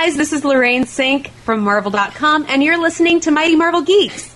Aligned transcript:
guys, 0.00 0.16
this 0.16 0.32
is 0.32 0.44
Lorraine 0.44 0.86
Cink 0.86 1.28
from 1.44 1.60
Marvel.com, 1.60 2.46
and 2.48 2.64
you're 2.64 2.76
listening 2.76 3.20
to 3.20 3.30
Mighty 3.30 3.54
Marvel 3.54 3.80
Geeks. 3.80 4.34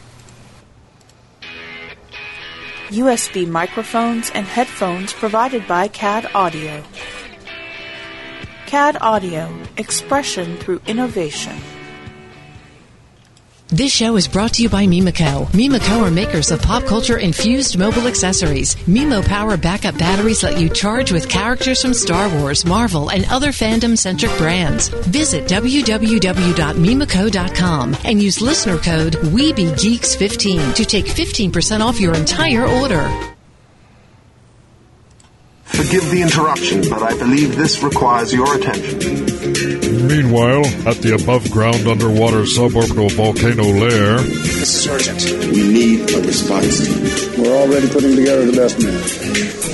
USB 2.90 3.44
microphones 3.44 4.30
and 4.30 4.46
headphones 4.46 5.12
provided 5.12 5.66
by 5.66 5.88
CAD 5.88 6.30
Audio. 6.32 6.84
CAD 8.66 8.98
Audio, 9.00 9.52
expression 9.76 10.56
through 10.58 10.80
innovation. 10.86 11.56
This 13.70 13.92
show 13.92 14.16
is 14.16 14.26
brought 14.26 14.54
to 14.54 14.62
you 14.62 14.70
by 14.70 14.86
Mimoco. 14.86 15.46
Mimoco 15.48 16.00
are 16.00 16.10
makers 16.10 16.50
of 16.50 16.62
pop 16.62 16.84
culture 16.84 17.18
infused 17.18 17.78
mobile 17.78 18.06
accessories. 18.06 18.76
Mimo 18.86 19.22
Power 19.22 19.58
backup 19.58 19.98
batteries 19.98 20.42
let 20.42 20.58
you 20.58 20.70
charge 20.70 21.12
with 21.12 21.28
characters 21.28 21.82
from 21.82 21.92
Star 21.92 22.34
Wars, 22.38 22.64
Marvel, 22.64 23.10
and 23.10 23.26
other 23.26 23.48
fandom 23.48 23.98
centric 23.98 24.34
brands. 24.38 24.88
Visit 24.88 25.44
www.mimoco.com 25.44 27.96
and 28.04 28.22
use 28.22 28.40
listener 28.40 28.78
code 28.78 29.12
WeBeGeeks15 29.12 30.74
to 30.74 30.84
take 30.86 31.04
15% 31.04 31.80
off 31.82 32.00
your 32.00 32.14
entire 32.14 32.66
order. 32.66 33.36
Forgive 35.68 36.10
the 36.10 36.22
interruption, 36.22 36.82
but 36.90 37.02
I 37.02 37.16
believe 37.16 37.56
this 37.56 37.82
requires 37.82 38.32
your 38.32 38.56
attention. 38.56 38.98
Meanwhile, 40.06 40.66
at 40.86 40.96
the 40.98 41.18
above 41.20 41.50
ground 41.50 41.86
underwater 41.86 42.42
suborbital 42.42 43.12
volcano 43.12 43.64
lair. 43.64 44.18
Sergeant, 44.64 45.24
we 45.52 45.62
need 45.62 46.10
a 46.10 46.20
response 46.22 46.86
team. 46.86 47.42
We're 47.42 47.56
already 47.56 47.88
putting 47.88 48.16
together 48.16 48.46
the 48.46 48.56
best 48.56 48.82
men. 48.82 48.94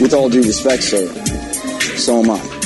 With 0.02 0.12
all 0.12 0.28
due 0.28 0.42
respect, 0.42 0.82
sir, 0.82 1.06
so 1.96 2.20
am 2.22 2.30
I. 2.30 2.53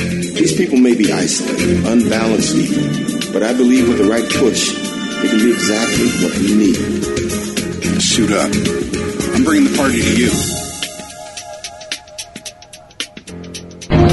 These 0.00 0.56
people 0.56 0.78
may 0.78 0.94
be 0.94 1.12
isolated, 1.12 1.84
unbalanced 1.84 2.54
even, 2.54 3.32
but 3.32 3.42
I 3.42 3.52
believe 3.52 3.86
with 3.86 3.98
the 3.98 4.08
right 4.08 4.24
push, 4.24 4.72
they 5.20 5.28
can 5.28 5.38
be 5.38 5.52
exactly 5.52 6.08
what 6.24 6.38
we 6.38 6.54
need. 6.56 8.00
Suit 8.00 8.32
up. 8.32 8.50
I'm 9.34 9.44
bringing 9.44 9.70
the 9.70 9.76
party 9.76 10.00
to 10.00 10.16
you. 10.16 10.30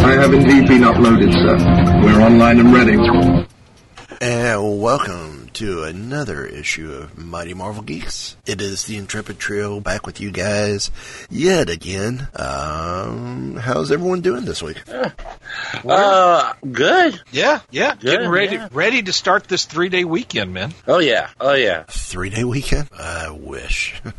I 0.04 0.12
have 0.14 0.34
indeed 0.34 0.68
been 0.68 0.82
uploaded, 0.82 1.32
sir. 1.32 1.58
We're 2.04 2.22
online 2.22 2.60
and 2.60 2.74
ready. 2.74 2.98
And 4.20 4.82
welcome 4.82 5.37
to 5.58 5.82
another 5.84 6.46
issue 6.46 6.92
of 6.94 7.18
Mighty 7.18 7.56
Marvel 7.56 7.82
Geeks. 7.82 8.38
It 8.46 8.62
is 8.62 8.86
the 8.86 8.96
Intrepid 8.98 9.40
Trio 9.40 9.80
back 9.80 10.06
with 10.06 10.22
you 10.22 10.30
guys 10.30 10.92
yet 11.32 11.68
again. 11.68 12.28
Um, 12.36 13.56
how's 13.56 13.92
everyone 13.92 14.22
doing 14.22 14.46
this 14.46 14.62
week? 14.62 14.78
Uh, 15.84 16.54
good. 16.72 17.20
Yeah, 17.32 17.62
yeah. 17.72 17.96
Good, 17.96 18.02
Getting 18.02 18.30
ready, 18.30 18.56
yeah. 18.58 18.68
ready 18.72 19.02
to 19.02 19.12
start 19.12 19.46
this 19.48 19.66
three 19.66 19.90
day 19.90 20.04
weekend, 20.04 20.54
man. 20.54 20.76
Oh 20.88 21.00
yeah. 21.00 21.30
Oh 21.42 21.56
yeah. 21.56 21.86
Three 21.88 22.30
day 22.30 22.44
weekend? 22.44 22.90
I 22.98 23.32
wish. 23.32 24.00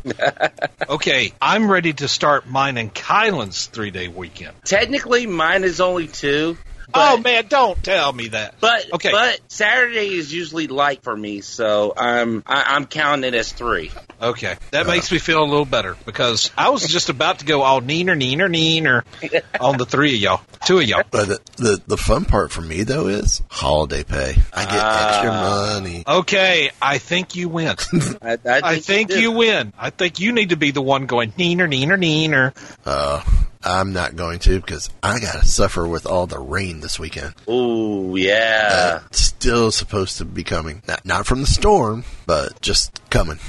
Okay, 0.89 1.33
I'm 1.39 1.69
ready 1.69 1.93
to 1.93 2.07
start 2.07 2.47
mine 2.47 2.77
and 2.77 2.91
Kylan's 2.93 3.67
three 3.67 3.91
day 3.91 4.07
weekend. 4.07 4.55
Technically, 4.65 5.27
mine 5.27 5.63
is 5.63 5.79
only 5.81 6.07
two. 6.07 6.57
Oh 6.93 7.17
man, 7.17 7.45
don't 7.47 7.81
tell 7.83 8.11
me 8.13 8.29
that. 8.29 8.55
But 8.59 8.93
Okay. 8.93 9.11
but 9.11 9.39
Saturday 9.47 10.13
is 10.13 10.33
usually 10.33 10.67
light 10.67 11.03
for 11.03 11.15
me, 11.15 11.41
so 11.41 11.93
I'm 11.95 12.43
I, 12.45 12.75
I'm 12.75 12.85
counting 12.85 13.27
it 13.33 13.35
as 13.37 13.51
three. 13.51 13.91
Okay, 14.21 14.57
that 14.71 14.85
makes 14.85 15.09
me 15.13 15.17
feel 15.17 15.41
a 15.41 15.45
little 15.45 15.63
better 15.63 15.95
because 16.05 16.51
I 16.57 16.71
was 16.71 16.85
just 16.85 17.07
about 17.07 17.39
to 17.39 17.45
go 17.45 17.61
all 17.61 17.79
neener, 17.81 18.19
neener, 18.21 18.49
neener 18.53 19.03
on 19.61 19.77
the 19.77 19.85
three 19.85 20.15
of 20.15 20.19
y'all, 20.19 20.41
two 20.65 20.79
of 20.79 20.83
y'all. 20.83 21.03
But 21.09 21.27
the, 21.29 21.39
the, 21.55 21.81
the 21.87 21.95
fun 21.97 22.25
part 22.25 22.51
for 22.51 22.59
me, 22.61 22.83
though, 22.83 23.07
is 23.07 23.41
holiday 23.49 24.03
pay. 24.03 24.35
I 24.53 24.65
get 24.65 24.73
extra 24.73 25.29
Ah. 25.31 25.79
money. 25.79 26.03
Okay, 26.05 26.69
I 26.81 26.97
think 26.97 27.37
you 27.37 27.47
win. 27.47 27.75
I, 28.21 28.33
I 28.33 28.37
I 28.45 28.79
think 28.79 29.11
you 29.11 29.31
win. 29.31 29.71
I 29.77 29.89
think 29.89 30.19
you 30.19 30.33
need 30.33 30.49
to 30.49 30.57
be 30.57 30.71
the 30.71 30.81
one 30.81 31.05
going 31.05 31.31
neener, 31.31 31.69
neener, 31.73 31.97
neener. 31.97 32.53
Uh, 32.85 33.23
I'm 33.63 33.91
not 33.91 34.15
going 34.15 34.39
to 34.39 34.59
because 34.59 34.89
I 35.03 35.19
got 35.19 35.41
to 35.41 35.45
suffer 35.45 35.85
with 35.87 36.05
all 36.05 36.27
the 36.27 36.39
rain 36.39 36.79
this 36.79 36.97
weekend. 36.97 37.33
Oh, 37.47 38.15
yeah. 38.15 38.69
Uh, 38.71 39.07
still 39.11 39.71
supposed 39.71 40.17
to 40.19 40.25
be 40.25 40.43
coming. 40.43 40.81
Not, 40.87 41.05
not 41.05 41.25
from 41.25 41.41
the 41.41 41.47
storm, 41.47 42.05
but 42.25 42.61
just 42.61 43.01
coming. 43.09 43.39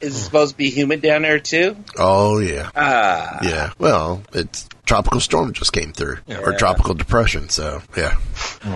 Is 0.00 0.16
it 0.16 0.20
supposed 0.20 0.52
to 0.52 0.56
be 0.56 0.70
humid 0.70 1.02
down 1.02 1.22
there 1.22 1.38
too? 1.38 1.76
Oh, 1.98 2.38
yeah. 2.38 2.70
Ah. 2.74 3.38
Yeah. 3.42 3.72
Well, 3.78 4.22
it's 4.32 4.68
tropical 4.86 5.20
storm 5.20 5.52
just 5.52 5.72
came 5.72 5.92
through, 5.92 6.18
or 6.28 6.52
tropical 6.54 6.94
depression. 6.94 7.48
So 7.48 7.82
yeah, 7.96 8.16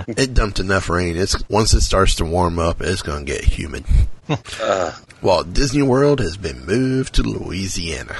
it 0.06 0.34
dumped 0.34 0.60
enough 0.60 0.88
rain. 0.88 1.16
It's 1.16 1.36
once 1.48 1.74
it 1.74 1.80
starts 1.80 2.14
to 2.16 2.24
warm 2.24 2.58
up, 2.58 2.80
it's 2.80 3.02
going 3.02 3.26
to 3.26 3.32
get 3.32 3.44
humid. 3.44 3.84
Uh, 4.60 4.92
Walt 5.22 5.52
Disney 5.52 5.82
World 5.82 6.18
has 6.18 6.36
been 6.36 6.66
moved 6.66 7.14
to 7.14 7.22
Louisiana. 7.22 8.16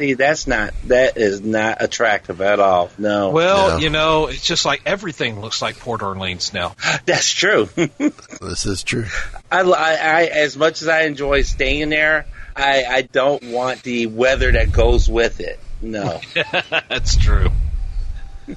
See, 0.00 0.14
that's 0.14 0.46
not 0.46 0.72
that 0.86 1.16
is 1.16 1.42
not 1.42 1.82
attractive 1.82 2.40
at 2.40 2.58
all. 2.58 2.90
No. 2.98 3.30
Well, 3.30 3.80
you 3.80 3.90
know, 3.90 4.26
it's 4.28 4.44
just 4.44 4.64
like 4.64 4.82
everything 4.86 5.40
looks 5.40 5.60
like 5.60 5.78
Port 5.78 6.02
Orleans 6.02 6.52
now. 6.52 6.74
That's 7.04 7.30
true. 7.30 7.68
this 7.76 8.66
is 8.66 8.82
true. 8.82 9.06
I, 9.50 9.60
I, 9.60 9.92
I 9.92 10.22
as 10.24 10.56
much 10.56 10.82
as 10.82 10.88
I 10.88 11.02
enjoy 11.02 11.42
staying 11.42 11.90
there, 11.90 12.26
I, 12.56 12.84
I 12.84 13.02
don't 13.02 13.42
want 13.44 13.82
the 13.82 14.06
weather 14.06 14.50
that 14.52 14.72
goes 14.72 15.08
with 15.08 15.40
it. 15.40 15.60
No. 15.82 16.20
That's 16.88 17.16
true. 17.16 17.50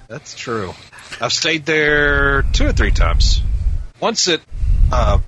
That's 0.07 0.35
true. 0.35 0.73
I've 1.21 1.33
stayed 1.33 1.65
there 1.65 2.43
two 2.53 2.67
or 2.67 2.71
three 2.71 2.91
times. 2.91 3.41
Once 3.99 4.27
at 4.27 4.41
uh, 4.91 5.19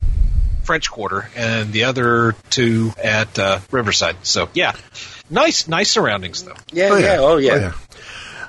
French 0.63 0.89
Quarter, 0.89 1.29
and 1.35 1.71
the 1.71 1.85
other 1.85 2.35
two 2.49 2.91
at 3.01 3.37
uh, 3.37 3.59
Riverside. 3.71 4.17
So 4.23 4.49
yeah, 4.53 4.73
nice, 5.29 5.67
nice 5.67 5.91
surroundings 5.91 6.43
though. 6.43 6.55
Yeah, 6.71 6.97
yeah, 6.97 7.17
oh 7.19 7.37
yeah. 7.37 7.73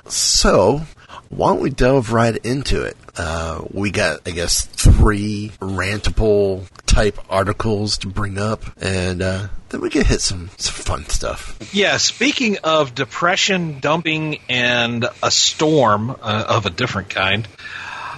So, 0.07 0.81
why 1.29 1.49
don't 1.49 1.61
we 1.61 1.69
delve 1.69 2.11
right 2.11 2.35
into 2.37 2.83
it? 2.83 2.97
Uh, 3.17 3.63
we 3.71 3.91
got, 3.91 4.21
I 4.27 4.31
guess, 4.31 4.65
three 4.65 5.51
rantable 5.59 6.67
type 6.85 7.19
articles 7.29 7.97
to 7.99 8.07
bring 8.07 8.37
up, 8.37 8.63
and 8.81 9.21
uh, 9.21 9.47
then 9.69 9.81
we 9.81 9.89
can 9.89 10.05
hit 10.05 10.21
some, 10.21 10.49
some 10.57 10.73
fun 10.73 11.05
stuff. 11.07 11.57
Yeah, 11.73 11.97
speaking 11.97 12.57
of 12.63 12.95
depression, 12.95 13.79
dumping, 13.79 14.39
and 14.49 15.05
a 15.21 15.31
storm 15.31 16.11
uh, 16.11 16.45
of 16.47 16.65
a 16.65 16.69
different 16.69 17.09
kind, 17.09 17.47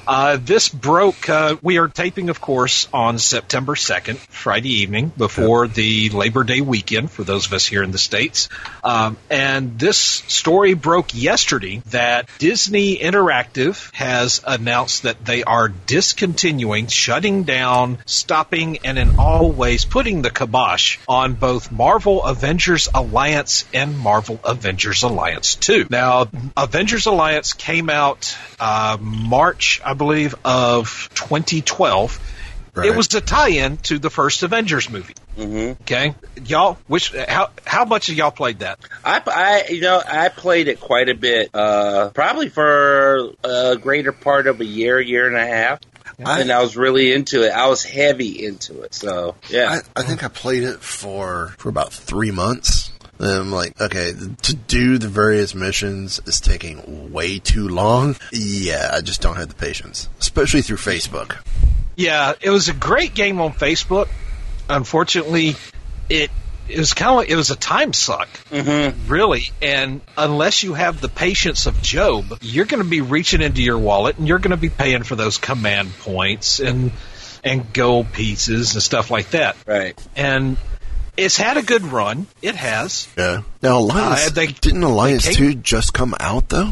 uh, 0.10 0.38
this 0.42 0.70
broke. 0.70 1.30
Uh, 1.30 1.56
we 1.62 1.78
are 1.78 1.88
taping, 1.88 2.32
of 2.32 2.42
course, 2.42 2.88
on 2.92 3.20
September 3.20 3.76
2nd, 3.76 4.18
Friday 4.18 4.82
evening, 4.82 5.12
before 5.16 5.68
the 5.68 6.10
Labor 6.10 6.44
Day 6.44 6.62
weekend 6.62 7.12
for 7.12 7.24
those 7.24 7.46
of 7.46 7.54
us 7.54 7.68
here 7.68 7.84
in 7.84 7.92
the 7.92 8.00
States. 8.00 8.50
Um, 8.84 9.18
and 9.30 9.78
this 9.78 10.00
story 10.00 10.74
broke 10.74 11.14
yesterday 11.14 11.84
that 11.92 12.28
Disney 12.40 12.98
Interactive 12.98 13.94
has 13.94 14.42
announced 14.48 15.04
that 15.04 15.24
they 15.24 15.44
are 15.44 15.70
discontinuing, 15.70 16.88
shutting 16.88 17.44
down, 17.44 18.00
stopping, 18.08 18.80
and 18.84 18.98
in 18.98 19.20
all 19.20 19.52
ways 19.52 19.86
putting 19.86 20.24
the 20.24 20.32
kibosh 20.32 20.98
on 21.08 21.36
both 21.36 21.72
Marvel 21.72 22.24
Avengers 22.24 22.90
Alliance 22.96 23.64
and 23.76 23.96
Marvel 23.96 24.40
Avengers 24.44 25.04
Alliance 25.04 25.54
2. 25.54 25.86
Now, 25.92 26.30
Avengers 26.58 27.06
Alliance 27.06 27.54
came 27.54 27.92
out 27.92 28.36
uh, 28.60 28.98
March, 29.00 29.82
I 29.86 29.99
believe, 30.00 30.34
of 30.44 31.10
2012. 31.14 32.20
It 32.84 32.96
was 32.96 33.14
a 33.14 33.22
tie-in 33.22 33.78
to 33.78 34.00
the 34.00 34.10
first 34.10 34.42
Avengers 34.42 34.90
movie. 34.90 35.14
Mm-hmm. 35.38 35.82
Okay, 35.82 36.16
y'all, 36.46 36.78
which 36.88 37.14
how 37.14 37.50
how 37.66 37.86
much 37.86 38.10
of 38.10 38.16
y'all 38.16 38.32
played 38.32 38.60
that? 38.60 38.80
I, 39.04 39.22
I, 39.26 39.72
you 39.72 39.82
know, 39.82 40.02
I 40.06 40.30
played 40.30 40.68
it 40.68 40.80
quite 40.80 41.10
a 41.10 41.14
bit, 41.14 41.50
uh, 41.54 42.10
probably 42.10 42.50
for 42.50 43.32
a 43.44 43.78
greater 43.78 44.12
part 44.12 44.48
of 44.48 44.62
a 44.62 44.66
year, 44.66 45.00
year 45.00 45.28
and 45.28 45.36
a 45.36 45.46
half. 45.46 45.80
and 46.18 46.52
I 46.52 46.62
was 46.62 46.76
really 46.76 47.14
into 47.14 47.46
it. 47.46 47.52
I 47.52 47.68
was 47.68 47.84
heavy 47.84 48.46
into 48.46 48.82
it. 48.82 48.94
So, 48.94 49.36
yeah. 49.50 49.80
I, 49.96 50.02
I 50.02 50.04
think 50.04 50.24
I 50.24 50.28
played 50.28 50.64
it 50.64 50.82
for 50.82 51.54
for 51.58 51.70
about 51.70 51.94
three 51.94 52.32
months. 52.32 52.92
And 53.20 53.30
I'm 53.30 53.52
like, 53.52 53.80
okay, 53.80 54.14
to 54.44 54.56
do 54.56 54.98
the 54.98 55.10
various 55.10 55.54
missions 55.54 56.22
is 56.26 56.40
taking 56.40 57.12
way 57.12 57.40
too 57.40 57.68
long. 57.68 58.16
Yeah, 58.32 58.90
I 58.94 59.02
just 59.02 59.22
don't 59.22 59.36
have 59.36 59.50
the 59.50 59.56
patience, 59.56 60.08
especially 60.20 60.62
through 60.62 60.78
Facebook. 60.78 61.38
Yeah, 61.98 62.34
it 62.40 62.50
was 62.50 62.70
a 62.70 62.74
great 62.74 63.14
game 63.14 63.42
on 63.42 63.52
Facebook. 63.52 64.08
Unfortunately, 64.70 65.56
it 66.10 66.32
it 66.70 66.78
was 66.78 66.94
kind 66.94 67.10
of 67.10 67.16
like, 67.18 67.30
it 67.30 67.36
was 67.36 67.50
a 67.50 67.56
time 67.56 67.94
suck, 67.94 68.30
mm-hmm. 68.52 69.12
really. 69.12 69.50
And 69.62 70.02
unless 70.18 70.64
you 70.64 70.76
have 70.76 71.02
the 71.02 71.10
patience 71.10 71.66
of 71.66 71.82
Job, 71.82 72.38
you're 72.42 72.66
going 72.66 72.84
to 72.84 72.90
be 72.90 73.02
reaching 73.02 73.42
into 73.42 73.64
your 73.64 73.80
wallet 73.80 74.18
and 74.18 74.28
you're 74.28 74.40
going 74.40 74.52
to 74.52 74.58
be 74.58 74.70
paying 74.70 75.04
for 75.04 75.16
those 75.16 75.38
command 75.38 75.92
points 76.00 76.60
and 76.60 76.92
and 77.44 77.72
gold 77.74 78.12
pieces 78.12 78.76
and 78.76 78.84
stuff 78.84 79.10
like 79.10 79.32
that. 79.32 79.56
Right. 79.66 79.98
And 80.16 80.58
it's 81.20 81.38
had 81.38 81.58
a 81.58 81.62
good 81.62 81.84
run. 81.84 82.28
It 82.42 82.56
has. 82.56 83.08
Yeah. 83.18 83.42
Now 83.62 83.80
Alliance 83.80 84.28
Uh, 84.28 84.30
they- 84.32 84.48
didn't 84.48 84.84
Alliance 84.84 85.26
they 85.26 85.34
Two 85.34 85.56
just 85.56 85.94
come 85.94 86.16
out 86.20 86.50
though? 86.50 86.72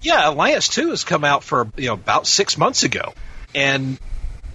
Yeah, 0.00 0.28
Alliance 0.28 0.68
Two 0.68 0.90
has 0.90 1.04
come 1.04 1.24
out 1.24 1.44
for 1.44 1.68
you 1.76 1.88
know 1.88 1.94
about 1.94 2.26
six 2.26 2.58
months 2.58 2.82
ago, 2.82 3.14
and 3.54 3.98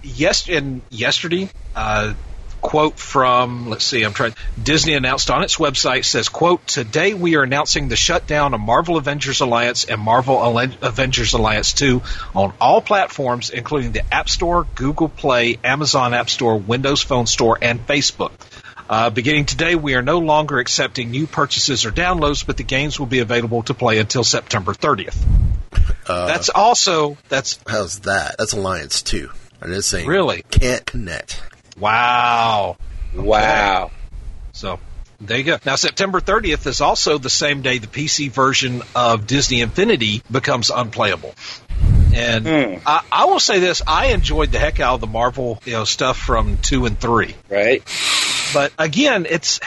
yes, 0.02 0.48
and 0.48 0.80
yesterday, 0.90 1.48
uh, 1.74 2.12
quote 2.60 2.98
from 2.98 3.68
let's 3.68 3.84
see, 3.84 4.02
I'm 4.04 4.12
trying. 4.12 4.34
Disney 4.62 4.92
announced 4.94 5.28
on 5.30 5.42
its 5.42 5.56
website 5.56 6.04
says, 6.04 6.28
"quote 6.28 6.64
Today 6.68 7.14
we 7.14 7.34
are 7.36 7.42
announcing 7.42 7.88
the 7.88 7.96
shutdown 7.96 8.54
of 8.54 8.60
Marvel 8.60 8.96
Avengers 8.96 9.40
Alliance 9.40 9.84
and 9.84 10.00
Marvel 10.00 10.36
Alle- 10.40 10.76
Avengers 10.82 11.32
Alliance 11.32 11.72
Two 11.72 12.02
on 12.32 12.52
all 12.60 12.80
platforms, 12.80 13.50
including 13.50 13.90
the 13.92 14.02
App 14.14 14.28
Store, 14.28 14.66
Google 14.76 15.08
Play, 15.08 15.58
Amazon 15.64 16.14
App 16.14 16.30
Store, 16.30 16.56
Windows 16.58 17.02
Phone 17.02 17.26
Store, 17.26 17.58
and 17.60 17.84
Facebook." 17.88 18.30
Uh, 18.90 19.08
beginning 19.08 19.44
today, 19.46 19.76
we 19.76 19.94
are 19.94 20.02
no 20.02 20.18
longer 20.18 20.58
accepting 20.58 21.12
new 21.12 21.28
purchases 21.28 21.86
or 21.86 21.92
downloads, 21.92 22.44
but 22.44 22.56
the 22.56 22.64
games 22.64 22.98
will 22.98 23.06
be 23.06 23.20
available 23.20 23.62
to 23.62 23.72
play 23.72 23.98
until 23.98 24.24
September 24.24 24.72
30th. 24.72 25.16
Uh, 26.08 26.26
That's 26.26 26.48
also 26.48 27.16
that's 27.28 27.60
how's 27.68 28.00
that? 28.00 28.34
That's 28.36 28.52
Alliance 28.52 29.02
Two. 29.02 29.30
I'm 29.62 29.72
just 29.72 29.88
saying. 29.88 30.08
Really? 30.08 30.42
Can't 30.50 30.84
connect. 30.84 31.40
wow, 31.78 32.76
Wow. 33.14 33.92
So 34.52 34.80
there 35.20 35.38
you 35.38 35.44
go. 35.44 35.58
Now 35.64 35.76
September 35.76 36.20
30th 36.20 36.66
is 36.66 36.80
also 36.80 37.18
the 37.18 37.30
same 37.30 37.62
day 37.62 37.78
the 37.78 37.86
PC 37.86 38.28
version 38.32 38.82
of 38.96 39.28
Disney 39.28 39.60
Infinity 39.60 40.22
becomes 40.28 40.70
unplayable. 40.70 41.34
And 42.12 42.44
Hmm. 42.44 42.82
I, 42.84 43.04
I 43.12 43.24
will 43.26 43.38
say 43.38 43.60
this: 43.60 43.82
I 43.86 44.06
enjoyed 44.06 44.50
the 44.50 44.58
heck 44.58 44.80
out 44.80 44.94
of 44.94 45.00
the 45.00 45.06
Marvel, 45.06 45.62
you 45.64 45.74
know, 45.74 45.84
stuff 45.84 46.18
from 46.18 46.56
two 46.58 46.86
and 46.86 46.98
three. 46.98 47.36
Right. 47.48 47.84
But 48.52 48.72
again, 48.78 49.26
it's 49.28 49.60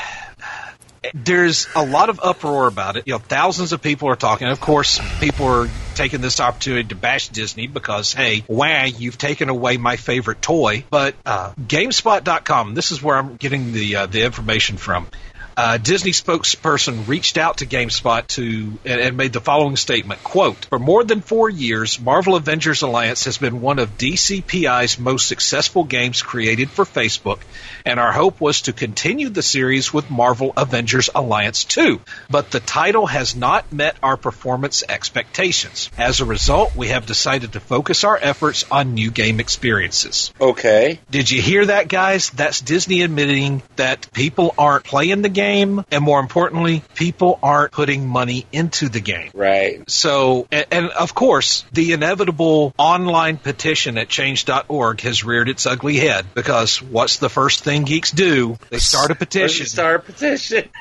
there's 1.13 1.67
a 1.75 1.85
lot 1.85 2.09
of 2.09 2.19
uproar 2.23 2.67
about 2.67 2.95
it. 2.97 3.07
You 3.07 3.13
know, 3.13 3.19
thousands 3.19 3.73
of 3.73 3.81
people 3.81 4.09
are 4.09 4.15
talking. 4.15 4.47
Of 4.47 4.61
course, 4.61 4.99
people 5.19 5.47
are 5.47 5.69
taking 5.95 6.21
this 6.21 6.39
opportunity 6.39 6.89
to 6.89 6.95
bash 6.95 7.29
Disney 7.29 7.67
because, 7.67 8.13
hey, 8.13 8.43
wah, 8.47 8.85
you've 8.85 9.17
taken 9.17 9.49
away 9.49 9.77
my 9.77 9.97
favorite 9.97 10.41
toy. 10.41 10.85
But 10.89 11.15
uh, 11.25 11.53
GameSpot.com, 11.59 12.73
this 12.73 12.91
is 12.91 13.01
where 13.01 13.17
I'm 13.17 13.35
getting 13.35 13.73
the 13.73 13.95
uh, 13.97 14.05
the 14.05 14.23
information 14.23 14.77
from. 14.77 15.07
Uh, 15.55 15.77
Disney 15.77 16.11
spokesperson 16.11 17.07
reached 17.07 17.37
out 17.37 17.57
to 17.57 17.65
GameSpot 17.65 18.25
to 18.27 18.77
and, 18.85 19.01
and 19.01 19.17
made 19.17 19.33
the 19.33 19.41
following 19.41 19.75
statement: 19.75 20.23
"Quote: 20.23 20.65
For 20.65 20.79
more 20.79 21.03
than 21.03 21.21
four 21.21 21.49
years, 21.49 21.99
Marvel 21.99 22.35
Avengers 22.35 22.81
Alliance 22.81 23.25
has 23.25 23.37
been 23.37 23.61
one 23.61 23.79
of 23.79 23.97
DCPI's 23.97 24.97
most 24.97 25.27
successful 25.27 25.83
games 25.83 26.21
created 26.21 26.69
for 26.69 26.85
Facebook, 26.85 27.39
and 27.85 27.99
our 27.99 28.11
hope 28.11 28.41
was 28.41 28.61
to 28.61 28.73
continue 28.73 29.29
the 29.29 29.41
series 29.41 29.93
with 29.93 30.09
Marvel 30.09 30.53
Avengers 30.57 31.09
Alliance 31.13 31.63
2. 31.65 32.01
But 32.29 32.51
the 32.51 32.59
title 32.59 33.05
has 33.05 33.35
not 33.35 33.71
met 33.71 33.95
our 34.01 34.17
performance 34.17 34.83
expectations. 34.87 35.89
As 35.97 36.19
a 36.19 36.25
result, 36.25 36.75
we 36.75 36.87
have 36.87 37.05
decided 37.05 37.53
to 37.53 37.59
focus 37.59 38.03
our 38.03 38.17
efforts 38.19 38.65
on 38.71 38.93
new 38.93 39.11
game 39.11 39.39
experiences." 39.39 40.33
Okay. 40.41 40.99
Did 41.11 41.29
you 41.29 41.41
hear 41.41 41.65
that, 41.65 41.87
guys? 41.87 42.29
That's 42.31 42.59
Disney 42.59 43.01
admitting 43.01 43.61
that 43.75 44.11
people 44.13 44.53
aren't 44.57 44.83
playing 44.83 45.21
the 45.21 45.29
game, 45.29 45.42
and 45.43 46.03
more 46.03 46.19
importantly, 46.19 46.83
people 46.95 47.39
aren't 47.41 47.71
putting 47.71 48.07
money 48.07 48.45
into 48.51 48.89
the 48.89 48.99
game. 48.99 49.31
Right. 49.33 49.89
So, 49.89 50.47
and, 50.51 50.65
and 50.71 50.89
of 50.89 51.13
course, 51.13 51.65
the 51.71 51.93
inevitable 51.93 52.73
online 52.77 53.37
petition 53.37 53.97
at 53.97 54.09
change.org 54.09 55.01
has 55.01 55.23
reared 55.23 55.49
its 55.49 55.65
ugly 55.65 55.97
head 55.97 56.25
because 56.33 56.81
what's 56.81 57.17
the 57.17 57.29
first 57.29 57.63
thing 57.63 57.83
geeks 57.83 58.11
do? 58.11 58.57
They 58.69 58.79
start 58.79 59.11
a 59.11 59.15
petition. 59.15 59.65
Start 59.65 60.01
a 60.01 60.03
petition. 60.03 60.69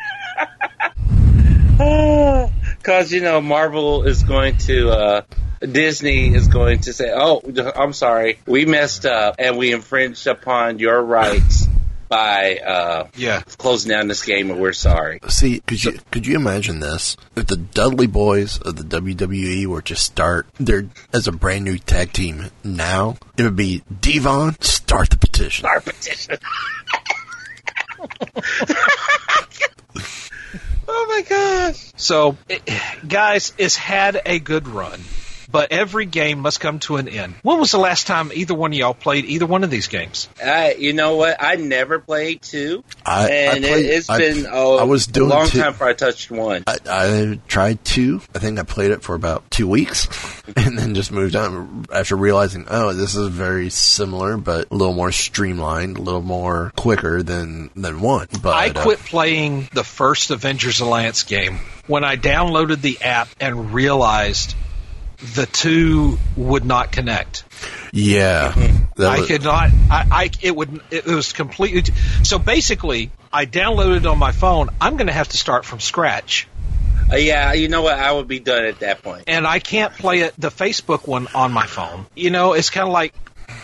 Because, 1.78 3.12
you 3.12 3.22
know, 3.22 3.40
Marvel 3.40 4.04
is 4.04 4.22
going 4.22 4.58
to, 4.58 4.90
uh, 4.90 5.22
Disney 5.60 6.34
is 6.34 6.48
going 6.48 6.80
to 6.80 6.92
say, 6.92 7.12
oh, 7.14 7.40
I'm 7.76 7.92
sorry, 7.92 8.38
we 8.46 8.66
messed 8.66 9.06
up 9.06 9.36
and 9.38 9.56
we 9.56 9.72
infringed 9.72 10.26
upon 10.26 10.78
your 10.78 11.00
rights 11.00 11.66
by 12.12 12.58
uh, 12.58 13.08
yeah. 13.16 13.40
closing 13.56 13.88
down 13.88 14.06
this 14.06 14.22
game 14.22 14.50
and 14.50 14.60
we're 14.60 14.74
sorry. 14.74 15.18
See, 15.28 15.60
could 15.60 15.82
you 15.82 15.98
could 16.10 16.26
you 16.26 16.36
imagine 16.36 16.80
this? 16.80 17.16
If 17.34 17.46
the 17.46 17.56
Dudley 17.56 18.06
Boys 18.06 18.58
of 18.58 18.76
the 18.76 18.82
WWE 18.82 19.64
were 19.64 19.80
to 19.80 19.96
start 19.96 20.46
their 20.60 20.90
as 21.14 21.26
a 21.26 21.32
brand 21.32 21.64
new 21.64 21.78
tag 21.78 22.12
team 22.12 22.50
now, 22.62 23.16
it 23.38 23.44
would 23.44 23.56
be 23.56 23.82
D-Von 23.98 24.60
start 24.60 25.08
the 25.08 25.16
petition. 25.16 25.62
Start 25.62 25.86
petition. 25.86 26.36
oh 30.86 31.06
my 31.08 31.22
gosh. 31.26 31.92
So, 31.96 32.36
it, 32.46 32.60
guys, 33.08 33.54
it's 33.56 33.76
had 33.76 34.20
a 34.26 34.38
good 34.38 34.68
run, 34.68 35.00
but 35.52 35.70
every 35.70 36.06
game 36.06 36.40
must 36.40 36.58
come 36.60 36.78
to 36.80 36.96
an 36.96 37.08
end. 37.08 37.34
When 37.42 37.58
was 37.60 37.70
the 37.70 37.78
last 37.78 38.06
time 38.06 38.32
either 38.34 38.54
one 38.54 38.72
of 38.72 38.78
y'all 38.78 38.94
played 38.94 39.26
either 39.26 39.46
one 39.46 39.62
of 39.64 39.70
these 39.70 39.86
games? 39.88 40.28
I, 40.42 40.74
you 40.74 40.92
know 40.94 41.16
what? 41.16 41.36
I 41.38 41.56
never 41.56 41.98
played 41.98 42.42
two, 42.42 42.82
I- 43.04 43.24
I 43.24 43.28
and 43.28 43.64
played- 43.64 43.84
it, 43.86 43.94
has 43.94 44.08
I- 44.08 44.18
been 44.18 44.46
oh, 44.50 44.78
I 44.78 44.84
was 44.84 45.06
doing 45.06 45.30
a 45.30 45.34
long 45.34 45.46
two. 45.48 45.60
time 45.60 45.72
before 45.72 45.88
I 45.88 45.92
touched 45.92 46.30
one. 46.30 46.64
I, 46.66 46.76
I 46.88 47.40
tried 47.46 47.84
two. 47.84 48.20
I 48.34 48.38
think 48.38 48.58
I 48.58 48.62
played 48.62 48.90
it 48.90 49.02
for 49.02 49.14
about 49.14 49.50
two 49.50 49.68
weeks, 49.68 50.08
and 50.56 50.78
then 50.78 50.94
just 50.94 51.12
moved 51.12 51.36
on 51.36 51.84
after 51.92 52.16
realizing, 52.16 52.66
oh, 52.70 52.92
this 52.94 53.14
is 53.14 53.28
very 53.28 53.68
similar, 53.70 54.36
but 54.38 54.70
a 54.70 54.74
little 54.74 54.94
more 54.94 55.12
streamlined, 55.12 55.98
a 55.98 56.00
little 56.02 56.22
more 56.22 56.72
quicker 56.76 57.22
than 57.22 57.70
than 57.76 58.00
one. 58.00 58.28
But 58.42 58.54
I 58.54 58.68
uh, 58.70 58.82
quit 58.82 58.98
playing 59.00 59.68
the 59.72 59.84
first 59.84 60.30
Avengers 60.30 60.80
Alliance 60.80 61.22
game 61.24 61.58
when 61.86 62.04
I 62.04 62.16
downloaded 62.16 62.80
the 62.80 63.02
app 63.02 63.28
and 63.40 63.74
realized 63.74 64.54
the 65.34 65.46
two 65.46 66.18
would 66.36 66.64
not 66.64 66.92
connect. 66.92 67.44
yeah, 67.92 68.52
that 68.96 69.08
I 69.08 69.26
could 69.26 69.44
not. 69.44 69.70
I, 69.90 70.06
I 70.10 70.30
it 70.40 70.54
would. 70.54 70.80
It 70.90 71.06
was 71.06 71.32
completely. 71.32 71.92
So 72.24 72.38
basically, 72.38 73.10
I 73.32 73.46
downloaded 73.46 73.98
it 73.98 74.06
on 74.06 74.18
my 74.18 74.32
phone. 74.32 74.70
I'm 74.80 74.96
going 74.96 75.06
to 75.06 75.12
have 75.12 75.28
to 75.28 75.36
start 75.36 75.64
from 75.64 75.80
scratch, 75.80 76.48
Uh, 77.10 77.16
yeah, 77.16 77.52
you 77.52 77.68
know 77.68 77.82
what? 77.82 77.94
I 77.98 78.12
would 78.12 78.28
be 78.28 78.40
done 78.40 78.64
at 78.64 78.80
that 78.80 79.02
point. 79.02 79.24
and 79.26 79.46
I 79.46 79.58
can't 79.58 79.92
play 79.92 80.20
it 80.20 80.34
the 80.38 80.50
Facebook 80.50 81.06
one 81.06 81.28
on 81.34 81.52
my 81.52 81.66
phone. 81.66 82.06
You 82.14 82.30
know, 82.30 82.54
it's 82.54 82.70
kind 82.70 82.86
of 82.86 82.92
like 82.92 83.14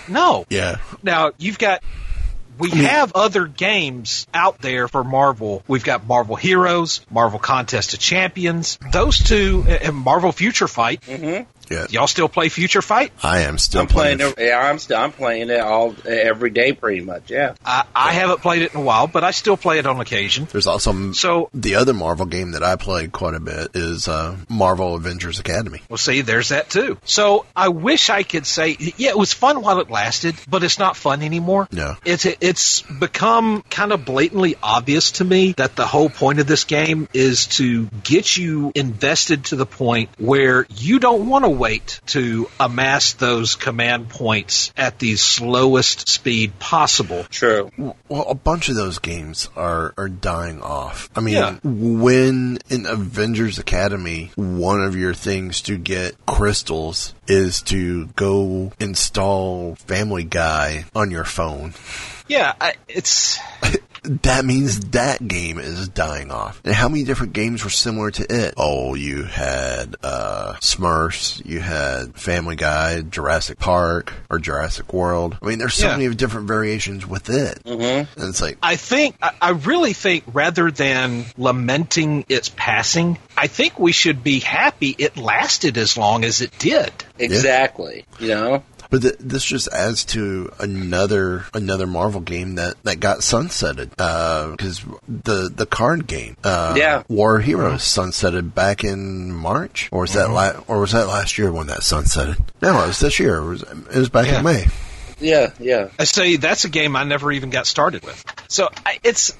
no. 0.09 0.47
yeah. 0.49 0.77
Now 1.03 1.33
you've 1.39 1.59
got. 1.59 1.83
We 2.59 2.71
have 2.71 3.13
other 3.15 3.47
games 3.47 4.27
out 4.35 4.61
there 4.61 4.89
for 4.89 5.05
Marvel. 5.05 5.63
We've 5.69 5.85
got 5.85 6.07
Marvel 6.07 6.37
Heroes, 6.37 7.01
Marvel 7.11 7.39
Contest 7.39 7.95
of 7.95 8.01
Champions. 8.01 8.79
Those 8.93 9.19
two, 9.19 9.65
and 9.69 9.95
Marvel 9.95 10.33
Future 10.33 10.69
Fight. 10.69 11.03
Mm-hmm. 11.03 11.49
Yeah. 11.71 11.87
Y'all 11.91 12.07
still 12.07 12.29
play 12.29 12.49
Future 12.49 12.83
Fight? 12.83 13.13
I 13.23 13.41
am 13.41 13.59
still 13.59 13.83
I'm 13.83 13.87
playing. 13.87 14.19
playing. 14.19 14.35
it. 14.37 14.47
Yeah, 14.49 14.59
I'm 14.59 14.79
still. 14.79 14.99
I'm 14.99 15.13
playing 15.13 15.51
it 15.51 15.61
all 15.61 15.95
every 16.07 16.51
day, 16.51 16.73
pretty 16.73 17.03
much. 17.03 17.31
Yeah. 17.31 17.55
I, 17.65 17.85
I 17.95 18.13
haven't 18.13 18.41
played 18.41 18.63
it 18.63 18.75
in 18.75 18.81
a 18.81 18.83
while, 18.83 19.07
but 19.07 19.25
I 19.25 19.31
still 19.31 19.57
play 19.57 19.79
it 19.79 19.87
on 19.87 20.01
occasion. 20.01 20.49
There's 20.51 20.67
also 20.67 21.13
So 21.13 21.51
the 21.55 21.77
other 21.77 21.95
Marvel 21.95 22.27
game 22.27 22.53
that 22.53 22.63
I 22.63 22.77
played 22.77 23.13
quite 23.13 23.35
a 23.35 23.41
bit 23.41 23.71
is 23.75 24.09
uh, 24.09 24.37
Marvel 24.49 24.95
Avengers 24.95 25.39
Academy. 25.39 25.83
Well, 25.89 25.99
see, 25.99 26.23
there's 26.23 26.49
that 26.49 26.71
too. 26.71 26.99
So 27.05 27.47
I 27.55 27.69
wish 27.69 28.11
I 28.11 28.23
could 28.23 28.47
say, 28.47 28.77
yeah, 28.79 29.11
it 29.11 29.19
was 29.19 29.33
fun 29.33 29.63
while 29.63 29.81
it 29.81 29.91
lasted, 29.91 30.35
but 30.49 30.63
it's 30.63 30.79
not 30.79 30.97
fun 30.97 31.23
anymore. 31.23 31.69
No. 31.73 31.97
It's 32.05 32.27
it's 32.27 32.83
become 32.83 33.63
kind 33.71 33.93
of 33.93 34.05
blatantly 34.05 34.57
obvious 34.63 35.13
to 35.13 35.25
me 35.25 35.53
that 35.53 35.77
the 35.77 35.87
whole 35.87 36.09
point 36.11 36.41
of 36.41 36.47
this 36.47 36.65
game 36.65 37.09
is 37.13 37.47
to 37.47 37.87
get 38.03 38.37
you 38.37 38.73
invested 38.75 39.47
to 39.47 39.57
the 39.57 39.67
point 39.67 40.11
where 40.19 40.67
you 40.75 40.99
don't 40.99 41.29
want 41.29 41.45
to 41.45 41.51
wait 41.59 42.01
to 42.07 42.49
amass 42.61 43.13
those 43.15 43.55
command 43.57 44.09
points 44.09 44.73
at 44.77 44.99
the 44.99 45.17
slowest 45.17 46.09
speed 46.09 46.59
possible. 46.59 47.25
True. 47.31 47.71
Well, 47.77 48.25
a 48.29 48.35
bunch 48.35 48.69
of 48.69 48.77
those 48.77 48.99
games 48.99 49.49
are, 49.57 49.93
are 49.99 50.09
dying 50.09 50.63
off. 50.63 51.11
I 51.17 51.21
mean, 51.21 51.35
Yeah. 51.35 51.57
when 51.63 52.59
in 52.69 52.87
Avengers 52.87 53.59
Academy, 53.59 54.31
one 54.37 54.83
of 54.83 54.97
your 54.97 55.15
things 55.15 55.63
to 55.63 55.77
get 55.77 56.15
crystals 56.27 57.15
is 57.27 57.61
to 57.63 58.07
go 58.17 58.73
install 58.81 59.75
Family 59.75 60.25
Guy 60.25 60.85
on 60.95 61.11
your 61.11 61.25
phone. 61.25 61.75
Yeah, 62.29 62.53
I, 62.61 62.75
it's 62.89 63.39
that 64.23 64.45
means 64.45 64.81
that 64.91 65.27
game 65.27 65.59
is 65.59 65.89
dying 65.89 66.31
off. 66.31 66.61
And 66.65 66.75
how 66.75 66.89
many 66.89 67.05
different 67.05 67.33
games 67.33 67.65
were 67.65 67.71
similar 67.71 68.11
to 68.13 68.23
it? 68.29 68.55
Oh, 68.57 68.95
you 68.95 69.25
had 69.25 69.97
uh, 70.03 70.55
Smurfs, 70.61 71.45
you 71.45 71.61
had 71.61 72.15
Family 72.15 72.57
Guy, 72.57 73.01
Jurassic 73.03 73.59
Park, 73.59 74.13
or 74.31 74.39
Jurassic 74.39 74.93
World. 74.93 75.37
I 75.43 75.47
mean, 75.47 75.59
there's 75.59 75.75
so 75.75 75.89
Yeah. 75.89 75.97
many 75.97 76.15
different 76.15 76.47
variations 76.49 77.07
with 77.07 77.29
it. 77.31 77.63
Mm-hmm. 77.65 78.21
And 78.21 78.29
it's 78.29 78.41
like, 78.41 78.59
I 78.63 78.77
think, 78.77 79.17
I 79.23 79.33
I 79.41 79.51
really 79.51 79.93
think 79.95 80.25
rather 80.33 80.71
than 80.71 81.25
lamenting 81.37 82.25
its 82.29 82.49
passing, 82.51 83.19
I 83.37 83.47
think 83.47 83.79
we 83.79 83.93
should 83.93 84.23
be 84.23 84.41
happy 84.41 84.95
it 84.99 85.17
lasted 85.17 85.77
as 85.79 85.97
long 85.97 86.25
as 86.25 86.41
it 86.41 86.57
did. 86.59 86.93
Exactly. 87.19 88.05
You 88.21 88.29
know. 88.29 88.63
But 88.91 89.03
th- 89.03 89.17
this 89.21 89.45
just 89.45 89.69
adds 89.69 90.05
to 90.07 90.51
another 90.59 91.45
another 91.53 91.87
Marvel 91.87 92.21
game 92.23 92.55
that, 92.55 92.83
that 92.85 93.01
got 93.01 93.19
sunsetted 93.19 93.91
uh, 93.99 94.51
because 94.53 94.83
the 95.07 95.51
the 95.55 95.67
card 95.67 96.07
game, 96.07 96.37
uh, 96.43 96.75
Yeah. 96.77 97.03
War 97.09 97.39
Heroes, 97.41 97.83
sunsetted 97.83 98.55
back 98.55 98.85
in 98.85 99.33
March, 99.33 99.89
or 99.93 100.03
was 100.03 100.15
that 100.15 100.29
mm-hmm. 100.29 100.59
la- 100.59 100.75
or 100.75 100.81
was 100.81 100.93
that 100.93 101.07
last 101.07 101.37
year 101.37 101.53
when 101.53 101.67
that 101.67 101.81
sunsetted? 101.81 102.39
No, 102.63 102.83
it 102.85 102.87
was 102.89 103.01
this 103.01 103.19
year. 103.19 103.37
It 103.37 103.47
was, 103.49 103.63
it 103.63 103.97
was 103.99 104.09
back 104.09 104.27
Yeah. 104.27 104.39
in 104.39 104.45
May. 104.45 104.67
Yeah, 105.21 105.51
yeah. 105.59 105.77
Uh, 105.77 105.89
I 105.99 106.05
say 106.05 106.37
that's 106.37 106.65
a 106.65 106.69
game 106.69 106.95
I 106.97 107.05
never 107.05 107.31
even 107.33 107.51
got 107.51 107.67
started 107.67 108.05
with. 108.05 108.25
So 108.49 108.69
I, 108.87 109.01
it's 109.03 109.37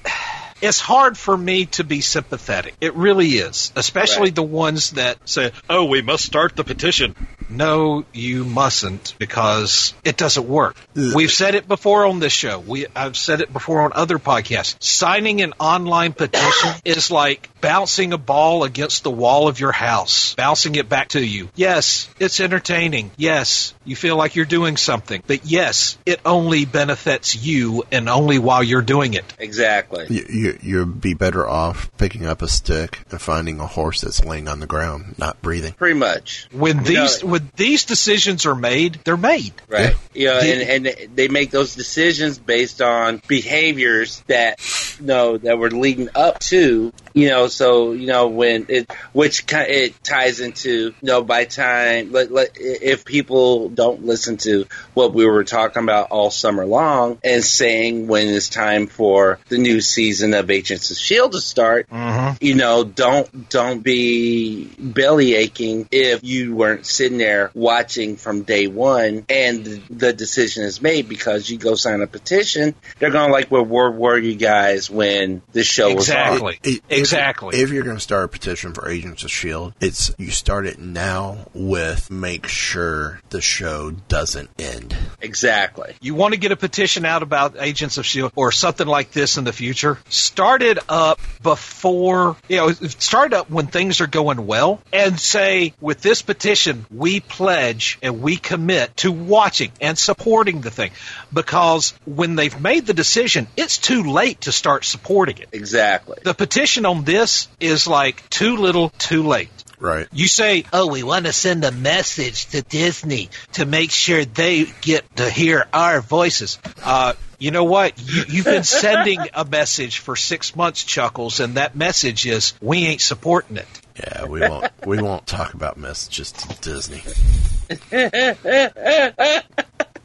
it's 0.61 0.79
hard 0.81 1.17
for 1.17 1.35
me 1.37 1.67
to 1.67 1.83
be 1.85 2.01
sympathetic. 2.01 2.75
It 2.81 2.95
really 2.95 3.29
is, 3.29 3.71
especially 3.77 4.23
Right. 4.27 4.35
the 4.35 4.43
ones 4.43 4.91
that 4.91 5.17
say, 5.27 5.53
"Oh, 5.69 5.85
we 5.85 6.01
must 6.01 6.25
start 6.25 6.55
the 6.57 6.65
petition." 6.65 7.15
No, 7.49 8.05
you 8.13 8.45
mustn't 8.45 9.15
because 9.17 9.93
it 10.03 10.17
doesn't 10.17 10.47
work. 10.47 10.75
We've 10.95 11.31
said 11.31 11.55
it 11.55 11.67
before 11.67 12.05
on 12.05 12.19
this 12.19 12.33
show. 12.33 12.59
We 12.59 12.85
I've 12.95 13.17
said 13.17 13.41
it 13.41 13.51
before 13.51 13.81
on 13.81 13.91
other 13.93 14.19
podcasts. 14.19 14.81
Signing 14.83 15.41
an 15.41 15.53
online 15.59 16.13
petition 16.13 16.71
is 16.85 17.09
like 17.11 17.49
bouncing 17.61 18.13
a 18.13 18.17
ball 18.17 18.63
against 18.63 19.03
the 19.03 19.11
wall 19.11 19.47
of 19.47 19.59
your 19.59 19.71
house, 19.71 20.35
bouncing 20.35 20.75
it 20.75 20.87
back 20.87 21.09
to 21.09 21.25
you. 21.25 21.49
Yes, 21.55 22.09
it's 22.19 22.39
entertaining. 22.39 23.11
Yes, 23.17 23.73
you 23.83 23.95
feel 23.95 24.15
like 24.15 24.35
you're 24.35 24.45
doing 24.45 24.77
something. 24.77 25.23
But 25.25 25.45
yes, 25.45 25.97
it 26.05 26.19
only 26.25 26.65
benefits 26.65 27.35
you 27.35 27.83
and 27.91 28.07
only 28.07 28.39
while 28.39 28.63
you're 28.63 28.81
doing 28.81 29.13
it. 29.15 29.25
Exactly. 29.39 30.05
You, 30.09 30.25
you 30.29 30.59
you'd 30.61 31.01
be 31.01 31.13
better 31.15 31.47
off 31.47 31.89
picking 31.97 32.25
up 32.25 32.41
a 32.41 32.47
stick 32.47 32.99
and 33.09 33.19
finding 33.19 33.59
a 33.59 33.65
horse 33.67 34.01
that's 34.01 34.23
laying 34.23 34.47
on 34.47 34.59
the 34.59 34.67
ground, 34.67 35.15
not 35.17 35.41
breathing. 35.41 35.73
Pretty 35.73 35.97
much. 35.99 36.47
When 36.51 36.77
You 36.79 36.83
these 36.83 37.23
know- 37.23 37.29
when 37.29 37.38
these 37.55 37.85
decisions 37.85 38.45
are 38.45 38.55
made, 38.55 38.99
they're 39.03 39.17
made. 39.17 39.53
Right. 39.67 39.95
You 40.13 40.27
know, 40.27 40.41
The- 40.41 40.71
and, 40.71 40.87
and 40.87 41.15
they 41.15 41.27
make 41.27 41.51
those 41.51 41.75
decisions 41.75 42.37
based 42.37 42.81
on 42.81 43.21
behaviors 43.27 44.21
that 44.27 44.59
you 44.99 45.05
know 45.05 45.37
that 45.37 45.57
were 45.57 45.71
leading 45.71 46.09
up 46.15 46.39
to 46.39 46.91
you 47.13 47.29
know. 47.29 47.47
So 47.47 47.91
you 47.91 48.07
know 48.07 48.27
when 48.27 48.65
it 48.69 48.91
which 49.13 49.47
kind 49.47 49.69
it 49.69 50.03
ties 50.03 50.39
into 50.39 50.69
you 50.69 50.93
know 51.01 51.23
by 51.23 51.45
time 51.45 52.11
let, 52.11 52.31
let, 52.31 52.49
if 52.55 53.05
people 53.05 53.69
don't 53.69 54.05
listen 54.05 54.37
to 54.37 54.65
what 54.93 55.13
we 55.13 55.25
were 55.25 55.43
talking 55.43 55.83
about 55.83 56.11
all 56.11 56.31
summer 56.31 56.65
long 56.65 57.19
and 57.23 57.43
saying 57.43 58.07
when 58.07 58.27
it's 58.27 58.49
time 58.49 58.87
for 58.87 59.39
the 59.49 59.57
new 59.57 59.81
season 59.81 60.33
of 60.33 60.49
Agents 60.49 60.91
of 60.91 60.97
Shield 60.97 61.33
to 61.33 61.41
start, 61.41 61.89
mm-hmm. 61.89 62.43
you 62.43 62.55
know, 62.55 62.83
don't 62.83 63.49
don't 63.49 63.81
be 63.81 64.65
belly 64.77 65.35
aching 65.35 65.87
if 65.91 66.23
you 66.23 66.55
weren't 66.55 66.85
sitting 66.85 67.17
there 67.17 67.28
watching 67.53 68.15
from 68.15 68.43
day 68.43 68.67
one 68.67 69.25
and 69.29 69.65
the, 69.65 69.81
the 69.89 70.13
decision 70.13 70.63
is 70.63 70.81
made 70.81 71.07
because 71.09 71.49
you 71.49 71.57
go 71.57 71.75
sign 71.75 72.01
a 72.01 72.07
petition. 72.07 72.75
They're 72.99 73.11
going 73.11 73.27
to 73.27 73.33
like, 73.33 73.51
"Well, 73.51 73.65
where 73.65 73.91
were 73.91 74.17
you 74.17 74.35
guys 74.35 74.89
when 74.89 75.41
the 75.53 75.63
show 75.63 75.93
was 75.93 76.09
on?" 76.09 76.17
Exactly. 76.17 76.59
It- 76.63 76.83
exactly. 76.89 77.61
If, 77.61 77.71
you're 77.71 77.83
going 77.83 77.97
to 77.97 78.01
start 78.01 78.25
a 78.25 78.27
petition 78.27 78.73
for 78.73 78.89
Agents 78.89 79.23
of 79.23 79.31
Shield, 79.31 79.73
it's 79.79 80.13
you 80.17 80.31
start 80.31 80.65
it 80.65 80.79
now 80.79 81.47
with 81.53 82.09
make 82.11 82.47
sure 82.47 83.21
the 83.29 83.41
show 83.41 83.91
doesn't 83.91 84.49
end. 84.59 84.95
Exactly. 85.21 85.95
You 86.01 86.15
want 86.15 86.33
to 86.33 86.39
get 86.39 86.51
a 86.51 86.55
petition 86.55 87.05
out 87.05 87.23
about 87.23 87.55
Agents 87.59 87.97
of 87.97 88.05
S.H.I.E.L.D. 88.05 88.33
Or 88.35 88.51
something 88.51 88.87
like 88.87 89.11
this 89.11 89.37
in 89.37 89.43
the 89.43 89.53
future? 89.53 89.99
Start 90.09 90.61
it 90.61 90.79
up 90.89 91.19
before, 91.41 92.35
you 92.47 92.57
know, 92.57 92.71
start 92.71 93.33
up 93.33 93.49
when 93.49 93.67
things 93.67 94.01
are 94.01 94.07
going 94.07 94.47
well 94.47 94.81
and 94.91 95.19
say, 95.19 95.73
with 95.79 96.01
this 96.01 96.21
petition, 96.21 96.85
we 96.91 97.18
pledge 97.19 97.99
and 98.01 98.21
we 98.21 98.37
commit 98.37 98.95
to 98.97 99.11
watching 99.11 99.71
and 99.81 99.97
supporting 99.97 100.61
the 100.61 100.71
thing. 100.71 100.91
Because 101.33 101.93
when 102.05 102.35
they've 102.35 102.59
made 102.59 102.85
the 102.85 102.93
decision, 102.93 103.47
it's 103.55 103.77
too 103.77 104.03
late 104.03 104.41
to 104.41 104.51
start 104.51 104.85
supporting 104.85 105.37
it. 105.37 105.49
Exactly. 105.51 106.17
The 106.23 106.33
petition 106.33 106.85
on 106.85 107.03
this 107.03 107.47
is 107.59 107.87
like 107.87 108.29
too 108.29 108.57
little, 108.57 108.89
too 108.97 109.23
late. 109.23 109.49
Right. 109.79 110.07
You 110.11 110.27
say, 110.27 110.65
oh, 110.73 110.87
we 110.87 111.03
want 111.03 111.25
to 111.25 111.31
send 111.31 111.63
a 111.63 111.71
message 111.71 112.47
to 112.47 112.61
Disney 112.61 113.29
to 113.53 113.65
make 113.65 113.91
sure 113.91 114.25
they 114.25 114.65
get 114.81 115.15
to 115.15 115.29
hear 115.29 115.67
our 115.71 116.01
voices. 116.01 116.59
Uh, 116.83 117.13
you 117.37 117.51
know 117.51 117.63
what? 117.63 117.93
You, 117.97 118.25
you've 118.27 118.45
been 118.45 118.65
sending 118.65 119.21
a 119.33 119.45
message 119.45 119.99
for 119.99 120.17
six 120.17 120.53
months, 120.53 120.83
Chuckles, 120.83 121.39
and 121.39 121.55
that 121.55 121.77
message 121.77 122.25
is, 122.25 122.53
we 122.61 122.87
ain't 122.87 122.99
supporting 122.99 123.55
it. 123.55 123.67
Yeah, 123.99 124.25
we 124.25 124.39
won't 124.41 124.71
we 124.85 125.01
won't 125.01 125.27
talk 125.27 125.53
about 125.53 125.77
messages 125.77 126.31
to 126.31 126.47
Disney. 126.61 127.01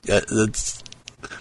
Yeah, 0.06 0.20
that's 0.28 0.82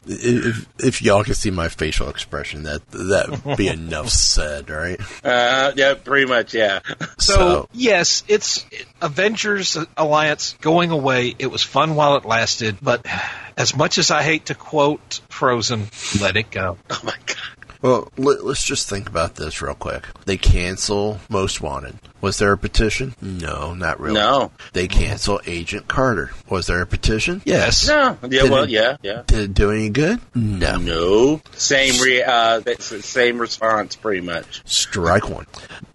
if 0.06 0.66
if 0.80 1.02
y'all 1.02 1.24
can 1.24 1.34
see 1.34 1.52
my 1.52 1.68
facial 1.68 2.10
expression, 2.10 2.64
that 2.64 2.90
that 2.92 3.56
be 3.58 3.68
enough 3.68 4.10
said, 4.10 4.70
right? 4.70 5.00
Uh, 5.24 5.72
yeah, 5.76 5.96
pretty 5.96 6.26
much. 6.28 6.54
Yeah. 6.54 6.80
So, 7.20 7.34
So- 7.34 7.70
yes, 7.74 8.24
it's 8.28 8.66
Avengers 9.02 9.78
Alliance 9.98 10.56
going 10.62 10.92
away. 10.92 11.36
It 11.38 11.48
was 11.48 11.64
fun 11.64 11.96
while 11.96 12.16
it 12.16 12.26
lasted, 12.26 12.78
but 12.82 13.06
as 13.58 13.76
much 13.76 13.98
as 13.98 14.12
I 14.12 14.24
hate 14.24 14.46
to 14.48 14.56
quote 14.56 15.20
Frozen, 15.30 15.88
let 16.22 16.38
it 16.38 16.50
go. 16.52 16.78
Oh 16.90 17.00
my 17.04 17.16
god. 17.26 17.38
Well, 17.84 18.12
let, 18.18 18.44
let's 18.44 18.64
just 18.66 18.90
think 18.90 19.08
about 19.08 19.36
this 19.36 19.62
real 19.62 19.76
quick. 19.76 20.06
They 20.26 20.38
cancel 20.38 21.20
Most 21.30 21.62
Wanted. 21.62 22.00
Was 22.22 22.38
there 22.40 22.54
a 22.54 22.58
petition? 22.58 23.14
No, 23.22 23.74
not 23.74 24.00
really. 24.00 24.16
No. 24.16 24.52
They 24.72 24.88
cancel 24.88 25.42
Agent 25.46 25.90
Carter. 25.90 26.32
Was 26.50 26.68
there 26.68 26.82
a 26.82 26.86
petition? 26.86 27.42
Yes. 27.46 27.86
No. 27.88 28.18
Yeah. 28.24 28.28
Did 28.44 28.52
well. 28.52 28.64
it- 28.64 28.70
Yeah. 28.70 28.96
Yeah. 29.04 29.24
Did 29.28 29.40
it 29.40 29.54
do 29.54 29.70
any 29.72 29.90
good? 29.90 30.20
No. 30.34 30.78
No. 30.78 31.42
Same. 31.52 32.02
Re- 32.02 32.24
uh, 32.24 32.62
same 32.80 33.38
response, 33.38 33.98
pretty 33.98 34.22
much. 34.22 34.62
Strike 34.66 35.30
one. 35.30 35.46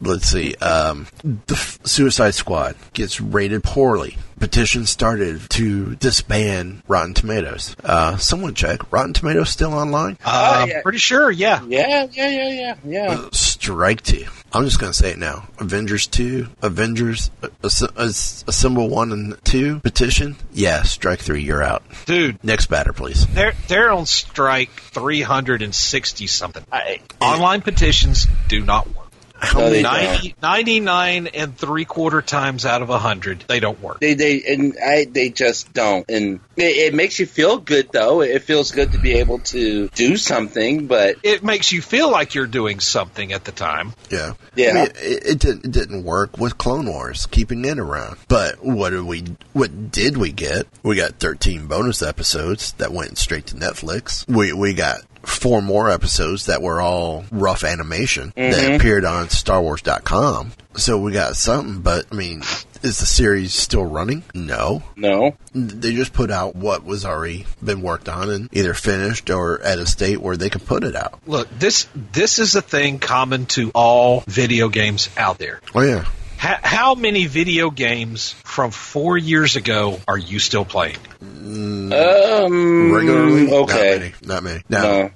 Let's 0.00 0.26
see. 0.28 0.54
Um, 0.56 1.06
the 1.24 1.54
F- 1.54 1.78
Suicide 1.84 2.34
Squad 2.34 2.76
gets 2.92 3.20
rated 3.20 3.64
poorly. 3.64 4.18
Petition 4.38 4.86
started 4.86 5.40
to 5.50 5.94
disband 5.96 6.82
Rotten 6.88 7.14
Tomatoes. 7.14 7.76
Uh, 7.82 8.16
someone 8.16 8.54
check. 8.54 8.90
Rotten 8.92 9.12
Tomatoes 9.12 9.50
still 9.50 9.74
online? 9.74 10.16
Uh, 10.24 10.66
yeah. 10.68 10.82
Pretty 10.82 10.98
sure, 10.98 11.30
yeah. 11.30 11.62
Yeah. 11.66 12.06
Yeah. 12.12 12.28
Yeah. 12.28 12.48
Yeah. 12.50 12.74
Yeah. 12.84 13.28
Strike 13.32 14.02
two. 14.02 14.24
I'm 14.50 14.64
just 14.64 14.78
going 14.80 14.90
to 14.92 14.96
say 14.98 15.10
it 15.10 15.18
now. 15.18 15.46
Avengers 15.58 16.06
2, 16.06 16.46
Avengers, 16.62 17.30
uh, 17.42 17.48
As- 17.62 17.82
As- 17.98 18.44
Assemble 18.48 18.88
1 18.88 19.12
and 19.12 19.36
2, 19.44 19.80
petition. 19.80 20.36
Yeah, 20.54 20.84
strike 20.84 21.18
three, 21.20 21.42
you're 21.42 21.62
out. 21.62 21.82
Dude, 22.06 22.42
Next 22.42 22.66
batter, 22.68 22.94
please. 22.94 23.26
They're 23.26 23.52
they're 23.68 23.92
on 23.92 24.06
strike 24.06 24.70
360 24.70 26.26
something. 26.28 26.64
I, 26.72 27.00
online 27.20 27.60
petitions 27.60 28.26
do 28.48 28.64
not 28.64 28.86
work. 28.96 29.07
How 29.38 29.60
No, 29.60 29.70
many? 29.70 29.82
90, 29.82 30.34
99 30.42 31.26
and 31.28 31.56
three 31.56 31.84
quarter 31.84 32.22
times 32.22 32.66
out 32.66 32.82
of 32.82 32.88
a 32.88 32.92
100, 32.92 33.44
they 33.48 33.60
don't 33.60 33.80
work. 33.80 34.00
They 34.00 34.14
they 34.14 34.42
and 34.42 34.76
I 34.84 35.04
they 35.04 35.30
just 35.30 35.72
don't, 35.72 36.08
and 36.10 36.40
it, 36.56 36.62
it 36.92 36.94
makes 36.94 37.18
you 37.18 37.26
feel 37.26 37.58
good 37.58 37.90
though. 37.92 38.20
It 38.22 38.42
feels 38.42 38.72
good 38.72 38.92
to 38.92 38.98
be 38.98 39.14
able 39.14 39.38
to 39.40 39.88
do 39.88 40.16
something, 40.16 40.86
but 40.86 41.16
It 41.22 41.42
makes 41.44 41.72
you 41.72 41.80
feel 41.82 42.10
like 42.10 42.34
you're 42.34 42.46
doing 42.46 42.80
something 42.80 43.32
at 43.32 43.44
the 43.44 43.52
time. 43.52 43.94
Yeah. 44.10 44.34
Yeah. 44.54 44.70
I 44.70 44.72
mean, 44.74 44.86
it, 44.96 45.26
it, 45.26 45.38
didn't, 45.38 45.64
it 45.66 45.70
didn't 45.72 46.04
work 46.04 46.36
with 46.38 46.58
Clone 46.58 46.86
Wars, 46.86 47.26
keeping 47.26 47.64
it 47.64 47.78
around. 47.78 48.16
But 48.28 48.64
what 48.64 48.90
did 48.90 49.02
we, 49.04 49.24
what 49.52 49.90
did 49.92 50.16
we 50.16 50.32
get? 50.32 50.66
We 50.82 50.96
got 50.96 51.20
13 51.20 51.66
bonus 51.66 52.02
episodes 52.02 52.72
that 52.74 52.92
went 52.92 53.18
straight 53.18 53.46
to 53.46 53.54
Netflix. 53.54 54.26
We, 54.28 54.52
we 54.52 54.74
got 54.74 55.02
four 55.28 55.62
more 55.62 55.90
episodes 55.90 56.46
that 56.46 56.62
were 56.62 56.80
all 56.80 57.24
rough 57.30 57.64
animation 57.64 58.32
that 58.36 58.54
mm-hmm. 58.54 58.74
appeared 58.74 59.04
on 59.04 59.26
StarWars.com. 59.26 60.52
So 60.74 60.98
we 60.98 61.12
got 61.12 61.36
something, 61.36 61.80
but 61.80 62.06
I 62.12 62.14
mean, 62.14 62.42
is 62.82 63.00
the 63.00 63.06
series 63.06 63.52
still 63.52 63.84
running? 63.84 64.22
No. 64.34 64.82
no. 64.96 65.36
They 65.52 65.94
just 65.94 66.12
put 66.12 66.30
out 66.30 66.54
what 66.54 66.84
was 66.84 67.04
already 67.04 67.46
been 67.62 67.82
worked 67.82 68.08
on 68.08 68.30
and 68.30 68.48
either 68.52 68.74
finished 68.74 69.30
or 69.30 69.60
at 69.62 69.78
a 69.78 69.86
state 69.86 70.20
where 70.20 70.36
they 70.36 70.50
could 70.50 70.64
put 70.64 70.84
it 70.84 70.94
out. 70.94 71.20
Look, 71.26 71.48
this 71.50 71.88
this 72.12 72.38
is 72.38 72.54
a 72.54 72.62
thing 72.62 72.98
common 72.98 73.46
to 73.46 73.70
all 73.74 74.22
video 74.26 74.68
games 74.68 75.10
out 75.16 75.38
there. 75.38 75.60
Oh 75.74 75.82
yeah. 75.82 76.06
How, 76.38 76.56
how 76.62 76.94
many 76.94 77.26
video 77.26 77.68
games 77.70 78.32
from 78.44 78.70
four 78.70 79.18
years 79.18 79.56
ago 79.56 79.98
are 80.06 80.16
you 80.16 80.38
still 80.38 80.64
playing? 80.64 80.98
Um. 81.20 82.92
regularly. 82.92 83.52
Okay. 83.52 83.52
Not 83.52 83.98
many. 83.98 84.12
Not 84.24 84.42
many. 84.44 84.62
Now, 84.68 84.82
No. 84.82 85.10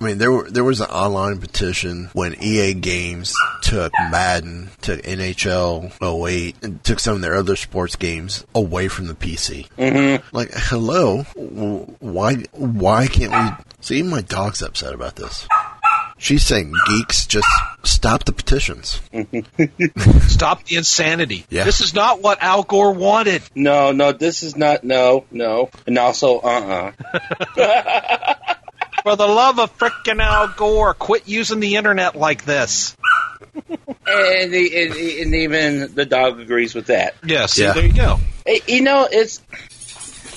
I 0.00 0.04
mean, 0.04 0.18
there 0.18 0.32
were, 0.32 0.50
there 0.50 0.64
was 0.64 0.80
an 0.80 0.90
online 0.90 1.38
petition 1.38 2.10
when 2.12 2.34
EA 2.42 2.74
Games 2.74 3.32
took 3.62 3.92
Madden, 4.10 4.68
took 4.82 5.00
NHL 5.00 5.92
08, 6.02 6.56
and 6.62 6.82
took 6.82 6.98
some 6.98 7.14
of 7.14 7.20
their 7.20 7.36
other 7.36 7.54
sports 7.54 7.94
games 7.94 8.44
away 8.54 8.88
from 8.88 9.06
the 9.06 9.14
PC. 9.14 9.68
Mm-hmm. 9.78 10.36
Like, 10.36 10.50
hello, 10.52 11.22
why 12.00 12.34
why 12.52 13.06
can't 13.06 13.32
we? 13.32 13.64
See, 13.80 14.02
my 14.02 14.20
dog's 14.22 14.62
upset 14.62 14.94
about 14.94 15.14
this. 15.16 15.46
She's 16.16 16.44
saying, 16.44 16.72
geeks, 16.86 17.26
just 17.26 17.48
stop 17.82 18.24
the 18.24 18.32
petitions. 18.32 19.00
stop 20.28 20.64
the 20.64 20.76
insanity. 20.76 21.44
Yeah. 21.50 21.64
This 21.64 21.80
is 21.80 21.92
not 21.92 22.22
what 22.22 22.42
Al 22.42 22.62
Gore 22.62 22.92
wanted. 22.92 23.42
No, 23.54 23.92
no, 23.92 24.12
this 24.12 24.42
is 24.42 24.56
not, 24.56 24.84
no, 24.84 25.24
no. 25.30 25.70
And 25.86 25.98
also, 25.98 26.38
uh 26.38 26.92
uh 27.56 28.34
For 29.02 29.16
the 29.16 29.26
love 29.26 29.58
of 29.58 29.76
frickin' 29.76 30.18
Al 30.22 30.48
Gore, 30.48 30.94
quit 30.94 31.28
using 31.28 31.60
the 31.60 31.76
internet 31.76 32.16
like 32.16 32.46
this. 32.46 32.96
and, 33.54 34.52
the, 34.52 34.82
and, 34.82 34.94
and, 34.94 35.34
even 35.34 35.94
the 35.94 36.06
dog 36.06 36.40
agrees 36.40 36.74
with 36.74 36.86
that. 36.86 37.14
Yes, 37.22 37.58
yeah, 37.58 37.74
there 37.74 37.84
you 37.84 37.92
go. 37.92 38.18
You 38.66 38.80
know, 38.80 39.06
it's 39.10 39.42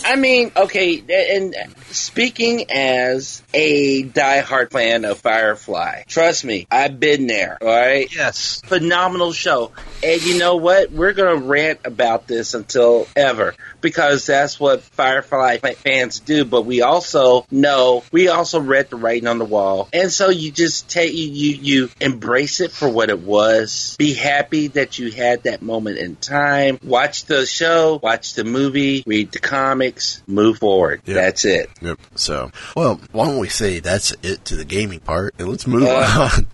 I 0.06 0.16
mean, 0.16 0.52
okay, 0.56 1.04
and 1.38 1.56
speaking 1.88 2.72
as 2.72 3.42
a 3.54 4.04
diehard 4.04 4.72
fan 4.72 5.06
of 5.06 5.20
Firefly, 5.20 6.04
trust 6.08 6.46
me, 6.46 6.68
I've 6.72 7.00
been 7.00 7.28
there, 7.28 7.58
all 7.62 7.68
right? 7.68 8.14
Yes. 8.14 8.62
Phenomenal 8.66 9.32
show. 9.34 9.72
And 10.04 10.24
you 10.24 10.38
know 10.38 10.58
what? 10.58 10.92
We're 10.92 11.14
going 11.14 11.40
to 11.40 11.48
rant 11.48 11.80
about 11.86 12.28
this 12.28 12.54
until 12.54 13.08
ever 13.16 13.56
because 13.82 14.26
that's 14.26 14.60
what 14.60 14.82
Firefly 14.82 15.58
fans 15.58 16.20
do. 16.20 16.46
But 16.46 16.64
we 16.64 16.82
also 16.82 17.46
know, 17.52 18.04
we 18.12 18.28
also 18.28 18.60
read 18.60 18.90
the 18.90 18.96
writing 18.96 19.28
on 19.28 19.40
the 19.40 19.46
wall. 19.46 19.90
And 19.94 20.12
so 20.12 20.30
you 20.30 20.52
just 20.52 20.90
take, 20.90 21.14
you, 21.14 21.28
you, 21.28 21.90
embrace 22.00 22.60
it 22.60 22.72
for 22.72 22.90
what 22.90 23.10
it 23.10 23.20
was. 23.20 23.96
Be 23.98 24.14
happy 24.14 24.68
that 24.68 25.00
you 25.00 25.12
had 25.12 25.44
that 25.44 25.62
moment 25.62 25.98
in 25.98 26.16
time. 26.16 26.80
Watch 26.84 27.26
the 27.26 27.46
show, 27.46 28.00
watch 28.02 28.34
the 28.34 28.44
movie, 28.44 29.04
read 29.06 29.32
the 29.32 29.40
comics, 29.88 30.24
move 30.28 30.60
forward. 30.60 31.02
Yep. 31.06 31.16
That's 31.16 31.46
it. 31.46 31.70
Yep. 31.82 32.00
So, 32.16 32.52
well, 32.76 33.00
why 33.12 33.26
don't 33.26 33.40
we 33.40 33.50
say 33.50 33.80
that's 33.80 34.14
it 34.24 34.46
to 34.46 34.56
the 34.56 34.66
gaming 34.66 35.00
part 35.00 35.36
and 35.40 35.50
let's 35.50 35.68
move 35.68 35.84
uh, 35.84 36.30
on. 36.36 36.48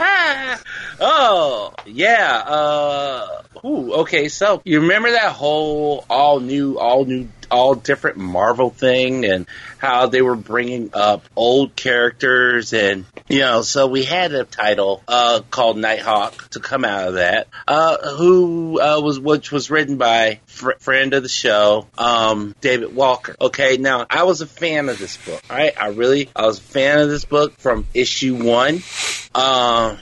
oh, 1.00 1.72
yeah. 1.86 2.42
Uh, 2.46 3.42
ooh, 3.64 3.92
okay, 3.94 4.28
so 4.28 4.60
you 4.64 4.80
remember 4.80 5.10
that 5.10 5.32
whole 5.32 6.04
all 6.10 6.40
new, 6.40 6.78
all 6.78 7.04
new, 7.04 7.28
all 7.50 7.74
different 7.74 8.16
Marvel 8.16 8.70
thing 8.70 9.24
and 9.24 9.46
how 9.78 10.06
they 10.06 10.22
were 10.22 10.36
bringing 10.36 10.90
up 10.92 11.24
old 11.36 11.76
characters 11.76 12.72
and, 12.72 13.04
you 13.28 13.40
know, 13.40 13.62
so 13.62 13.86
we 13.86 14.04
had 14.04 14.32
a 14.32 14.44
title, 14.44 15.02
uh, 15.08 15.40
called 15.50 15.78
Nighthawk 15.78 16.50
to 16.50 16.60
come 16.60 16.84
out 16.84 17.08
of 17.08 17.14
that, 17.14 17.48
uh, 17.68 18.14
who, 18.16 18.80
uh, 18.80 19.00
was, 19.00 19.20
which 19.20 19.52
was 19.52 19.70
written 19.70 19.96
by 19.96 20.40
fr- 20.46 20.78
friend 20.80 21.14
of 21.14 21.22
the 21.22 21.28
show, 21.28 21.86
um, 21.96 22.54
David 22.60 22.94
Walker. 22.94 23.36
Okay, 23.40 23.76
now 23.76 24.06
I 24.08 24.24
was 24.24 24.40
a 24.40 24.46
fan 24.46 24.88
of 24.88 24.98
this 24.98 25.16
book, 25.16 25.42
alright? 25.50 25.80
I 25.80 25.88
really, 25.88 26.30
I 26.34 26.46
was 26.46 26.58
a 26.58 26.62
fan 26.62 26.98
of 26.98 27.08
this 27.08 27.24
book 27.24 27.56
from 27.58 27.86
issue 27.94 28.42
one. 28.42 28.82
Um, 29.34 29.98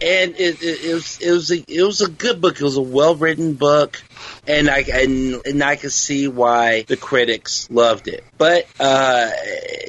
and 0.00 0.34
it, 0.36 0.62
it, 0.62 0.84
it, 0.84 0.94
was 0.94 1.20
it 1.20 1.30
was 1.30 1.50
a 1.50 1.64
it 1.68 1.82
was 1.82 2.00
a 2.00 2.08
good 2.08 2.40
book. 2.40 2.56
It 2.56 2.62
was 2.62 2.76
a 2.76 2.82
well 2.82 3.14
written 3.14 3.54
book, 3.54 4.02
and 4.46 4.68
I 4.68 4.80
and, 4.80 5.40
and 5.44 5.62
I 5.62 5.76
could 5.76 5.92
see 5.92 6.28
why 6.28 6.82
the 6.82 6.96
critics 6.96 7.68
loved 7.70 8.08
it. 8.08 8.24
But 8.38 8.66
uh, 8.78 9.30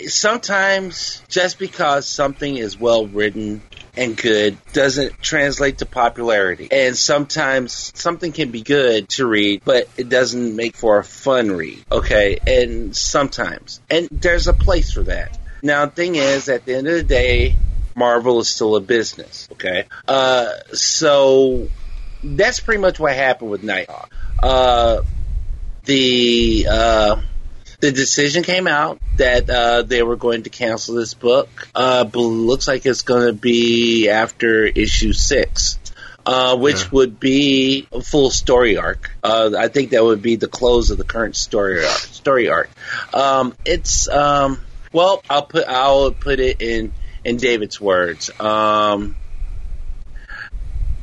sometimes 0.07 1.21
just 1.27 1.59
because 1.59 2.07
something 2.07 2.55
is 2.55 2.79
well 2.79 3.07
written 3.07 3.61
and 3.97 4.15
good 4.15 4.57
doesn't 4.73 5.21
translate 5.21 5.79
to 5.79 5.85
popularity. 5.85 6.67
And 6.71 6.95
sometimes 6.95 7.91
something 7.95 8.31
can 8.31 8.51
be 8.51 8.61
good 8.61 9.09
to 9.09 9.25
read, 9.25 9.63
but 9.65 9.89
it 9.97 10.07
doesn't 10.07 10.55
make 10.55 10.75
for 10.75 10.99
a 10.99 11.03
fun 11.03 11.51
read. 11.51 11.83
Okay, 11.91 12.37
and 12.45 12.95
sometimes, 12.95 13.81
and 13.89 14.07
there's 14.11 14.47
a 14.47 14.53
place 14.53 14.91
for 14.91 15.03
that. 15.03 15.37
Now, 15.63 15.85
the 15.85 15.91
thing 15.91 16.15
is, 16.15 16.49
at 16.49 16.65
the 16.65 16.75
end 16.75 16.87
of 16.87 16.93
the 16.93 17.03
day, 17.03 17.55
Marvel 17.97 18.39
is 18.39 18.47
still 18.47 18.75
a 18.75 18.81
business. 18.81 19.49
Okay, 19.53 19.85
uh, 20.07 20.51
so 20.73 21.67
that's 22.23 22.59
pretty 22.59 22.79
much 22.79 22.99
what 22.99 23.13
happened 23.13 23.49
with 23.49 23.63
Nighthawk. 23.63 24.11
Uh, 24.41 25.01
the 25.85 26.67
uh, 26.69 27.21
the 27.79 27.91
decision 27.91 28.43
came 28.43 28.67
out 28.67 28.99
that 29.17 29.49
uh, 29.49 29.81
they 29.81 30.03
were 30.03 30.15
going 30.15 30.43
to 30.43 30.49
cancel 30.49 30.95
this 30.95 31.13
book. 31.13 31.49
Uh, 31.73 32.03
but 32.03 32.19
looks 32.19 32.67
like 32.67 32.85
it's 32.85 33.01
going 33.01 33.27
to 33.27 33.33
be 33.33 34.09
after 34.09 34.65
issue 34.65 35.13
six. 35.13 35.79
Uh, 36.25 36.57
which 36.57 36.83
yeah. 36.83 36.89
would 36.91 37.21
be 37.21 37.87
a 37.89 38.01
full 38.01 38.29
story 38.29 38.75
arc. 38.75 39.11
Uh, 39.23 39.51
I 39.57 39.69
think 39.69 39.91
that 39.91 40.03
would 40.03 40.21
be 40.21 40.35
the 40.35 40.49
close 40.49 40.89
of 40.89 40.97
the 40.97 41.05
current 41.05 41.37
story 41.37 41.85
arc. 41.85 41.97
Story 41.99 42.49
arc. 42.49 42.69
Um, 43.13 43.53
it's 43.63 44.09
um, 44.09 44.59
well, 44.91 45.23
I'll 45.29 45.45
put 45.45 45.65
I'll 45.69 46.11
put 46.11 46.41
it 46.41 46.61
in 46.61 46.91
in 47.27 47.35
David's 47.35 47.79
words. 47.79 48.31
Um, 48.39 49.17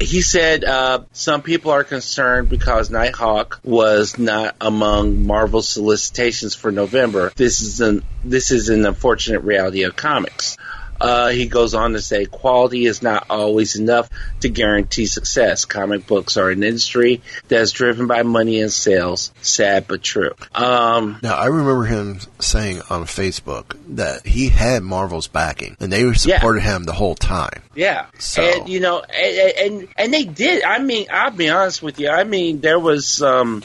he 0.01 0.23
said 0.23 0.65
uh, 0.65 1.05
some 1.13 1.43
people 1.43 1.71
are 1.71 1.85
concerned 1.85 2.49
because 2.49 2.91
Nighthawk 2.91 3.61
was 3.63 4.19
not 4.19 4.57
among 4.61 5.27
Marvel's 5.27 5.69
solicitations 5.69 6.55
for 6.55 6.73
November. 6.73 7.31
This 7.37 7.61
is 7.61 7.81
an 7.81 8.03
this 8.25 8.51
is 8.51 8.71
an 8.71 8.87
unfortunate 8.87 9.43
reality 9.43 9.83
of 9.85 9.97
comics. 9.97 10.57
Uh, 11.05 11.29
he 11.29 11.47
goes 11.47 11.75
on 11.75 11.93
to 11.93 12.01
say, 12.01 12.25
quality 12.25 12.87
is 12.87 13.03
not 13.03 13.27
always 13.29 13.77
enough 13.77 14.09
to 14.40 14.49
guarantee 14.49 15.05
success. 15.05 15.67
Comic 15.67 16.07
books 16.07 16.38
are 16.38 16.49
an 16.49 16.62
industry 16.62 17.21
that's 17.47 17.73
driven 17.73 18.07
by 18.07 18.23
money 18.23 18.59
and 18.62 18.73
sales. 18.73 19.31
Sad 19.43 19.87
but 19.87 20.03
true. 20.03 20.31
Um, 20.55 21.19
now, 21.23 21.37
I 21.37 21.47
remember 21.47 21.85
him 21.85 22.21
saying 22.40 22.81
on 22.88 23.05
Facebook 23.05 23.77
that 23.97 24.27
he 24.27 24.49
had 24.49 24.83
Marvel's 24.83 25.29
backing, 25.29 25.77
and 25.79 25.93
they 25.93 26.11
supported 26.14 26.62
yeah. 26.62 26.77
him 26.77 26.85
the 26.85 26.95
whole 26.95 27.14
time. 27.14 27.62
Yeah. 27.75 28.07
So. 28.19 28.43
And, 28.43 28.69
you 28.71 28.81
know, 28.81 29.03
and, 29.03 29.59
and, 29.59 29.88
and 29.99 30.14
they 30.14 30.25
did. 30.25 30.64
I 30.64 30.79
mean, 30.79 31.09
I'll 31.12 31.33
be 31.33 31.51
honest 31.51 31.83
with 31.83 32.01
you. 32.01 32.09
I 32.09 32.25
mean, 32.25 32.62
there 32.62 32.79
was, 32.79 33.21
um, 33.21 33.62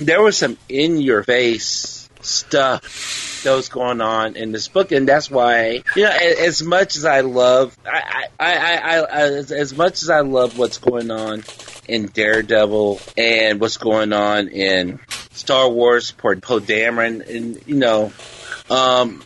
there 0.00 0.22
was 0.22 0.38
some 0.38 0.56
in 0.70 1.02
your 1.02 1.22
face 1.22 1.95
stuff 2.26 3.42
that 3.44 3.54
was 3.54 3.68
going 3.68 4.00
on 4.00 4.36
in 4.36 4.52
this 4.52 4.68
book, 4.68 4.92
and 4.92 5.08
that's 5.08 5.30
why 5.30 5.82
you 5.94 6.02
know 6.02 6.10
as 6.10 6.62
much 6.62 6.96
as 6.96 7.04
I 7.04 7.20
love 7.20 7.76
I 7.86 8.26
I, 8.38 8.54
I, 8.54 8.76
I, 8.76 9.06
as, 9.10 9.52
as 9.52 9.76
much 9.76 10.02
as 10.02 10.10
I 10.10 10.20
love 10.20 10.58
what's 10.58 10.78
going 10.78 11.10
on 11.10 11.44
in 11.88 12.06
Daredevil 12.06 13.00
and 13.16 13.60
what's 13.60 13.76
going 13.76 14.12
on 14.12 14.48
in 14.48 15.00
Star 15.32 15.68
Wars, 15.68 16.10
Poe 16.10 16.34
Dameron, 16.34 17.28
and 17.28 17.62
you 17.66 17.76
know 17.76 18.12
um, 18.70 19.22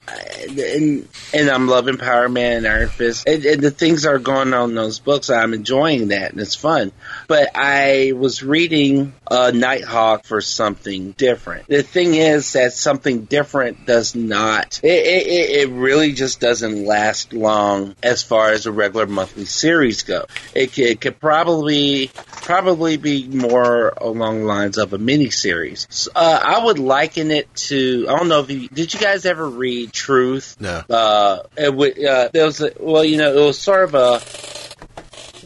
and, 0.48 1.08
and 1.32 1.48
I'm 1.48 1.66
loving 1.66 1.96
Power 1.96 2.28
Man 2.28 2.58
and 2.58 2.66
Iron 2.66 2.88
Fist. 2.88 3.26
And, 3.26 3.44
and, 3.44 3.60
the 3.62 3.70
things 3.70 4.04
are 4.04 4.18
going 4.18 4.52
on 4.52 4.70
in 4.70 4.74
those 4.74 4.98
books, 4.98 5.30
I'm 5.30 5.54
enjoying 5.54 6.08
that 6.08 6.32
and 6.32 6.40
it's 6.40 6.54
fun. 6.54 6.92
But 7.26 7.50
I 7.54 8.12
was 8.14 8.42
reading 8.42 9.14
uh, 9.30 9.52
Nighthawk 9.54 10.24
for 10.24 10.40
something 10.40 11.12
different. 11.12 11.68
The 11.68 11.82
thing 11.82 12.14
is 12.14 12.52
that 12.52 12.72
something 12.72 13.24
different 13.24 13.86
does 13.86 14.14
not, 14.14 14.80
it, 14.82 14.88
it, 14.88 15.50
it 15.50 15.70
really 15.70 16.12
just 16.12 16.40
doesn't 16.40 16.84
last 16.84 17.32
long 17.32 17.94
as 18.02 18.22
far 18.22 18.50
as 18.50 18.66
a 18.66 18.72
regular 18.72 19.06
monthly 19.06 19.46
series 19.46 20.02
go. 20.02 20.26
It, 20.54 20.78
it 20.78 21.00
could 21.00 21.18
probably, 21.18 22.10
probably 22.14 22.96
be 22.96 23.26
more 23.28 23.94
along 23.96 24.40
the 24.40 24.46
lines 24.46 24.78
of 24.78 24.92
a 24.92 24.98
mini 24.98 25.30
series. 25.30 26.08
Uh, 26.14 26.40
I 26.42 26.64
would 26.64 26.78
liken 26.78 27.30
it 27.30 27.54
to, 27.54 28.06
I 28.08 28.16
don't 28.16 28.28
know 28.28 28.40
if 28.40 28.50
you, 28.50 28.68
did 28.68 28.92
you 28.92 29.00
guys 29.00 29.26
ever 29.30 29.48
read 29.48 29.92
Truth? 29.92 30.56
No. 30.60 30.82
Uh, 30.90 31.42
it, 31.56 32.04
uh, 32.04 32.28
there 32.32 32.44
was 32.44 32.60
a, 32.60 32.72
well, 32.78 33.04
you 33.04 33.16
know, 33.16 33.32
it 33.32 33.46
was 33.46 33.58
sort 33.58 33.84
of 33.84 33.94
a. 33.94 34.20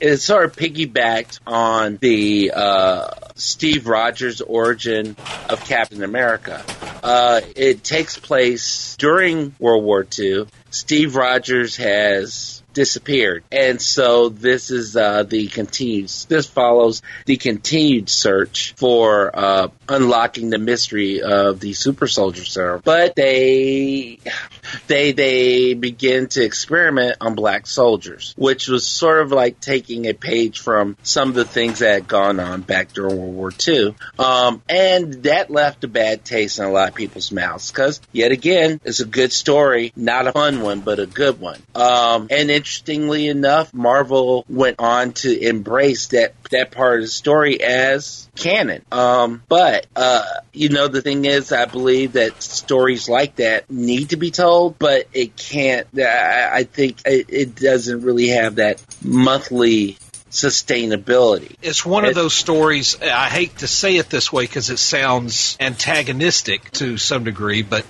It 0.01 0.17
sort 0.19 0.45
of 0.45 0.57
piggybacked 0.57 1.39
on 1.47 1.99
the 1.99 2.51
uh, 2.53 3.11
Steve 3.37 3.87
Rogers 3.87 4.41
origin 4.41 5.17
of 5.49 5.65
Captain 5.65 6.03
America. 6.03 6.65
Uh, 7.03 7.41
it 7.55 7.85
takes 7.85 8.19
place 8.19 8.97
during 8.97 9.55
World 9.61 9.85
War 9.85 10.05
II. 10.19 10.47
Steve 10.71 11.15
Rogers 11.15 11.77
has 11.77 12.65
disappeared. 12.75 13.45
And 13.51 13.81
so 13.81 14.29
this 14.29 14.71
is 14.71 14.97
uh, 14.97 15.23
the 15.23 15.47
continued. 15.47 16.11
This 16.29 16.47
follows 16.47 17.01
the 17.25 17.37
continued 17.37 18.11
search 18.11 18.75
for 18.77 19.31
uh, 19.33 19.69
unlocking 19.89 20.51
the 20.51 20.59
mystery 20.59 21.23
of 21.23 21.61
the 21.61 21.73
super 21.73 22.07
soldier 22.07 22.45
serum. 22.45 22.83
But 22.85 23.15
they 23.17 24.19
they 24.87 25.13
they 25.13 25.75
begin 25.75 26.29
to 26.29 26.45
experiment 26.45 27.17
on 27.21 27.35
black 27.35 27.67
soldiers, 27.67 28.35
which 28.37 28.69
was 28.69 28.87
sort 28.87 29.23
of 29.23 29.33
like 29.33 29.61
taking 29.61 30.07
a 30.07 30.13
page 30.13 30.61
from 30.61 30.97
some 31.03 31.29
of 31.29 31.35
the 31.35 31.45
things 31.45 31.81
that 31.81 31.95
had 31.95 32.09
gone 32.09 32.41
on 32.41 32.63
back 32.63 32.93
during 32.93 33.17
World 33.17 33.35
War 33.35 33.53
II. 33.67 33.95
Um, 34.19 34.63
and 34.69 35.13
that 35.25 35.51
left 35.51 35.85
a 35.85 35.89
bad 35.89 36.25
taste 36.25 36.59
in 36.59 36.65
a 36.65 36.71
lot 36.71 36.89
of 36.89 36.95
people's 36.95 37.33
mouths 37.33 37.71
because, 37.71 38.01
yet 38.13 38.33
again, 38.33 38.81
it's 38.85 39.01
a 39.01 39.07
good 39.07 39.33
story, 39.33 39.93
not 39.97 40.27
a 40.27 40.33
fun 40.33 40.61
one, 40.61 40.81
but 40.81 40.99
a 40.99 41.07
good 41.07 41.41
one. 41.41 41.61
Um, 41.75 42.29
and 42.31 42.51
interestingly 42.51 43.29
enough, 43.29 43.73
Marvel 43.73 44.45
went 44.49 44.81
on 44.81 45.13
to 45.15 45.39
embrace 45.39 46.09
that 46.09 46.35
that 46.51 46.71
part 46.71 47.01
of 47.01 47.05
the 47.07 47.09
story 47.09 47.63
as 47.63 48.29
canon. 48.37 48.85
Um, 48.93 49.43
but 49.49 49.74
uh, 49.97 50.25
you 50.53 50.69
know, 50.69 50.89
the 50.89 51.03
thing 51.03 51.25
is, 51.25 51.53
I 51.53 51.65
believe 51.67 52.13
that 52.13 52.43
stories 52.43 53.09
like 53.09 53.37
that 53.37 53.71
need 53.71 54.11
to 54.11 54.17
be 54.17 54.31
told, 54.31 54.79
but 54.79 55.09
it 55.13 55.37
can't. 55.37 55.87
I, 55.97 56.51
I 56.53 56.65
think 56.65 56.99
it, 57.05 57.27
it 57.29 57.55
doesn't 57.55 58.03
really 58.03 58.29
have 58.29 58.57
that 58.57 58.85
monthly 59.03 59.99
sustainability. 60.35 61.55
It's 61.63 61.87
one 61.87 62.05
of 62.05 62.15
those 62.15 62.35
stories. 62.35 63.01
I 63.01 63.29
hate 63.29 63.59
to 63.59 63.69
say 63.69 63.97
it 63.97 64.11
this 64.11 64.33
way 64.33 64.45
because 64.45 64.69
it 64.69 64.79
sounds 64.79 65.57
antagonistic 65.61 66.71
to 66.73 66.99
some 66.99 67.25
degree, 67.25 67.63
but 67.63 67.87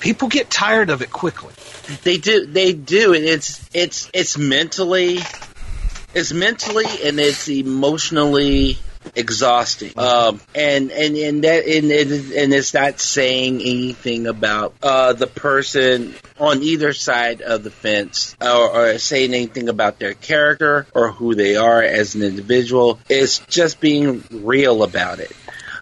people 0.00 0.28
get 0.28 0.50
tired 0.50 0.90
of 0.90 1.02
it 1.02 1.10
quickly. 1.10 1.54
They 2.02 2.18
do. 2.18 2.46
They 2.46 2.72
do, 2.72 3.14
and 3.14 3.24
it's 3.24 3.68
it's 3.72 4.10
it's 4.12 4.36
mentally, 4.36 5.18
it's 6.14 6.32
mentally 6.32 6.86
and 7.04 7.20
it's 7.20 7.48
emotionally 7.48 8.78
exhausting. 9.14 9.92
Um, 9.98 10.40
and 10.54 10.90
and 10.90 11.16
and 11.16 11.44
that 11.44 11.66
and, 11.66 11.90
and 11.90 12.54
it's 12.54 12.74
not 12.74 13.00
saying 13.00 13.60
anything 13.60 14.26
about 14.26 14.74
uh, 14.82 15.12
the 15.12 15.26
person 15.26 16.14
on 16.38 16.62
either 16.62 16.92
side 16.92 17.42
of 17.42 17.62
the 17.62 17.70
fence 17.70 18.36
or, 18.40 18.94
or 18.94 18.98
saying 18.98 19.34
anything 19.34 19.68
about 19.68 19.98
their 19.98 20.14
character 20.14 20.86
or 20.94 21.12
who 21.12 21.34
they 21.34 21.56
are 21.56 21.82
as 21.82 22.14
an 22.14 22.22
individual. 22.22 22.98
It's 23.08 23.38
just 23.40 23.80
being 23.80 24.24
real 24.30 24.82
about 24.82 25.20
it. 25.20 25.32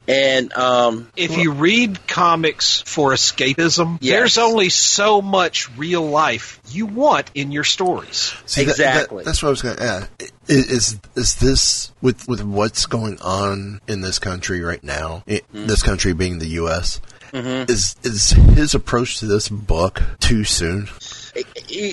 And 0.09 0.53
um, 0.55 1.13
if 1.17 1.37
you 1.37 1.53
read 1.53 2.07
comics 2.09 2.81
for 2.83 3.13
escapism, 3.13 3.99
yes. 4.01 4.13
there's 4.13 4.39
only 4.39 4.69
so 4.69 5.23
much 5.23 5.71
real 5.77 6.05
life 6.05 6.61
you 6.71 6.87
want 6.87 7.31
in 7.35 7.53
your 7.53 7.63
stories. 7.63 8.35
See, 8.47 8.63
exactly. 8.63 9.19
That, 9.19 9.25
that, 9.25 9.25
that's 9.25 9.43
what 9.43 9.49
I 9.49 9.51
was 9.51 9.63
going 9.63 9.77
to 9.77 9.83
add. 9.83 10.09
Is 10.49 10.99
is 11.15 11.37
this 11.37 11.93
with 12.03 12.27
with 12.27 12.43
what's 12.43 12.87
going 12.87 13.21
on 13.21 13.81
in 13.87 14.01
this 14.01 14.19
country 14.19 14.61
right 14.61 14.83
now? 14.83 15.23
It, 15.27 15.47
mm-hmm. 15.53 15.67
This 15.67 15.85
country 15.85 16.15
being 16.15 16.41
the 16.41 16.49
U.S. 16.49 17.01
Mm-hmm. 17.33 17.71
Is 17.71 17.95
is 18.03 18.31
his 18.31 18.75
approach 18.75 19.21
to 19.21 19.27
this 19.27 19.49
book 19.49 20.03
too 20.19 20.43
soon? 20.43 20.89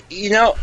You 0.10 0.30
know, 0.32 0.56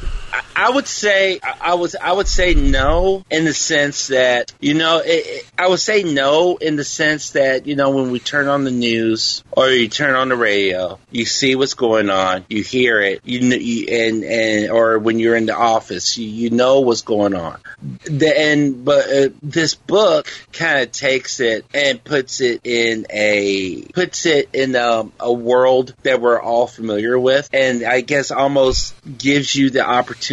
I 0.55 0.70
would 0.70 0.87
say 0.87 1.40
I 1.42 1.75
was 1.75 1.94
I 1.96 2.12
would 2.12 2.29
say 2.29 2.55
no 2.55 3.25
in 3.31 3.44
the 3.44 3.55
sense 3.55 4.09
that 4.09 4.53
you 4.61 4.75
know 4.75 5.03
it, 5.05 5.44
I 5.59 5.68
would 5.68 5.81
say 5.81 6.03
no 6.03 6.57
in 6.57 6.77
the 6.77 6.85
sense 6.85 7.31
that 7.31 7.66
you 7.66 7.77
know 7.77 7.90
when 7.90 8.11
we 8.11 8.18
turn 8.18 8.49
on 8.49 8.64
the 8.64 8.70
news 8.70 9.44
or 9.53 9.68
you 9.68 9.88
turn 9.88 10.14
on 10.14 10.29
the 10.29 10.37
radio, 10.37 10.99
you 11.11 11.25
see 11.25 11.55
what's 11.57 11.75
going 11.75 12.11
on, 12.11 12.44
you 12.49 12.62
hear 12.62 13.01
it, 13.01 13.20
you, 13.25 13.40
you 13.40 13.87
and 13.88 14.25
and 14.25 14.70
or 14.70 14.99
when 14.99 15.18
you're 15.18 15.37
in 15.37 15.46
the 15.46 15.57
office, 15.57 16.18
you, 16.18 16.29
you 16.29 16.51
know 16.51 16.81
what's 16.81 17.03
going 17.03 17.35
on. 17.35 17.59
The, 18.05 18.38
and 18.38 18.85
but 18.85 19.11
uh, 19.11 19.29
this 19.42 19.75
book 19.75 20.29
kind 20.53 20.81
of 20.81 20.92
takes 20.92 21.40
it 21.40 21.66
and 21.72 22.03
puts 22.03 22.40
it 22.40 22.62
in 22.64 23.07
a 23.11 23.83
puts 23.92 24.27
it 24.27 24.51
in 24.53 24.75
a, 24.75 25.09
a 25.20 25.33
world 25.33 25.94
that 26.03 26.20
we're 26.20 26.40
all 26.40 26.66
familiar 26.66 27.18
with, 27.18 27.49
and 27.53 27.85
I 27.85 28.01
guess 28.01 28.31
almost 28.31 28.94
gives 29.18 29.55
you 29.55 29.70
the 29.70 29.87
opportunity 29.87 30.26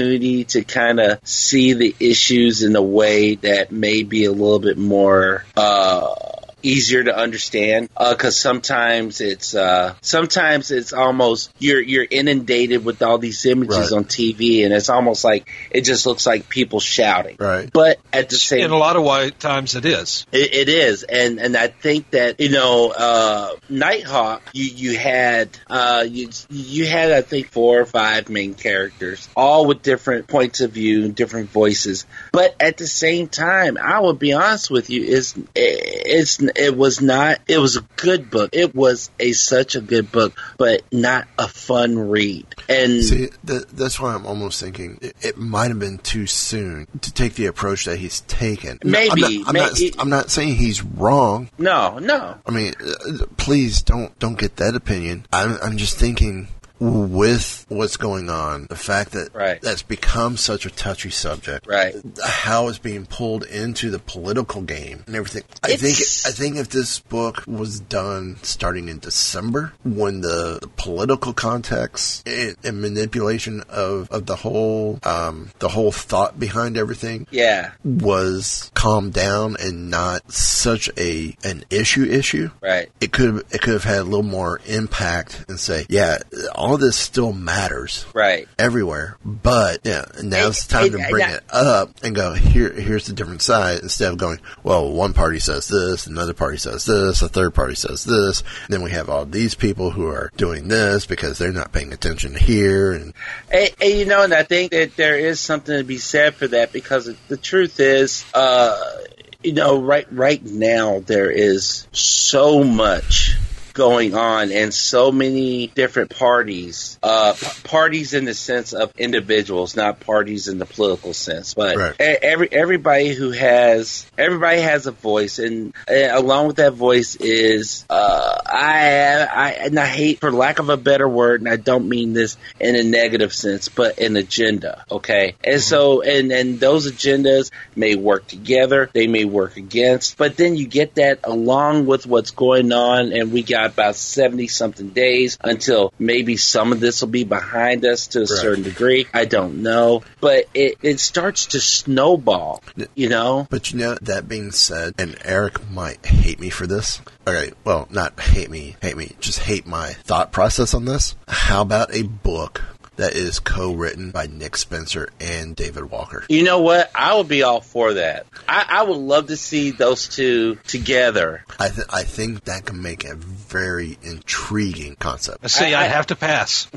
to 0.46 0.64
kind 0.64 1.00
of 1.00 1.20
see 1.24 1.74
the 1.74 1.96
issues 2.00 2.64
in 2.64 2.76
a 2.76 2.82
way 2.82 3.36
that 3.36 3.72
may 3.72 4.04
be 4.04 4.26
a 4.26 4.32
little 4.32 4.60
bit 4.60 4.78
more 4.78 5.46
uh, 5.56 6.16
easier 6.64 7.04
to 7.04 7.16
understand 7.16 7.90
because 7.90 8.38
uh, 8.38 8.50
sometimes 8.50 9.22
it's 9.22 9.54
uh, 9.54 9.94
sometimes 10.02 10.72
it's 10.72 10.94
almost 10.94 11.52
you're 11.60 11.82
you're 11.82 12.08
inundated 12.10 12.84
with 12.84 13.02
all 13.02 13.18
these 13.18 13.46
images 13.46 13.92
right. 13.92 13.98
on 13.98 14.06
TV 14.06 14.64
and 14.64 14.74
it's 14.74 14.90
almost 14.90 15.24
like 15.24 15.50
it 15.70 15.82
just 15.82 16.06
looks 16.06 16.26
like 16.26 16.50
people 16.50 16.80
shouting. 16.80 17.38
Right. 17.40 17.70
But 17.72 18.00
at 18.12 18.30
the 18.30 18.38
same, 18.38 18.66
in 18.66 18.72
a 18.72 18.78
lot 18.78 18.96
of 18.96 19.04
times 19.40 19.76
it 19.76 19.86
is. 19.86 20.26
It, 20.32 20.54
it 20.54 20.70
is, 20.70 21.04
and 21.04 21.40
and 21.40 21.56
I 21.56 21.68
think 21.68 22.12
that 22.12 22.40
you 22.40 22.50
know 22.50 22.92
uh, 22.92 23.56
Nighthawk, 23.70 24.42
you 24.54 24.66
you 24.66 24.98
had 24.98 25.50
uh, 25.68 26.06
you 26.08 26.30
you 26.50 26.86
had 26.86 27.12
I 27.12 27.22
think 27.22 27.48
four 27.48 27.82
or 27.82 27.86
five 27.86 28.30
main 28.30 28.54
characters, 28.54 29.28
all 29.36 29.66
with 29.66 29.82
different 29.82 30.28
points 30.28 30.62
of 30.62 30.72
view, 30.72 31.04
and 31.04 31.16
different 31.16 31.50
voices. 31.50 32.06
But 32.32 32.56
at 32.60 32.78
the 32.78 32.88
same 32.88 33.28
time, 33.28 33.78
I 33.78 34.00
will 34.00 34.14
be 34.14 34.34
honest 34.34 34.72
with 34.72 34.90
you, 34.90 35.04
is 35.04 35.36
it's 35.56 36.40
it 36.56 36.76
was 36.76 37.02
not. 37.02 37.40
It 37.48 37.58
was 37.58 37.78
a 37.78 37.82
good 37.96 38.30
book. 38.30 38.50
It 38.54 38.76
was 38.76 39.10
a 39.20 39.34
such 39.34 39.76
a 39.76 39.82
good 39.82 40.12
book, 40.12 40.34
but 40.58 40.82
not 40.92 41.28
a 41.38 41.48
fun 41.48 41.98
read. 41.98 42.46
And 42.70 43.04
see, 43.04 43.30
that's 43.44 44.00
why 44.00 44.14
I'm 44.14 44.26
almost 44.26 44.62
thinking 44.62 45.00
it, 45.02 45.16
it 45.22 45.38
might 45.38 45.70
have 45.70 45.80
been 45.80 45.98
too 45.98 46.28
soon 46.28 46.88
to 47.02 47.14
take 47.14 47.36
the 47.36 47.48
approach 47.48 47.86
that 47.86 47.98
he's 47.98 48.22
taken. 48.22 48.80
Maybe. 48.84 49.12
I'm 49.12 49.20
not, 49.20 49.48
I'm, 49.48 49.54
maybe. 49.54 49.90
not, 49.92 50.02
I'm 50.02 50.10
not 50.10 50.32
saying 50.32 50.56
he's 50.56 50.84
wrong. 50.84 51.50
No, 51.58 52.00
no. 52.00 52.38
I 52.46 52.52
mean, 52.52 52.74
uh, 52.80 53.26
please 53.38 53.82
don't 53.82 54.18
don't 54.20 54.38
get 54.38 54.58
that 54.58 54.76
opinion. 54.76 55.26
I'm 55.32 55.58
I'm 55.62 55.78
just 55.78 55.98
thinking 55.98 56.48
with 56.84 57.66
what's 57.70 57.98
going 57.98 58.30
on, 58.30 58.68
the 58.70 58.76
fact 58.76 59.12
that 59.12 59.34
right. 59.34 59.62
that's 59.62 59.84
become 59.84 60.36
such 60.36 60.66
a 60.66 60.70
touchy 60.70 61.10
subject, 61.10 61.66
right? 61.66 61.96
How 62.24 62.68
it's 62.68 62.78
being 62.78 63.06
pulled 63.06 63.44
into 63.46 63.90
the 63.90 64.00
political 64.00 64.62
game 64.62 65.04
and 65.08 65.16
everything. 65.16 65.44
I 65.64 65.76
think 65.76 65.98
I 66.26 66.36
think 66.36 66.58
if 66.58 66.70
this 66.70 67.00
book 67.00 67.44
was 67.48 67.80
done 67.80 68.38
starting 68.42 68.90
in 68.90 69.00
December, 69.00 69.74
when 69.84 70.22
the, 70.22 70.60
the 70.62 70.68
political 70.68 71.34
context 71.34 72.28
and, 72.28 72.58
and, 72.64 72.82
manipulation 72.82 73.64
of, 73.70 74.12
of 74.12 74.26
the 74.26 74.36
whole 74.36 75.00
um, 75.04 75.52
the 75.60 75.70
whole 75.70 75.92
thought 75.92 76.38
behind 76.38 76.76
everything, 76.76 77.28
yeah, 77.32 77.72
was 77.86 78.72
calmed 78.74 79.14
down 79.14 79.56
and 79.60 79.90
not 79.90 80.30
such 80.32 80.90
a 80.98 81.36
an 81.46 81.64
issue 81.70 82.04
issue, 82.04 82.50
right? 82.62 82.90
It 83.00 83.14
could 83.14 83.46
it 83.52 83.62
could 83.62 83.74
have 83.74 83.86
had 83.86 84.00
a 84.00 84.04
little 84.04 84.24
more 84.24 84.60
impact 84.66 85.46
and 85.48 85.58
say, 85.58 85.86
yeah, 85.88 86.18
all 86.54 86.73
this 86.78 86.96
still 86.96 87.34
matters, 87.34 88.06
right, 88.14 88.48
everywhere. 88.58 89.18
But 89.24 89.82
yeah, 89.84 90.06
now 90.22 90.48
it's 90.48 90.68
time 90.68 90.92
to 90.92 91.06
bring 91.10 91.30
it 91.30 91.44
up 91.52 92.04
and 92.04 92.16
go 92.16 92.34
here. 92.34 92.72
Here's 92.72 93.08
the 93.08 93.14
different 93.14 93.42
side 93.42 93.80
instead 93.82 94.12
of 94.12 94.18
going, 94.18 94.40
well, 94.64 94.92
one 94.92 95.14
party 95.14 95.40
says 95.40 95.68
this, 95.68 96.08
another 96.08 96.34
party 96.34 96.58
says 96.58 96.86
this, 96.86 97.22
a 97.22 97.30
third 97.30 97.54
party 97.54 97.76
says 97.76 98.04
this. 98.04 98.44
then 98.70 98.82
we 98.82 98.92
have 98.92 99.10
all 99.10 99.26
these 99.26 99.56
people 99.56 99.92
who 99.92 100.08
are 100.08 100.32
doing 100.38 100.68
this 100.68 101.06
because 101.06 101.38
they're 101.38 101.52
not 101.52 101.72
paying 101.72 101.94
attention 101.94 102.36
here, 102.36 102.94
and, 102.94 103.14
and, 103.52 103.70
and 103.82 103.94
you 103.94 104.06
know, 104.06 104.24
and 104.24 104.34
I 104.34 104.44
think 104.44 104.72
that 104.72 104.96
there 104.96 105.18
is 105.18 105.40
something 105.40 105.78
to 105.78 105.84
be 105.84 105.98
said 105.98 106.36
for 106.36 106.48
that 106.48 106.72
because 106.72 107.14
the 107.28 107.38
truth 107.38 107.80
is, 107.80 108.26
uh, 108.34 108.98
you 109.44 109.54
know, 109.54 109.82
right 109.82 110.08
right 110.12 110.44
now 110.44 111.00
there 111.00 111.30
is 111.30 111.88
so 111.92 112.64
much 112.64 113.36
going 113.74 114.16
on 114.16 114.52
and 114.52 114.74
so 114.74 115.12
many 115.12 115.68
different 115.68 116.16
parties, 116.16 116.98
uh, 117.02 117.34
p- 117.34 117.48
parties 117.64 118.14
in 118.14 118.26
the 118.26 118.34
sense 118.34 118.74
of 118.74 118.94
individuals, 118.98 119.76
not 119.76 120.00
parties 120.00 120.48
in 120.48 120.60
the 120.60 120.66
political 120.66 121.14
sense, 121.14 121.54
but 121.54 121.76
right. 121.76 121.96
every, 122.00 122.52
everybody 122.52 123.14
who 123.14 123.32
has, 123.32 124.06
everybody 124.18 124.62
has 124.62 124.86
a 124.86 124.92
voice 124.92 125.40
and, 125.40 125.74
and 125.88 126.12
along 126.12 126.48
with 126.48 126.58
that 126.58 126.74
voice 126.74 127.16
is, 127.16 127.86
uh, 127.90 128.38
I, 128.46 129.28
I, 129.32 129.52
and 129.64 129.80
I 129.80 129.88
hate 129.88 130.20
for 130.20 130.32
lack 130.32 130.60
of 130.60 130.70
a 130.70 130.78
better 130.78 131.08
word, 131.08 131.42
and 131.42 131.50
I 131.50 131.56
don't 131.56 131.90
mean 131.90 132.14
this 132.14 132.38
in 132.60 132.76
a 132.76 132.84
negative 132.84 133.34
sense, 133.34 133.70
but 133.70 134.00
an 134.00 134.16
agenda. 134.16 134.86
Okay. 134.92 135.36
And 135.44 135.56
mm-hmm. 135.56 135.60
so, 135.60 136.02
and, 136.02 136.32
and 136.32 136.60
those 136.60 136.92
agendas 136.92 137.52
may 137.76 137.96
work 137.96 138.28
together. 138.28 138.90
They 138.94 139.08
may 139.08 139.26
work 139.26 139.58
against, 139.58 140.18
but 140.18 140.38
then 140.38 140.56
you 140.56 140.68
get 140.68 140.96
that 140.96 141.20
along 141.24 141.86
with 141.86 142.06
what's 142.06 142.32
going 142.32 142.72
on 142.72 143.12
and 143.14 143.32
we 143.32 143.44
got 143.44 143.63
got 143.64 143.74
about 143.74 143.96
70 143.96 144.48
something 144.48 144.90
days 144.90 145.38
until 145.42 145.94
maybe 146.00 146.38
some 146.38 146.72
of 146.72 146.80
this 146.80 147.02
will 147.02 147.10
be 147.10 147.24
behind 147.24 147.86
us 147.86 148.08
to 148.08 148.20
a 148.20 148.22
right. 148.22 148.30
certain 148.30 148.64
degree. 148.64 149.08
I 149.14 149.26
don't 149.26 149.64
know. 149.64 150.04
But 150.20 150.46
it, 150.54 150.78
it 150.82 151.00
starts 151.00 151.48
to 151.48 151.60
snowball, 151.60 152.62
you 152.96 153.10
know? 153.10 153.48
But 153.50 153.72
you 153.72 153.80
know, 153.80 153.96
that 154.02 154.28
being 154.28 154.52
said, 154.52 154.96
and 154.98 155.18
Eric 155.24 155.70
might 155.72 156.06
hate 156.06 156.40
me 156.40 156.50
for 156.50 156.68
this. 156.68 157.02
Okay, 157.28 157.54
well, 157.64 157.88
not 157.90 158.20
hate 158.20 158.50
me, 158.50 158.76
hate 158.82 158.98
me, 158.98 159.16
just 159.20 159.40
hate 159.40 159.66
my 159.66 159.94
thought 159.94 160.32
process 160.32 160.74
on 160.74 160.86
this. 160.86 161.16
How 161.28 161.62
about 161.62 161.96
a 161.96 162.04
book 162.04 162.62
that 162.96 163.14
is 163.14 163.40
co-written 163.40 164.12
by 164.12 164.28
Nick 164.28 164.56
Spencer 164.56 165.10
and 165.20 165.56
David 165.56 165.90
Walker. 165.90 166.24
You 166.30 166.44
know 166.44 166.62
what? 166.62 166.92
I 166.94 167.16
would 167.16 167.28
be 167.28 167.42
all 167.44 167.60
for 167.62 167.94
that. 167.96 168.28
I, 168.48 168.66
I 168.70 168.84
would 168.84 168.98
love 168.98 169.28
to 169.28 169.38
see 169.38 169.72
those 169.72 170.08
two 170.08 170.56
together. 170.68 171.44
I 171.60 171.70
th- 171.70 171.88
I 171.90 172.04
think 172.04 172.44
that 172.46 172.66
can 172.66 172.82
make 172.82 173.04
a 173.06 173.16
very 173.16 173.98
intriguing 174.04 174.96
concept. 174.96 175.50
See, 175.50 175.74
I, 175.74 175.84
I 175.86 175.88
have 175.88 176.08
to 176.08 176.16
pass. 176.16 176.68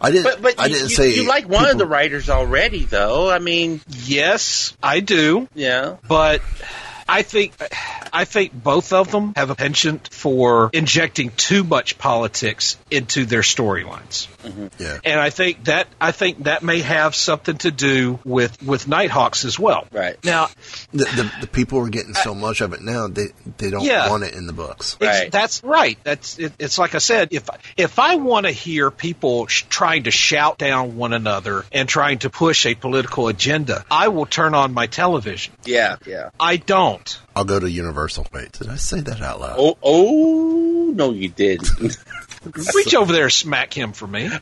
I 0.00 0.10
didn't. 0.10 0.24
But, 0.24 0.42
but 0.42 0.60
I 0.60 0.68
didn't 0.68 0.90
you- 0.90 0.94
say 0.96 1.14
you 1.14 1.26
like 1.28 1.48
one 1.48 1.68
of 1.70 1.78
the 1.78 1.86
writers 1.86 2.28
already, 2.28 2.84
though. 2.84 3.30
I 3.30 3.38
mean, 3.38 3.80
Yes, 3.88 4.76
I 4.82 5.00
do. 5.00 5.48
yeah. 5.54 5.96
but 6.06 6.42
I 7.08 7.22
think 7.22 7.52
I 8.12 8.24
think 8.24 8.52
both 8.52 8.92
of 8.92 9.10
them 9.10 9.32
have 9.36 9.50
a 9.50 9.54
penchant 9.54 10.12
for 10.12 10.70
injecting 10.72 11.30
too 11.36 11.64
much 11.64 11.98
politics 11.98 12.76
into 12.90 13.24
their 13.24 13.40
storylines. 13.42 14.28
Mm-hmm. 14.42 14.66
Yeah. 14.78 14.98
And 15.04 15.18
I 15.20 15.30
think 15.30 15.64
that 15.64 15.86
I 16.00 16.12
think 16.12 16.44
that 16.44 16.62
may 16.62 16.80
have 16.80 17.14
something 17.14 17.56
to 17.58 17.70
do 17.70 18.18
with 18.24 18.60
with 18.62 18.88
Nighthawks 18.88 19.44
as 19.44 19.58
well. 19.58 19.86
Right. 19.92 20.22
Now, 20.24 20.48
The, 20.92 21.04
the, 21.04 21.32
the 21.42 21.46
people 21.46 21.78
are 21.78 21.88
getting 21.88 22.14
so 22.14 22.34
much 22.34 22.60
of 22.60 22.72
it 22.72 22.82
now. 22.82 23.08
They 23.08 23.28
they 23.58 23.70
don't 23.70 23.84
Yeah. 23.84 24.10
want 24.10 24.24
it 24.24 24.34
in 24.34 24.46
the 24.46 24.52
books. 24.52 24.96
It's- 25.00 25.30
That's 25.30 25.62
right. 25.64 25.96
That's 26.02 26.38
it, 26.38 26.52
it's 26.58 26.78
like 26.78 26.94
I 26.94 26.98
said. 26.98 27.28
If 27.30 27.48
if 27.76 27.98
I 27.98 28.16
want 28.16 28.46
to 28.46 28.52
hear 28.52 28.90
people 28.90 29.46
sh- 29.46 29.64
trying 29.68 30.02
to 30.04 30.10
shout 30.10 30.58
down 30.58 30.96
one 30.96 31.12
another 31.12 31.64
and 31.72 31.88
trying 31.88 32.18
to 32.20 32.30
push 32.30 32.66
a 32.66 32.74
political 32.74 33.28
agenda, 33.28 33.84
I 33.90 34.08
will 34.08 34.26
turn 34.26 34.54
on 34.54 34.74
my 34.74 34.86
television. 34.86 35.52
Yeah, 35.64 35.96
yeah. 36.06 36.30
I 36.38 36.56
don't. 36.56 37.18
I'll 37.34 37.44
go 37.44 37.58
to 37.58 37.70
Universal. 37.70 38.26
Wait, 38.32 38.52
did 38.52 38.68
I 38.68 38.76
say 38.76 39.00
that 39.00 39.20
out 39.20 39.40
loud? 39.40 39.56
Oh, 39.58 39.78
oh, 39.82 40.92
no, 40.94 41.12
you 41.12 41.28
didn't. 41.28 41.68
Reach 42.74 42.94
over 42.94 43.12
there, 43.12 43.30
smack 43.30 43.72
him 43.72 43.92
for 43.92 44.06
me. 44.06 44.30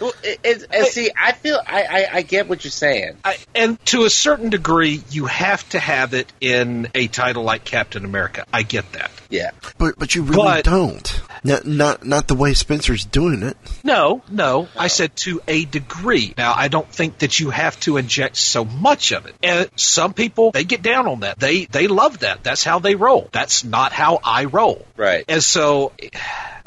Well, 0.00 0.12
it, 0.24 0.40
it, 0.42 0.66
and 0.72 0.86
see, 0.86 1.10
I 1.16 1.30
feel 1.32 1.60
I, 1.64 1.82
I, 1.84 2.08
I 2.14 2.22
get 2.22 2.48
what 2.48 2.64
you're 2.64 2.70
saying. 2.72 3.16
I, 3.24 3.36
and 3.54 3.84
to 3.86 4.04
a 4.04 4.10
certain 4.10 4.50
degree, 4.50 5.00
you 5.10 5.26
have 5.26 5.68
to 5.68 5.78
have 5.78 6.14
it 6.14 6.32
in 6.40 6.88
a 6.96 7.06
title 7.06 7.44
like 7.44 7.64
Captain 7.64 8.04
America. 8.04 8.44
I 8.52 8.62
get 8.64 8.90
that. 8.92 9.12
Yeah. 9.30 9.52
But 9.78 9.96
but 9.96 10.14
you 10.16 10.22
really 10.24 10.42
But- 10.42 10.64
don't. 10.64 11.22
Not 11.44 11.66
not 11.66 12.04
not 12.04 12.28
the 12.28 12.34
way 12.34 12.54
Spencer's 12.54 13.04
doing 13.04 13.42
it. 13.42 13.56
No, 13.84 14.22
no, 14.30 14.68
I 14.76 14.88
said 14.88 15.14
to 15.16 15.40
a 15.48 15.64
degree. 15.64 16.34
Now, 16.36 16.52
I 16.56 16.68
don't 16.68 16.88
think 16.88 17.18
that 17.18 17.38
you 17.40 17.50
have 17.50 17.78
to 17.80 17.96
inject 17.96 18.36
so 18.36 18.64
much 18.64 19.12
of 19.12 19.26
it. 19.26 19.34
And 19.42 19.70
some 19.76 20.14
people, 20.14 20.50
they 20.50 20.64
get 20.64 20.82
down 20.82 21.06
on 21.06 21.20
that. 21.20 21.38
They 21.38 21.64
they 21.66 21.88
love 21.88 22.20
that. 22.20 22.42
That's 22.42 22.64
how 22.64 22.78
they 22.78 22.94
roll. 22.94 23.28
That's 23.32 23.64
not 23.64 23.92
how 23.92 24.20
I 24.24 24.44
roll. 24.44 24.86
Right. 24.96 25.24
And 25.28 25.42
so 25.42 25.92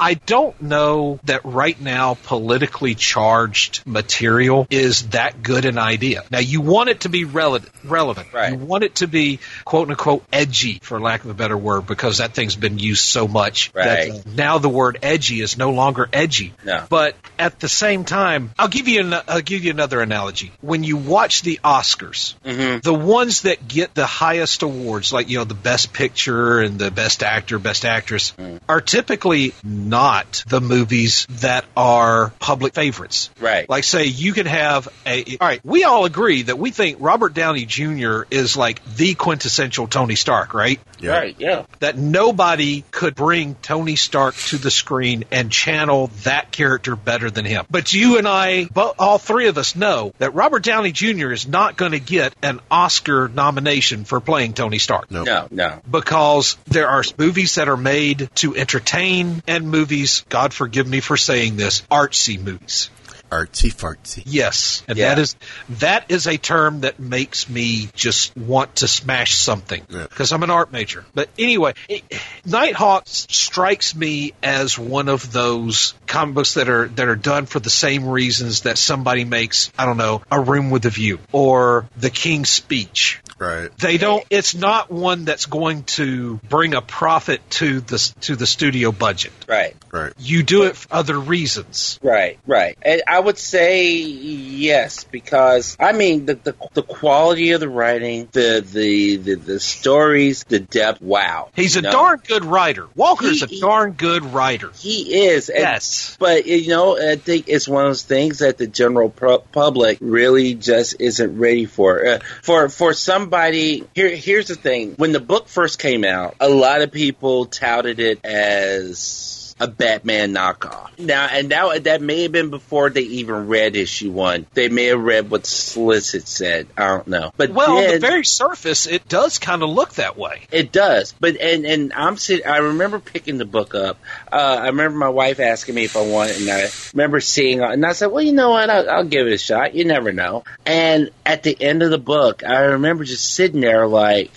I 0.00 0.14
don't 0.14 0.60
know 0.60 1.20
that 1.24 1.44
right 1.44 1.80
now 1.80 2.14
politically 2.24 2.94
charged 2.96 3.86
material 3.86 4.66
is 4.70 5.08
that 5.10 5.42
good 5.42 5.64
an 5.64 5.78
idea. 5.78 6.24
Now 6.30 6.40
you 6.40 6.60
want 6.60 6.88
it 6.88 7.00
to 7.00 7.08
be 7.08 7.24
relevant, 7.24 7.72
relevant. 7.84 8.32
Right. 8.32 8.52
You 8.52 8.58
want 8.58 8.84
it 8.84 8.96
to 8.96 9.06
be 9.06 9.38
quote 9.64 9.90
unquote 9.90 10.24
edgy, 10.32 10.80
for 10.82 11.00
lack 11.00 11.24
of 11.24 11.30
a 11.30 11.34
better 11.34 11.56
word, 11.56 11.86
because 11.86 12.18
that 12.18 12.34
thing's 12.34 12.56
been 12.56 12.78
used 12.78 13.04
so 13.04 13.28
much 13.28 13.70
Right. 13.74 14.12
that 14.12 14.26
now 14.26 14.58
the 14.62 14.68
word 14.68 14.98
edgy 15.02 15.40
is 15.40 15.58
no 15.58 15.70
longer 15.70 16.08
edgy. 16.12 16.54
No. 16.64 16.84
But 16.88 17.16
at 17.38 17.60
the 17.60 17.68
same 17.68 18.04
time, 18.04 18.50
I'll 18.58 18.68
give 18.68 18.88
you 18.88 19.00
an, 19.00 19.14
I'll 19.28 19.40
give 19.42 19.64
you 19.64 19.70
another 19.70 20.00
analogy. 20.00 20.52
When 20.60 20.84
you 20.84 20.96
watch 20.96 21.42
the 21.42 21.60
Oscars, 21.64 22.34
Mm-hmm. 22.44 22.80
the 22.80 22.94
ones 22.94 23.42
that 23.42 23.66
get 23.68 23.94
the 23.94 24.06
highest 24.06 24.62
awards, 24.62 25.12
like 25.12 25.28
you 25.28 25.38
know 25.38 25.44
the 25.44 25.54
best 25.54 25.92
picture 25.92 26.60
and 26.60 26.78
the 26.78 26.90
best 26.90 27.22
actor, 27.22 27.58
best 27.58 27.84
actress, 27.84 28.32
Mm. 28.38 28.60
are 28.68 28.80
typically 28.80 29.52
not 29.64 30.44
the 30.48 30.60
movies 30.60 31.26
that 31.40 31.64
are 31.76 32.32
public 32.38 32.74
favorites. 32.74 33.30
Right. 33.40 33.68
Like 33.68 33.84
say 33.84 34.04
you 34.06 34.32
can 34.32 34.46
have 34.46 34.88
a 35.06 35.36
all 35.40 35.48
right, 35.48 35.60
we 35.64 35.84
all 35.84 36.04
agree 36.04 36.42
that 36.42 36.58
we 36.58 36.70
think 36.70 36.98
Robert 37.00 37.34
Downey 37.34 37.64
Jr. 37.66 38.22
is 38.30 38.56
like 38.56 38.82
the 38.96 39.14
quintessential 39.14 39.86
Tony 39.86 40.14
Stark, 40.14 40.54
right? 40.54 40.80
Right. 41.10 41.36
Yeah. 41.38 41.66
That 41.80 41.96
nobody 41.96 42.84
could 42.90 43.14
bring 43.14 43.54
Tony 43.56 43.96
Stark 43.96 44.34
to 44.34 44.58
the 44.58 44.70
screen 44.70 45.24
and 45.30 45.50
channel 45.50 46.08
that 46.22 46.52
character 46.52 46.96
better 46.96 47.30
than 47.30 47.44
him. 47.44 47.66
But 47.70 47.92
you 47.92 48.18
and 48.18 48.28
I, 48.28 48.68
all 48.98 49.18
three 49.18 49.48
of 49.48 49.58
us 49.58 49.74
know 49.76 50.12
that 50.18 50.34
Robert 50.34 50.62
Downey 50.62 50.92
Jr. 50.92 51.32
is 51.32 51.46
not 51.46 51.76
going 51.76 51.92
to 51.92 52.00
get 52.00 52.34
an 52.42 52.60
Oscar 52.70 53.28
nomination 53.28 54.04
for 54.04 54.20
playing 54.20 54.54
Tony 54.54 54.78
Stark. 54.78 55.10
No. 55.10 55.24
No. 55.24 55.48
No. 55.50 55.80
Because 55.90 56.56
there 56.66 56.88
are 56.88 57.02
movies 57.18 57.56
that 57.56 57.68
are 57.68 57.76
made 57.76 58.30
to 58.36 58.54
entertain 58.56 59.42
and 59.46 59.70
movies, 59.70 60.24
God 60.28 60.52
forgive 60.52 60.86
me 60.86 61.00
for 61.00 61.16
saying 61.16 61.56
this, 61.56 61.82
artsy 61.90 62.42
movies. 62.42 62.90
Artsy 63.32 63.72
fartsy. 63.74 64.22
Yes, 64.26 64.82
and 64.86 64.98
Yeah. 64.98 65.08
that 65.08 65.18
is 65.18 65.36
that 65.80 66.04
is 66.10 66.26
a 66.26 66.36
term 66.36 66.82
that 66.82 67.00
makes 67.00 67.48
me 67.48 67.88
just 67.94 68.36
want 68.36 68.76
to 68.76 68.88
smash 68.88 69.34
something 69.34 69.82
Yeah. 69.88 70.02
because 70.02 70.32
I'm 70.32 70.42
an 70.42 70.50
art 70.50 70.70
major. 70.70 71.06
But 71.14 71.30
anyway, 71.38 71.72
it, 71.88 72.02
Nighthawk 72.44 73.04
strikes 73.06 73.94
me 73.94 74.34
as 74.42 74.78
one 74.78 75.08
of 75.08 75.32
those 75.32 75.94
comic 76.06 76.34
books 76.34 76.54
that 76.54 76.68
are 76.68 76.88
that 76.88 77.08
are 77.08 77.16
done 77.16 77.46
for 77.46 77.58
the 77.58 77.70
same 77.70 78.06
reasons 78.06 78.62
that 78.62 78.76
somebody 78.76 79.24
makes 79.24 79.70
I 79.78 79.86
don't 79.86 79.96
know 79.96 80.22
a 80.30 80.38
Room 80.38 80.70
with 80.70 80.84
a 80.84 80.90
View 80.90 81.18
or 81.32 81.88
The 81.96 82.10
King's 82.10 82.50
Speech. 82.50 83.20
Right. 83.42 83.76
They 83.78 83.98
don't. 83.98 84.24
It's 84.30 84.54
not 84.54 84.90
one 84.90 85.24
that's 85.24 85.46
going 85.46 85.82
to 85.98 86.36
bring 86.48 86.74
a 86.74 86.80
profit 86.80 87.40
to 87.62 87.80
the 87.80 87.98
to 88.22 88.36
the 88.36 88.46
studio 88.46 88.92
budget. 88.92 89.32
Right. 89.48 89.74
Right. 89.90 90.12
You 90.18 90.42
do 90.42 90.62
it 90.64 90.76
for 90.76 90.94
other 90.94 91.18
reasons. 91.18 91.98
Right, 92.02 92.38
right. 92.46 92.78
And 92.82 93.02
I 93.06 93.18
would 93.18 93.36
say 93.38 93.90
yes, 93.92 95.04
because 95.04 95.76
I 95.80 95.92
mean 95.92 96.26
the 96.26 96.34
the, 96.34 96.54
the 96.74 96.82
quality 96.82 97.50
of 97.50 97.60
the 97.60 97.68
writing, 97.68 98.28
the, 98.32 98.64
the 98.66 99.16
the 99.16 99.34
the 99.34 99.60
stories, 99.60 100.44
the 100.44 100.60
depth. 100.60 101.02
Wow, 101.02 101.50
He's 101.54 101.76
a 101.76 101.82
know? 101.82 101.90
darn 101.90 102.22
good 102.26 102.44
writer. 102.44 102.86
Walker's 102.94 103.42
He- 103.42 103.58
a 103.58 103.60
darn 103.60 103.92
good 103.92 104.24
writer. 104.24 104.70
He 104.78 105.24
is. 105.26 105.48
And- 105.48 105.62
Yes. 105.62 106.16
But, 106.18 106.46
you 106.46 106.68
know, 106.68 106.98
I 106.98 107.16
think 107.16 107.46
it's 107.48 107.66
one 107.68 107.84
of 107.84 107.88
those 107.90 108.02
things 108.02 108.38
that 108.40 108.58
the 108.58 108.66
general 108.66 109.08
pro- 109.10 109.38
public 109.38 109.98
really 110.00 110.54
just 110.54 110.96
isn't 111.00 111.38
ready 111.38 111.66
for. 111.66 112.06
Uh, 112.06 112.18
for 112.42 112.68
for 112.68 112.92
somebody, 113.32 113.82
here 113.94 114.14
here's 114.14 114.48
the 114.48 114.54
thing. 114.54 114.92
When 114.96 115.12
the 115.12 115.20
book 115.20 115.48
first 115.48 115.78
came 115.78 116.04
out, 116.04 116.36
a 116.38 116.50
lot 116.50 116.82
of 116.82 116.92
people 116.92 117.46
touted 117.46 117.98
it 117.98 118.24
as 118.24 119.41
a 119.60 119.68
Batman 119.68 120.34
knockoff. 120.34 120.98
Now, 120.98 121.28
and 121.30 121.48
now 121.48 121.76
that 121.78 122.00
may 122.02 122.22
have 122.22 122.32
been 122.32 122.50
before 122.50 122.90
they 122.90 123.02
even 123.02 123.48
read 123.48 123.76
issue 123.76 124.10
one. 124.10 124.46
They 124.54 124.68
may 124.68 124.86
have 124.86 125.00
read 125.00 125.30
what 125.30 125.42
Slitzit 125.42 126.26
said. 126.26 126.68
I 126.76 126.88
don't 126.88 127.08
know. 127.08 127.32
But 127.36 127.50
Well, 127.50 127.78
on 127.78 127.90
the 127.92 127.98
very 127.98 128.24
surface, 128.24 128.86
it 128.86 129.08
does 129.08 129.38
kind 129.38 129.62
of 129.62 129.70
look 129.70 129.94
that 129.94 130.16
way. 130.16 130.42
it 130.50 130.72
does, 130.72 131.14
but 131.18 131.36
and 131.40 131.64
and 131.64 131.92
I'm 131.92 132.16
sitting. 132.16 132.46
I 132.46 132.58
remember 132.58 132.98
picking 132.98 133.38
the 133.38 133.44
book 133.44 133.74
up. 133.74 133.98
Uh, 134.30 134.58
I 134.62 134.66
remember 134.66 134.98
my 134.98 135.08
wife 135.08 135.40
asking 135.40 135.74
me 135.74 135.84
if 135.84 135.96
I 135.96 136.02
wanted, 136.02 136.36
and 136.40 136.50
I 136.50 136.68
remember 136.92 137.20
seeing 137.20 137.60
it, 137.60 137.70
and 137.70 137.84
I 137.84 137.92
said, 137.92 138.06
"Well, 138.06 138.22
you 138.22 138.32
know 138.32 138.50
what? 138.50 138.70
I'll, 138.70 138.90
I'll 138.90 139.04
give 139.04 139.26
it 139.26 139.32
a 139.32 139.38
shot. 139.38 139.74
You 139.74 139.84
never 139.84 140.12
know." 140.12 140.44
And 140.66 141.10
at 141.24 141.42
the 141.42 141.56
end 141.60 141.82
of 141.82 141.90
the 141.90 141.98
book, 141.98 142.44
I 142.44 142.60
remember 142.60 143.04
just 143.04 143.34
sitting 143.34 143.60
there 143.60 143.86
like, 143.86 144.30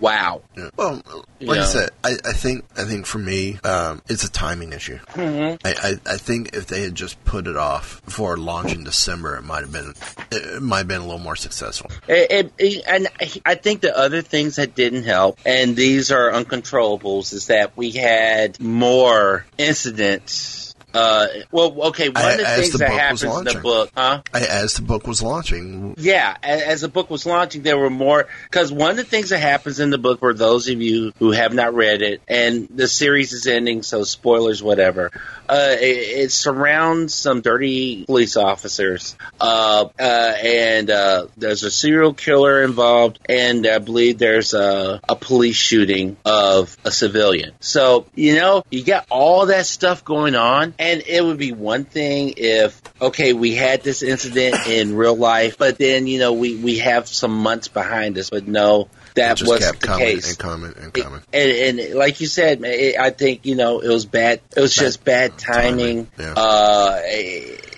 "Wow." 0.00 0.42
Yeah. 0.56 0.70
Well, 0.76 1.02
You 1.38 1.48
like 1.48 1.60
I 1.60 1.64
said, 1.64 1.90
I, 2.04 2.16
I 2.24 2.32
think 2.32 2.64
I 2.76 2.84
think 2.84 3.06
for 3.06 3.18
me, 3.18 3.58
um, 3.64 4.02
it's 4.08 4.24
a 4.24 4.30
timing 4.30 4.72
issue. 4.72 4.98
Mhm. 5.14 5.58
I, 5.64 5.74
I, 6.06 6.14
I 6.14 6.16
think 6.16 6.54
if 6.54 6.66
they 6.66 6.82
had 6.82 6.94
just 6.94 7.22
put 7.24 7.46
it 7.46 7.56
off 7.56 8.00
for 8.06 8.36
launch 8.36 8.72
in 8.72 8.84
December, 8.84 9.36
it 9.36 9.42
might 9.42 9.60
have 9.60 9.72
been 9.72 9.94
it 10.30 10.62
might 10.62 10.78
have 10.78 10.88
been 10.88 11.00
a 11.02 11.04
little 11.04 11.18
more 11.18 11.36
successful. 11.36 11.90
It, 12.08 12.30
it, 12.30 12.52
it- 12.58 12.84
and 12.86 13.08
I 13.44 13.54
think 13.54 13.80
the 13.82 13.96
other 13.96 14.22
things 14.22 14.56
that 14.56 14.74
didn't 14.74 15.04
help, 15.04 15.38
and 15.44 15.76
these 15.76 16.10
are 16.10 16.30
uncontrollables, 16.30 17.32
is 17.32 17.46
that 17.48 17.76
we 17.76 17.90
had 17.92 18.58
more 18.60 19.44
incidents. 19.58 20.65
Uh, 20.96 21.26
well, 21.50 21.82
okay, 21.88 22.08
one 22.08 22.24
I- 22.24 22.32
of 22.32 22.38
the 22.38 22.44
things 22.46 22.72
the 22.72 22.78
that 22.78 22.90
happens 22.90 23.22
in 23.22 23.44
the 23.44 23.60
book, 23.62 23.90
huh? 23.94 24.22
I, 24.32 24.40
as 24.40 24.74
the 24.74 24.82
book 24.82 25.06
was 25.06 25.22
launching, 25.22 25.94
Yeah, 25.98 26.34
a- 26.42 26.68
as 26.68 26.80
the 26.80 26.88
book 26.88 27.10
was 27.10 27.26
launching, 27.26 27.62
there 27.62 27.78
were 27.78 27.90
more 27.90 28.26
because 28.44 28.72
one 28.72 28.90
of 28.90 28.96
the 28.96 29.04
things 29.04 29.28
that 29.30 29.38
happens 29.40 29.78
in 29.78 29.90
the 29.90 29.98
book, 29.98 30.20
for 30.20 30.32
those 30.32 30.68
of 30.68 30.80
you 30.80 31.12
who 31.18 31.32
have 31.32 31.52
not 31.52 31.74
read 31.74 32.00
it, 32.02 32.22
and 32.28 32.68
the 32.74 32.88
series 32.88 33.32
is 33.32 33.46
ending, 33.46 33.82
so 33.82 34.04
spoilers, 34.04 34.62
whatever. 34.62 35.10
Uh, 35.48 35.76
it, 35.78 36.24
it 36.24 36.32
surrounds 36.32 37.14
some 37.14 37.40
dirty 37.40 38.04
police 38.04 38.36
officers, 38.36 39.16
uh, 39.40 39.86
uh, 39.98 40.02
and 40.42 40.90
uh, 40.90 41.26
there's 41.36 41.62
a 41.62 41.70
serial 41.70 42.14
killer 42.14 42.62
involved, 42.64 43.18
and 43.28 43.66
I 43.66 43.78
believe 43.78 44.18
there's 44.18 44.54
a, 44.54 45.00
a 45.08 45.14
police 45.14 45.56
shooting 45.56 46.16
of 46.24 46.76
a 46.84 46.90
civilian. 46.90 47.52
So 47.60 48.06
you 48.14 48.34
know, 48.36 48.64
you 48.70 48.82
got 48.82 49.06
all 49.10 49.46
that 49.46 49.66
stuff 49.66 50.04
going 50.04 50.34
on, 50.34 50.74
and 50.78 50.85
it 50.86 51.24
would 51.24 51.38
be 51.38 51.52
one 51.52 51.84
thing 51.84 52.34
if 52.36 52.80
okay, 53.00 53.32
we 53.32 53.54
had 53.54 53.82
this 53.82 54.02
incident 54.02 54.66
in 54.66 54.96
real 54.96 55.16
life, 55.16 55.58
but 55.58 55.78
then 55.78 56.06
you 56.06 56.18
know 56.18 56.32
we 56.32 56.56
we 56.56 56.78
have 56.78 57.08
some 57.08 57.36
months 57.36 57.68
behind 57.68 58.16
us, 58.18 58.30
but 58.30 58.46
no. 58.46 58.82
it 58.82 59.14
That 59.14 59.42
wasn't 59.42 59.80
the 59.80 59.86
coming 59.86 60.06
case 60.06 60.28
and 60.30 60.38
coming 60.38 60.74
and 60.76 60.92
coming. 60.92 61.22
and, 61.32 61.78
and 61.78 61.94
like 61.94 62.20
you 62.20 62.26
said, 62.26 62.60
man, 62.60 62.72
it, 62.74 62.98
I 62.98 63.10
think 63.10 63.46
you 63.46 63.54
know 63.54 63.80
it 63.80 63.88
was 63.88 64.06
bad. 64.06 64.40
It 64.56 64.60
was 64.60 64.74
just 64.74 65.04
bad 65.04 65.38
timing. 65.38 66.06
timing, 66.06 66.10
yeah. 66.18 66.34
Uh, 66.36 67.00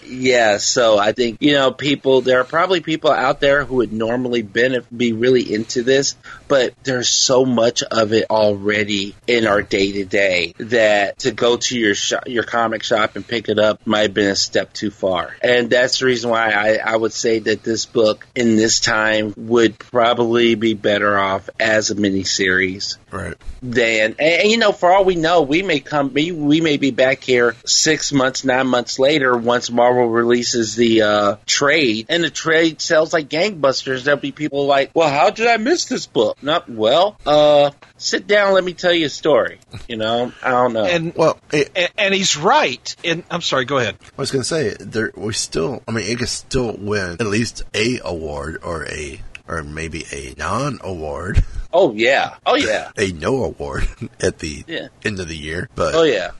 yeah, 0.09 0.59
so 0.59 0.99
I 0.99 1.13
think 1.13 1.39
you 1.41 1.53
know 1.53 1.71
people. 1.71 2.21
There 2.21 2.41
are 2.41 2.45
probably 2.45 2.81
people 2.81 3.11
out 3.11 3.41
there 3.41 3.65
who 3.65 3.77
would 3.77 3.93
normally 3.93 4.43
benefit, 4.43 4.97
be 4.97 5.13
really 5.13 5.53
into 5.53 5.83
this, 5.83 6.17
but 6.49 6.75
there's 6.83 7.09
so 7.09 7.45
much 7.45 7.83
of 7.83 8.13
it 8.13 8.27
already 8.31 9.15
in 9.27 9.47
our 9.47 9.63
day 9.63 9.93
to 9.93 10.05
day 10.05 10.55
that 10.59 11.19
to 11.21 11.31
go 11.31 11.57
to 11.57 11.79
your 11.79 11.95
shop, 11.95 12.25
your 12.27 12.45
comic 12.45 12.83
shop 12.83 13.17
and 13.17 13.27
pick 13.27 13.49
it 13.49 13.59
up 13.59 13.87
might 13.87 14.03
have 14.03 14.15
been 14.15 14.31
a 14.31 14.37
step 14.37 14.73
too 14.73 14.91
far. 14.91 15.35
And 15.43 15.71
that's 15.71 16.01
the 16.01 16.07
reason 16.07 16.31
why 16.31 16.51
I, 16.51 16.77
I 16.77 16.97
would 16.97 17.13
say 17.13 17.39
that 17.41 17.63
this 17.63 17.87
book 17.87 18.27
in 18.35 18.57
this 18.57 18.81
time 18.81 19.35
would 19.37 19.79
probably 19.79 20.55
be 20.55 20.75
better 20.75 21.19
off 21.19 21.49
as 21.61 21.91
a 21.91 21.95
miniseries. 21.95 22.97
Right. 23.11 23.37
Than 23.63 23.99
and, 23.99 24.21
and, 24.21 24.51
you 24.51 24.59
know, 24.59 24.73
for 24.73 24.93
all 24.93 25.05
we 25.05 25.17
know, 25.17 25.43
we 25.43 25.63
may 25.63 25.81
come 25.81 26.13
we, 26.15 26.31
we 26.31 26.61
may 26.61 26.77
be 26.77 26.91
back 26.91 27.23
here 27.23 27.57
six 27.65 28.13
months, 28.13 28.45
nine 28.45 28.67
months 28.67 28.99
later 28.99 29.37
once 29.37 29.71
Marvel 29.71 29.98
releases 30.07 30.77
the 30.77 31.03
uh, 31.03 31.37
trade 31.47 32.07
and 32.09 32.23
the 32.23 32.31
trade 32.31 32.81
sells 32.81 33.13
like 33.13 33.29
gangbusters. 33.29 34.05
There'll 34.05 34.21
be 34.21 34.33
people 34.33 34.67
like, 34.67 34.91
Well, 34.95 35.09
how 35.09 35.31
did 35.31 35.47
I 35.47 35.57
miss 35.57 35.87
this 35.87 36.07
book? 36.07 36.43
Not 36.43 36.69
well, 36.69 37.17
uh 37.27 37.71
sit 37.99 38.27
down, 38.27 38.55
let 38.55 38.65
me 38.65 38.73
tell 38.73 38.93
you 38.93 39.07
a 39.07 39.11
story. 39.11 39.59
You 39.89 39.97
know, 39.97 40.33
I 40.43 40.51
don't 40.51 40.73
know. 40.73 40.85
And 40.85 41.15
well, 41.15 41.39
it, 41.53 41.71
and, 41.77 41.91
and, 41.99 42.15
he's 42.15 42.37
right. 42.37 42.97
And 43.05 43.25
I'm 43.31 43.43
sorry, 43.43 43.65
go 43.65 43.79
ahead. 43.79 43.97
I 44.01 44.21
was 44.21 44.31
going 44.31 44.43
to 44.43 44.49
say 44.49 44.75
there 44.79 45.13
we 45.17 45.33
still. 45.35 45.83
I 45.87 45.93
mean, 45.93 46.11
it 46.11 46.19
could 46.19 46.29
still 46.29 46.77
win 46.77 47.17
at 47.21 47.27
least 47.27 47.63
a 47.75 48.01
award 48.05 48.59
or 48.63 48.87
a 48.87 49.21
or 49.47 49.63
maybe 49.63 50.05
a 50.13 50.35
non 50.39 50.79
award. 50.83 51.45
Oh 51.73 51.93
yeah. 51.93 52.37
Oh 52.47 52.55
yeah. 52.55 52.91
a 52.97 53.13
no 53.13 53.45
award 53.45 53.89
at 54.21 54.39
the 54.39 54.65
yeah. 54.67 54.89
end 55.05 55.21
of 55.21 55.29
the 55.29 55.37
year. 55.37 55.69
But 55.75 55.95
oh 55.95 56.05
yeah, 56.05 56.33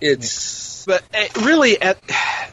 it's 0.00 0.75
but 0.86 1.02
uh, 1.12 1.40
really, 1.42 1.80
at 1.80 1.98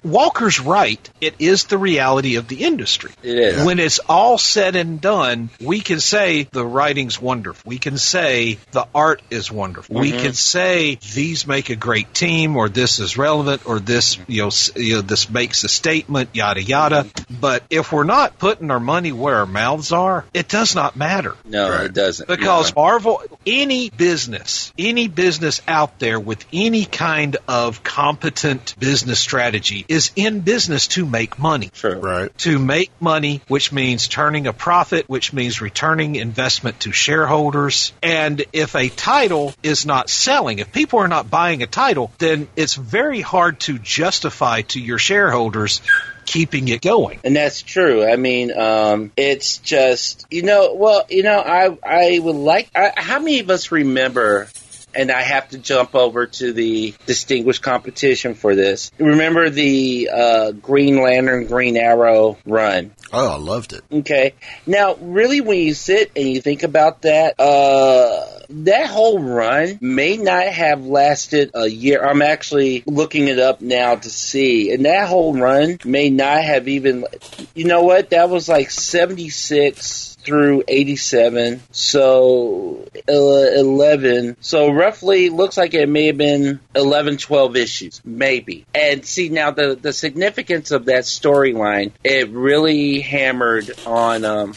Walker's 0.04 0.60
right. 0.60 1.10
It 1.22 1.36
is 1.40 1.66
the 1.66 1.78
reality 1.78 2.36
of 2.36 2.48
the 2.48 2.64
industry. 2.64 3.12
It 3.22 3.38
is. 3.38 3.66
When 3.66 3.80
it's 3.80 4.00
all 4.10 4.38
said 4.38 4.76
and 4.76 5.00
done, 5.00 5.50
we 5.62 5.80
can 5.80 6.00
say 6.00 6.44
the 6.52 6.66
writing's 6.66 7.22
wonderful. 7.22 7.70
We 7.70 7.78
can 7.78 7.98
say 7.98 8.58
the 8.72 8.88
art 8.94 9.22
is 9.30 9.52
wonderful. 9.52 9.96
Mm-hmm. 9.96 10.02
We 10.02 10.12
can 10.12 10.34
say 10.34 10.96
these 11.14 11.48
make 11.48 11.70
a 11.70 11.76
great 11.76 12.14
team, 12.14 12.58
or 12.58 12.70
this 12.70 13.00
is 13.00 13.18
relevant, 13.18 13.66
or 13.66 13.80
this 13.80 14.18
you 14.28 14.44
know, 14.44 14.50
you 14.76 14.96
know 14.96 15.02
this 15.02 15.30
makes 15.30 15.64
a 15.64 15.70
statement, 15.70 16.32
yada 16.34 16.62
yada. 16.62 17.06
But 17.30 17.64
if 17.70 17.92
we're 17.92 18.04
not 18.04 18.38
putting 18.38 18.72
our 18.72 18.80
money 18.80 19.12
where 19.12 19.38
our 19.38 19.46
mouths 19.46 19.92
are, 19.92 20.26
it 20.34 20.50
does 20.50 20.76
not 20.76 20.96
matter. 20.96 21.36
No, 21.46 21.70
right. 21.70 21.86
it 21.86 21.94
doesn't. 21.94 22.28
Because 22.28 22.70
yeah. 22.70 22.82
Marvel, 22.82 23.22
any 23.46 23.90
business, 23.90 24.74
any 24.78 25.08
business 25.08 25.62
out 25.68 26.00
there 26.00 26.20
with 26.20 26.46
any 26.52 26.86
kind 26.86 27.38
of 27.48 27.84
comp 27.84 28.23
competent 28.24 28.74
business 28.80 29.20
strategy 29.20 29.86
is 29.90 30.12
in 30.16 30.40
business 30.40 30.88
to 30.88 31.06
make 31.06 31.38
money. 31.38 31.70
True. 31.74 31.96
Right. 31.96 32.38
To 32.40 32.58
make 32.58 32.90
money, 33.02 33.42
which 33.50 33.74
means 33.74 34.08
turning 34.08 34.48
a 34.48 34.54
profit, 34.54 35.10
which 35.10 35.34
means 35.34 35.60
returning 35.60 36.16
investment 36.16 36.80
to 36.82 36.94
shareholders. 36.94 37.92
And 38.02 38.46
if 38.54 38.76
a 38.76 38.88
title 38.88 39.54
is 39.62 39.86
not 39.86 40.10
selling, 40.10 40.60
if 40.60 40.72
people 40.72 41.00
are 41.00 41.10
not 41.10 41.30
buying 41.30 41.64
a 41.64 41.68
title, 41.68 42.14
then 42.18 42.48
it's 42.56 42.76
very 42.76 43.20
hard 43.20 43.60
to 43.62 43.78
justify 43.78 44.62
to 44.62 44.80
your 44.80 45.00
shareholders 45.00 45.82
keeping 46.26 46.70
it 46.70 46.82
going. 46.82 47.20
And 47.26 47.36
that's 47.36 47.62
true. 47.62 48.10
I 48.10 48.16
mean, 48.16 48.58
um, 48.58 49.12
it's 49.18 49.58
just 49.58 50.26
you 50.32 50.44
know, 50.44 50.76
well, 50.76 51.04
you 51.10 51.24
know, 51.24 51.40
I 51.40 51.78
I 51.84 52.20
would 52.20 52.36
like. 52.38 52.70
I, 52.74 52.94
how 52.96 53.20
many 53.20 53.40
of 53.40 53.50
us 53.50 53.70
remember 53.70 54.48
and 54.96 55.12
I 55.12 55.22
have 55.22 55.50
to 55.50 55.58
jump 55.58 55.96
over 55.96 56.28
to 56.28 56.54
the 56.54 56.94
distinguished 57.06 57.62
competition 57.62 58.36
for 58.36 58.56
this. 58.56 58.92
Remember 58.98 59.50
the 59.50 60.10
uh, 60.14 60.52
Green 60.52 61.02
Lantern, 61.02 61.48
Green 61.48 61.78
Arrow 61.78 62.38
run? 62.46 62.92
Oh, 63.12 63.34
I 63.34 63.38
loved 63.38 63.74
it. 63.74 63.84
Okay. 63.92 64.34
Now, 64.66 64.96
really, 64.96 65.42
when 65.42 65.60
you 65.60 65.74
sit 65.74 66.12
and 66.16 66.28
you 66.28 66.42
think 66.42 66.64
about 66.64 67.04
that, 67.04 67.40
uh, 67.40 68.40
that 68.50 68.88
whole 68.88 69.20
run 69.20 69.78
may 69.82 70.18
not 70.18 70.48
have 70.48 70.86
lasted 70.86 71.52
a 71.54 71.68
year. 71.68 72.04
I'm 72.04 72.22
actually 72.22 72.84
looking 72.88 73.28
it 73.28 73.40
up 73.40 73.62
now 73.62 73.96
to 73.96 74.10
see. 74.10 74.72
And 74.72 74.86
that 74.86 75.08
whole 75.08 75.34
run 75.36 75.78
may 75.86 76.10
not 76.10 76.44
have 76.44 76.68
even, 76.68 77.06
you 77.54 77.66
know 77.66 77.84
what? 77.84 78.10
That 78.10 78.30
was 78.30 78.50
like 78.50 78.72
76 78.72 80.13
through 80.24 80.64
87. 80.68 81.62
So 81.72 82.88
uh, 83.08 83.12
11. 83.12 84.38
So 84.42 84.72
roughly 84.72 85.30
looks 85.30 85.58
like 85.58 85.74
it 85.74 85.90
may 85.90 86.08
have 86.08 86.18
been 86.18 86.60
11, 86.76 87.18
12 87.18 87.56
issues, 87.56 88.02
maybe. 88.04 88.66
And 88.74 89.06
see 89.06 89.30
now 89.30 89.52
the, 89.52 89.76
the 89.76 89.94
significance 89.94 90.72
of 90.72 90.86
that 90.86 91.04
storyline, 91.04 91.92
it 92.04 92.30
really 92.30 93.02
hammered 93.02 93.72
on, 93.86 94.26
um, 94.26 94.56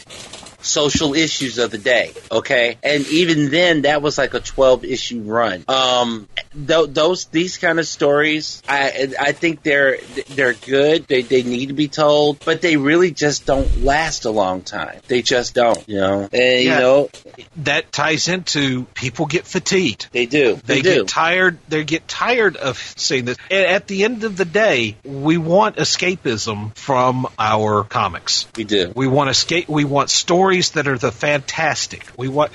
social 0.61 1.13
issues 1.13 1.57
of 1.57 1.71
the 1.71 1.77
day. 1.77 2.13
Okay, 2.31 2.77
and 2.83 3.07
even 3.07 3.49
then, 3.49 3.83
that 3.83 4.01
was 4.01 4.17
like 4.17 4.33
a 4.33 4.39
twelve 4.39 4.83
issue 4.83 5.21
run. 5.21 5.63
Um, 5.67 6.27
th- 6.53 6.89
those 6.89 7.25
these 7.25 7.57
kind 7.57 7.79
of 7.79 7.87
stories, 7.87 8.61
I 8.67 9.13
I 9.19 9.31
think 9.31 9.63
they're 9.63 9.97
they're 10.29 10.53
good. 10.53 11.07
They 11.07 11.21
they 11.21 11.43
need 11.43 11.67
to 11.67 11.73
be 11.73 11.87
told, 11.87 12.43
but 12.43 12.61
they 12.61 12.77
really 12.77 13.11
just 13.11 13.45
don't 13.45 13.83
last 13.83 14.25
a 14.25 14.31
long 14.31 14.61
time. 14.61 14.99
They 15.07 15.21
just 15.21 15.53
don't. 15.53 15.87
You 15.87 15.97
know, 15.97 16.21
and 16.21 16.31
yeah, 16.33 16.57
you 16.57 16.69
know 16.69 17.09
that 17.57 17.91
ties 17.91 18.27
into 18.27 18.85
people 18.93 19.25
get 19.25 19.45
fatigued. 19.45 20.09
They 20.11 20.25
do. 20.25 20.55
They, 20.65 20.81
they 20.81 20.95
get 20.95 21.07
tired. 21.07 21.59
They 21.69 21.83
get 21.83 22.07
tired 22.07 22.57
of 22.57 22.77
seeing 22.97 23.25
this. 23.25 23.37
And 23.49 23.65
at 23.65 23.87
the 23.87 24.03
end 24.03 24.23
of 24.23 24.37
the 24.37 24.45
day, 24.45 24.97
we 25.03 25.37
want 25.37 25.77
escapism 25.77 26.75
from 26.75 27.27
our 27.37 27.83
comics. 27.83 28.47
We 28.55 28.63
do. 28.63 28.91
We 28.95 29.07
want 29.07 29.29
escape. 29.29 29.69
We 29.69 29.85
want 29.85 30.09
stories 30.09 30.56
stories 30.61 30.71
that 30.71 30.87
are 30.87 30.97
the 30.97 31.11
fantastic. 31.11 32.05
We 32.17 32.27
want 32.27 32.51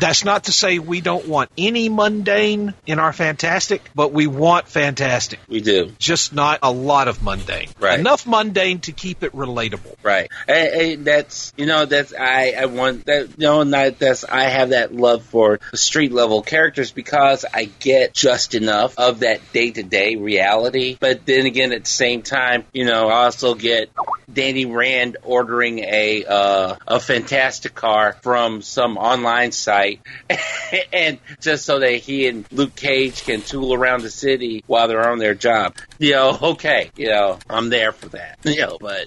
that's 0.00 0.24
not 0.24 0.44
to 0.44 0.52
say 0.52 0.78
we 0.78 1.00
don't 1.00 1.26
want 1.28 1.50
any 1.56 1.88
mundane 1.88 2.74
in 2.86 2.98
our 2.98 3.12
fantastic, 3.12 3.82
but 3.94 4.12
we 4.12 4.26
want 4.26 4.68
fantastic. 4.68 5.40
We 5.48 5.60
do. 5.60 5.92
Just 5.98 6.32
not 6.32 6.60
a 6.62 6.72
lot 6.72 7.08
of 7.08 7.22
mundane. 7.22 7.68
Right. 7.78 7.98
Enough 7.98 8.26
mundane 8.26 8.80
to 8.80 8.92
keep 8.92 9.22
it 9.22 9.32
relatable. 9.32 9.96
Right. 10.02 10.30
That's 10.46 11.52
you 11.56 11.66
know 11.66 11.84
that's 11.86 12.12
I 12.14 12.54
I 12.58 12.66
want 12.66 13.06
that 13.06 13.28
you 13.38 13.46
know 13.46 13.62
not 13.62 13.98
that's 13.98 14.24
I 14.24 14.44
have 14.44 14.70
that 14.70 14.94
love 14.94 15.24
for 15.24 15.60
street 15.74 16.12
level 16.12 16.42
characters 16.42 16.90
because 16.90 17.44
I 17.52 17.70
get 17.80 18.14
just 18.14 18.54
enough 18.54 18.98
of 18.98 19.20
that 19.20 19.40
day 19.52 19.70
to 19.70 19.82
day 19.82 20.16
reality, 20.16 20.96
but 20.98 21.26
then 21.26 21.46
again 21.46 21.72
at 21.72 21.84
the 21.84 21.90
same 21.90 22.22
time, 22.22 22.64
you 22.72 22.84
know, 22.84 23.08
I 23.08 23.24
also 23.24 23.54
get 23.54 23.90
Danny 24.32 24.66
Rand 24.66 25.18
ordering 25.22 25.80
a 25.80 26.24
uh, 26.24 26.76
a 26.86 27.00
fantastic 27.00 27.33
car 27.74 28.14
from 28.22 28.62
some 28.62 28.96
online 28.96 29.52
site, 29.52 30.00
and 30.92 31.18
just 31.40 31.64
so 31.64 31.78
that 31.78 31.96
he 31.96 32.28
and 32.28 32.44
Luke 32.52 32.74
Cage 32.74 33.24
can 33.24 33.42
tool 33.42 33.74
around 33.74 34.02
the 34.02 34.10
city 34.10 34.64
while 34.66 34.88
they're 34.88 35.08
on 35.08 35.18
their 35.18 35.34
job. 35.34 35.76
You 35.98 36.12
know, 36.12 36.38
okay, 36.42 36.90
you 36.96 37.08
know, 37.08 37.38
I'm 37.48 37.70
there 37.70 37.92
for 37.92 38.08
that. 38.10 38.38
You 38.54 38.60
know, 38.60 38.78
but 38.80 39.06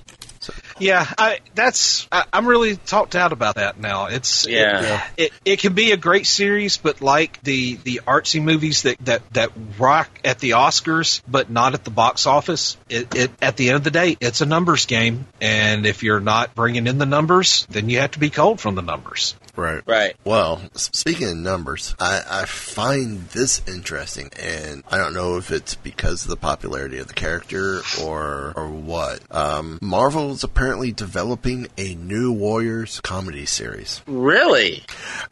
yeah, 0.80 1.06
I, 1.18 1.40
that's 1.56 2.08
I, 2.12 2.26
am 2.34 2.48
really 2.48 2.76
talked 2.76 3.16
out 3.16 3.32
about 3.32 3.56
that 3.56 3.80
now. 3.80 4.08
It's 4.08 4.48
yeah, 4.48 5.04
it, 5.18 5.26
it, 5.26 5.32
it 5.46 5.60
can 5.60 5.74
be 5.74 5.92
a 5.92 5.98
great 5.98 6.26
series, 6.28 6.78
but 6.78 7.02
like 7.02 7.42
the 7.44 7.76
the 7.76 8.02
artsy 8.08 8.42
movies 8.42 8.84
that 8.84 8.98
that 9.06 9.34
that 9.34 9.52
rock 9.78 10.10
at 10.24 10.40
the 10.40 10.52
Oscars, 10.52 11.22
but 11.28 11.50
not 11.50 11.74
at 11.74 11.84
the 11.84 11.92
box 11.92 12.26
office. 12.26 12.78
It, 12.90 13.16
it 13.16 13.32
at 13.42 13.58
the 13.58 13.70
end 13.70 13.78
of 13.78 13.84
the 13.84 13.92
day, 13.92 14.18
it's 14.20 14.42
a 14.42 14.46
numbers 14.46 14.86
game, 14.86 15.26
and 15.42 15.86
if 15.86 16.04
you're 16.04 16.20
not 16.20 16.56
bringing 16.56 16.88
in 16.88 16.98
the 16.98 17.06
numbers, 17.06 17.66
then 17.70 17.90
you 17.90 18.00
have 18.00 18.12
to 18.12 18.20
be 18.20 18.30
culled 18.30 18.60
from 18.60 18.76
the 18.76 18.82
numbers. 18.82 19.36
Right. 19.58 19.82
Right. 19.88 20.16
Well, 20.24 20.62
speaking 20.74 21.28
of 21.30 21.36
numbers, 21.36 21.96
I, 22.00 22.22
I 22.30 22.46
find 22.46 23.28
this 23.30 23.62
interesting, 23.68 24.30
and 24.40 24.84
I 24.90 24.98
don't 24.98 25.16
know 25.16 25.38
if 25.38 25.52
it's 25.52 25.74
because 25.74 26.24
of 26.24 26.30
the 26.30 26.38
popularity 26.38 27.00
of 27.00 27.08
the 27.08 27.16
character 27.16 27.82
or 28.02 28.54
or 28.56 28.68
what. 28.68 29.20
Um, 29.32 29.80
Marvel's 29.82 30.44
apparently 30.44 30.92
developing 30.92 31.68
a 31.78 31.96
new 31.96 32.32
Warriors 32.32 33.02
comedy 33.02 33.48
series. 33.48 34.02
Really? 34.06 34.84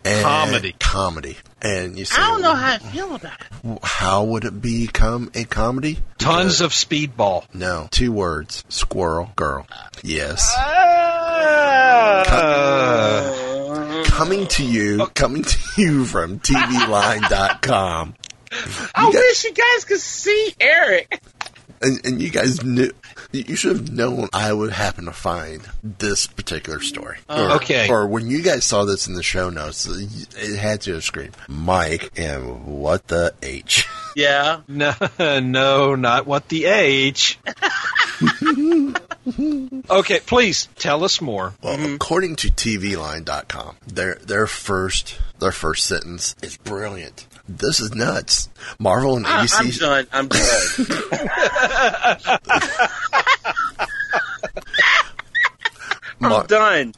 And 0.03 0.23
comedy. 0.23 0.75
Comedy. 0.79 1.37
And 1.61 1.97
you 1.97 2.05
say, 2.05 2.21
I 2.21 2.27
don't 2.27 2.41
know 2.41 2.53
how 2.53 2.73
I 2.73 2.77
feel 2.79 3.15
about 3.15 3.39
it. 3.39 3.79
How 3.83 4.23
would 4.23 4.45
it 4.45 4.61
become 4.61 5.31
a 5.33 5.43
comedy? 5.45 5.99
Tons 6.17 6.61
of 6.61 6.71
speedball. 6.71 7.45
No, 7.53 7.87
two 7.91 8.11
words: 8.11 8.63
squirrel 8.69 9.31
girl. 9.35 9.67
Yes. 10.03 10.55
Uh, 12.27 13.44
coming 14.15 14.47
to 14.47 14.63
you, 14.63 15.07
coming 15.13 15.43
to 15.43 15.57
you 15.77 16.05
from 16.05 16.39
TVLine.com. 16.39 18.15
I 18.95 19.09
wish 19.09 19.43
you 19.43 19.53
guys 19.53 19.83
could 19.83 19.99
see 19.99 20.55
Eric. 20.57 21.21
And, 21.81 22.05
and 22.05 22.21
you 22.21 22.29
guys 22.29 22.63
knew, 22.63 22.91
you 23.33 23.57
should 23.57 23.75
have 23.75 23.91
known 23.91 24.29
I 24.31 24.53
would 24.53 24.71
happen 24.71 25.05
to 25.05 25.11
find 25.11 25.61
this 25.83 26.25
particular 26.27 26.79
story. 26.79 27.17
Uh, 27.27 27.49
or, 27.49 27.55
okay. 27.57 27.89
Or 27.89 28.07
when 28.07 28.27
you 28.27 28.41
guys 28.41 28.63
saw 28.63 28.85
this 28.85 29.07
in 29.07 29.13
the 29.15 29.21
show 29.21 29.49
notes, 29.49 29.85
it 29.85 30.57
had 30.57 30.81
to 30.81 30.93
have 30.93 31.03
screamed, 31.03 31.35
Mike, 31.49 32.17
and 32.17 32.65
what 32.65 33.09
the 33.09 33.33
H? 33.43 33.85
Yeah. 34.15 34.61
No, 34.69 34.93
no, 35.19 35.95
not 35.95 36.25
what 36.25 36.47
the 36.47 36.65
H. 36.65 37.37
okay, 39.89 40.19
please 40.19 40.67
tell 40.77 41.03
us 41.03 41.19
more. 41.21 41.53
Well, 41.61 41.77
mm-hmm. 41.77 41.95
according 41.95 42.35
to 42.37 42.49
TVLine.com, 42.49 43.77
their 43.87 44.15
their 44.15 44.47
first 44.47 45.19
their 45.39 45.51
first 45.51 45.85
sentence 45.85 46.35
is 46.43 46.57
brilliant. 46.57 47.27
This 47.47 47.79
is 47.79 47.93
nuts. 47.93 48.49
Marvel 48.79 49.17
and 49.17 49.25
I, 49.25 49.45
ABC. 49.45 49.81
I'm 50.11 50.27
done. 50.27 50.29
I'm 56.21 56.41
done. 56.41 56.41
I'm 56.41 56.47
done. 56.47 56.93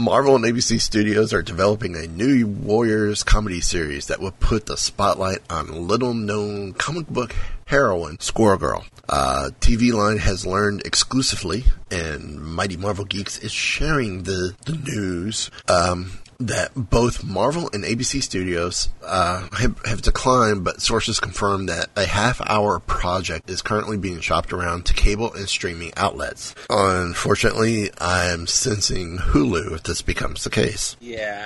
Marvel 0.00 0.34
and 0.34 0.46
ABC 0.46 0.80
Studios 0.80 1.34
are 1.34 1.42
developing 1.42 1.94
a 1.94 2.06
new 2.06 2.46
Warriors 2.46 3.22
comedy 3.22 3.60
series 3.60 4.06
that 4.06 4.18
will 4.18 4.30
put 4.30 4.64
the 4.64 4.78
spotlight 4.78 5.40
on 5.50 5.86
little 5.86 6.14
known 6.14 6.72
comic 6.72 7.06
book 7.08 7.34
heroine, 7.66 8.18
Squirrel 8.18 8.56
Girl. 8.56 8.84
Uh, 9.10 9.50
TV 9.60 9.92
Line 9.92 10.16
has 10.16 10.46
learned 10.46 10.80
exclusively, 10.86 11.64
and 11.90 12.40
Mighty 12.40 12.78
Marvel 12.78 13.04
Geeks 13.04 13.36
is 13.40 13.52
sharing 13.52 14.22
the, 14.22 14.56
the 14.64 14.72
news. 14.72 15.50
Um, 15.68 16.12
that 16.40 16.70
both 16.74 17.22
Marvel 17.22 17.68
and 17.72 17.84
ABC 17.84 18.22
Studios 18.22 18.88
uh, 19.04 19.46
have, 19.58 19.78
have 19.84 20.02
declined, 20.02 20.64
but 20.64 20.80
sources 20.80 21.20
confirm 21.20 21.66
that 21.66 21.88
a 21.96 22.06
half 22.06 22.40
hour 22.48 22.80
project 22.80 23.50
is 23.50 23.60
currently 23.62 23.98
being 23.98 24.20
shopped 24.20 24.52
around 24.52 24.86
to 24.86 24.94
cable 24.94 25.32
and 25.34 25.48
streaming 25.48 25.92
outlets. 25.96 26.54
Unfortunately, 26.70 27.90
I'm 28.00 28.46
sensing 28.46 29.18
Hulu 29.18 29.72
if 29.74 29.82
this 29.82 30.00
becomes 30.02 30.44
the 30.44 30.50
case. 30.50 30.96
Yeah, 31.00 31.44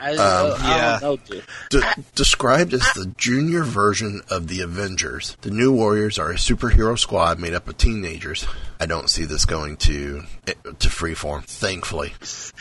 I, 0.00 0.10
I, 0.10 0.16
Um, 0.16 0.56
I 0.60 0.76
yeah. 0.76 0.98
don't 1.00 1.30
know. 1.30 1.40
De- 1.70 1.94
described 2.14 2.74
as 2.74 2.82
the 2.94 3.12
junior 3.16 3.62
version 3.62 4.22
of 4.30 4.48
the 4.48 4.60
Avengers, 4.60 5.36
the 5.42 5.50
New 5.50 5.72
Warriors 5.72 6.18
are 6.18 6.30
a 6.30 6.34
superhero 6.36 6.98
squad 6.98 7.38
made 7.38 7.54
up 7.54 7.68
of 7.68 7.76
teenagers. 7.78 8.46
I 8.84 8.86
don't 8.86 9.08
see 9.08 9.24
this 9.24 9.46
going 9.46 9.78
to 9.78 10.24
to 10.44 10.88
freeform, 10.90 11.42
thankfully. 11.44 12.12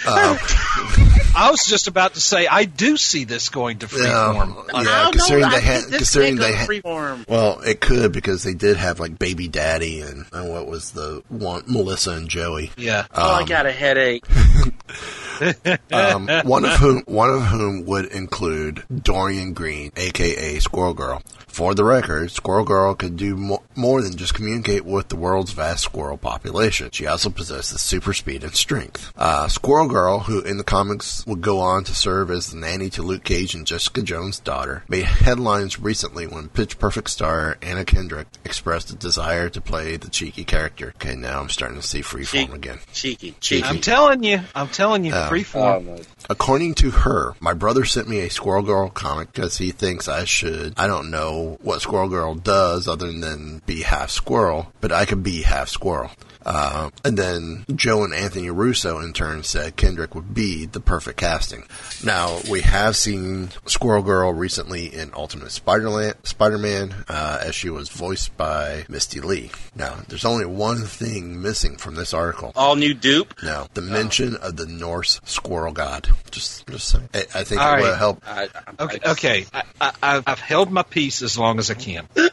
Uh, 0.08 0.38
I 1.36 1.50
was 1.52 1.66
just 1.66 1.88
about 1.88 2.14
to 2.14 2.22
say 2.22 2.48
I 2.48 2.64
do 2.64 2.96
see 2.96 3.26
this 3.26 3.50
going 3.50 3.80
to 3.80 3.88
freeform. 3.88 4.68
yeah, 4.72 4.80
I 4.80 4.84
don't 5.04 5.12
considering 5.12 5.42
know. 5.42 5.50
they 5.50 5.60
had, 5.62 5.84
considering 5.92 6.36
they 6.38 6.54
had, 6.54 6.70
freeform. 6.70 7.28
well, 7.28 7.60
it 7.60 7.82
could 7.82 8.14
because 8.14 8.42
they 8.44 8.54
did 8.54 8.78
have 8.78 9.02
like 9.02 9.20
Baby 9.20 9.50
Daddy 9.50 10.00
and, 10.00 10.26
and 10.32 10.50
what 10.50 10.66
was 10.66 10.92
the 10.92 11.22
one, 11.28 11.64
Melissa 11.68 12.12
and 12.12 12.30
Joey. 12.30 12.72
Yeah. 12.78 13.06
Oh, 13.14 13.36
I 13.36 13.40
Um, 13.42 13.46
got 13.46 13.66
a 13.66 13.72
headache. 13.74 14.24
um, 15.92 16.30
one 16.46 16.64
of 16.64 16.72
whom 16.78 17.02
one 17.06 17.30
of 17.32 17.42
whom 17.48 17.86
would 17.86 18.06
include 18.06 18.84
Doreen 19.04 19.52
Green, 19.54 19.92
aka 19.98 20.60
Squirrel 20.60 20.94
Girl. 20.94 21.22
For 21.54 21.76
the 21.76 21.84
record, 21.84 22.32
Squirrel 22.32 22.66
Girl 22.66 22.96
could 22.96 23.16
do 23.16 23.38
mo- 23.38 23.62
more 23.76 24.02
than 24.02 24.18
just 24.18 24.34
communicate 24.34 24.86
with 24.86 25.10
the 25.10 25.16
world's 25.16 25.52
vast 25.52 25.84
squirrel 25.84 26.18
population. 26.18 26.90
She 26.92 27.06
also 27.06 27.30
possesses 27.30 27.80
super 27.80 28.12
speed 28.14 28.44
and 28.44 28.56
strength. 28.56 29.14
Uh, 29.16 29.48
Squirrel 29.48 29.88
Girl, 29.88 30.22
who 30.22 30.42
in 30.42 30.58
the 30.58 30.64
comics 30.64 31.24
would 31.28 31.42
go 31.42 31.60
on 31.60 31.84
to 31.84 31.94
serve 31.94 32.32
as 32.32 32.50
the 32.50 32.58
nanny 32.58 32.90
to 32.90 33.04
Luke 33.04 33.24
Cage 33.24 33.54
and 33.54 33.68
Jessica 33.68 34.02
Jones' 34.02 34.40
daughter, 34.40 34.84
made 34.90 35.06
headlines 35.06 35.80
recently 35.80 36.26
when 36.26 36.50
Pitch 36.50 36.80
Perfect 36.80 37.12
star 37.12 37.58
Anna 37.62 37.86
Kendrick 37.86 38.28
expressed 38.44 38.90
a 38.90 38.96
desire 38.96 39.48
to 39.50 39.62
play 39.62 39.96
the 39.96 40.10
cheeky 40.10 40.44
character. 40.46 40.94
Okay, 40.96 41.16
now 41.16 41.40
I'm 41.40 41.50
starting 41.50 41.80
to 41.80 41.88
see 41.88 42.02
freeform 42.02 42.32
Cheek- 42.32 42.54
again. 42.56 42.80
Cheeky, 42.94 43.36
cheeky. 43.40 43.64
I'm 43.68 43.80
telling 43.80 44.24
you, 44.24 44.42
I'm 44.56 44.70
telling 44.70 45.06
you, 45.06 45.14
Oh. 45.14 45.28
freeform. 45.30 46.04
According 46.32 46.74
to 46.76 46.90
her, 46.90 47.36
my 47.40 47.54
brother 47.54 47.86
sent 47.86 48.08
me 48.10 48.22
a 48.22 48.30
Squirrel 48.32 48.64
Girl 48.64 48.90
comic 48.90 49.32
because 49.32 49.60
he 49.60 49.70
thinks 49.70 50.08
I 50.08 50.24
should. 50.26 50.74
I 50.78 50.88
don't 50.88 51.12
know 51.12 51.43
what 51.62 51.82
Squirrel 51.82 52.10
Girl 52.10 52.36
does 52.36 52.88
other 52.88 53.12
than 53.12 53.62
be 53.66 53.82
half 53.82 54.10
squirrel, 54.10 54.72
but 54.82 54.92
I 54.92 55.06
could 55.06 55.24
be 55.24 55.42
half 55.44 55.70
squirrel. 55.70 56.12
Uh, 56.46 56.90
and 57.06 57.18
then 57.18 57.66
Joe 57.76 58.04
and 58.04 58.14
Anthony 58.14 58.50
Russo 58.50 59.00
in 59.00 59.14
turn 59.14 59.44
said 59.44 59.76
Kendrick 59.76 60.14
would 60.16 60.34
be 60.34 60.66
the 60.66 60.80
perfect 60.80 61.18
casting. 61.20 61.64
Now, 62.04 62.40
we 62.50 62.62
have 62.62 62.96
seen 62.96 63.50
Squirrel 63.66 64.04
Girl 64.04 64.34
recently 64.34 64.88
in 64.94 65.12
Ultimate 65.16 65.52
Spider-Man, 65.52 66.14
Spider-Man 66.24 66.94
uh, 67.08 67.40
as 67.44 67.56
she 67.56 67.70
was 67.70 67.90
voiced 67.90 68.36
by 68.38 68.86
Misty 68.90 69.22
Lee. 69.22 69.52
Now, 69.76 69.98
there's 70.08 70.26
only 70.26 70.46
one 70.46 70.80
thing 70.86 71.42
missing 71.42 71.78
from 71.78 71.96
this 71.96 72.14
article. 72.14 72.52
All 72.56 72.76
new 72.76 72.94
Doop. 72.94 73.42
No, 73.44 73.68
the 73.74 73.82
mention 73.82 74.36
of 74.38 74.58
the 74.58 74.66
Norse 74.66 75.20
squirrel 75.26 75.74
god. 75.74 76.10
Just, 76.32 76.68
just 76.68 76.90
saying. 76.90 77.10
I, 77.14 77.20
I 77.36 77.44
think 77.44 77.62
All 77.62 77.74
it 77.76 77.82
will 77.82 77.90
right. 77.90 77.98
help. 77.98 78.24
I, 78.26 78.44
I, 78.54 78.84
Okay, 78.84 79.00
okay. 79.06 79.46
I, 79.54 79.64
I, 79.80 79.92
I've- 80.02 80.24
I've 80.26 80.40
held 80.40 80.72
my 80.72 80.84
peace 80.84 81.22
as 81.22 81.38
long 81.38 81.60
as 81.60 81.70
I 81.72 81.76
can. 81.76 82.08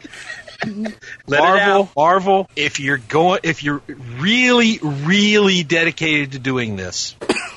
Let 0.65 0.95
it 0.95 0.97
Marvel, 1.27 1.83
out. 1.83 1.89
Marvel. 1.97 2.51
If 2.57 2.81
you're 2.81 2.99
going, 2.99 3.41
if 3.43 3.63
you're 3.63 3.83
really, 4.19 4.79
really 4.83 5.63
dedicated 5.63 6.33
to 6.33 6.39
doing 6.39 6.77
this, 6.77 7.15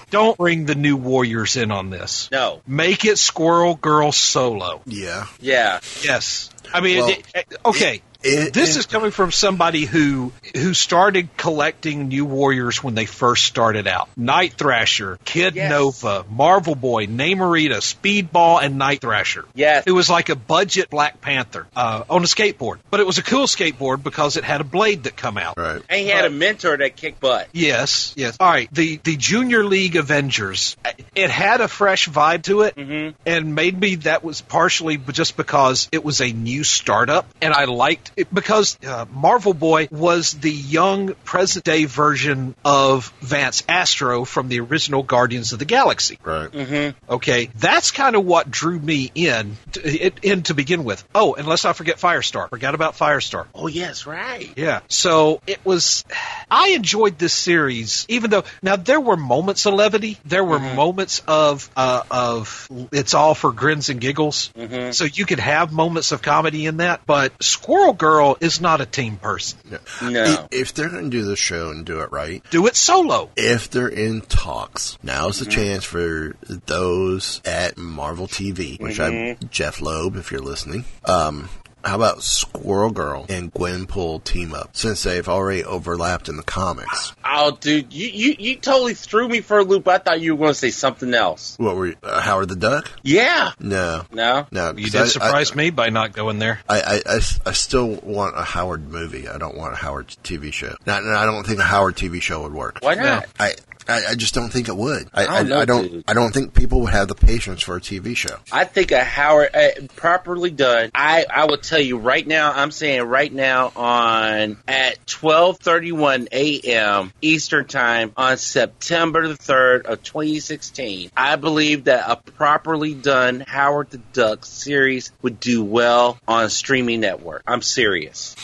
don't 0.10 0.38
bring 0.38 0.66
the 0.66 0.76
new 0.76 0.96
Warriors 0.98 1.56
in 1.56 1.72
on 1.72 1.90
this. 1.90 2.30
No. 2.32 2.62
Make 2.68 3.06
it 3.06 3.18
Squirrel 3.18 3.76
Girl 3.76 4.12
solo. 4.12 4.82
Yeah. 4.86 5.26
Yeah. 5.40 5.80
Yes. 6.04 6.50
I 6.74 6.82
mean, 6.82 6.98
Well, 7.00 7.10
it- 7.10 7.26
it- 7.36 7.56
okay. 7.66 7.96
it- 7.96 8.02
this 8.24 8.76
it- 8.76 8.80
is 8.80 8.86
coming 8.86 9.12
from 9.12 9.32
somebody 9.32 9.86
who 9.86 10.32
who 10.56 10.74
started 10.74 11.36
collecting 11.38 12.08
New 12.08 12.26
Warriors 12.26 12.84
when 12.84 12.96
they 12.96 13.06
first 13.06 13.46
started 13.46 13.88
out. 13.88 14.10
Night 14.18 14.54
Thrasher, 14.54 15.20
Kid 15.26 15.56
Yes. 15.56 15.70
Nova, 15.70 16.26
Marvel 16.30 16.76
Boy, 16.76 17.08
Namorita, 17.08 17.78
Speedball, 17.78 18.62
and 18.64 18.78
Night 18.78 19.02
Thrasher. 19.02 19.46
Yes. 19.54 19.84
It 19.86 19.92
was 19.92 20.10
like 20.10 20.30
a 20.30 20.36
budget 20.36 20.90
Black 20.90 21.22
Panther 21.22 21.68
uh, 21.76 22.04
on 22.10 22.22
a 22.24 22.28
skateboard, 22.28 22.78
but 22.90 23.00
it 23.00 23.06
was 23.08 23.18
a 23.18 23.24
cool 23.24 23.46
skateboard 23.48 24.04
because 24.04 24.38
it 24.38 24.44
had 24.44 24.62
a 24.62 24.64
blade 24.64 25.04
that 25.04 25.16
come 25.16 25.38
out. 25.38 25.58
Right. 25.58 25.82
And 25.90 26.00
he 26.02 26.08
had 26.08 26.26
a 26.26 26.30
mentor 26.30 26.78
that 26.78 26.96
kicked 26.96 27.20
butt. 27.20 27.48
Yes, 27.52 28.14
yes. 28.16 28.38
All 28.40 28.50
right. 28.50 28.70
The 28.74 29.00
the 29.04 29.18
Junior 29.18 29.64
League 29.66 29.96
Avengers. 29.96 30.78
It 31.16 31.30
had 31.30 31.62
a 31.62 31.68
fresh 31.68 32.08
vibe 32.10 32.44
to 32.44 32.62
it, 32.62 32.76
Mm-hmm. 32.76 33.16
and 33.26 33.56
maybe 33.56 33.96
that 33.96 34.24
was 34.24 34.42
partially 34.42 34.98
just 34.98 35.36
because 35.38 35.88
it 35.92 36.04
was 36.04 36.22
a 36.22 36.32
new 36.32 36.64
startup, 36.64 37.26
and 37.42 37.54
I 37.54 37.66
liked 37.66 38.12
it 38.16 38.34
because 38.34 38.78
uh, 38.86 39.06
Marvel 39.12 39.54
Boy 39.54 39.88
was 39.92 40.34
the 40.34 40.52
young 40.52 41.14
present 41.26 41.66
day 41.66 41.86
version 41.86 42.56
of 42.64 43.14
Vance 43.22 43.64
Astro 43.68 44.26
from 44.26 44.50
the 44.50 44.60
original 44.60 45.04
Guardians 45.04 45.54
of 45.54 45.60
the 45.60 45.66
Galaxy. 45.66 46.18
Right. 46.24 46.50
Mm-hmm. 46.52 47.14
Okay, 47.14 47.50
that's 47.56 47.92
kind 47.92 48.16
of 48.16 48.26
what 48.26 48.50
drew 48.50 48.80
me 48.80 49.12
in 49.14 49.58
to, 49.74 50.12
in 50.22 50.44
to 50.44 50.54
begin 50.54 50.84
with. 50.84 51.04
Oh, 51.14 51.34
and 51.34 51.48
let's 51.48 51.64
not 51.64 51.76
forget 51.76 51.98
Firestar. 51.98 52.50
Forgot 52.50 52.76
about 52.76 52.96
Firestar. 52.96 53.48
Oh, 53.56 53.68
yes, 53.68 54.06
right. 54.06 54.52
Yeah. 54.56 54.82
So 54.88 55.42
it 55.48 55.64
was. 55.66 56.06
I 56.50 56.70
enjoyed 56.70 57.18
this 57.18 57.34
series, 57.34 58.06
even 58.10 58.30
though 58.30 58.44
now 58.62 58.76
there 58.76 59.02
were 59.02 59.18
moments 59.18 59.66
of 59.66 59.74
levity. 59.74 60.18
There 60.26 60.44
were 60.44 60.60
moments 60.60 61.22
of 61.28 61.70
uh, 61.76 62.04
of 62.12 62.68
it's 62.92 63.14
all 63.14 63.36
for 63.36 63.52
grins 63.52 63.90
and 63.90 64.00
giggles. 64.00 64.52
So 64.92 65.06
you 65.06 65.26
could 65.26 65.40
have 65.40 65.72
moments 65.72 66.12
of 66.12 66.22
comedy 66.22 66.66
in 66.66 66.78
that. 66.78 67.06
But 67.06 67.32
Squirrel 67.44 67.94
Girl 68.04 68.38
is 68.42 68.60
not 68.60 68.82
a 68.82 68.86
team 68.86 69.16
person. 69.18 69.60
No. 70.02 70.24
I- 70.24 70.48
If 70.52 70.74
they're 70.74 70.90
going 70.90 71.06
to 71.06 71.10
do 71.10 71.24
the 71.24 71.36
show 71.36 71.70
and 71.70 71.86
do 71.86 72.02
it 72.02 72.12
right, 72.12 72.44
Do 72.50 72.68
it 72.68 72.76
solo. 72.76 73.30
if 73.38 73.70
they're 73.70 73.88
in 73.88 74.22
talks, 74.22 74.98
now's 75.02 75.40
the 75.40 75.46
chance 75.46 75.84
for 75.86 76.36
those 76.66 77.42
at 77.46 77.78
Marvel 77.78 78.28
TV, 78.28 78.80
which 78.80 79.00
I'm 79.00 79.38
Jeff 79.50 79.82
Loeb, 79.82 80.18
if 80.18 80.32
you're 80.32 80.42
listening. 80.42 80.86
Um, 81.06 81.50
how 81.84 81.96
about 81.96 82.24
Squirrel 82.24 82.92
Girl 82.92 83.26
and 83.30 83.54
Gwenpool 83.54 84.24
team 84.24 84.54
up 84.54 84.70
since 84.76 85.04
they've 85.04 85.28
already 85.28 85.64
overlapped 85.64 86.30
in 86.30 86.38
the 86.38 86.44
comics? 86.44 87.14
Oh, 87.26 87.58
dude, 87.60 87.92
you, 87.94 88.08
you, 88.08 88.36
you 88.40 88.56
totally 88.58 88.94
threw 88.94 89.28
me 89.28 89.42
for 89.42 89.60
a 89.60 89.64
loop. 89.64 89.88
I 89.88 89.98
thought 89.98 90.22
you 90.22 90.34
were 90.36 90.40
going 90.40 90.52
to 90.52 90.56
say 90.60 90.70
something 90.70 91.14
else. 91.14 91.58
What 91.58 91.76
were 91.76 91.88
you, 91.88 91.96
uh, 92.04 92.22
Howard 92.22 92.50
the 92.50 92.56
Duck? 92.56 92.92
Yeah. 93.02 93.52
No, 93.60 94.04
No. 94.12 94.48
no. 94.52 94.74
You 94.78 94.90
did 94.90 95.02
I- 95.02 95.06
surprise 95.08 95.56
me 95.56 95.70
by 95.72 95.90
not 95.90 96.14
going 96.14 96.40
there. 96.40 96.60
I, 96.70 96.82
I, 96.82 97.02
I, 97.16 97.20
I 97.48 97.52
still 97.54 97.96
want 98.04 98.38
a 98.38 98.44
Howard 98.44 98.88
movie. 98.90 99.28
I 99.28 99.38
don't 99.38 99.58
want 99.58 99.74
a 99.74 99.78
Howard 99.78 100.08
TV 100.24 100.54
show. 100.54 100.76
Not, 100.86 101.04
I 101.06 101.26
don't 101.26 101.46
think 101.46 101.60
a 101.60 101.64
Howard 101.64 101.96
TV 101.96 102.22
show 102.22 102.44
would 102.44 102.54
work. 102.54 102.78
Why 102.82 102.96
not? 102.96 103.26
I, 103.40 103.54
I, 103.88 104.06
I 104.12 104.16
just 104.16 104.34
don't 104.34 104.50
think 104.50 104.68
it 104.68 104.76
would. 104.76 105.10
I, 105.14 105.26
I 105.26 105.40
don't 105.40 105.50
know, 105.50 105.60
I, 105.60 105.66
don't. 105.66 106.04
I 106.08 106.14
don't 106.14 106.34
think 106.34 106.54
people 106.54 106.82
would 106.82 106.94
have 106.94 107.08
the 107.08 107.16
patience 107.16 107.62
for 107.62 107.76
a 107.76 107.82
TV 107.82 108.16
show. 108.16 108.38
I 108.52 108.66
think 108.66 108.92
a 108.92 109.04
Howard 109.04 109.56
uh, 109.56 109.70
properly 109.96 110.52
done. 110.52 110.92
I 110.94 111.26
I 111.30 111.46
will 111.46 111.58
tell 111.58 111.80
you 111.80 111.98
right 111.98 112.26
now. 112.26 112.52
I'm 112.54 112.72
saying 112.72 113.04
right 113.04 113.32
now 113.32 113.72
on 113.76 114.58
at 114.68 115.06
12:31 115.06 116.28
a.m. 116.32 117.14
Eastern 117.22 117.66
time 117.66 118.14
on 118.18 118.38
September 118.38 119.28
the 119.28 119.36
third 119.36 119.86
of 119.86 120.04
2016. 120.04 121.12
I 121.16 121.36
believe 121.36 121.86
that 121.86 122.10
a 122.10 122.16
properly 122.32 122.94
done 122.94 123.42
Howard 123.42 123.90
the 123.90 123.98
Duck 123.98 124.46
series 124.46 125.12
would 125.22 125.40
do 125.40 125.64
well 125.64 126.18
on 126.28 126.46
a 126.46 126.50
streaming 126.50 127.02
network. 127.02 127.44
I'm 127.48 127.62
serious. 127.62 128.36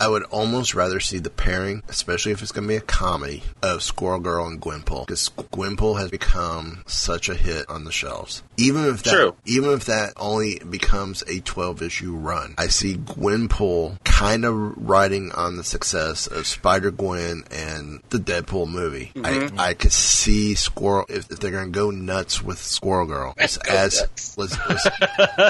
I 0.00 0.08
would 0.08 0.24
almost 0.24 0.74
rather 0.74 1.00
see 1.00 1.18
the 1.18 1.30
pairing, 1.30 1.82
especially 1.88 2.32
if 2.32 2.42
it's 2.42 2.52
going 2.52 2.64
to 2.64 2.68
be 2.68 2.76
a 2.76 2.80
comedy, 2.80 3.42
of 3.62 3.82
Squirrel 3.82 4.20
Girl 4.20 4.46
and 4.46 4.60
Gwenpool, 4.64 5.06
because 5.06 5.28
Gwenpool 5.28 5.98
has 5.98 6.10
become 6.10 6.82
such 6.86 7.28
a 7.28 7.34
hit 7.34 7.68
on 7.68 7.84
the 7.84 7.92
shelves. 7.92 8.42
Even 8.56 8.84
if 8.84 9.02
that, 9.04 9.10
True. 9.10 9.34
even 9.44 9.70
if 9.70 9.86
that 9.86 10.12
only 10.16 10.58
becomes 10.58 11.22
a 11.26 11.40
12 11.40 11.82
issue 11.82 12.14
run, 12.14 12.54
I 12.58 12.68
see 12.68 12.96
Gwenpool 12.96 14.02
kind 14.04 14.44
of 14.44 14.54
riding 14.76 15.32
on 15.32 15.56
the 15.56 15.64
success 15.64 16.26
of 16.26 16.46
Spider 16.46 16.90
Gwen 16.90 17.44
and 17.50 18.00
the 18.10 18.18
Deadpool 18.18 18.68
movie. 18.68 19.12
Mhm. 19.14 19.58
I, 19.58 19.70
I 19.70 19.74
could 19.74 19.92
see 19.92 20.54
Squirrel, 20.54 21.06
if, 21.08 21.30
if 21.30 21.40
they're 21.40 21.50
going 21.50 21.72
to 21.72 21.78
go 21.78 21.90
nuts 21.90 22.42
with 22.42 22.58
Squirrel 22.58 23.06
Girl, 23.06 23.34
as, 23.38 23.58
as 23.58 24.00
let's, 24.36 24.56
let's, 24.68 24.86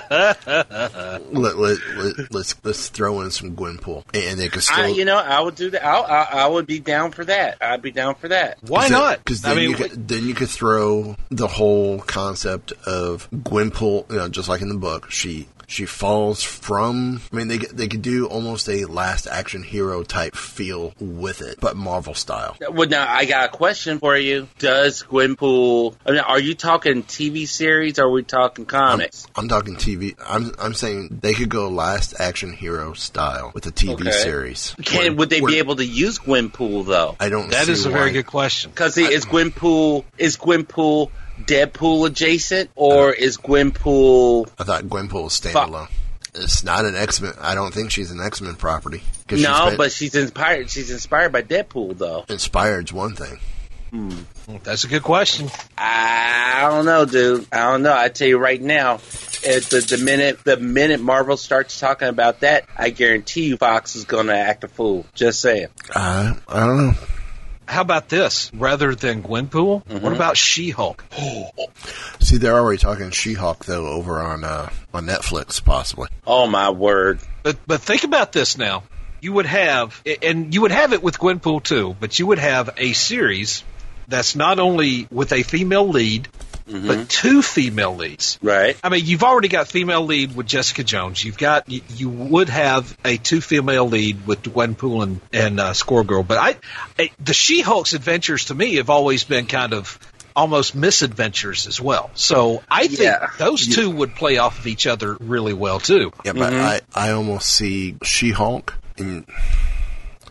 let, 0.09 1.59
let, 1.59 1.59
let, 1.59 2.33
let's, 2.33 2.55
let's 2.65 2.89
throw 2.89 3.21
in 3.21 3.31
some 3.31 3.55
Gwenpool. 3.55 4.05
And 4.15 4.39
they 4.39 4.49
could 4.49 4.63
still. 4.63 4.85
I, 4.85 4.89
you 4.89 5.05
know, 5.05 5.19
I 5.19 5.41
would 5.41 5.55
do 5.57 5.71
that. 5.71 5.85
I, 5.85 5.99
I, 6.01 6.23
I 6.45 6.47
would 6.47 6.67
be 6.67 6.81
down 6.81 7.11
for 7.11 7.25
that. 7.25 7.59
I'd 7.61 7.83
be 7.83 7.91
down 7.91 8.15
for 8.15 8.29
that. 8.29 8.59
Why 8.63 8.89
not? 8.89 9.19
Because 9.19 9.43
then, 9.43 9.59
you 9.59 9.75
could, 9.75 10.09
then 10.09 10.27
you 10.27 10.35
could 10.35 10.49
throw 10.49 11.17
the 11.31 11.49
whole 11.49 11.99
concept 12.01 12.73
of 12.87 12.94
Gwenpool, 13.33 14.11
you 14.11 14.17
know, 14.17 14.29
just 14.29 14.49
like 14.49 14.61
in 14.63 14.69
the 14.69 14.75
book. 14.79 15.11
She 15.11 15.49
she 15.67 15.87
falls 15.87 16.43
from. 16.43 17.23
I 17.33 17.37
mean, 17.37 17.49
they 17.49 17.57
could- 17.57 17.75
they 17.77 17.89
could 17.89 18.03
do 18.03 18.27
almost 18.27 18.69
a 18.69 18.85
last 18.85 19.27
action 19.27 19.63
hero 19.63 20.03
type 20.03 20.37
feel 20.37 20.93
with 21.01 21.41
it, 21.41 21.57
but 21.59 21.75
Marvel 21.75 22.13
style. 22.15 22.55
Well, 22.71 22.87
now 22.89 23.07
I 23.11 23.25
got 23.25 23.47
a 23.47 23.49
question 23.49 23.99
for 23.99 24.15
you. 24.17 24.47
Does 24.59 25.03
Gwenpool? 25.03 25.95
I 26.07 26.11
mean, 26.11 26.21
are 26.21 26.39
you 26.39 26.55
talking 26.55 27.03
TV 27.03 27.49
series 27.49 27.99
or 27.99 28.05
are 28.05 28.11
we 28.11 28.23
talking 28.23 28.67
comics? 28.67 29.27
I'm 29.37 29.49
talking 29.49 29.77
TV. 29.77 30.15
I'm 30.25 30.53
I'm 30.59 30.75
saying 30.75 31.19
they 31.23 31.33
could 31.33 31.49
go 31.49 31.69
last 31.71 32.15
action 32.21 32.53
hero 32.53 32.93
style 32.93 33.51
with 33.55 33.65
a 33.67 33.73
TV 33.73 33.95
Okay. 34.03 34.11
series. 34.11 34.75
Can 34.85 34.99
Where- 34.99 35.13
would 35.15 35.31
they 35.31 35.41
where- 35.41 35.53
be 35.53 35.59
able 35.59 35.77
to 35.77 35.87
use 35.87 36.19
Gwenpool 36.19 36.85
though? 36.87 37.17
I 37.19 37.31
don't. 37.31 37.51
That 37.51 37.67
see 37.67 37.73
is 37.73 37.87
a 37.87 37.91
why. 37.91 37.99
very 37.99 38.11
good 38.13 38.27
question. 38.27 38.71
Because 38.71 38.99
is 38.99 39.25
Gwenpool 39.25 40.05
is 40.19 40.37
Gwenpool 40.37 41.11
Deadpool 41.43 42.07
adjacent 42.07 42.71
or 42.75 43.13
is 43.13 43.37
Gwenpool? 43.39 44.49
I 44.59 44.65
thought 44.65 44.85
Gwenpool 44.85 45.25
was 45.25 45.41
standalone. 45.41 45.89
It's 46.35 46.65
not 46.65 46.85
an 46.85 46.97
X 46.97 47.21
Men. 47.21 47.33
I 47.41 47.55
don't 47.55 47.73
think 47.73 47.91
she's 47.91 48.11
an 48.11 48.21
X 48.21 48.41
Men 48.41 48.55
property. 48.57 49.03
'Cause 49.29 49.39
she's 49.39 49.49
No, 49.49 49.69
been- 49.69 49.77
but 49.77 49.93
she's 49.93 50.15
inspired. 50.15 50.71
She's 50.71 50.91
inspired 50.91 51.33
by 51.33 51.43
Deadpool 51.43 51.97
though. 51.99 52.25
inspired's 52.29 52.93
one 52.93 53.15
thing. 53.15 53.39
That's 54.65 54.83
a 54.83 54.89
good 54.89 55.05
question. 55.05 55.49
I 55.79 56.67
don't 56.69 56.85
know, 56.85 57.05
dude. 57.05 57.47
I 57.53 57.71
don't 57.71 57.83
know. 57.83 57.97
I 57.97 58.09
tell 58.09 58.27
you 58.27 58.39
right 58.39 58.61
now, 58.61 58.95
at 59.47 59.63
the, 59.71 59.85
the 59.89 59.99
minute 60.03 60.41
the 60.43 60.57
minute 60.57 61.01
Marvel 61.01 61.37
starts 61.37 61.79
talking 61.79 62.09
about 62.09 62.41
that, 62.41 62.65
I 62.77 62.91
guarantee 62.91 63.45
you 63.45 63.57
Fox 63.57 63.95
is 63.95 64.05
going 64.05 64.27
to 64.27 64.37
act 64.37 64.65
a 64.65 64.69
fool. 64.69 65.07
Just 65.15 65.39
saying. 65.41 65.69
Uh, 65.95 66.35
I 66.49 66.61
don't 66.61 66.87
know. 66.87 66.95
How 67.67 67.81
about 67.81 68.09
this? 68.09 68.51
Rather 68.55 68.95
than 68.95 69.23
Gwenpool, 69.23 69.85
Mm-hmm. 69.85 70.01
what 70.01 70.13
about 70.13 70.37
She-Hulk? 70.37 71.05
See, 72.21 72.37
they're 72.39 72.57
already 72.59 72.79
talking 72.79 73.11
She-Hulk 73.11 73.65
though 73.65 73.87
over 73.87 74.21
on 74.21 74.45
uh, 74.45 74.69
on 74.93 75.07
Netflix, 75.07 75.63
possibly. 75.65 76.09
Oh 76.27 76.47
my 76.47 76.71
word! 76.71 77.21
But 77.43 77.59
but 77.67 77.81
think 77.81 78.05
about 78.05 78.33
this 78.33 78.57
now. 78.59 78.83
You 79.21 79.33
would 79.33 79.47
have, 79.47 80.03
and 80.23 80.53
you 80.55 80.61
would 80.63 80.71
have 80.73 80.93
it 80.93 81.03
with 81.03 81.19
Gwenpool 81.19 81.63
too, 81.63 81.97
but 81.99 82.19
you 82.19 82.27
would 82.27 82.39
have 82.39 82.71
a 82.77 82.93
series 82.93 83.65
that's 84.07 84.37
not 84.37 84.59
only 84.59 85.09
with 85.11 85.33
a 85.33 85.43
female 85.43 85.89
lead, 85.89 86.29
but 86.67 87.09
two 87.09 87.43
female 87.43 87.95
leads. 87.95 88.39
Right. 88.43 88.77
I 88.83 88.89
mean, 88.89 89.05
you've 89.05 89.23
already 89.23 89.49
got 89.49 89.69
female 89.69 90.05
lead 90.05 90.35
with 90.35 90.47
Jessica 90.47 90.83
Jones. 90.85 91.23
You've 91.23 91.39
got 91.39 91.69
you, 91.69 91.83
you 91.97 92.09
would 92.09 92.49
have 92.49 92.97
a 93.05 93.17
two 93.19 93.41
female 93.41 93.87
lead 93.89 94.27
with 94.27 94.43
Gwenpool 94.43 95.03
and 95.03 95.21
and 95.33 95.61
uh, 95.61 95.75
Squirrel 95.75 96.05
Girl. 96.05 96.23
But 96.23 96.39
I, 96.39 96.57
I 96.99 97.11
the 97.23 97.35
She-Hulk's 97.35 97.93
adventures 97.93 98.47
to 98.47 98.55
me 98.55 98.77
have 98.77 98.91
always 98.91 99.25
been 99.25 99.47
kind 99.47 99.73
of 99.75 99.99
almost 100.37 100.75
misadventures 100.75 101.67
as 101.69 101.81
well. 101.81 102.11
So 102.15 102.63
I 102.71 102.89
think 102.89 103.01
Yeah. 103.01 103.29
those 103.39 103.69
two 103.69 103.89
would 103.91 104.15
play 104.17 104.39
off 104.39 104.59
of 104.59 104.67
each 104.67 104.87
other 104.87 105.17
really 105.21 105.53
well 105.53 105.79
too. 105.79 106.13
Yeah, 106.25 106.33
but 106.33 106.53
I, 106.53 106.81
I 106.95 107.11
almost 107.11 107.49
see 107.49 107.97
She-Hulk 108.03 108.75
and 108.99 109.27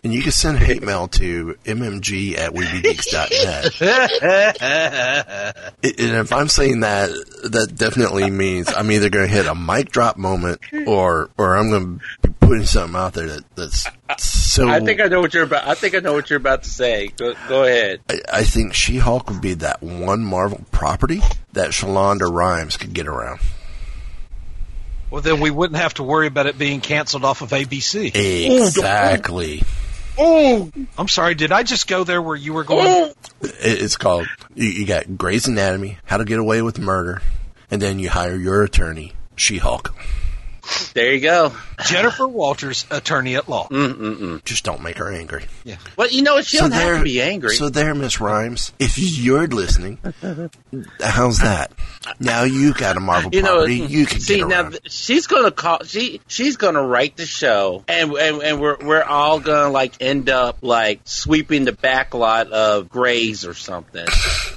and 0.04 0.12
you 0.12 0.22
can 0.22 0.32
send 0.32 0.58
hate 0.58 0.82
mail 0.82 1.08
to 1.08 1.56
mmg 1.64 2.38
at 2.38 2.52
weebiegeeks.net. 2.52 3.80
And 5.84 6.16
if 6.16 6.32
I'm 6.32 6.48
saying 6.48 6.80
that, 6.80 7.10
that 7.44 7.74
definitely 7.74 8.30
means 8.30 8.72
I'm 8.72 8.90
either 8.90 9.08
going 9.08 9.28
to 9.28 9.34
hit 9.34 9.46
a 9.46 9.54
mic 9.54 9.90
drop 9.90 10.16
moment 10.16 10.60
or 10.86 11.30
or 11.38 11.56
I'm 11.56 11.70
going 11.70 12.00
to 12.22 12.28
be 12.28 12.34
putting 12.40 12.66
something 12.66 12.96
out 12.96 13.14
there 13.14 13.26
that, 13.28 13.44
that's 13.54 13.88
so. 14.18 14.68
I 14.68 14.80
think 14.80 15.00
I 15.00 15.06
know 15.06 15.20
what 15.20 15.34
you're 15.34 15.44
about. 15.44 15.66
I 15.66 15.74
think 15.74 15.94
I 15.94 16.00
know 16.00 16.12
what 16.12 16.30
you're 16.30 16.38
about 16.38 16.64
to 16.64 16.70
say. 16.70 17.08
Go, 17.08 17.34
go 17.48 17.64
ahead. 17.64 18.00
I, 18.08 18.20
I 18.32 18.42
think 18.44 18.74
She-Hulk 18.74 19.28
would 19.30 19.40
be 19.40 19.54
that 19.54 19.82
one 19.82 20.24
Marvel 20.24 20.60
property 20.70 21.20
that 21.52 21.70
Shalonda 21.70 22.30
Rhimes 22.30 22.76
could 22.76 22.92
get 22.92 23.06
around. 23.06 23.40
Well, 25.10 25.22
then 25.22 25.40
we 25.40 25.50
wouldn't 25.50 25.80
have 25.80 25.94
to 25.94 26.02
worry 26.02 26.26
about 26.26 26.46
it 26.46 26.58
being 26.58 26.80
canceled 26.80 27.24
off 27.24 27.40
of 27.42 27.50
ABC. 27.50 28.10
Exactly. 28.14 29.62
Oh, 30.18 30.70
I'm 30.96 31.08
sorry. 31.08 31.34
Did 31.34 31.52
I 31.52 31.62
just 31.62 31.88
go 31.88 32.04
there 32.04 32.22
where 32.22 32.36
you 32.36 32.52
were 32.52 32.64
going? 32.64 33.12
It's 33.42 33.96
called. 33.96 34.26
You, 34.54 34.68
you 34.68 34.86
got 34.86 35.16
Grey's 35.16 35.46
Anatomy, 35.48 35.98
How 36.04 36.18
to 36.18 36.24
Get 36.24 36.38
Away 36.38 36.62
with 36.62 36.78
Murder, 36.78 37.22
and 37.70 37.82
then 37.82 37.98
you 37.98 38.10
hire 38.10 38.36
your 38.36 38.62
attorney, 38.62 39.12
She-Hulk. 39.36 39.94
There 40.94 41.12
you 41.12 41.20
go. 41.20 41.52
Jennifer 41.86 42.26
Walters, 42.26 42.86
attorney 42.90 43.36
at 43.36 43.48
law. 43.48 43.68
Mm-mm-mm. 43.68 44.44
Just 44.44 44.64
don't 44.64 44.82
make 44.82 44.98
her 44.98 45.12
angry. 45.12 45.44
Yeah. 45.64 45.76
Well, 45.96 46.08
you 46.08 46.22
know? 46.22 46.40
She 46.40 46.58
So 46.58 46.68
don't 46.68 46.72
have 46.72 46.98
to 46.98 47.04
be 47.04 47.20
angry. 47.20 47.56
So 47.56 47.68
there, 47.68 47.94
Miss 47.94 48.20
Rhimes, 48.20 48.72
if 48.78 48.98
you're 48.98 49.46
listening, 49.46 49.98
how's 51.00 51.40
that? 51.40 51.72
Now 52.20 52.44
you 52.44 52.74
got 52.74 52.96
a 52.96 53.00
Marvel 53.00 53.30
you 53.32 53.42
know, 53.42 53.56
property 53.56 53.76
you 53.76 54.06
can 54.06 54.20
see 54.20 54.38
get 54.38 54.48
now 54.48 54.68
th- 54.70 54.90
she's 54.90 55.26
gonna 55.26 55.50
call. 55.50 55.84
She 55.84 56.20
she's 56.26 56.56
gonna 56.56 56.82
write 56.82 57.16
the 57.16 57.26
show, 57.26 57.82
and 57.88 58.12
and, 58.12 58.42
and 58.42 58.60
we're 58.60 58.76
we're 58.78 59.02
all 59.02 59.40
gonna 59.40 59.70
like 59.70 59.94
end 60.00 60.28
up 60.28 60.58
like 60.60 61.00
sweeping 61.04 61.64
the 61.64 61.72
back 61.72 62.14
lot 62.14 62.52
of 62.52 62.88
Grey's 62.88 63.44
or 63.44 63.54
something. 63.54 64.06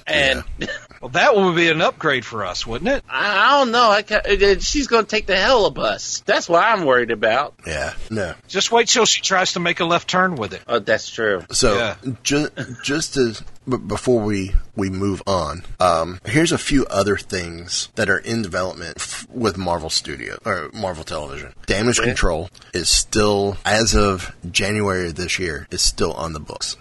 And 0.10 0.46
Well, 1.02 1.10
that 1.10 1.36
would 1.36 1.56
be 1.56 1.70
an 1.70 1.82
upgrade 1.82 2.26
for 2.26 2.46
us, 2.46 2.66
wouldn't 2.66 2.90
it? 2.90 3.04
I, 3.10 3.46
I 3.48 3.60
don't 3.60 3.72
know. 3.72 3.90
I 3.90 4.02
ca- 4.02 4.58
she's 4.60 4.88
gonna 4.88 5.06
take 5.08 5.26
the 5.26 5.36
hell 5.38 5.66
of 5.66 5.78
us. 5.78 6.24
That's 6.26 6.50
what 6.50 6.64
I'm 6.64 6.86
worried 6.86 7.12
about. 7.12 7.56
yeah, 7.66 7.94
no. 8.10 8.34
Just 8.48 8.72
wait 8.72 8.88
till 8.88 9.06
she 9.06 9.22
tries 9.22 9.54
to 9.54 9.60
make 9.60 9.80
a 9.80 9.86
left 9.86 10.08
turn 10.10 10.36
with 10.36 10.54
it. 10.54 10.62
Oh, 10.68 10.80
that's 10.80 11.10
true. 11.10 11.44
So 11.52 11.76
Yeah. 11.76 11.96
ju- 12.24 12.50
just 12.84 13.16
as 13.18 13.42
b- 13.68 13.78
before 13.78 14.22
we 14.22 14.54
we 14.76 14.90
move 14.90 15.22
on, 15.28 15.64
um, 15.80 16.20
here's 16.26 16.52
a 16.52 16.58
few 16.58 16.86
other 16.88 17.18
things 17.18 17.90
that 17.96 18.10
are 18.10 18.20
in 18.20 18.42
development 18.42 18.94
f- 18.98 19.26
with 19.30 19.58
Marvel 19.58 19.90
Studio 19.90 20.38
or 20.46 20.70
Marvel 20.74 21.04
Television. 21.04 21.54
Damage 21.66 22.00
Okay. 22.00 22.10
Control 22.10 22.50
is 22.74 22.90
still, 22.90 23.58
as 23.66 23.96
of 23.96 24.36
January 24.52 25.08
of 25.08 25.16
this 25.16 25.38
year, 25.40 25.68
is 25.72 25.82
still 25.82 26.14
on 26.14 26.34
the 26.34 26.40
books. 26.40 26.76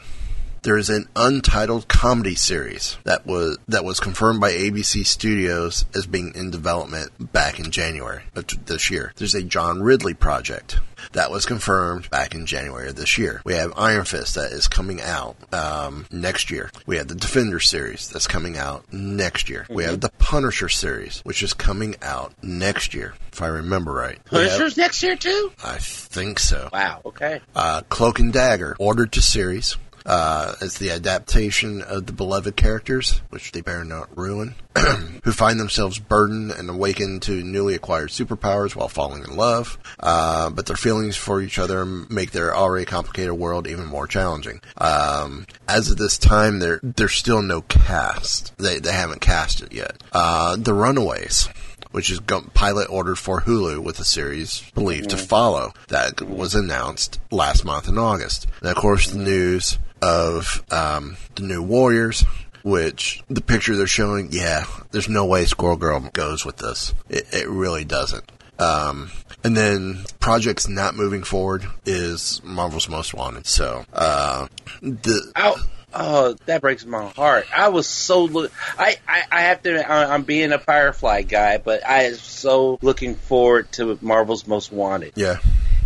There 0.66 0.76
is 0.76 0.90
an 0.90 1.06
untitled 1.14 1.86
comedy 1.86 2.34
series 2.34 2.98
that 3.04 3.24
was 3.24 3.56
that 3.68 3.84
was 3.84 4.00
confirmed 4.00 4.40
by 4.40 4.50
ABC 4.50 5.06
Studios 5.06 5.84
as 5.94 6.06
being 6.08 6.32
in 6.34 6.50
development 6.50 7.32
back 7.32 7.60
in 7.60 7.70
January 7.70 8.24
this 8.64 8.90
year. 8.90 9.12
There's 9.14 9.36
a 9.36 9.44
John 9.44 9.80
Ridley 9.80 10.14
project 10.14 10.80
that 11.12 11.30
was 11.30 11.46
confirmed 11.46 12.10
back 12.10 12.34
in 12.34 12.46
January 12.46 12.88
of 12.88 12.96
this 12.96 13.16
year. 13.16 13.42
We 13.44 13.54
have 13.54 13.74
Iron 13.76 14.04
Fist 14.06 14.34
that 14.34 14.50
is 14.50 14.66
coming 14.66 15.00
out 15.00 15.36
um, 15.54 16.04
next 16.10 16.50
year. 16.50 16.72
We 16.84 16.96
have 16.96 17.06
the 17.06 17.14
Defender 17.14 17.60
series 17.60 18.08
that's 18.08 18.26
coming 18.26 18.56
out 18.56 18.92
next 18.92 19.48
year. 19.48 19.66
We 19.70 19.84
have 19.84 20.00
the 20.00 20.10
Punisher 20.18 20.68
series, 20.68 21.20
which 21.20 21.44
is 21.44 21.54
coming 21.54 21.94
out 22.02 22.32
next 22.42 22.92
year, 22.92 23.14
if 23.32 23.40
I 23.40 23.46
remember 23.46 23.92
right. 23.92 24.18
We 24.32 24.38
have- 24.38 24.48
Punisher's 24.48 24.76
next 24.76 25.00
year 25.04 25.14
too. 25.14 25.52
I 25.64 25.76
think 25.78 26.40
so. 26.40 26.70
Wow. 26.72 27.02
Okay. 27.06 27.40
Uh, 27.54 27.82
Cloak 27.88 28.18
and 28.18 28.32
Dagger, 28.32 28.74
ordered 28.80 29.12
to 29.12 29.22
series. 29.22 29.76
Uh, 30.06 30.54
it's 30.60 30.78
the 30.78 30.92
adaptation 30.92 31.82
of 31.82 32.06
the 32.06 32.12
beloved 32.12 32.54
characters, 32.56 33.20
which 33.30 33.50
they 33.50 33.60
better 33.60 33.84
not 33.84 34.16
ruin, 34.16 34.54
who 35.24 35.32
find 35.32 35.58
themselves 35.58 35.98
burdened 35.98 36.52
and 36.52 36.70
awakened 36.70 37.22
to 37.22 37.42
newly 37.42 37.74
acquired 37.74 38.08
superpowers 38.10 38.76
while 38.76 38.88
falling 38.88 39.24
in 39.24 39.36
love. 39.36 39.76
Uh, 39.98 40.48
but 40.50 40.66
their 40.66 40.76
feelings 40.76 41.16
for 41.16 41.40
each 41.40 41.58
other 41.58 41.84
make 41.84 42.30
their 42.30 42.54
already 42.54 42.84
complicated 42.84 43.32
world 43.32 43.66
even 43.66 43.84
more 43.84 44.06
challenging. 44.06 44.60
Um, 44.78 45.44
as 45.68 45.90
of 45.90 45.96
this 45.96 46.18
time, 46.18 46.60
there 46.60 46.78
there's 46.84 47.14
still 47.14 47.42
no 47.42 47.62
cast. 47.62 48.56
They 48.58 48.78
they 48.78 48.92
haven't 48.92 49.20
cast 49.20 49.60
it 49.60 49.72
yet. 49.72 50.02
Uh, 50.12 50.56
the 50.56 50.72
Runaways 50.72 51.48
which 51.92 52.10
is 52.10 52.20
pilot 52.52 52.90
ordered 52.90 53.16
for 53.16 53.40
Hulu 53.40 53.78
with 53.78 53.98
a 53.98 54.04
series 54.04 54.62
believed 54.74 55.08
to 55.10 55.16
follow 55.16 55.72
that 55.88 56.20
was 56.20 56.54
announced 56.54 57.18
last 57.30 57.64
month 57.64 57.88
in 57.88 57.96
August. 57.96 58.46
And 58.60 58.68
of 58.68 58.76
course, 58.76 59.10
the 59.10 59.18
news 59.18 59.78
of 60.02 60.62
um, 60.70 61.16
the 61.34 61.42
new 61.42 61.62
Warriors, 61.62 62.24
which 62.62 63.22
the 63.28 63.40
picture 63.40 63.76
they're 63.76 63.86
showing, 63.86 64.28
yeah, 64.32 64.64
there's 64.90 65.08
no 65.08 65.26
way 65.26 65.44
Squirrel 65.44 65.76
Girl 65.76 66.00
goes 66.12 66.44
with 66.44 66.56
this. 66.58 66.94
It, 67.08 67.26
it 67.32 67.48
really 67.48 67.84
doesn't. 67.84 68.30
Um, 68.58 69.10
and 69.44 69.56
then 69.56 70.04
projects 70.18 70.66
not 70.66 70.94
moving 70.94 71.22
forward 71.22 71.66
is 71.84 72.40
Marvel's 72.42 72.88
Most 72.88 73.12
Wanted. 73.12 73.46
So, 73.46 73.84
uh, 73.92 74.48
the 74.80 75.32
I'll 75.36 75.56
Oh, 75.98 76.36
that 76.44 76.60
breaks 76.60 76.84
my 76.84 77.06
heart. 77.08 77.46
I 77.56 77.70
was 77.70 77.86
so 77.86 78.24
look. 78.24 78.52
I, 78.78 78.96
I 79.08 79.22
I 79.32 79.40
have 79.42 79.62
to. 79.62 79.90
I'm 79.90 80.24
being 80.24 80.52
a 80.52 80.58
Firefly 80.58 81.22
guy, 81.22 81.56
but 81.56 81.86
I 81.86 82.04
am 82.04 82.14
so 82.16 82.78
looking 82.82 83.14
forward 83.14 83.72
to 83.72 83.98
Marvel's 84.02 84.46
Most 84.46 84.70
Wanted. 84.70 85.12
Yeah. 85.16 85.38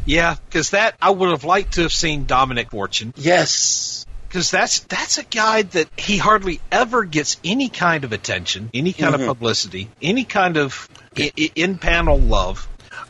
Yeah, 0.07 0.37
because 0.47 0.71
that 0.71 0.97
I 1.01 1.11
would 1.11 1.31
have 1.31 1.45
liked 1.45 1.75
to 1.75 1.83
have 1.83 1.93
seen 1.93 2.25
Dominic 2.25 2.71
Fortune. 2.71 3.15
Yes. 3.17 4.00
Because 4.31 4.51
that's 4.53 4.79
that's 4.81 5.19
a 5.19 5.25
guy 5.25 5.63
that 5.63 5.89
he 5.99 6.17
hardly 6.17 6.61
ever 6.71 7.03
gets 7.05 7.37
any 7.45 7.69
kind 7.69 8.05
of 8.05 8.13
attention, 8.13 8.71
any 8.73 8.93
kind 8.93 9.13
Mhm. 9.15 9.23
of 9.23 9.27
publicity, 9.27 9.91
any 10.01 10.23
kind 10.23 10.57
of 10.57 10.89
in 11.57 11.79
panel 11.79 12.17
love. 12.17 12.69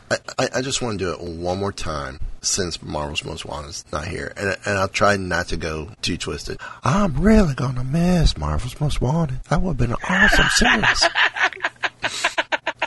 I, 0.09 0.17
I, 0.39 0.49
I 0.55 0.61
just 0.61 0.81
want 0.81 0.97
to 0.97 1.05
do 1.05 1.11
it 1.11 1.21
one 1.21 1.59
more 1.59 1.71
time 1.71 2.19
since 2.41 2.81
Marvel's 2.81 3.23
Most 3.23 3.45
Wanted 3.45 3.69
is 3.69 3.85
not 3.93 4.07
here, 4.07 4.33
and 4.35 4.57
and 4.65 4.79
I'll 4.79 4.87
try 4.87 5.15
not 5.15 5.49
to 5.49 5.57
go 5.57 5.89
too 6.01 6.17
twisted. 6.17 6.57
I'm 6.83 7.13
really 7.21 7.53
gonna 7.53 7.83
miss 7.83 8.35
Marvel's 8.35 8.81
Most 8.81 8.99
Wanted. 8.99 9.43
That 9.49 9.61
would 9.61 9.69
have 9.69 9.77
been 9.77 9.91
an 9.91 9.97
awesome 10.09 10.47
series. 10.55 11.07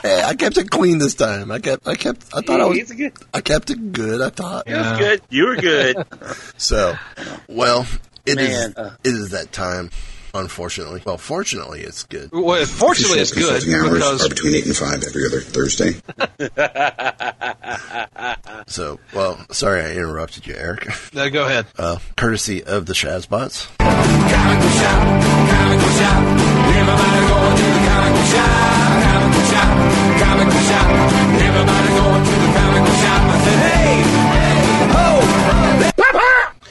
hey, 0.03 0.23
I 0.23 0.35
kept 0.35 0.57
it 0.57 0.69
clean 0.69 0.97
this 0.97 1.15
time. 1.15 1.51
I 1.51 1.59
kept, 1.59 1.87
I 1.87 1.95
kept, 1.95 2.25
I 2.33 2.41
thought 2.41 2.59
I 2.61 2.65
was, 2.65 2.91
good. 2.91 3.13
I 3.33 3.39
kept 3.41 3.69
it 3.69 3.93
good. 3.93 4.21
I 4.21 4.29
thought 4.29 4.67
It 4.67 4.75
was 4.75 4.97
good. 4.99 5.21
You 5.29 5.45
were 5.47 5.55
good. 5.55 6.05
So, 6.57 6.95
well, 7.47 7.85
it 8.25 8.39
is, 8.39 8.49
Man, 8.49 8.73
uh. 8.77 8.95
it 9.03 9.09
is 9.09 9.31
that 9.31 9.51
time. 9.51 9.89
Unfortunately, 10.33 11.01
well, 11.05 11.17
fortunately, 11.17 11.79
it's 11.79 12.03
good. 12.03 12.29
Well, 12.33 12.65
fortunately, 12.65 13.19
it's 13.19 13.31
good 13.31 13.63
because 13.63 14.21
are 14.21 14.27
between 14.27 14.55
8 14.55 14.65
and 14.65 14.75
5 14.75 15.03
every 15.05 15.25
other 15.25 15.39
Thursday. 15.39 15.93
So, 18.67 18.99
well, 19.13 19.39
sorry 19.51 19.81
I 19.81 19.91
interrupted 19.91 20.47
you, 20.47 20.55
Eric. 20.55 20.87
No, 21.13 21.29
go 21.29 21.45
ahead. 21.45 21.67
Uh, 21.77 21.99
courtesy 22.17 22.63
of 22.63 22.85
the 22.85 22.93
Shazbots. 22.93 23.69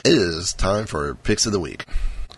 It 0.05 0.13
is 0.13 0.53
time 0.53 0.85
for 0.85 1.15
picks 1.15 1.47
of 1.47 1.51
the 1.51 1.59
week. 1.59 1.85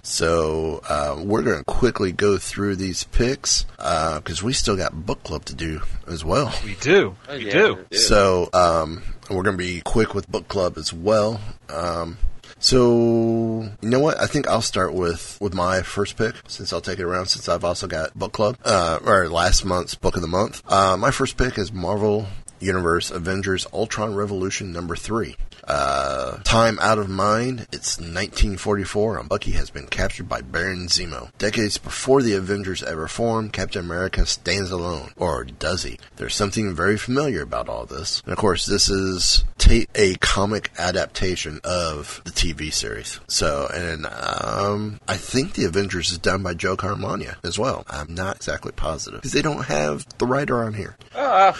So 0.01 0.81
uh, 0.87 1.21
we're 1.21 1.41
going 1.41 1.57
to 1.57 1.65
quickly 1.65 2.13
go 2.13 2.37
through 2.37 2.77
these 2.77 3.03
picks 3.03 3.65
because 3.75 4.41
we 4.41 4.53
still 4.53 4.77
got 4.77 5.05
book 5.05 5.21
club 5.23 5.43
to 5.45 5.53
do 5.53 5.81
as 6.07 6.23
well. 6.23 6.53
We 6.63 6.75
do. 6.75 7.17
Oh, 7.27 7.37
we 7.37 7.49
do. 7.49 7.85
So 7.91 8.47
um, 8.53 9.03
we're 9.29 9.43
going 9.43 9.57
to 9.57 9.63
be 9.63 9.81
quick 9.81 10.15
with 10.15 10.31
book 10.31 10.47
club 10.47 10.77
as 10.77 10.93
well. 10.93 11.41
Um, 11.67 12.17
so 12.57 13.69
you 13.81 13.89
know 13.89 13.99
what? 13.99 14.17
I 14.17 14.27
think 14.27 14.47
I'll 14.47 14.61
start 14.61 14.93
with 14.93 15.37
with 15.41 15.53
my 15.53 15.81
first 15.81 16.15
pick 16.15 16.35
since 16.47 16.71
I'll 16.71 16.79
take 16.79 16.99
it 16.99 17.03
around 17.03 17.25
since 17.25 17.49
I've 17.49 17.65
also 17.65 17.85
got 17.85 18.17
book 18.17 18.31
club 18.31 18.57
uh, 18.63 18.99
or 19.05 19.27
last 19.27 19.65
month's 19.65 19.93
book 19.93 20.15
of 20.15 20.21
the 20.21 20.29
month. 20.29 20.63
Uh, 20.71 20.95
my 20.95 21.11
first 21.11 21.35
pick 21.35 21.57
is 21.57 21.73
Marvel 21.73 22.27
Universe 22.59 23.11
Avengers 23.11 23.67
Ultron 23.73 24.15
Revolution 24.15 24.71
number 24.71 24.95
three. 24.95 25.35
Uh, 25.67 26.37
time 26.43 26.79
out 26.79 26.97
of 26.97 27.09
mind. 27.09 27.67
It's 27.73 27.97
1944, 27.97 29.19
and 29.19 29.29
Bucky 29.29 29.51
has 29.51 29.69
been 29.69 29.87
captured 29.87 30.29
by 30.29 30.41
Baron 30.41 30.87
Zemo. 30.87 31.29
Decades 31.37 31.77
before 31.77 32.21
the 32.21 32.35
Avengers 32.35 32.83
ever 32.83 33.07
formed, 33.07 33.51
Captain 33.51 33.83
America 33.83 34.25
stands 34.25 34.71
alone, 34.71 35.11
or 35.17 35.43
does 35.43 35.83
he? 35.83 35.99
There's 36.15 36.35
something 36.35 36.73
very 36.73 36.97
familiar 36.97 37.41
about 37.41 37.67
all 37.67 37.85
this, 37.85 38.21
and 38.23 38.31
of 38.31 38.37
course, 38.37 38.65
this 38.65 38.89
is 38.89 39.43
ta- 39.57 39.85
a 39.95 40.15
comic 40.15 40.71
adaptation 40.77 41.59
of 41.65 42.21
the 42.23 42.31
TV 42.31 42.71
series. 42.71 43.19
So, 43.27 43.69
and 43.73 44.05
um, 44.05 44.99
I 45.07 45.17
think 45.17 45.53
the 45.53 45.65
Avengers 45.65 46.11
is 46.11 46.17
done 46.17 46.43
by 46.43 46.53
Joe 46.53 46.77
Caramagna 46.77 47.35
as 47.43 47.59
well. 47.59 47.85
I'm 47.89 48.15
not 48.15 48.37
exactly 48.37 48.71
positive 48.71 49.19
because 49.19 49.33
they 49.33 49.41
don't 49.41 49.65
have 49.65 50.05
the 50.17 50.25
writer 50.25 50.63
on 50.63 50.73
here. 50.73 50.95
Uh, 51.13 51.53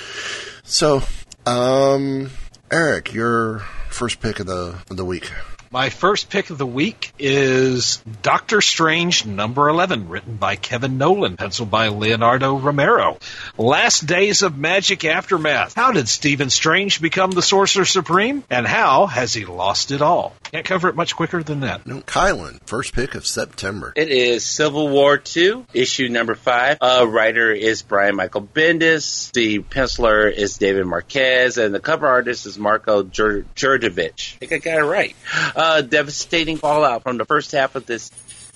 So, 0.70 1.02
um, 1.46 2.30
Eric, 2.70 3.14
your 3.14 3.60
first 3.90 4.20
pick 4.20 4.42
of 4.42 4.48
the 4.48 4.78
of 4.90 4.98
the 4.98 5.06
week. 5.06 5.32
My 5.72 5.90
first 5.90 6.30
pick 6.30 6.50
of 6.50 6.58
the 6.58 6.66
week 6.66 7.12
is 7.20 8.02
Doctor 8.22 8.62
Strange 8.62 9.26
number 9.26 9.70
11, 9.70 10.10
written 10.10 10.36
by 10.36 10.56
Kevin 10.56 10.98
Nowlan, 10.98 11.38
penciled 11.38 11.72
by 11.72 11.88
Leonardo 11.88 12.58
Romero. 12.58 13.18
Last 13.58 14.06
Days 14.06 14.44
of 14.44 14.58
Magic 14.58 15.04
Aftermath. 15.04 15.74
How 15.74 15.92
did 15.92 16.08
Stephen 16.08 16.50
Strange 16.50 17.02
become 17.02 17.32
the 17.32 17.42
Sorcerer 17.42 17.86
Supreme? 17.86 18.44
And 18.50 18.66
how 18.66 19.08
has 19.08 19.34
he 19.34 19.46
lost 19.46 19.92
it 19.92 20.02
all? 20.02 20.34
Can't 20.52 20.66
cover 20.66 20.90
it 20.90 20.96
much 20.96 21.16
quicker 21.16 21.44
than 21.44 21.62
that. 21.62 21.86
No, 21.86 22.02
Kylan, 22.02 22.60
first 22.68 22.94
pick 22.94 23.16
of 23.16 23.26
September. 23.26 23.94
It 23.96 24.10
is 24.10 24.46
Civil 24.46 24.90
War 24.90 25.22
II, 25.36 25.66
issue 25.74 26.10
number 26.10 26.36
five. 26.36 26.78
Uh, 26.82 27.06
writer 27.08 27.52
is 27.52 27.82
Brian 27.82 28.16
Michael 28.16 28.42
Bendis. 28.42 29.32
The 29.34 29.60
penciler 29.60 30.32
is 30.32 30.58
David 30.58 30.86
Marquez, 30.86 31.58
and 31.58 31.74
the 31.74 31.80
cover 31.80 32.08
artist 32.08 32.46
is 32.46 32.58
Marco 32.58 33.04
Jur- 33.04 33.46
Jurdovic. 33.56 34.36
I 34.36 34.46
think 34.46 34.54
I 34.54 34.58
got 34.58 34.80
it 34.80 34.84
right. 34.84 35.16
Uh, 35.56 35.82
devastating 35.82 36.58
fallout 36.58 37.04
from 37.04 37.18
the 37.18 37.26
first 37.26 37.52
half 37.52 37.76
of 37.76 37.86
this 37.86 38.12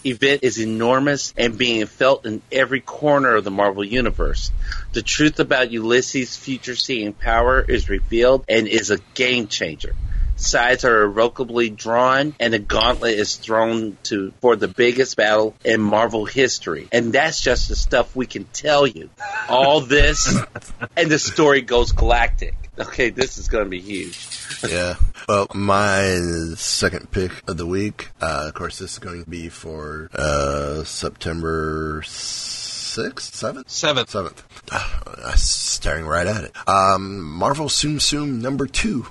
event 0.06 0.44
is 0.44 0.60
enormous 0.60 1.34
and 1.38 1.58
being 1.58 1.86
felt 1.86 2.26
in 2.26 2.42
every 2.52 2.82
corner 2.82 3.36
of 3.36 3.44
the 3.44 3.52
Marvel 3.52 3.84
Universe. 3.84 4.52
The 4.94 5.02
truth 5.02 5.40
about 5.40 5.72
Ulysses' 5.72 6.36
future 6.36 6.76
seeing 6.76 7.14
power 7.14 7.62
is 7.62 7.90
revealed 7.90 8.46
and 8.50 8.68
is 8.68 8.90
a 8.90 8.98
game 9.14 9.48
changer. 9.48 9.94
Sides 10.42 10.84
are 10.86 11.04
irrevocably 11.04 11.70
drawn, 11.70 12.36
and 12.40 12.54
the 12.54 12.60
gauntlet 12.60 13.18
is 13.18 13.36
thrown 13.36 13.98
to 14.04 14.34
for 14.42 14.56
the 14.56 14.68
biggest 14.68 15.16
battle 15.18 15.56
in 15.64 15.80
Marvel 15.82 16.26
history. 16.26 16.88
And 16.92 17.14
that's 17.14 17.40
just 17.42 17.70
the 17.70 17.76
stuff 17.76 18.16
we 18.16 18.26
can 18.26 18.46
tell 18.46 18.86
you. 18.88 19.10
All 19.48 19.82
this, 19.82 20.38
and 20.98 21.10
the 21.12 21.20
story 21.20 21.62
goes 21.62 21.92
galactic. 21.92 22.56
Okay, 22.80 23.10
this 23.10 23.38
is 23.38 23.48
going 23.50 23.66
to 23.66 23.70
be 23.70 23.82
huge. 23.82 24.18
yeah. 24.68 24.96
Well, 25.28 25.48
my 25.54 26.04
second 26.56 27.12
pick 27.12 27.32
of 27.48 27.58
the 27.58 27.66
week, 27.68 28.10
uh, 28.22 28.46
of 28.48 28.54
course, 28.54 28.80
this 28.80 28.94
is 28.94 29.00
going 29.00 29.24
to 29.24 29.30
be 29.30 29.50
for 29.50 30.10
uh, 30.16 30.84
September 30.84 32.02
sixth, 32.06 33.36
seventh, 33.36 33.70
Seventh. 33.70 34.10
seventh. 34.10 34.44
Uh, 34.72 35.36
staring 35.36 36.06
right 36.06 36.28
at 36.28 36.44
it. 36.46 36.54
Um, 36.68 37.22
Marvel 37.22 37.68
Tsum 37.68 37.98
Tsum 38.00 38.42
number 38.42 38.66
two. 38.68 39.06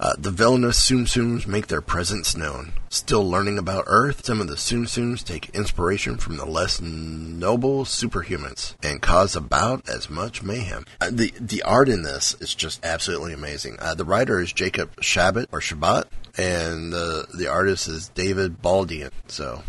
Uh, 0.00 0.14
the 0.16 0.30
villainous 0.30 0.80
Tsum 0.80 1.04
Tsums 1.04 1.46
make 1.46 1.66
their 1.66 1.82
presence 1.82 2.34
known. 2.34 2.72
Still 2.88 3.28
learning 3.28 3.58
about 3.58 3.84
Earth, 3.86 4.24
some 4.24 4.40
of 4.40 4.48
the 4.48 4.56
Tsum 4.56 4.84
Tsums 4.84 5.22
take 5.22 5.50
inspiration 5.50 6.16
from 6.16 6.38
the 6.38 6.46
less 6.46 6.80
noble 6.80 7.84
superhumans 7.84 8.76
and 8.82 9.02
cause 9.02 9.36
about 9.36 9.86
as 9.86 10.08
much 10.08 10.42
mayhem. 10.42 10.86
Uh, 11.02 11.10
the 11.12 11.34
the 11.38 11.62
art 11.64 11.90
in 11.90 12.02
this 12.02 12.34
is 12.40 12.54
just 12.54 12.82
absolutely 12.82 13.34
amazing. 13.34 13.76
Uh, 13.78 13.94
the 13.94 14.06
writer 14.06 14.40
is 14.40 14.54
Jacob 14.54 14.90
Chabot 15.02 15.48
or 15.52 15.60
Shabbat, 15.60 16.06
and 16.38 16.90
the 16.94 17.26
the 17.34 17.48
artist 17.48 17.86
is 17.86 18.08
David 18.08 18.62
Baldeón. 18.62 19.10
So, 19.28 19.62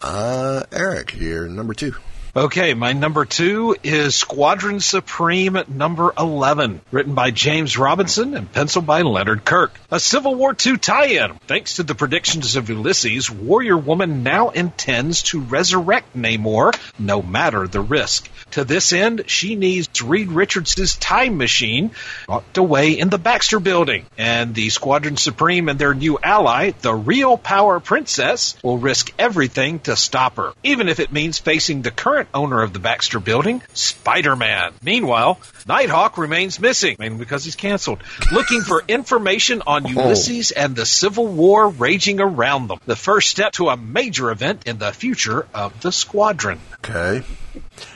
uh, 0.00 0.62
Eric, 0.72 1.14
you're 1.14 1.46
number 1.46 1.74
two. 1.74 1.94
Okay, 2.34 2.72
my 2.72 2.94
number 2.94 3.26
two 3.26 3.76
is 3.82 4.14
Squadron 4.14 4.80
Supreme 4.80 5.58
number 5.68 6.14
11, 6.18 6.80
written 6.90 7.14
by 7.14 7.30
James 7.30 7.76
Robinson 7.76 8.34
and 8.34 8.50
penciled 8.50 8.86
by 8.86 9.02
Leonard 9.02 9.44
Kirk. 9.44 9.78
A 9.90 10.00
Civil 10.00 10.36
War 10.36 10.56
II 10.64 10.78
tie-in. 10.78 11.34
Thanks 11.46 11.74
to 11.74 11.82
the 11.82 11.94
predictions 11.94 12.56
of 12.56 12.70
Ulysses, 12.70 13.30
Warrior 13.30 13.76
Woman 13.76 14.22
now 14.22 14.48
intends 14.48 15.24
to 15.24 15.40
resurrect 15.40 16.16
Namor, 16.16 16.74
no 16.98 17.20
matter 17.20 17.68
the 17.68 17.82
risk. 17.82 18.30
To 18.52 18.64
this 18.64 18.92
end, 18.92 19.24
she 19.28 19.56
needs 19.56 20.02
Reed 20.02 20.30
Richards' 20.30 20.96
time 20.96 21.38
machine 21.38 21.92
locked 22.28 22.58
away 22.58 22.98
in 22.98 23.08
the 23.08 23.18
Baxter 23.18 23.60
building, 23.60 24.04
and 24.18 24.54
the 24.54 24.68
Squadron 24.68 25.16
Supreme 25.16 25.70
and 25.70 25.78
their 25.78 25.94
new 25.94 26.18
ally, 26.22 26.72
the 26.82 26.94
Real 26.94 27.38
Power 27.38 27.80
Princess, 27.80 28.54
will 28.62 28.76
risk 28.76 29.10
everything 29.18 29.80
to 29.80 29.96
stop 29.96 30.36
her, 30.36 30.52
even 30.62 30.88
if 30.88 31.00
it 31.00 31.12
means 31.12 31.38
facing 31.38 31.80
the 31.80 31.90
current 31.90 32.28
owner 32.34 32.60
of 32.60 32.74
the 32.74 32.78
Baxter 32.78 33.20
building, 33.20 33.62
Spider-Man. 33.72 34.74
Meanwhile, 34.82 35.40
Nighthawk 35.66 36.18
remains 36.18 36.60
missing, 36.60 36.96
mainly 36.98 37.18
because 37.18 37.44
he's 37.44 37.56
canceled, 37.56 38.02
looking 38.32 38.60
for 38.60 38.84
information 38.86 39.62
on 39.66 39.86
oh. 39.86 39.88
Ulysses 39.88 40.50
and 40.50 40.76
the 40.76 40.84
Civil 40.84 41.26
War 41.26 41.70
raging 41.70 42.20
around 42.20 42.68
them. 42.68 42.80
The 42.84 42.96
first 42.96 43.30
step 43.30 43.52
to 43.54 43.70
a 43.70 43.78
major 43.78 44.30
event 44.30 44.66
in 44.66 44.76
the 44.76 44.92
future 44.92 45.46
of 45.54 45.80
the 45.80 45.90
Squadron. 45.92 46.60
Okay, 46.84 47.22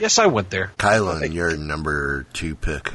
Yes, 0.01 0.18
I 0.18 0.27
went 0.27 0.51
there. 0.51 0.72
Kylan, 0.79 1.33
your 1.33 1.57
number 1.57 2.27
two 2.33 2.55
pick. 2.55 2.93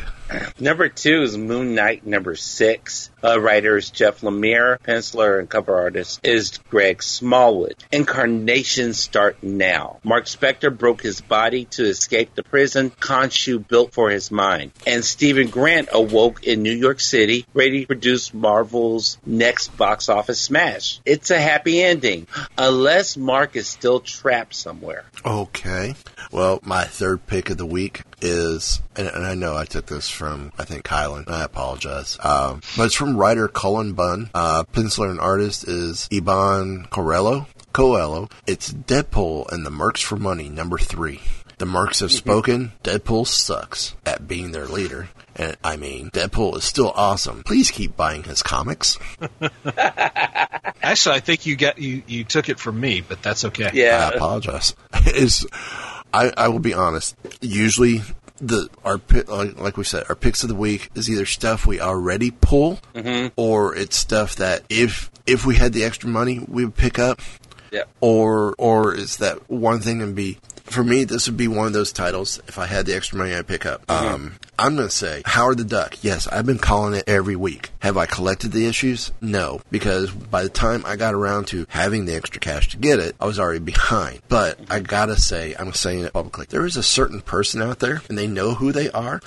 Number 0.59 0.87
two 0.87 1.23
is 1.23 1.37
Moon 1.37 1.75
Knight. 1.75 2.05
Number 2.05 2.35
six, 2.35 3.09
uh, 3.21 3.39
writer 3.39 3.75
is 3.75 3.89
Jeff 3.89 4.21
Lemire. 4.21 4.79
Penciler 4.79 5.39
and 5.39 5.49
cover 5.49 5.75
artist 5.75 6.21
is 6.23 6.57
Greg 6.69 7.03
Smallwood. 7.03 7.75
Incarnations 7.91 8.97
start 8.97 9.43
now. 9.43 9.99
Mark 10.03 10.25
Spector 10.25 10.75
broke 10.75 11.01
his 11.01 11.19
body 11.19 11.65
to 11.65 11.83
escape 11.83 12.33
the 12.33 12.43
prison 12.43 12.91
Khonshu 12.91 13.67
built 13.67 13.93
for 13.93 14.09
his 14.09 14.31
mind. 14.31 14.71
And 14.87 15.03
Steven 15.03 15.49
Grant 15.49 15.89
awoke 15.91 16.43
in 16.43 16.63
New 16.63 16.75
York 16.75 17.01
City, 17.01 17.45
ready 17.53 17.81
to 17.81 17.87
produce 17.87 18.33
Marvel's 18.33 19.17
next 19.25 19.75
box 19.75 20.07
office 20.07 20.39
smash. 20.39 21.01
It's 21.03 21.31
a 21.31 21.41
happy 21.41 21.81
ending, 21.81 22.27
unless 22.57 23.17
Mark 23.17 23.57
is 23.57 23.67
still 23.67 23.99
trapped 23.99 24.55
somewhere. 24.55 25.03
Okay. 25.25 25.95
Well, 26.31 26.61
my 26.71 26.85
third 26.85 27.27
pick 27.27 27.49
of 27.49 27.57
the 27.57 27.65
week 27.65 28.03
is, 28.21 28.81
and, 28.95 29.05
and 29.05 29.25
I 29.25 29.35
know 29.35 29.57
I 29.57 29.65
took 29.65 29.87
this 29.87 30.07
from, 30.07 30.53
I 30.57 30.63
think, 30.63 30.85
Kylan. 30.85 31.29
I 31.29 31.43
apologize. 31.43 32.17
Um, 32.23 32.61
but 32.77 32.85
it's 32.85 32.95
from 32.95 33.17
writer 33.17 33.49
Cullen 33.49 33.91
Bunn. 33.91 34.29
Uh, 34.33 34.63
penciler 34.71 35.09
and 35.09 35.19
artist 35.19 35.67
is 35.67 36.07
Iban 36.09 36.87
Corello. 36.87 37.45
Coelho. 37.73 38.29
It's 38.47 38.71
Deadpool 38.71 39.51
and 39.51 39.65
the 39.65 39.69
Mercs 39.69 40.01
for 40.01 40.15
Money, 40.15 40.47
number 40.47 40.77
three. 40.77 41.19
The 41.57 41.65
Mercs 41.65 41.99
have 41.99 42.11
spoken. 42.13 42.71
Deadpool 42.85 43.27
sucks 43.27 43.93
at 44.05 44.25
being 44.25 44.53
their 44.53 44.65
leader. 44.65 45.09
And 45.35 45.57
I 45.65 45.75
mean, 45.75 46.09
Deadpool 46.11 46.55
is 46.55 46.63
still 46.63 46.93
awesome. 46.95 47.43
Please 47.43 47.69
keep 47.69 47.97
buying 47.97 48.23
his 48.23 48.41
comics. 48.41 48.97
Actually, 49.75 51.15
I 51.15 51.19
think 51.19 51.45
you 51.45 51.57
get 51.57 51.79
you, 51.79 52.01
you 52.07 52.23
took 52.23 52.47
it 52.47 52.59
from 52.59 52.79
me, 52.79 53.01
but 53.01 53.21
that's 53.21 53.43
okay. 53.43 53.71
Yeah, 53.73 54.09
I 54.11 54.15
apologize. 54.15 54.73
Is 55.07 55.45
I, 56.13 56.31
I 56.37 56.47
will 56.49 56.59
be 56.59 56.73
honest. 56.73 57.15
Usually, 57.41 58.01
the 58.37 58.69
our 58.83 58.99
like 59.27 59.59
like 59.59 59.77
we 59.77 59.83
said, 59.83 60.05
our 60.09 60.15
picks 60.15 60.43
of 60.43 60.49
the 60.49 60.55
week 60.55 60.89
is 60.95 61.09
either 61.09 61.25
stuff 61.25 61.65
we 61.65 61.79
already 61.79 62.31
pull, 62.31 62.79
Mhm. 62.95 63.31
or 63.35 63.75
it's 63.75 63.95
stuff 63.97 64.35
that 64.37 64.63
if 64.69 65.09
if 65.27 65.45
we 65.45 65.55
had 65.55 65.73
the 65.73 65.83
extra 65.83 66.09
money, 66.09 66.39
we 66.47 66.65
would 66.65 66.75
pick 66.75 66.97
up. 66.99 67.19
Yep. 67.71 67.87
Or 68.01 68.53
or 68.57 68.93
is 68.93 69.17
that 69.17 69.49
one 69.49 69.79
thing 69.79 70.01
and 70.01 70.13
be 70.15 70.37
for 70.71 70.83
me 70.83 71.03
this 71.03 71.27
would 71.27 71.37
be 71.37 71.47
one 71.47 71.67
of 71.67 71.73
those 71.73 71.91
titles 71.91 72.41
if 72.47 72.57
I 72.57 72.65
had 72.65 72.85
the 72.85 72.95
extra 72.95 73.17
money 73.17 73.33
I'd 73.33 73.47
pick 73.47 73.65
up. 73.65 73.89
Um 73.89 74.33
I'm 74.57 74.75
gonna 74.75 74.89
say 74.89 75.23
Howard 75.25 75.57
the 75.57 75.63
Duck. 75.63 75.97
Yes, 76.03 76.27
I've 76.27 76.45
been 76.45 76.59
calling 76.59 76.93
it 76.93 77.03
every 77.07 77.35
week. 77.35 77.71
Have 77.79 77.97
I 77.97 78.05
collected 78.05 78.51
the 78.51 78.67
issues? 78.67 79.11
No, 79.19 79.61
because 79.71 80.11
by 80.11 80.43
the 80.43 80.49
time 80.49 80.83
I 80.85 80.95
got 80.95 81.13
around 81.15 81.47
to 81.47 81.65
having 81.69 82.05
the 82.05 82.15
extra 82.15 82.39
cash 82.39 82.69
to 82.69 82.77
get 82.77 82.99
it, 82.99 83.15
I 83.19 83.25
was 83.25 83.39
already 83.39 83.59
behind. 83.59 84.21
But 84.27 84.59
I 84.69 84.79
gotta 84.79 85.17
say, 85.17 85.55
I'm 85.57 85.73
saying 85.73 86.03
it 86.03 86.13
publicly. 86.13 86.45
There 86.47 86.65
is 86.65 86.77
a 86.77 86.83
certain 86.83 87.21
person 87.21 87.61
out 87.61 87.79
there, 87.79 88.01
and 88.07 88.17
they 88.17 88.27
know 88.27 88.53
who 88.53 88.71
they 88.71 88.91
are. 88.91 89.21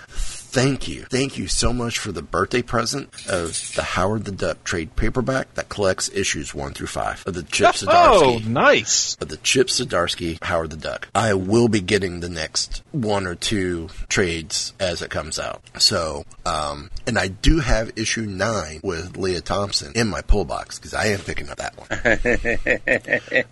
Thank 0.55 0.87
you. 0.87 1.03
Thank 1.11 1.37
you 1.37 1.49
so 1.49 1.73
much 1.73 1.99
for 1.99 2.13
the 2.13 2.23
birthday 2.23 2.63
present 2.63 3.09
of 3.29 3.73
the 3.75 3.83
Howard 3.83 4.25
the 4.25 4.31
Duck 4.31 4.63
trade 4.63 4.95
paperback 4.95 5.53
that 5.55 5.69
collects 5.69 6.09
issues 6.15 6.55
one 6.55 6.73
through 6.75 6.87
five 6.87 7.25
of 7.27 7.35
the 7.35 7.43
Chip 7.43 7.71
Oh, 7.89 8.39
Zdarsky. 8.39 8.47
nice. 8.47 9.17
Of 9.21 9.29
the 9.31 9.37
Chip 9.39 9.67
Zdarsky 9.67 10.41
Howard 10.45 10.71
the 10.71 10.77
Duck. 10.77 11.09
I 11.13 11.35
will 11.35 11.67
be 11.67 11.81
getting 11.81 12.21
the 12.21 12.29
next 12.29 12.83
one 12.93 13.27
or 13.27 13.35
two 13.35 13.89
trades 14.09 14.73
as 14.79 15.03
it 15.03 15.11
comes 15.11 15.41
out. 15.41 15.61
So, 15.81 16.25
um, 16.47 16.89
and 17.05 17.19
I 17.19 17.27
do 17.29 17.59
have 17.59 17.91
issue 17.97 18.23
nine 18.23 18.79
with 18.85 19.17
Lea 19.17 19.41
Thompson 19.41 19.93
in 19.97 20.07
my 20.07 20.21
pull 20.23 20.45
box 20.45 20.79
because 20.79 20.95
I 20.95 21.07
am 21.07 21.19
picking 21.19 21.49
up 21.51 21.59
that 21.59 21.75
one. 21.77 21.89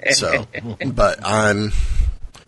So, 0.15 0.47
but 0.93 1.19
I'm 1.25 1.73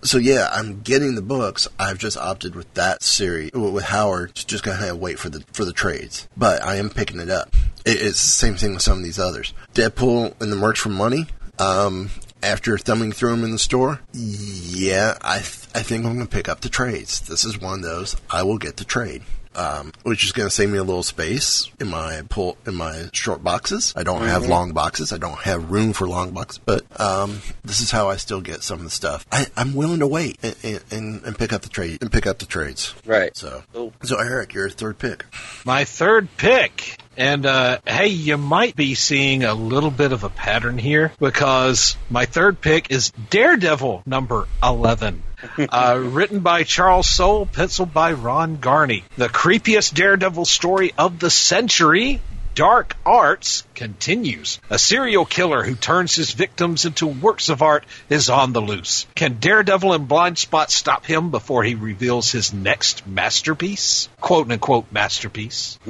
so 0.05 0.19
yeah, 0.19 0.49
I'm 0.53 0.83
getting 0.83 1.15
the 1.15 1.23
books. 1.23 1.67
I've 1.79 1.99
just 1.99 2.17
opted 2.17 2.55
with 2.55 2.73
that 2.75 3.03
series 3.03 3.53
with 3.53 3.85
Howard 3.85 4.35
to 4.35 4.47
just 4.47 4.63
kind 4.63 4.85
of 4.85 4.99
wait 4.99 5.19
for 5.19 5.31
the 5.31 5.41
for 5.53 5.65
the 5.65 5.73
trades. 5.73 6.29
But 6.37 6.63
I 6.63 6.77
am 6.77 6.91
picking 6.91 7.21
it 7.21 7.31
up. 7.31 7.55
It, 7.85 8.03
it's 8.03 8.23
the 8.23 8.29
same 8.29 8.55
thing 8.55 8.75
with 8.75 8.83
some 8.83 8.99
of 8.99 9.05
these 9.05 9.19
others. 9.19 9.53
Deadpool 9.75 10.41
and 10.41 10.53
the 10.53 10.57
merch 10.57 10.79
for 10.79 10.91
money. 10.91 11.27
Um, 11.59 12.11
after 12.43 12.77
thumbing 12.77 13.13
through 13.13 13.31
them 13.31 13.45
in 13.45 13.53
the 13.53 13.59
store, 13.59 14.01
yeah, 14.13 15.17
I 15.23 15.39
th- 15.39 15.69
I 15.75 15.83
think 15.83 16.05
I'm 16.05 16.15
gonna 16.15 16.27
pick 16.27 16.49
up 16.49 16.61
the 16.61 16.69
trades. 16.69 17.21
This 17.21 17.45
is 17.45 17.59
one 17.59 17.79
of 17.79 17.83
those. 17.83 18.17
I 18.31 18.43
will 18.43 18.59
get 18.59 18.77
the 18.77 18.85
trade. 18.85 19.23
Um, 19.57 19.93
which 20.03 20.25
is 20.25 20.33
going 20.33 20.49
to 20.49 20.55
save 20.55 20.69
me 20.71 20.79
a 20.79 20.83
little 20.85 21.03
space 21.05 21.71
in 21.81 21.89
my 21.89 22.23
pull 22.29 22.57
in 22.67 22.75
my 22.75 23.09
short 23.13 23.43
boxes. 23.45 23.93
I 23.97 24.03
don't 24.03 24.23
have 24.27 24.43
Mhm. 24.43 24.49
long 24.49 24.73
boxes. 24.73 25.13
I 25.13 25.19
don't 25.19 25.39
have 25.41 25.71
room 25.71 25.93
for 25.93 26.09
long 26.09 26.33
boxes. 26.33 26.61
But 26.65 26.85
um, 27.01 27.41
this 27.65 27.81
is 27.81 27.91
how 27.91 28.09
I 28.11 28.17
still 28.17 28.41
get 28.41 28.63
some 28.63 28.79
of 28.79 28.85
the 28.85 28.91
stuff. 28.91 29.25
I, 29.31 29.47
I'm 29.57 29.75
willing 29.75 30.01
to 30.01 30.07
wait 30.07 30.39
and, 30.43 30.81
and, 30.91 31.23
and 31.25 31.39
pick 31.39 31.53
up 31.53 31.63
the 31.63 31.69
trade 31.69 31.99
and 32.01 32.11
pick 32.11 32.27
up 32.27 32.39
the 32.39 32.47
trades. 32.47 32.95
Right. 33.07 33.37
So, 33.37 33.63
so 34.03 34.19
Eric, 34.19 34.55
your 34.55 34.69
third 34.71 34.99
pick. 34.99 35.25
My 35.65 35.85
third 35.85 36.29
pick. 36.37 36.99
And 37.17 37.47
uh, 37.47 37.79
hey, 37.87 38.09
you 38.09 38.37
might 38.37 38.75
be 38.75 38.97
seeing 38.97 39.45
a 39.45 39.55
little 39.55 39.93
bit 39.93 40.11
of 40.11 40.25
a 40.25 40.29
pattern 40.29 40.79
here 40.79 41.13
because 41.21 41.97
my 42.11 42.25
third 42.27 42.61
pick 42.61 42.91
is 42.91 43.13
Daredevil 43.31 44.03
number 44.05 44.49
11. 44.63 45.23
Uh, 45.69 46.01
written 46.03 46.41
by 46.41 46.63
Charles 46.63 47.09
Soule, 47.09 47.47
penciled 47.47 47.93
by 47.93 48.13
Ron 48.13 48.57
Garney. 48.57 49.05
The 49.17 49.29
creepiest 49.29 49.95
Daredevil 49.95 50.45
story 50.45 50.93
of 50.97 51.19
the 51.19 51.31
century. 51.31 52.21
Dark 52.55 52.97
Arts 53.05 53.65
continues. 53.75 54.61
A 54.71 54.79
serial 54.79 55.25
killer 55.25 55.65
who 55.65 55.75
turns 55.75 56.15
his 56.15 56.31
victims 56.33 56.85
into 56.85 57.07
works 57.07 57.49
of 57.49 57.63
art 57.63 57.85
is 58.09 58.31
on 58.31 58.53
the 58.53 58.61
loose. 58.63 59.07
Can 59.17 59.39
Daredevil 59.41 59.93
and 59.93 60.07
Blind 60.07 60.39
Spot 60.39 60.71
stop 60.71 61.05
him 61.05 61.33
before 61.33 61.65
he 61.65 61.75
reveals 61.75 62.31
his 62.31 62.55
next 62.55 63.07
masterpiece? 63.09 64.09
Quote 64.21 64.51
unquote 64.51 64.87
masterpiece. 64.93 65.79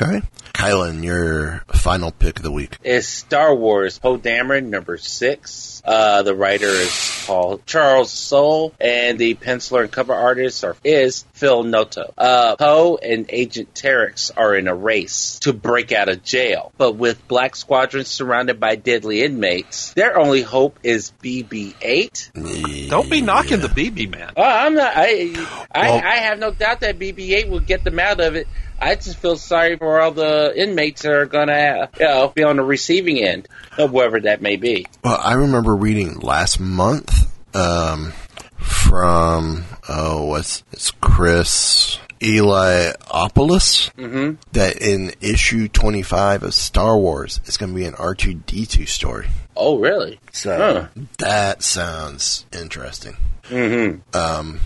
Okay, 0.00 0.22
Kylan, 0.54 1.04
your 1.04 1.62
final 1.68 2.10
pick 2.10 2.38
of 2.38 2.42
the 2.42 2.50
week. 2.50 2.76
is 2.82 3.06
Star 3.06 3.54
Wars 3.54 3.98
Poe 3.98 4.16
Dameron 4.16 4.66
number 4.66 4.96
six. 4.96 5.82
Uh, 5.84 6.22
the 6.22 6.34
writer 6.34 6.66
is 6.68 7.24
Paul 7.26 7.58
Charles 7.66 8.10
Soule, 8.10 8.72
and 8.80 9.18
the 9.18 9.34
penciler 9.34 9.82
and 9.82 9.92
cover 9.92 10.14
artist 10.14 10.64
are, 10.64 10.76
is 10.84 11.24
Phil 11.34 11.64
Noto. 11.64 12.12
Uh, 12.16 12.56
Poe 12.56 12.96
and 12.96 13.26
Agent 13.28 13.74
Terex 13.74 14.30
are 14.36 14.54
in 14.54 14.68
a 14.68 14.74
race 14.74 15.38
to 15.40 15.52
break 15.52 15.92
out 15.92 15.99
of 16.08 16.22
jail, 16.22 16.72
but 16.78 16.92
with 16.92 17.26
Black 17.28 17.54
Squadron 17.56 18.04
surrounded 18.04 18.58
by 18.60 18.76
deadly 18.76 19.22
inmates, 19.22 19.92
their 19.94 20.18
only 20.18 20.42
hope 20.42 20.78
is 20.82 21.12
BB-8. 21.22 22.88
Don't 22.88 23.10
be 23.10 23.20
knocking 23.20 23.60
the 23.60 23.68
BB 23.68 24.10
man. 24.10 24.32
Oh, 24.36 24.42
I'm 24.42 24.74
not. 24.74 24.92
I 24.96 25.32
I, 25.74 25.90
Well- 25.90 26.02
I 26.04 26.16
have 26.16 26.38
no 26.38 26.50
doubt 26.52 26.80
that 26.80 26.98
BB-8 26.98 27.48
will 27.48 27.60
get 27.60 27.84
them 27.84 27.98
out 27.98 28.20
of 28.20 28.34
it. 28.36 28.46
I 28.82 28.94
just 28.94 29.18
feel 29.18 29.36
sorry 29.36 29.76
for 29.76 30.00
all 30.00 30.10
the 30.12 30.54
inmates 30.56 31.02
that 31.02 31.12
are 31.12 31.26
gonna, 31.26 31.90
you 31.98 32.04
know, 32.06 32.28
be 32.28 32.42
on 32.44 32.56
the 32.56 32.62
receiving 32.64 33.18
end 33.22 33.46
of 33.76 33.90
whoever 33.90 34.20
that 34.20 34.40
may 34.40 34.56
be. 34.56 34.86
Well, 35.04 35.18
I 35.22 35.34
remember 35.34 35.76
reading 35.76 36.18
last 36.20 36.58
month 36.58 37.30
um, 37.54 38.12
from 38.56 39.64
oh, 39.88 40.24
what's 40.24 40.62
it's 40.72 40.90
Chris 40.92 41.98
Eliopoulos 42.20 43.90
Mhm. 43.96 44.36
that 44.52 44.76
in 44.76 45.12
issue 45.20 45.68
twenty 45.68 46.02
five 46.02 46.42
of 46.42 46.54
Star 46.54 46.96
Wars, 46.98 47.40
it's 47.46 47.56
going 47.56 47.70
to 47.72 47.76
be 47.76 47.84
an 47.84 47.94
R 47.94 48.14
two 48.14 48.34
D 48.34 48.66
two 48.66 48.86
story. 48.86 49.28
Oh, 49.56 49.78
really? 49.78 50.20
So 50.32 50.56
Huh. 50.56 51.02
that 51.18 51.62
sounds 51.62 52.44
interesting. 52.52 53.16
Mm-hmm. 53.48 54.16
Um, 54.16 54.60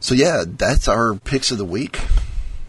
so 0.00 0.14
yeah, 0.14 0.44
that's 0.46 0.88
our 0.88 1.14
picks 1.14 1.50
of 1.50 1.58
the 1.58 1.64
week. 1.64 2.00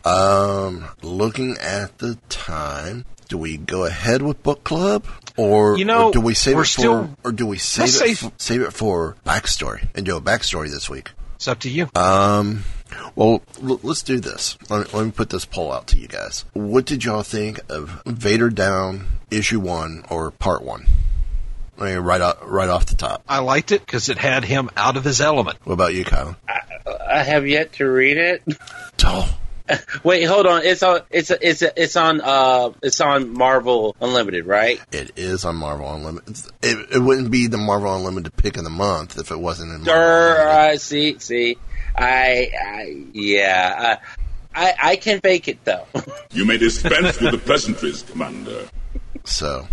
Um, 0.03 0.85
looking 1.03 1.57
at 1.59 1.99
the 1.99 2.17
time, 2.29 3.05
do 3.29 3.37
we 3.37 3.57
go 3.57 3.85
ahead 3.85 4.21
with 4.23 4.41
book 4.43 4.63
club, 4.63 5.05
or 5.37 5.77
You 5.77 5.85
know, 5.85 6.07
or 6.09 6.11
do 6.11 6.19
we 6.19 6.33
save 6.33 6.55
we're 6.55 6.63
it 6.63 6.65
for, 6.65 6.81
still- 6.81 7.17
or 7.23 7.31
do 7.31 7.45
we 7.45 7.57
save 7.59 7.85
it 7.85 7.91
say- 7.91 8.11
f- 8.11 8.31
save 8.37 8.61
it 8.61 8.73
for 8.73 9.15
backstory 9.25 9.87
and 9.95 10.05
do 10.05 10.17
a 10.17 10.21
backstory 10.21 10.69
this 10.71 10.89
week? 10.89 11.11
It's 11.35 11.47
up 11.47 11.59
to 11.61 11.69
you. 11.69 11.87
Um, 11.95 12.63
well, 13.15 13.41
l- 13.63 13.79
let's 13.83 14.01
do 14.03 14.19
this. 14.19 14.57
Let 14.69 14.79
me, 14.93 14.97
let 14.97 15.05
me 15.05 15.11
put 15.11 15.29
this 15.29 15.45
poll 15.45 15.71
out 15.71 15.87
to 15.87 15.97
you 15.97 16.07
guys. 16.07 16.45
What 16.53 16.85
did 16.85 17.03
y'all 17.03 17.23
think 17.23 17.59
of 17.69 18.01
Vader 18.05 18.49
Down 18.49 19.05
issue 19.29 19.59
one 19.59 20.03
or 20.09 20.31
part 20.31 20.63
one? 20.63 20.85
I 21.77 21.85
mean, 21.95 21.99
right 21.99 22.21
off, 22.21 22.37
right 22.43 22.69
off 22.69 22.85
the 22.85 22.95
top. 22.95 23.23
I 23.27 23.39
liked 23.39 23.71
it 23.71 23.83
because 23.85 24.09
it 24.09 24.17
had 24.19 24.43
him 24.45 24.69
out 24.77 24.97
of 24.97 25.03
his 25.03 25.19
element. 25.19 25.57
What 25.63 25.73
about 25.73 25.93
you, 25.95 26.05
Kyle? 26.05 26.35
I 27.09 27.23
have 27.23 27.47
yet 27.47 27.73
to 27.73 27.85
read 27.85 28.17
it. 28.17 28.43
Oh. 29.03 29.35
Wait, 30.03 30.23
hold 30.25 30.45
on. 30.45 30.63
It's 30.63 30.83
on. 30.83 31.01
It's 31.09 31.31
it's 31.31 31.63
it's 31.63 31.95
on. 31.95 32.21
Uh, 32.21 32.69
it's 32.83 33.01
on 33.01 33.33
Marvel 33.33 33.95
Unlimited, 33.99 34.45
right? 34.45 34.79
It 34.91 35.13
is 35.15 35.43
on 35.43 35.55
Marvel 35.55 35.91
Unlimited. 35.91 36.37
It, 36.61 36.95
it 36.95 36.99
wouldn't 36.99 37.31
be 37.31 37.47
the 37.47 37.57
Marvel 37.57 37.95
Unlimited 37.95 38.35
pick 38.37 38.57
of 38.57 38.63
the 38.63 38.69
month 38.69 39.17
if 39.17 39.31
it 39.31 39.37
wasn't 39.39 39.71
in 39.71 39.83
Marvel. 39.83 39.93
Sure. 39.93 40.49
I 40.51 40.75
see. 40.75 41.17
See. 41.19 41.57
I. 41.95 42.51
I. 42.59 43.05
Yeah. 43.13 43.99
I, 44.55 44.67
I. 44.67 44.75
I 44.91 44.95
can 44.95 45.19
fake 45.19 45.47
it 45.47 45.63
though. 45.63 45.87
You 46.33 46.45
may 46.45 46.57
dispense 46.57 47.19
with 47.19 47.31
the 47.31 47.37
pleasantries, 47.37 48.03
Commander. 48.03 48.69
So, 49.25 49.67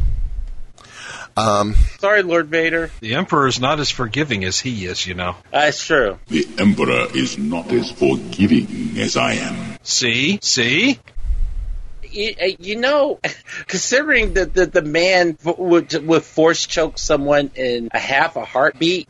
um, 1.39 1.77
Sorry, 2.01 2.23
Lord 2.25 2.49
Vader. 2.49 2.91
The 2.99 3.15
Emperor 3.15 3.47
is 3.47 3.61
not 3.61 3.79
as 3.79 3.91
forgiving 3.91 4.45
as 4.45 4.59
he 4.59 4.87
is, 4.87 5.07
you 5.07 5.15
know. 5.15 5.37
That's 5.53 5.85
true. 5.87 6.19
The 6.27 6.49
Emperor 6.59 7.07
is 7.15 7.39
not 7.39 7.71
as 7.71 7.93
forgiving 7.93 8.99
as 8.99 9.17
I 9.17 9.35
am. 9.35 9.79
See, 9.85 10.41
see. 10.43 10.99
You, 12.03 12.35
uh, 12.43 12.47
you 12.59 12.77
know, 12.77 13.21
considering 13.69 14.35
that 14.35 14.53
the, 14.53 14.67
the 14.67 14.83
man 14.83 15.39
would 15.45 15.93
would 16.05 16.25
force 16.25 16.67
choke 16.67 16.99
someone 16.99 17.53
in 17.55 17.91
a 17.93 18.01
half 18.01 18.35
a 18.35 18.45
heartbeat, 18.45 19.09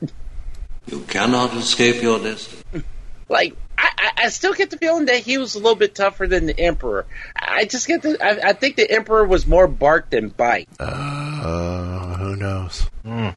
you 0.87 1.01
cannot 1.01 1.55
escape 1.55 2.03
your 2.03 2.19
destiny. 2.19 2.85
Like 3.29 3.57
I, 3.77 4.11
I, 4.17 4.29
still 4.29 4.55
get 4.55 4.71
the 4.71 4.79
feeling 4.79 5.07
that 5.07 5.19
he 5.19 5.39
was 5.39 5.55
a 5.55 5.59
little 5.59 5.75
bit 5.75 5.95
tougher 5.95 6.27
than 6.27 6.47
the 6.47 6.59
Emperor. 6.59 7.07
I 7.37 7.65
just 7.65 7.87
get 7.87 8.03
the. 8.03 8.19
I, 8.21 8.51
I 8.51 8.53
think 8.53 8.77
the 8.77 8.91
Emperor 8.91 9.25
was 9.25 9.47
more 9.47 9.67
bark 9.67 10.11
than 10.11 10.29
bite. 10.29 10.69
Uh, 10.79 12.17
who 12.17 12.37
knows? 12.37 12.89
Mm. 13.05 13.37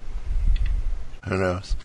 Who 1.28 1.38
knows? 1.38 1.76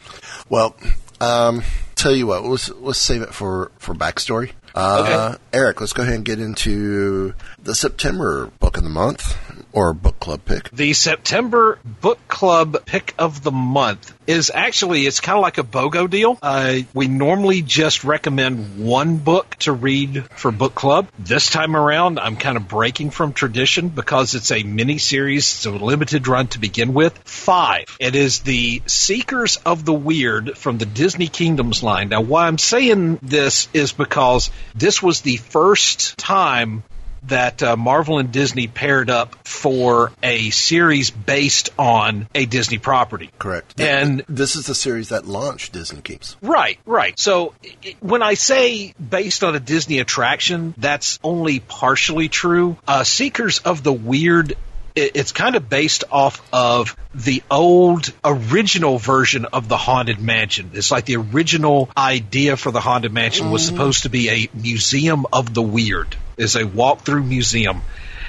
Well, 0.48 0.76
um, 1.20 1.62
tell 1.94 2.14
you 2.14 2.26
what, 2.26 2.44
let's 2.44 2.68
let's 2.70 2.98
save 2.98 3.22
it 3.22 3.34
for 3.34 3.72
for 3.78 3.94
backstory. 3.94 4.52
Uh, 4.74 5.32
okay. 5.32 5.42
Eric, 5.52 5.80
let's 5.80 5.92
go 5.92 6.02
ahead 6.02 6.14
and 6.14 6.24
get 6.24 6.38
into 6.38 7.34
the 7.62 7.74
September 7.74 8.46
book 8.60 8.76
of 8.76 8.84
the 8.84 8.90
month 8.90 9.36
or 9.72 9.92
book 9.92 10.18
club 10.20 10.44
pick. 10.44 10.70
The 10.70 10.92
September 10.92 11.78
book 11.84 12.18
club 12.28 12.84
pick 12.86 13.14
of 13.18 13.42
the 13.42 13.50
month 13.50 14.12
is 14.26 14.50
actually 14.52 15.06
it's 15.06 15.20
kind 15.20 15.36
of 15.36 15.42
like 15.42 15.58
a 15.58 15.62
BOGO 15.62 16.08
deal. 16.08 16.38
Uh, 16.42 16.78
we 16.94 17.08
normally 17.08 17.62
just 17.62 18.04
recommend 18.04 18.84
one 18.84 19.18
book 19.18 19.54
to 19.60 19.72
read 19.72 20.24
for 20.36 20.50
book 20.50 20.74
club. 20.74 21.08
This 21.18 21.50
time 21.50 21.76
around, 21.76 22.18
I'm 22.18 22.36
kind 22.36 22.56
of 22.56 22.68
breaking 22.68 23.10
from 23.10 23.32
tradition 23.32 23.88
because 23.88 24.34
it's 24.34 24.50
a 24.50 24.62
mini 24.62 24.98
series, 24.98 25.54
it's 25.54 25.66
a 25.66 25.70
limited 25.70 26.26
run 26.28 26.48
to 26.48 26.58
begin 26.58 26.94
with. 26.94 27.16
Five. 27.18 27.96
It 28.00 28.16
is 28.16 28.40
the 28.40 28.82
Seekers 28.86 29.56
of 29.58 29.84
the 29.84 29.92
Weird 29.92 30.56
from 30.56 30.78
the 30.78 30.86
Disney 30.86 31.28
Kingdoms 31.28 31.82
line. 31.82 32.08
Now, 32.08 32.22
why 32.22 32.46
I'm 32.46 32.58
saying 32.58 33.18
this 33.22 33.68
is 33.72 33.92
because 33.92 34.50
this 34.74 35.02
was 35.02 35.20
the 35.20 35.36
first 35.36 36.16
time 36.18 36.82
that 37.24 37.62
uh, 37.62 37.76
Marvel 37.76 38.18
and 38.18 38.32
Disney 38.32 38.66
paired 38.66 39.10
up 39.10 39.46
for 39.46 40.12
a 40.22 40.50
series 40.50 41.10
based 41.10 41.70
on 41.78 42.28
a 42.34 42.46
Disney 42.46 42.78
property. 42.78 43.30
Correct. 43.38 43.80
And 43.80 44.24
this 44.28 44.56
is 44.56 44.66
the 44.66 44.74
series 44.74 45.10
that 45.10 45.26
launched 45.26 45.72
Disney 45.72 46.00
Keeps. 46.00 46.36
Right, 46.40 46.78
right. 46.86 47.18
So 47.18 47.54
it, 47.62 47.96
when 48.00 48.22
I 48.22 48.34
say 48.34 48.94
based 48.94 49.44
on 49.44 49.54
a 49.54 49.60
Disney 49.60 49.98
attraction, 49.98 50.74
that's 50.76 51.18
only 51.22 51.60
partially 51.60 52.28
true. 52.28 52.76
Uh, 52.86 53.04
Seekers 53.04 53.58
of 53.60 53.82
the 53.82 53.92
Weird 53.92 54.56
it's 54.96 55.32
kind 55.32 55.56
of 55.56 55.68
based 55.68 56.04
off 56.10 56.42
of 56.52 56.96
the 57.14 57.42
old 57.50 58.12
original 58.24 58.98
version 58.98 59.44
of 59.44 59.68
the 59.68 59.76
haunted 59.76 60.18
mansion. 60.20 60.70
It's 60.72 60.90
like 60.90 61.04
the 61.04 61.16
original 61.16 61.90
idea 61.96 62.56
for 62.56 62.70
the 62.70 62.80
haunted 62.80 63.12
mansion 63.12 63.50
was 63.50 63.66
mm-hmm. 63.66 63.76
supposed 63.76 64.02
to 64.04 64.08
be 64.08 64.30
a 64.30 64.48
museum 64.54 65.26
of 65.32 65.52
the 65.52 65.62
weird, 65.62 66.16
is 66.36 66.56
a 66.56 66.64
walk-through 66.64 67.22
museum. 67.22 67.82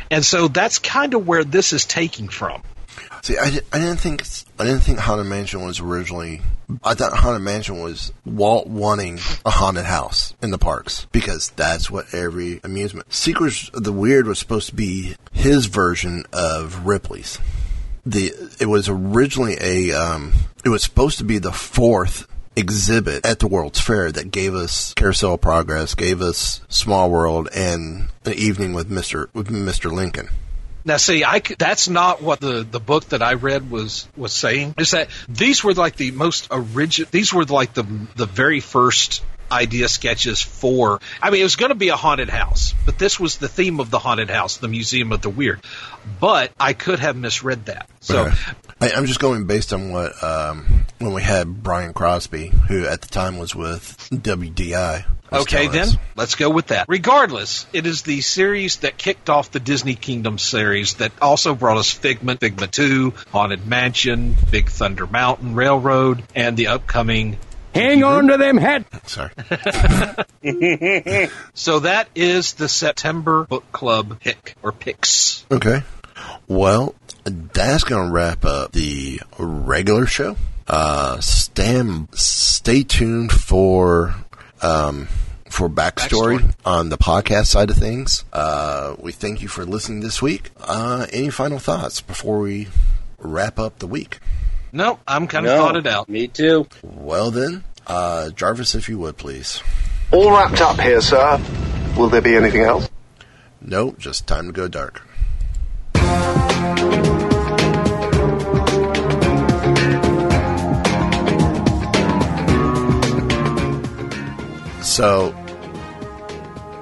And 0.10 0.24
so 0.24 0.48
that's 0.48 0.80
kind 0.80 1.14
of 1.14 1.28
where 1.28 1.44
this 1.44 1.74
is 1.74 1.86
taking 1.86 2.30
from. 2.30 2.62
See, 3.24 3.38
I, 3.38 3.60
I 3.74 3.80
didn't 3.80 3.98
think 3.98 4.24
I 4.60 4.64
didn't 4.64 4.82
think 4.82 5.00
Haunted 5.00 5.28
Mansion 5.28 5.66
was 5.66 5.80
originally. 5.80 6.42
I 6.84 6.94
thought 6.94 7.14
Haunted 7.14 7.42
Mansion 7.42 7.82
was 7.82 8.14
Walt 8.26 8.68
wanting 8.68 9.20
a 9.46 9.50
haunted 9.50 9.86
house 9.86 10.34
in 10.42 10.52
the 10.52 10.58
parks 10.58 11.08
because 11.12 11.50
that's 11.50 11.90
what 11.90 12.14
every 12.14 12.62
amusement. 12.64 13.12
Seekers 13.12 13.70
of 13.74 13.84
the 13.84 13.92
Weird 13.92 14.28
was 14.28 14.40
supposed 14.40 14.70
to 14.70 14.76
be 14.76 15.16
his 15.32 15.66
version 15.66 16.24
of 16.32 16.86
Ripley's. 16.86 17.40
The 18.06 18.32
it 18.60 18.68
was 18.68 18.88
originally 18.88 19.58
a. 19.60 19.92
Um, 19.92 20.34
it 20.64 20.70
was 20.70 20.84
supposed 20.84 21.18
to 21.18 21.24
be 21.24 21.40
the 21.40 21.52
fourth 21.52 22.28
exhibit 22.58 23.26
at 23.26 23.40
the 23.40 23.48
World's 23.48 23.80
Fair 23.80 24.12
that 24.12 24.32
gave 24.32 24.56
us 24.56 24.94
Carousel 24.96 25.36
of 25.36 25.42
Progress, 25.42 25.96
gave 25.96 26.22
us 26.22 26.60
Small 26.68 27.10
World, 27.10 27.48
and 27.54 28.10
an 28.26 28.34
evening 28.34 28.74
with 28.74 28.90
Mister 28.90 29.30
with 29.34 29.50
Mister 29.50 29.90
Lincoln. 29.90 30.28
Now, 30.84 30.98
see, 30.98 31.24
I 31.24 31.40
that's 31.40 31.88
not 31.88 32.22
what 32.22 32.40
the, 32.40 32.64
the 32.64 32.80
book 32.80 33.06
that 33.10 33.22
I 33.22 33.34
read 33.34 33.70
was 33.70 34.08
was 34.16 34.34
saying. 34.34 34.76
Is 34.78 34.92
that 34.92 35.10
these 35.30 35.64
were 35.64 35.74
like 35.74 35.98
the 35.98 36.12
most 36.12 36.48
original? 36.50 37.10
These 37.12 37.34
were 37.34 37.46
like 37.46 37.74
the 37.74 37.84
the 38.16 38.26
very 38.26 38.60
first 38.60 39.24
idea 39.52 39.88
sketches 39.88 40.42
for. 40.42 41.00
I 41.22 41.30
mean, 41.30 41.42
it 41.42 41.44
was 41.44 41.58
going 41.58 41.70
to 41.70 41.76
be 41.76 41.90
a 41.90 41.96
haunted 41.96 42.30
house, 42.30 42.74
but 42.86 42.98
this 42.98 43.20
was 43.20 43.38
the 43.38 43.48
theme 43.48 43.80
of 43.80 43.92
the 43.92 44.00
haunted 44.00 44.30
house, 44.30 44.58
the 44.58 44.68
Museum 44.68 45.12
of 45.12 45.22
the 45.22 45.30
Weird. 45.30 45.62
But 46.20 46.52
I 46.60 46.74
could 46.74 47.00
have 47.00 47.16
misread 47.16 47.66
that. 47.66 47.90
So 48.00 48.32
I, 48.80 48.90
am 48.90 49.06
just 49.06 49.20
going 49.20 49.46
based 49.46 49.74
on 49.74 49.92
what 49.92 50.24
um, 50.24 50.86
when 51.00 51.14
we 51.14 51.22
had 51.22 51.64
Brian 51.64 51.94
Crosby, 51.94 52.48
who 52.48 52.86
at 52.86 53.02
the 53.02 53.08
time 53.08 53.38
was 53.38 53.56
with 53.56 53.98
WDI. 54.12 55.06
Okay, 55.32 55.68
then 55.68 55.90
us. 55.90 55.98
let's 56.16 56.36
go 56.36 56.50
with 56.50 56.68
that. 56.68 56.86
Regardless, 56.88 57.66
it 57.74 57.86
is 57.86 58.04
the 58.04 58.22
series 58.22 58.78
that 58.78 58.98
kicked 58.98 59.30
off 59.30 59.52
the 59.52 59.60
Disney 59.60 59.96
Kingdom 59.96 60.38
series 60.38 60.96
that 60.96 61.12
also 61.22 61.54
brought 61.54 61.78
us 61.78 61.92
Figment, 61.92 62.40
Figment 62.40 62.72
2, 62.72 63.14
Haunted 63.32 63.68
Mansion, 63.68 64.38
Big 64.52 64.70
Thunder 64.70 65.06
Mountain 65.06 65.56
Railroad, 65.56 66.24
and 66.34 66.56
the 66.56 66.68
upcoming 66.68 67.38
Hang 67.74 68.04
on 68.04 68.28
to 68.28 68.38
them 68.38 68.58
head. 68.58 68.86
Sorry. 69.06 69.30
so 71.54 71.80
that 71.80 72.08
is 72.16 72.54
the 72.54 72.68
September 72.68 73.44
book 73.44 73.72
club 73.72 74.20
pick 74.20 74.56
or 74.64 74.72
picks. 74.72 75.46
Okay. 75.52 75.84
Well, 76.48 76.96
that's 77.30 77.84
going 77.84 78.08
to 78.08 78.14
wrap 78.14 78.46
up 78.46 78.72
the 78.72 79.22
regular 79.38 80.06
show. 80.06 80.36
Uh, 80.68 81.20
stand, 81.20 82.10
stay 82.14 82.84
tuned 82.84 83.32
for 83.32 84.16
um, 84.62 85.08
for 85.50 85.70
backstory, 85.70 86.40
backstory, 86.40 86.56
on 86.66 86.90
the 86.90 86.98
podcast 86.98 87.48
side 87.48 87.70
of 87.70 87.78
things. 87.78 88.26
Uh, 88.34 88.96
we 89.00 89.12
thank 89.12 89.42
you 89.42 89.48
for 89.48 89.66
listening 89.66 90.02
this 90.02 90.22
week. 90.22 90.52
Uh, 90.60 91.08
any 91.14 91.30
final 91.30 91.60
thoughts 91.60 92.02
before 92.02 92.40
we 92.40 92.68
wrap 93.18 93.60
up 93.60 93.80
the 93.80 93.88
week? 93.88 94.20
No, 94.74 95.00
I'm 95.08 95.28
kind 95.28 95.46
of 95.46 95.54
no, 95.54 95.58
thought 95.58 95.78
it 95.78 95.88
out. 95.88 96.10
Me 96.10 96.28
too. 96.28 96.68
Well 96.84 97.32
then, 97.32 97.64
uh, 97.88 98.30
Jarvis, 98.32 98.76
if 98.76 98.90
you 98.90 99.00
would 99.00 99.18
please. 99.18 99.62
All 100.12 100.32
wrapped 100.32 100.60
up 100.62 100.80
here, 100.80 101.02
sir. 101.02 101.42
Will 101.98 102.10
there 102.10 102.22
be 102.22 102.36
anything 102.36 102.62
else? 102.62 102.90
No, 103.62 103.94
just 103.94 104.28
time 104.28 104.48
to 104.48 104.52
go 104.54 104.68
dark. 104.68 105.07
So, 114.98 115.30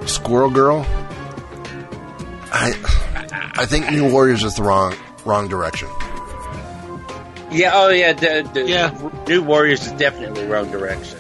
Squirrel 0.06 0.50
Girl, 0.50 0.86
I 2.50 2.72
I 3.58 3.66
think 3.66 3.92
New 3.92 4.10
Warriors 4.10 4.42
is 4.42 4.56
the 4.56 4.64
wrong 4.64 4.96
wrong 5.26 5.50
direction. 5.50 5.90
Yeah. 7.52 7.72
Oh, 7.74 7.90
yeah. 7.90 8.14
The, 8.14 8.50
the 8.54 8.70
yeah. 8.70 9.12
New 9.28 9.44
Warriors 9.44 9.86
is 9.86 9.92
definitely 9.92 10.46
wrong 10.46 10.72
direction. 10.72 11.20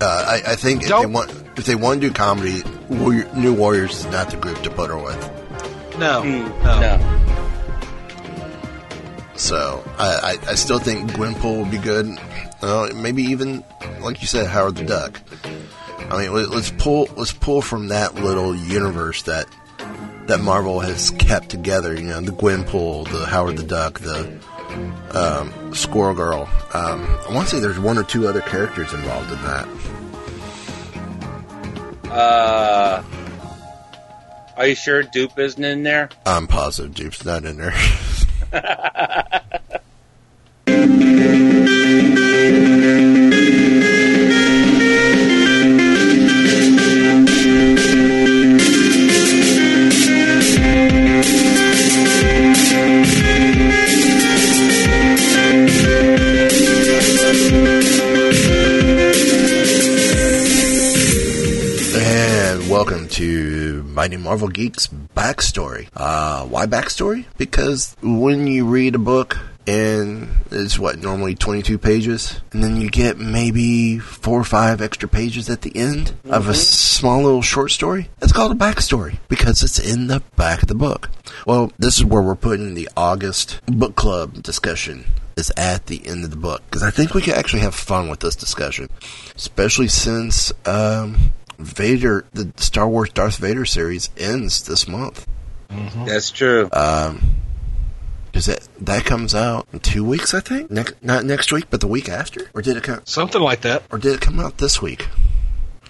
Uh, 0.00 0.24
I, 0.44 0.52
I, 0.52 0.54
think 0.54 0.84
if 0.84 0.88
they 0.88 1.06
want 1.06 1.32
if 1.56 1.66
they 1.66 1.74
want 1.74 2.00
to 2.00 2.06
do 2.06 2.14
comedy, 2.14 2.62
Warrior, 2.88 3.28
New 3.34 3.52
Warriors 3.52 4.04
is 4.04 4.06
not 4.06 4.30
the 4.30 4.36
group 4.36 4.62
to 4.62 4.70
put 4.70 4.88
her 4.88 4.96
with. 4.96 5.20
No. 5.98 6.22
Mm, 6.22 6.62
no. 6.62 6.80
no. 6.80 6.96
So 9.34 9.82
I, 9.98 10.36
I, 10.46 10.50
I, 10.50 10.54
still 10.54 10.78
think 10.78 11.10
Gwenpool 11.10 11.62
would 11.62 11.72
be 11.72 11.78
good. 11.78 12.06
Uh, 12.62 12.88
maybe 12.94 13.22
even 13.24 13.64
like 14.00 14.20
you 14.20 14.26
said, 14.28 14.46
Howard 14.46 14.76
the 14.76 14.84
Duck. 14.84 15.20
I 16.10 16.22
mean, 16.22 16.50
let's 16.50 16.70
pull 16.70 17.08
let's 17.16 17.32
pull 17.32 17.60
from 17.60 17.88
that 17.88 18.14
little 18.14 18.54
universe 18.54 19.22
that 19.24 19.46
that 20.26 20.40
Marvel 20.40 20.80
has 20.80 21.10
kept 21.10 21.48
together. 21.48 21.94
You 21.94 22.02
know, 22.02 22.20
the 22.20 22.32
Gwenpool, 22.32 23.10
the 23.10 23.26
Howard 23.26 23.56
the 23.56 23.64
Duck, 23.64 23.98
the 24.00 24.40
um, 25.10 25.74
Squirrel 25.74 26.14
Girl. 26.14 26.48
Um, 26.72 27.02
I 27.28 27.34
want 27.34 27.48
to 27.48 27.56
say 27.56 27.60
there's 27.60 27.80
one 27.80 27.98
or 27.98 28.04
two 28.04 28.28
other 28.28 28.40
characters 28.40 28.92
involved 28.92 29.32
in 29.32 29.42
that. 29.42 29.68
Uh, 32.10 33.02
are 34.56 34.66
you 34.66 34.74
sure 34.74 35.02
Doop 35.02 35.38
isn't 35.38 35.64
in 35.64 35.82
there? 35.82 36.10
I'm 36.26 36.46
positive 36.46 36.94
Doop's 36.94 37.24
not 37.24 37.44
in 37.44 37.56
there. 37.56 37.74
to 62.90 63.82
Mighty 63.84 64.16
Marvel 64.16 64.48
Geeks 64.48 64.88
backstory. 64.88 65.88
Uh, 65.94 66.44
why 66.46 66.66
backstory? 66.66 67.26
Because 67.38 67.96
when 68.02 68.46
you 68.46 68.66
read 68.66 68.94
a 68.94 68.98
book, 68.98 69.38
and 69.66 70.28
it's 70.50 70.78
what 70.78 70.98
normally 70.98 71.36
22 71.36 71.78
pages 71.78 72.40
and 72.52 72.64
then 72.64 72.80
you 72.80 72.90
get 72.90 73.18
maybe 73.18 73.98
four 73.98 74.40
or 74.40 74.44
five 74.44 74.80
extra 74.80 75.08
pages 75.08 75.48
at 75.48 75.62
the 75.62 75.70
end 75.76 76.08
mm-hmm. 76.08 76.32
of 76.32 76.48
a 76.48 76.54
small 76.54 77.22
little 77.22 77.42
short 77.42 77.70
story 77.70 78.08
it's 78.20 78.32
called 78.32 78.50
a 78.50 78.56
backstory 78.56 79.18
because 79.28 79.62
it's 79.62 79.78
in 79.78 80.08
the 80.08 80.20
back 80.34 80.62
of 80.62 80.68
the 80.68 80.74
book 80.74 81.10
well 81.46 81.70
this 81.78 81.96
is 81.96 82.04
where 82.04 82.22
we're 82.22 82.34
putting 82.34 82.74
the 82.74 82.88
august 82.96 83.60
book 83.66 83.94
club 83.94 84.42
discussion 84.42 85.04
is 85.36 85.52
at 85.56 85.86
the 85.86 86.04
end 86.08 86.24
of 86.24 86.30
the 86.30 86.36
book 86.36 86.60
because 86.68 86.82
i 86.82 86.90
think 86.90 87.14
we 87.14 87.22
can 87.22 87.34
actually 87.34 87.62
have 87.62 87.74
fun 87.74 88.08
with 88.08 88.18
this 88.18 88.34
discussion 88.34 88.88
especially 89.36 89.86
since 89.86 90.52
um, 90.66 91.16
vader 91.62 92.24
the 92.32 92.52
star 92.56 92.88
wars 92.88 93.10
darth 93.10 93.38
vader 93.38 93.64
series 93.64 94.10
ends 94.16 94.64
this 94.64 94.86
month 94.86 95.26
mm-hmm. 95.70 96.04
that's 96.04 96.30
true 96.30 96.68
um, 96.72 97.36
is 98.34 98.46
that 98.46 98.66
that 98.80 99.04
comes 99.04 99.34
out 99.34 99.68
in 99.72 99.80
two 99.80 100.04
weeks? 100.04 100.32
I 100.32 100.40
think 100.40 100.70
next, 100.70 101.02
not 101.02 101.24
next 101.24 101.52
week, 101.52 101.66
but 101.70 101.80
the 101.80 101.86
week 101.86 102.08
after, 102.08 102.50
or 102.54 102.62
did 102.62 102.76
it 102.76 102.82
come 102.82 103.02
something 103.04 103.40
like 103.40 103.62
that, 103.62 103.82
or 103.90 103.98
did 103.98 104.14
it 104.14 104.20
come 104.20 104.40
out 104.40 104.58
this 104.58 104.80
week? 104.80 105.08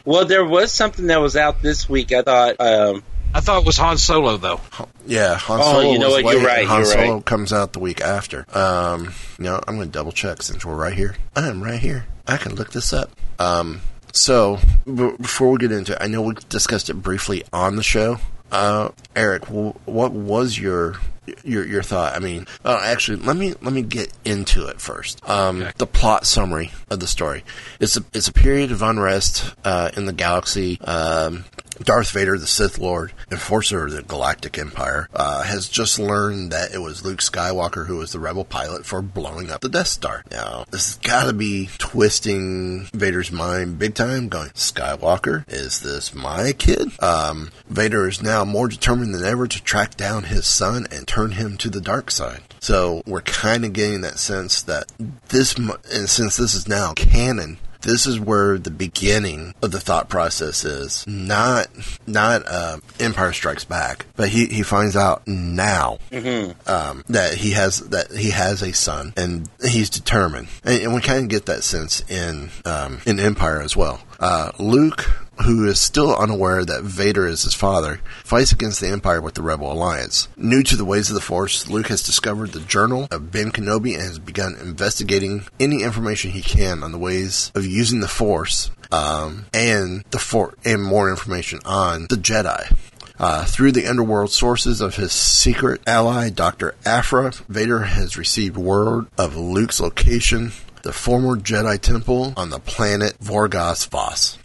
Well, 0.04 0.24
there 0.24 0.44
was 0.44 0.72
something 0.72 1.06
that 1.06 1.20
was 1.20 1.36
out 1.36 1.62
this 1.62 1.88
week. 1.88 2.12
I 2.12 2.22
thought. 2.22 2.56
Um, 2.60 3.04
I 3.34 3.40
thought 3.40 3.62
it 3.62 3.66
was 3.66 3.78
Han 3.78 3.96
Solo 3.96 4.36
though. 4.36 4.60
Yeah, 5.06 5.36
Han 5.36 5.60
oh, 5.62 5.72
Solo. 5.72 5.92
you 5.92 5.98
know 5.98 6.10
what? 6.10 6.24
You're 6.24 6.44
right. 6.44 6.66
Han 6.66 6.78
you're 6.78 6.84
Solo 6.84 7.14
right. 7.14 7.24
comes 7.24 7.52
out 7.52 7.72
the 7.72 7.78
week 7.78 8.00
after. 8.00 8.44
Um, 8.54 9.14
you 9.38 9.44
know, 9.44 9.60
I'm 9.66 9.76
going 9.76 9.88
to 9.88 9.92
double 9.92 10.12
check 10.12 10.42
since 10.42 10.64
we're 10.64 10.76
right 10.76 10.92
here. 10.92 11.16
I 11.34 11.48
am 11.48 11.62
right 11.62 11.80
here. 11.80 12.06
I 12.26 12.36
can 12.36 12.56
look 12.56 12.72
this 12.72 12.92
up. 12.92 13.10
Um, 13.38 13.80
so 14.12 14.58
b- 14.86 15.12
before 15.20 15.50
we 15.50 15.58
get 15.58 15.72
into 15.72 15.92
it, 15.92 15.98
I 16.00 16.06
know 16.06 16.22
we 16.22 16.34
discussed 16.48 16.90
it 16.90 16.94
briefly 16.94 17.42
on 17.52 17.76
the 17.76 17.82
show. 17.82 18.18
Uh, 18.50 18.90
Eric, 19.16 19.46
w- 19.46 19.74
what 19.86 20.12
was 20.12 20.58
your 20.58 20.96
your 21.44 21.66
your 21.66 21.82
thought. 21.82 22.14
I 22.14 22.18
mean, 22.18 22.46
uh, 22.64 22.80
actually, 22.82 23.18
let 23.18 23.36
me 23.36 23.54
let 23.62 23.72
me 23.72 23.82
get 23.82 24.12
into 24.24 24.66
it 24.66 24.80
first. 24.80 25.26
Um, 25.28 25.62
okay. 25.62 25.72
The 25.76 25.86
plot 25.86 26.26
summary 26.26 26.72
of 26.90 27.00
the 27.00 27.06
story. 27.06 27.44
It's 27.80 27.96
a 27.96 28.04
it's 28.12 28.28
a 28.28 28.32
period 28.32 28.72
of 28.72 28.82
unrest 28.82 29.54
uh, 29.64 29.90
in 29.96 30.06
the 30.06 30.12
galaxy. 30.12 30.80
Um, 30.80 31.44
Darth 31.80 32.10
Vader, 32.10 32.38
the 32.38 32.46
Sith 32.46 32.78
Lord, 32.78 33.12
enforcer 33.30 33.86
of 33.86 33.92
the 33.92 34.02
Galactic 34.02 34.58
Empire, 34.58 35.08
uh, 35.14 35.42
has 35.42 35.68
just 35.68 35.98
learned 35.98 36.52
that 36.52 36.72
it 36.72 36.78
was 36.78 37.04
Luke 37.04 37.20
Skywalker 37.20 37.86
who 37.86 37.96
was 37.96 38.12
the 38.12 38.20
rebel 38.20 38.44
pilot 38.44 38.86
for 38.86 39.02
blowing 39.02 39.50
up 39.50 39.60
the 39.60 39.68
Death 39.68 39.88
Star. 39.88 40.24
Now, 40.30 40.64
this 40.70 40.86
has 40.86 40.96
got 40.98 41.24
to 41.24 41.32
be 41.32 41.68
twisting 41.78 42.88
Vader's 42.92 43.32
mind 43.32 43.78
big 43.78 43.94
time, 43.94 44.28
going, 44.28 44.50
Skywalker, 44.50 45.44
is 45.48 45.80
this 45.80 46.14
my 46.14 46.52
kid? 46.52 46.92
Um, 47.02 47.50
Vader 47.68 48.08
is 48.08 48.22
now 48.22 48.44
more 48.44 48.68
determined 48.68 49.14
than 49.14 49.24
ever 49.24 49.46
to 49.46 49.62
track 49.62 49.96
down 49.96 50.24
his 50.24 50.46
son 50.46 50.86
and 50.90 51.06
turn 51.06 51.32
him 51.32 51.56
to 51.58 51.70
the 51.70 51.80
dark 51.80 52.10
side. 52.10 52.42
So 52.60 53.02
we're 53.06 53.22
kind 53.22 53.64
of 53.64 53.72
getting 53.72 54.02
that 54.02 54.18
sense 54.18 54.62
that 54.62 54.90
this, 55.28 55.56
and 55.56 56.08
since 56.08 56.36
this 56.36 56.54
is 56.54 56.68
now 56.68 56.92
canon, 56.94 57.58
this 57.82 58.06
is 58.06 58.18
where 58.18 58.58
the 58.58 58.70
beginning 58.70 59.54
of 59.62 59.70
the 59.70 59.80
thought 59.80 60.08
process 60.08 60.64
is. 60.64 61.06
Not 61.06 61.68
not 62.06 62.42
uh, 62.46 62.78
Empire 62.98 63.32
Strikes 63.32 63.64
Back, 63.64 64.06
but 64.16 64.28
he, 64.28 64.46
he 64.46 64.62
finds 64.62 64.96
out 64.96 65.26
now 65.26 65.98
mm-hmm. 66.10 66.52
um, 66.70 67.04
that 67.08 67.34
he 67.34 67.52
has 67.52 67.80
that 67.90 68.10
he 68.12 68.30
has 68.30 68.62
a 68.62 68.72
son, 68.72 69.12
and 69.16 69.48
he's 69.62 69.90
determined. 69.90 70.48
And, 70.64 70.82
and 70.82 70.94
we 70.94 71.00
kind 71.00 71.24
of 71.24 71.28
get 71.28 71.46
that 71.46 71.64
sense 71.64 72.02
in 72.08 72.50
um, 72.64 72.98
in 73.06 73.20
Empire 73.20 73.60
as 73.60 73.76
well. 73.76 74.00
Uh, 74.18 74.52
Luke 74.58 75.10
who 75.42 75.66
is 75.66 75.80
still 75.80 76.14
unaware 76.16 76.64
that 76.64 76.82
Vader 76.82 77.26
is 77.26 77.42
his 77.42 77.54
father, 77.54 78.00
fights 78.24 78.52
against 78.52 78.80
the 78.80 78.88
Empire 78.88 79.20
with 79.20 79.34
the 79.34 79.42
Rebel 79.42 79.70
Alliance. 79.70 80.28
New 80.36 80.62
to 80.62 80.76
the 80.76 80.84
ways 80.84 81.08
of 81.10 81.14
the 81.14 81.20
Force, 81.20 81.68
Luke 81.68 81.88
has 81.88 82.02
discovered 82.02 82.52
the 82.52 82.60
journal 82.60 83.08
of 83.10 83.30
Ben 83.30 83.50
Kenobi 83.50 83.94
and 83.94 84.02
has 84.02 84.18
begun 84.18 84.56
investigating 84.60 85.44
any 85.60 85.82
information 85.82 86.30
he 86.30 86.42
can 86.42 86.82
on 86.82 86.92
the 86.92 86.98
ways 86.98 87.52
of 87.54 87.66
using 87.66 88.00
the 88.00 88.08
Force 88.08 88.70
um, 88.90 89.46
and 89.52 90.04
the 90.10 90.18
for- 90.18 90.54
and 90.64 90.82
more 90.82 91.10
information 91.10 91.58
on 91.64 92.06
the 92.08 92.16
Jedi. 92.16 92.74
Uh, 93.18 93.44
through 93.44 93.72
the 93.72 93.86
underworld 93.86 94.32
sources 94.32 94.80
of 94.80 94.96
his 94.96 95.12
secret 95.12 95.80
ally, 95.86 96.28
Dr. 96.28 96.74
Aphra, 96.84 97.32
Vader 97.48 97.80
has 97.80 98.16
received 98.16 98.56
word 98.56 99.06
of 99.16 99.36
Luke's 99.36 99.80
location, 99.80 100.52
the 100.82 100.92
former 100.92 101.36
Jedi 101.36 101.80
Temple 101.80 102.32
on 102.36 102.50
the 102.50 102.58
planet 102.58 103.16
Vrogas 103.20 103.88
Vas. 103.88 104.38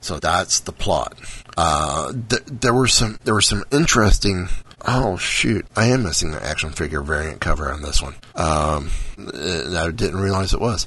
So 0.00 0.18
that's 0.18 0.60
the 0.60 0.72
plot. 0.72 1.14
Uh, 1.56 2.12
th- 2.12 2.42
there 2.46 2.74
were 2.74 2.88
some 2.88 3.18
there 3.24 3.34
were 3.34 3.40
some 3.40 3.64
interesting. 3.70 4.48
Oh 4.86 5.18
shoot! 5.18 5.66
I 5.76 5.86
am 5.86 6.04
missing 6.04 6.30
the 6.30 6.42
action 6.42 6.70
figure 6.70 7.02
variant 7.02 7.40
cover 7.40 7.70
on 7.70 7.82
this 7.82 8.00
one. 8.00 8.14
Um, 8.34 8.90
I 9.18 9.90
didn't 9.94 10.20
realize 10.20 10.54
it 10.54 10.60
was. 10.60 10.86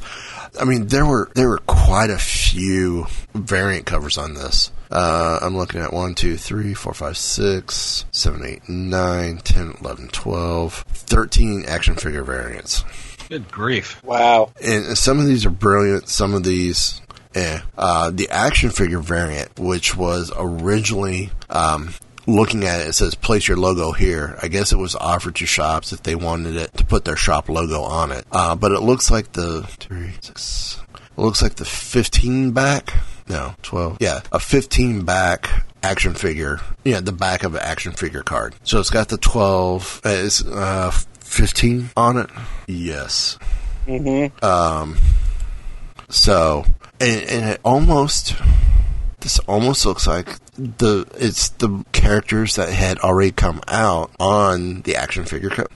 I 0.59 0.66
mean, 0.66 0.88
there 0.88 1.05
were 1.05 1.32
there 1.36 1.49
were 1.49 1.59
quite 1.59 2.09
a 2.09 2.18
few 2.18 3.05
variant 3.36 3.86
covers 3.86 4.18
on 4.18 4.34
this. 4.34 4.72
Uh, 4.91 5.39
I'm 5.41 5.57
looking 5.57 5.82
at 5.82 5.91
1, 5.91 6.14
2, 6.14 6.38
3, 6.38 6.74
4, 6.76 6.93
5, 6.93 7.18
6, 7.18 8.05
7, 8.11 8.45
8, 8.45 8.70
9, 8.70 9.38
10, 9.38 9.74
11, 9.82 10.07
12, 10.09 10.74
13 10.74 11.66
action 11.68 11.95
figure 11.95 12.24
variants. 12.24 12.84
Good 13.28 13.49
grief. 13.49 14.03
Wow. 14.03 14.51
And 14.64 14.95
some 14.95 15.18
of 15.18 15.26
these 15.26 15.47
are 15.47 15.49
brilliant. 15.49 16.09
Some 16.09 16.36
of 16.36 16.43
these 16.43 17.01
Eh. 17.36 17.59
Uh, 17.77 18.09
the 18.11 18.29
action 18.29 18.69
figure 18.69 18.99
variant, 18.99 19.57
which 19.59 19.95
was 19.95 20.31
originally 20.36 21.31
um, 21.49 21.93
looking 22.27 22.63
at 22.65 22.81
it, 22.81 22.88
it 22.88 22.93
says 22.93 23.15
place 23.15 23.47
your 23.47 23.57
logo 23.57 23.91
here. 23.91 24.38
I 24.41 24.47
guess 24.47 24.71
it 24.71 24.77
was 24.77 24.95
offered 24.95 25.36
to 25.36 25.45
shops 25.45 25.93
if 25.93 26.03
they 26.03 26.15
wanted 26.15 26.55
it 26.55 26.73
to 26.77 26.86
put 26.86 27.05
their 27.05 27.15
shop 27.15 27.49
logo 27.49 27.81
on 27.81 28.11
it. 28.11 28.25
Uh, 28.31 28.55
but 28.55 28.71
it 28.71 28.81
looks 28.81 29.11
like 29.11 29.31
the 29.34 29.63
three, 29.63 30.11
six, 30.21 30.79
it 30.93 31.21
looks 31.21 31.41
like 31.41 31.55
the 31.55 31.65
15 31.65 32.51
back. 32.51 32.93
No, 33.27 33.55
12. 33.63 33.97
Yeah, 33.99 34.21
a 34.31 34.39
15 34.39 35.05
back 35.05 35.65
action 35.81 36.13
figure. 36.13 36.59
Yeah, 36.84 36.99
the 36.99 37.11
back 37.11 37.43
of 37.43 37.55
an 37.55 37.61
action 37.61 37.91
figure 37.91 38.23
card. 38.23 38.55
So 38.63 38.79
it's 38.79 38.89
got 38.89 39.09
the 39.09 39.17
12. 39.17 40.01
Uh, 40.05 40.09
it's 40.09 40.45
uh, 40.45 40.91
15 41.19 41.91
on 41.95 42.17
it. 42.17 42.29
Yes. 42.67 43.38
Mm-hmm. 43.88 44.43
Um. 44.45 44.97
So 46.09 46.65
and, 47.04 47.30
and 47.30 47.49
it 47.49 47.62
almost 47.64 48.36
this 49.20 49.39
almost 49.39 49.86
looks 49.86 50.08
like 50.08 50.28
the 50.56 51.06
it's 51.16 51.49
the 51.49 51.84
characters 51.91 52.56
that 52.56 52.70
had 52.70 52.99
already 52.99 53.32
come 53.32 53.62
out 53.68 54.12
on 54.20 54.82
the 54.82 54.95
action 54.95 55.26
figure 55.26 55.49
cover. 55.49 55.70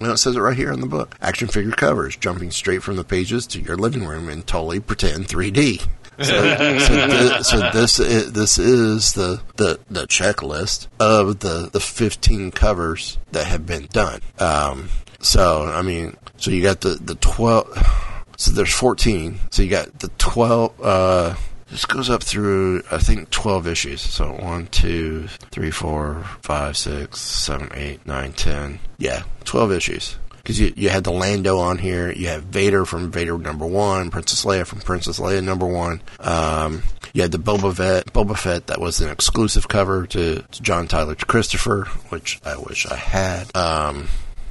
Know, 0.00 0.12
it 0.12 0.18
says 0.18 0.36
it 0.36 0.40
right 0.40 0.56
here 0.56 0.72
in 0.72 0.80
the 0.80 0.86
book. 0.86 1.16
Action 1.22 1.48
figure 1.48 1.70
covers, 1.70 2.16
jumping 2.16 2.50
straight 2.50 2.82
from 2.82 2.96
the 2.96 3.04
pages 3.04 3.46
to 3.48 3.60
your 3.60 3.76
living 3.76 4.04
room 4.04 4.28
in 4.28 4.42
totally 4.42 4.80
pretend 4.80 5.28
3D. 5.28 5.86
So, 6.18 6.78
so, 6.78 7.06
th- 7.06 7.42
so, 7.42 7.70
this 7.72 7.98
is, 7.98 8.32
this 8.32 8.58
is 8.58 9.14
the, 9.14 9.40
the, 9.56 9.80
the 9.88 10.06
checklist 10.06 10.88
of 11.00 11.40
the, 11.40 11.70
the 11.72 11.80
15 11.80 12.50
covers 12.50 13.18
that 13.32 13.46
have 13.46 13.66
been 13.66 13.86
done. 13.86 14.20
Um, 14.38 14.90
so, 15.20 15.64
I 15.64 15.82
mean, 15.82 16.16
so 16.36 16.50
you 16.50 16.62
got 16.62 16.82
the, 16.82 16.96
the 17.00 17.14
12 17.14 18.13
so 18.36 18.50
there's 18.50 18.72
14. 18.72 19.38
So 19.50 19.62
you 19.62 19.70
got 19.70 19.98
the 19.98 20.08
12. 20.18 20.80
Uh, 20.80 21.34
this 21.70 21.86
goes 21.86 22.10
up 22.10 22.22
through, 22.22 22.82
I 22.90 22.98
think, 22.98 23.30
12 23.30 23.66
issues. 23.66 24.00
So 24.00 24.32
1, 24.32 24.66
2, 24.68 25.26
3, 25.26 25.70
4, 25.70 26.24
5, 26.42 26.76
6, 26.76 27.20
7, 27.20 27.68
8, 27.74 28.06
9, 28.06 28.32
10. 28.32 28.78
Yeah, 28.98 29.22
12 29.44 29.72
issues. 29.72 30.16
Because 30.36 30.60
you, 30.60 30.74
you 30.76 30.90
had 30.90 31.04
the 31.04 31.10
Lando 31.10 31.58
on 31.58 31.78
here. 31.78 32.12
You 32.12 32.28
have 32.28 32.44
Vader 32.44 32.84
from 32.84 33.10
Vader 33.10 33.38
number 33.38 33.66
one, 33.66 34.10
Princess 34.10 34.44
Leia 34.44 34.66
from 34.66 34.80
Princess 34.80 35.18
Leia 35.18 35.42
number 35.42 35.66
one. 35.66 36.02
Um, 36.20 36.82
you 37.14 37.22
had 37.22 37.32
the 37.32 37.38
Boba 37.38 37.74
Fett, 37.74 38.12
Boba 38.12 38.36
Fett 38.36 38.66
that 38.66 38.80
was 38.80 39.00
an 39.00 39.08
exclusive 39.08 39.68
cover 39.68 40.06
to, 40.08 40.42
to 40.42 40.62
John 40.62 40.86
Tyler 40.86 41.14
to 41.14 41.26
Christopher, 41.26 41.84
which 42.10 42.40
I 42.44 42.56
wish 42.56 42.86
I 42.86 42.96
had. 42.96 43.56
Um, 43.56 44.08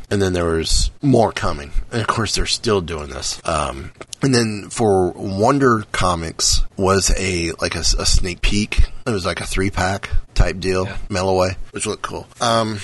and 0.09 0.21
then 0.21 0.33
there 0.33 0.45
was 0.45 0.91
more 1.01 1.31
coming. 1.31 1.71
And 1.91 2.01
of 2.01 2.07
course, 2.07 2.35
they're 2.35 2.45
still 2.45 2.81
doing 2.81 3.09
this. 3.09 3.41
Um, 3.47 3.91
and 4.21 4.33
then 4.33 4.69
for 4.69 5.11
Wonder 5.11 5.83
Comics 5.91 6.61
was 6.77 7.13
a 7.17 7.51
like 7.61 7.75
a, 7.75 7.79
a, 7.79 8.05
sneak 8.05 8.41
peek. 8.41 8.89
It 9.05 9.11
was 9.11 9.25
like 9.25 9.41
a 9.41 9.45
three 9.45 9.69
pack 9.69 10.09
type 10.33 10.59
deal, 10.59 10.85
yeah. 10.85 10.97
mail 11.09 11.29
away, 11.29 11.57
which 11.71 11.85
looked 11.85 12.03
cool. 12.03 12.27
Um, 12.39 12.79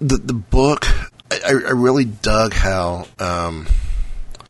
the 0.00 0.16
the 0.16 0.34
book, 0.34 0.86
I, 1.30 1.50
I 1.50 1.72
really 1.72 2.04
dug 2.04 2.54
how. 2.54 3.06
Um, 3.18 3.66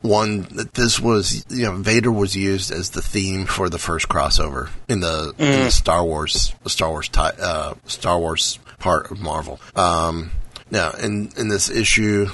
one 0.01 0.41
that 0.51 0.73
this 0.73 0.99
was 0.99 1.45
you 1.49 1.63
know 1.63 1.75
Vader 1.75 2.11
was 2.11 2.35
used 2.35 2.71
as 2.71 2.89
the 2.89 3.01
theme 3.01 3.45
for 3.45 3.69
the 3.69 3.79
first 3.79 4.09
crossover 4.09 4.69
in 4.89 4.99
the, 4.99 5.33
mm. 5.37 5.39
in 5.39 5.63
the 5.63 5.71
Star 5.71 6.03
Wars 6.03 6.53
Star 6.67 6.89
Wars 6.89 7.09
uh, 7.15 7.73
Star 7.85 8.19
Wars 8.19 8.59
part 8.79 9.09
of 9.09 9.21
Marvel. 9.21 9.59
Um, 9.75 10.31
now, 10.73 10.91
in, 10.91 11.29
in 11.37 11.47
this 11.47 11.69
issue, 11.69 12.27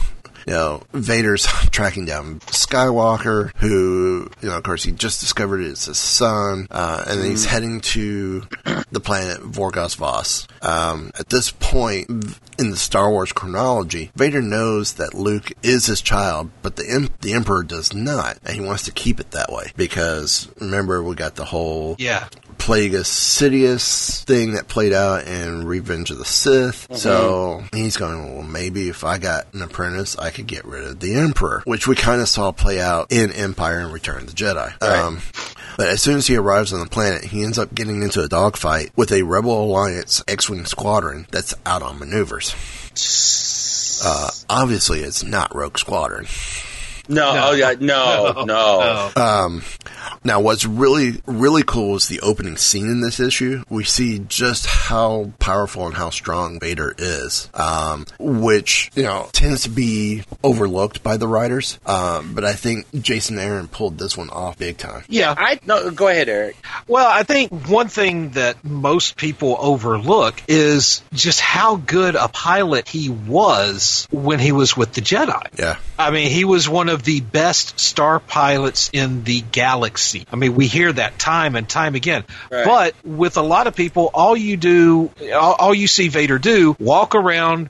you 0.48 0.54
know, 0.54 0.82
Vader's 0.94 1.46
tracking 1.72 2.06
down 2.06 2.40
Skywalker, 2.40 3.52
who, 3.58 4.32
you 4.42 4.50
know, 4.50 4.58
of 4.58 4.64
course, 4.64 4.84
he 4.84 4.92
just 4.94 5.20
discovered 5.20 5.62
it's 5.62 5.86
his 5.86 5.98
son, 5.98 6.68
uh, 6.72 7.04
and 7.06 7.20
then 7.20 7.30
he's 7.30 7.46
heading 7.46 7.82
to 7.82 8.42
the 8.92 9.02
planet 9.02 9.42
Vrogas 9.42 9.98
Vas. 9.98 10.48
Um, 10.62 11.12
at 11.20 11.30
this 11.30 11.52
point 11.52 12.10
in 12.58 12.72
the 12.72 12.78
Star 12.78 13.12
Wars 13.12 13.32
chronology, 13.34 14.12
Vader 14.16 14.42
knows 14.42 14.94
that 14.94 15.14
Luke 15.14 15.52
is 15.62 15.86
his 15.86 16.02
child, 16.02 16.50
but 16.62 16.78
the 16.78 16.90
em- 16.90 17.10
the 17.22 17.34
Emperor 17.34 17.64
does 17.64 17.94
not, 17.94 18.40
and 18.46 18.56
he 18.56 18.62
wants 18.62 18.84
to 18.84 18.92
keep 18.92 19.20
it 19.20 19.32
that 19.32 19.52
way 19.52 19.72
because 19.76 20.50
remember 20.60 21.04
we 21.04 21.14
got 21.14 21.36
the 21.36 21.46
whole 21.46 21.96
Yeah. 22.00 22.28
Plagueis 22.60 23.06
Sidious 23.08 24.24
thing 24.26 24.54
that 24.54 24.68
played 24.68 24.94
out 24.94 25.26
in 25.28 25.66
Revenge 25.66 26.12
of 26.12 26.20
the 26.20 26.26
Sith. 26.26 26.88
So 26.96 27.64
he's 27.74 27.98
going, 27.98 28.36
well, 28.36 28.44
maybe 28.44 28.90
if 28.90 29.04
I 29.04 29.18
got 29.18 29.52
an 29.54 29.62
apprentice, 29.64 30.18
I 30.18 30.30
could 30.30 30.46
get 30.46 30.66
rid 30.66 30.84
of 30.84 31.00
the 31.00 31.16
Emperor, 31.16 31.64
which 31.66 31.88
we 31.88 31.96
kind 31.96 32.22
of 32.22 32.30
saw 32.30 32.52
play 32.52 32.80
out 32.80 33.12
in 33.12 33.32
Empire 33.32 33.80
and 33.80 33.92
Return 33.92 34.18
of 34.24 34.28
the 34.28 34.34
Jedi. 34.34 34.72
Um, 34.84 35.22
but 35.78 35.88
as 35.88 36.02
soon 36.02 36.18
as 36.18 36.28
he 36.28 36.36
arrives 36.36 36.72
on 36.74 36.82
the 36.82 36.86
planet, 36.86 37.24
he 37.24 37.44
ends 37.44 37.58
up 37.58 37.74
getting 37.74 38.04
into 38.04 38.22
a 38.22 38.28
dogfight 38.28 38.92
with 38.96 39.12
a 39.12 39.24
Rebel 39.24 39.64
Alliance 39.64 40.24
X-Wing 40.28 40.66
squadron 40.66 41.26
that's 41.32 41.56
out 41.66 41.82
on 41.82 41.98
maneuvers. 41.98 42.54
Uh, 44.04 44.30
obviously, 44.50 45.00
it's 45.00 45.24
not 45.24 45.56
Rogue 45.56 45.78
Squadron. 45.78 46.28
No, 47.10 47.50
oh 47.50 47.52
yeah, 47.54 47.74
no, 47.80 48.44
no. 48.46 49.12
Um, 49.16 49.64
now, 50.24 50.42
what's 50.42 50.66
really, 50.66 51.22
really 51.26 51.64
cool 51.64 51.96
is 51.96 52.08
the 52.08 52.20
opening 52.22 52.58
scene 52.58 52.90
in 52.90 53.02
this 53.02 53.20
issue. 53.20 53.64
We 53.70 53.84
see 53.84 54.20
just 54.20 54.66
how 54.66 55.32
powerful 55.40 55.86
and 55.86 55.96
how 55.96 56.10
strong 56.10 56.60
Vader 56.60 56.94
is, 56.98 57.50
um, 57.54 58.06
which, 58.20 58.92
you 58.96 59.04
know, 59.04 59.30
tends 59.32 59.64
to 59.64 59.70
be 59.70 60.24
overlooked 60.44 61.04
by 61.04 61.18
the 61.18 61.28
writers. 61.28 61.80
Um, 61.86 62.34
but 62.34 62.44
I 62.44 62.54
think 62.54 62.86
Jason 63.02 63.40
Aaron 63.40 63.68
pulled 63.68 63.98
this 63.98 64.18
one 64.18 64.30
off 64.30 64.58
big 64.58 64.78
time. 64.78 65.04
Yeah. 65.08 65.34
I 65.38 65.60
no. 65.66 65.90
Go 65.92 66.08
ahead, 66.08 66.28
Eric. 66.28 66.58
Well, 66.88 67.08
I 67.08 67.24
think 67.24 67.68
one 67.68 67.88
thing 67.88 68.32
that 68.32 68.64
most 68.64 69.16
people 69.16 69.56
overlook 69.60 70.42
is 70.48 71.02
just 71.14 71.40
how 71.40 71.78
good 71.78 72.16
a 72.16 72.28
pilot 72.28 72.88
he 72.88 73.10
was 73.10 74.08
when 74.12 74.40
he 74.40 74.52
was 74.52 74.76
with 74.76 74.94
the 74.94 75.02
Jedi. 75.02 75.48
Yeah. 75.58 75.78
I 75.98 76.12
mean, 76.12 76.30
he 76.30 76.46
was 76.46 76.68
one 76.68 76.90
of 76.90 76.99
the 77.04 77.22
best 77.22 77.80
star 77.80 78.20
pilots 78.20 78.90
in 78.94 79.24
the 79.24 79.42
galaxy. 79.42 80.26
I 80.32 80.36
mean, 80.36 80.56
we 80.56 80.68
hear 80.68 80.92
that 80.92 81.20
time 81.20 81.56
and 81.56 81.68
time 81.68 81.96
again. 81.96 82.24
Right. 82.52 82.66
But 82.66 82.96
with 83.04 83.38
a 83.38 83.42
lot 83.42 83.68
of 83.68 83.76
people, 83.76 84.10
all 84.14 84.36
you 84.36 84.58
do, 84.58 85.12
all, 85.34 85.54
all 85.54 85.74
you 85.74 85.88
see 85.88 86.10
Vader 86.10 86.40
do, 86.40 86.76
walk 86.80 87.16
around 87.16 87.70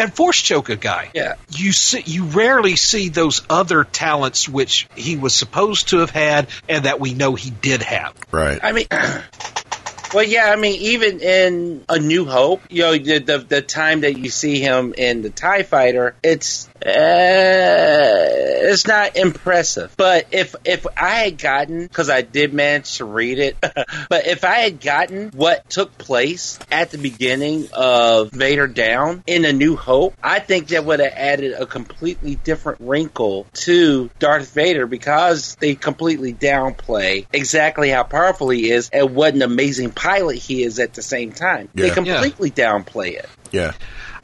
and 0.00 0.12
force 0.12 0.40
choke 0.40 0.70
a 0.70 0.76
guy. 0.76 1.10
Yeah. 1.14 1.34
You 1.50 1.72
see, 1.72 2.02
you 2.06 2.24
rarely 2.24 2.76
see 2.76 3.10
those 3.10 3.42
other 3.50 3.84
talents 3.84 4.48
which 4.48 4.88
he 4.96 5.16
was 5.16 5.34
supposed 5.34 5.90
to 5.90 5.98
have 5.98 6.10
had 6.10 6.48
and 6.68 6.84
that 6.84 7.00
we 7.00 7.14
know 7.14 7.34
he 7.34 7.50
did 7.50 7.82
have. 7.82 8.14
Right. 8.30 8.58
I 8.62 8.72
mean, 8.72 8.86
well, 10.14 10.24
yeah. 10.24 10.46
I 10.46 10.56
mean, 10.56 10.80
even 10.80 11.20
in 11.20 11.84
A 11.88 11.98
New 11.98 12.24
Hope, 12.24 12.62
you 12.70 12.82
know, 12.82 12.96
the 12.96 13.18
the, 13.18 13.38
the 13.38 13.62
time 13.62 14.00
that 14.00 14.16
you 14.16 14.30
see 14.30 14.60
him 14.60 14.94
in 14.96 15.22
the 15.22 15.30
Tie 15.30 15.64
Fighter, 15.64 16.16
it's 16.22 16.68
uh, 16.86 18.70
it's 18.70 18.86
not 18.86 19.16
impressive. 19.16 19.94
But 19.96 20.26
if 20.32 20.54
if 20.64 20.86
I 20.96 21.10
had 21.24 21.38
gotten, 21.38 21.82
because 21.82 22.10
I 22.10 22.22
did 22.22 22.52
manage 22.54 22.98
to 22.98 23.04
read 23.04 23.38
it, 23.38 23.56
but 24.08 24.26
if 24.26 24.44
I 24.44 24.56
had 24.56 24.80
gotten 24.80 25.30
what 25.30 25.68
took 25.68 25.96
place 25.98 26.58
at 26.70 26.90
the 26.90 26.98
beginning 26.98 27.68
of 27.72 28.30
Vader 28.30 28.66
Down 28.66 29.22
in 29.26 29.44
A 29.44 29.52
New 29.52 29.76
Hope, 29.76 30.14
I 30.22 30.38
think 30.40 30.68
that 30.68 30.84
would 30.84 31.00
have 31.00 31.12
added 31.14 31.52
a 31.52 31.66
completely 31.66 32.36
different 32.36 32.80
wrinkle 32.80 33.46
to 33.54 34.10
Darth 34.18 34.52
Vader 34.52 34.86
because 34.86 35.56
they 35.56 35.74
completely 35.74 36.32
downplay 36.32 37.26
exactly 37.32 37.90
how 37.90 38.02
powerful 38.04 38.50
he 38.50 38.70
is 38.70 38.90
and 38.92 39.14
what 39.14 39.34
an 39.34 39.42
amazing 39.42 39.90
pilot 39.90 40.36
he 40.36 40.62
is 40.62 40.78
at 40.78 40.94
the 40.94 41.02
same 41.02 41.32
time. 41.32 41.68
They 41.74 41.88
Yeah. 41.88 41.94
completely 41.94 42.50
downplay 42.50 43.14
it. 43.14 43.28
Yeah. 43.52 43.72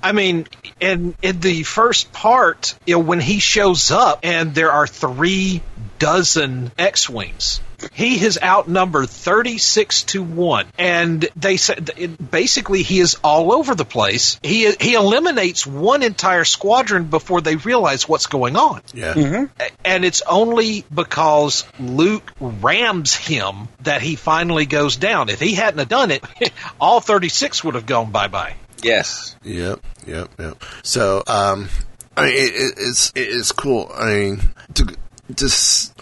I 0.02 0.12
mean, 0.12 0.46
in 0.80 1.14
in 1.22 1.40
the 1.40 1.62
first 1.62 2.12
part, 2.12 2.74
you 2.86 2.96
know, 2.96 3.00
when 3.00 3.20
he 3.20 3.38
shows 3.38 3.90
up 3.90 4.20
and 4.22 4.54
there 4.54 4.72
are 4.72 4.86
three 4.86 5.62
dozen 5.98 6.70
X-wings. 6.78 7.60
He 7.92 8.18
has 8.18 8.38
outnumbered 8.42 9.10
36 9.10 10.04
to 10.04 10.22
1 10.22 10.66
and 10.78 11.28
they 11.36 11.58
said 11.58 12.18
basically 12.30 12.82
he 12.82 13.00
is 13.00 13.16
all 13.22 13.52
over 13.52 13.74
the 13.74 13.84
place. 13.84 14.40
He 14.42 14.70
he 14.72 14.94
eliminates 14.94 15.66
one 15.66 16.02
entire 16.02 16.44
squadron 16.44 17.04
before 17.04 17.42
they 17.42 17.56
realize 17.56 18.08
what's 18.08 18.26
going 18.26 18.56
on. 18.56 18.80
Yeah. 18.94 19.12
Mm-hmm. 19.12 19.62
And 19.84 20.04
it's 20.04 20.22
only 20.22 20.84
because 20.92 21.64
Luke 21.78 22.32
rams 22.40 23.14
him 23.14 23.68
that 23.82 24.00
he 24.00 24.16
finally 24.16 24.64
goes 24.64 24.96
down. 24.96 25.28
If 25.28 25.40
he 25.40 25.54
hadn't 25.54 25.78
have 25.78 25.88
done 25.88 26.10
it, 26.10 26.24
all 26.80 27.00
36 27.00 27.62
would 27.64 27.74
have 27.74 27.86
gone 27.86 28.10
bye-bye. 28.10 28.54
Yes. 28.82 29.36
Yep, 29.42 29.80
yep, 30.06 30.30
yep. 30.38 30.62
So, 30.82 31.22
um, 31.26 31.68
I 32.16 32.26
mean, 32.26 32.34
it, 32.34 32.54
it, 32.54 32.74
it's 32.78 33.12
it 33.14 33.28
is 33.28 33.52
cool. 33.52 33.90
I 33.94 34.14
mean, 34.14 34.40
to 34.74 34.96
just 35.34 35.94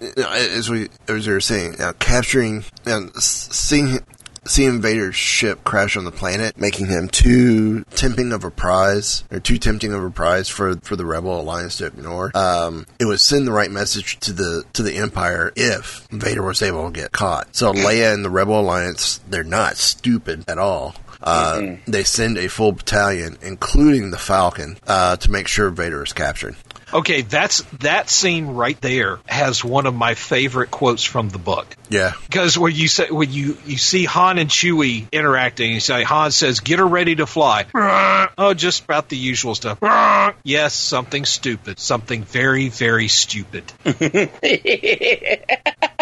you 0.00 0.12
know, 0.16 0.30
as 0.30 0.70
we 0.70 0.88
as 1.08 1.26
we 1.26 1.32
were 1.32 1.40
saying, 1.40 1.80
uh, 1.80 1.92
capturing 1.98 2.64
and 2.84 3.14
seeing 3.16 4.00
seeing 4.44 4.80
Vader's 4.80 5.14
ship 5.14 5.62
crash 5.64 5.96
on 5.96 6.04
the 6.04 6.10
planet, 6.12 6.58
making 6.58 6.86
him 6.86 7.08
too 7.08 7.84
tempting 7.94 8.32
of 8.32 8.44
a 8.44 8.50
prize 8.50 9.24
or 9.30 9.40
too 9.40 9.58
tempting 9.58 9.92
of 9.92 10.02
a 10.02 10.10
prize 10.10 10.48
for 10.48 10.76
for 10.76 10.96
the 10.96 11.06
Rebel 11.06 11.40
Alliance 11.40 11.78
to 11.78 11.86
ignore. 11.86 12.36
Um, 12.36 12.86
it 12.98 13.04
would 13.04 13.20
send 13.20 13.46
the 13.46 13.52
right 13.52 13.70
message 13.70 14.18
to 14.20 14.32
the 14.32 14.64
to 14.74 14.82
the 14.82 14.96
Empire 14.96 15.52
if 15.56 16.06
Vader 16.10 16.42
was 16.42 16.62
able 16.62 16.86
to 16.86 16.92
get 16.92 17.12
caught. 17.12 17.54
So 17.54 17.72
Leia 17.72 18.12
and 18.12 18.24
the 18.24 18.30
Rebel 18.30 18.60
Alliance, 18.60 19.20
they're 19.28 19.44
not 19.44 19.76
stupid 19.76 20.44
at 20.48 20.58
all. 20.58 20.94
Uh, 21.22 21.76
They 21.86 22.04
send 22.04 22.38
a 22.38 22.48
full 22.48 22.72
battalion, 22.72 23.38
including 23.42 24.10
the 24.10 24.18
Falcon, 24.18 24.78
uh, 24.86 25.16
to 25.16 25.30
make 25.30 25.48
sure 25.48 25.70
Vader 25.70 26.02
is 26.02 26.12
captured. 26.12 26.56
Okay, 26.94 27.22
that's 27.22 27.62
that 27.80 28.10
scene 28.10 28.48
right 28.48 28.78
there 28.82 29.18
has 29.24 29.64
one 29.64 29.86
of 29.86 29.94
my 29.94 30.14
favorite 30.14 30.70
quotes 30.70 31.02
from 31.02 31.30
the 31.30 31.38
book. 31.38 31.66
Yeah, 31.88 32.12
Because 32.26 32.58
when 32.58 32.74
you 32.74 32.86
say 32.86 33.10
when 33.10 33.32
you 33.32 33.56
you 33.64 33.78
see 33.78 34.04
Han 34.04 34.38
and 34.38 34.50
Chewie 34.50 35.10
interacting, 35.10 35.72
you 35.72 35.80
say 35.80 36.02
Han 36.02 36.32
says, 36.32 36.60
"Get 36.60 36.80
her 36.80 36.86
ready 36.86 37.14
to 37.16 37.26
fly." 37.26 37.64
oh, 38.36 38.52
just 38.52 38.84
about 38.84 39.08
the 39.08 39.16
usual 39.16 39.54
stuff. 39.54 39.78
yes, 40.44 40.74
something 40.74 41.24
stupid, 41.24 41.78
something 41.78 42.24
very 42.24 42.68
very 42.68 43.08
stupid. 43.08 43.72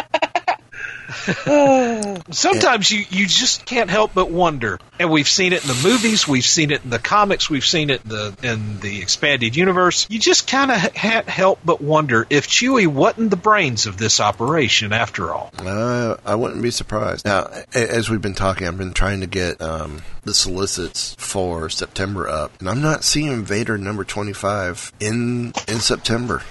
Sometimes 2.31 2.91
you, 2.91 3.05
you 3.11 3.27
just 3.27 3.65
can't 3.65 3.91
help 3.91 4.15
but 4.15 4.31
wonder, 4.31 4.79
and 4.99 5.11
we've 5.11 5.29
seen 5.29 5.53
it 5.53 5.63
in 5.63 5.69
the 5.69 5.89
movies, 5.89 6.27
we've 6.29 6.45
seen 6.45 6.71
it 6.71 6.85
in 6.85 6.91
the 6.91 6.99
comics, 6.99 7.51
we've 7.51 7.65
seen 7.65 7.91
it 7.91 8.03
in 8.05 8.09
the 8.09 8.37
in 8.43 8.81
the 8.81 9.01
expanded 9.01 9.57
universe. 9.57 10.07
You 10.11 10.19
just 10.19 10.47
kind 10.47 10.71
of 10.71 10.95
can't 10.95 11.29
help 11.29 11.61
but 11.65 11.81
wonder 11.81 12.27
if 12.31 12.47
Chewie 12.47 12.87
wasn't 12.87 13.31
the 13.31 13.37
brains 13.37 13.87
of 13.87 13.97
this 13.97 14.21
operation 14.21 14.93
after 14.93 15.33
all. 15.33 15.53
Uh, 15.59 16.17
I 16.25 16.35
wouldn't 16.35 16.63
be 16.63 16.71
surprised. 16.71 17.25
Now, 17.25 17.49
as 17.75 18.09
we've 18.09 18.23
been 18.23 18.35
talking, 18.35 18.67
I've 18.67 18.79
been 18.79 18.93
trying 18.93 19.21
to 19.21 19.27
get 19.27 19.61
um, 19.61 20.03
the 20.23 20.35
solicits 20.35 21.15
for 21.19 21.69
September 21.71 22.29
up, 22.29 22.59
and 22.61 22.69
I'm 22.69 22.83
not 22.83 23.05
seeing 23.05 23.45
Vader 23.45 23.79
number 23.79 24.05
25 24.05 24.93
in 25.01 25.53
in 25.67 25.81
September. 25.81 26.43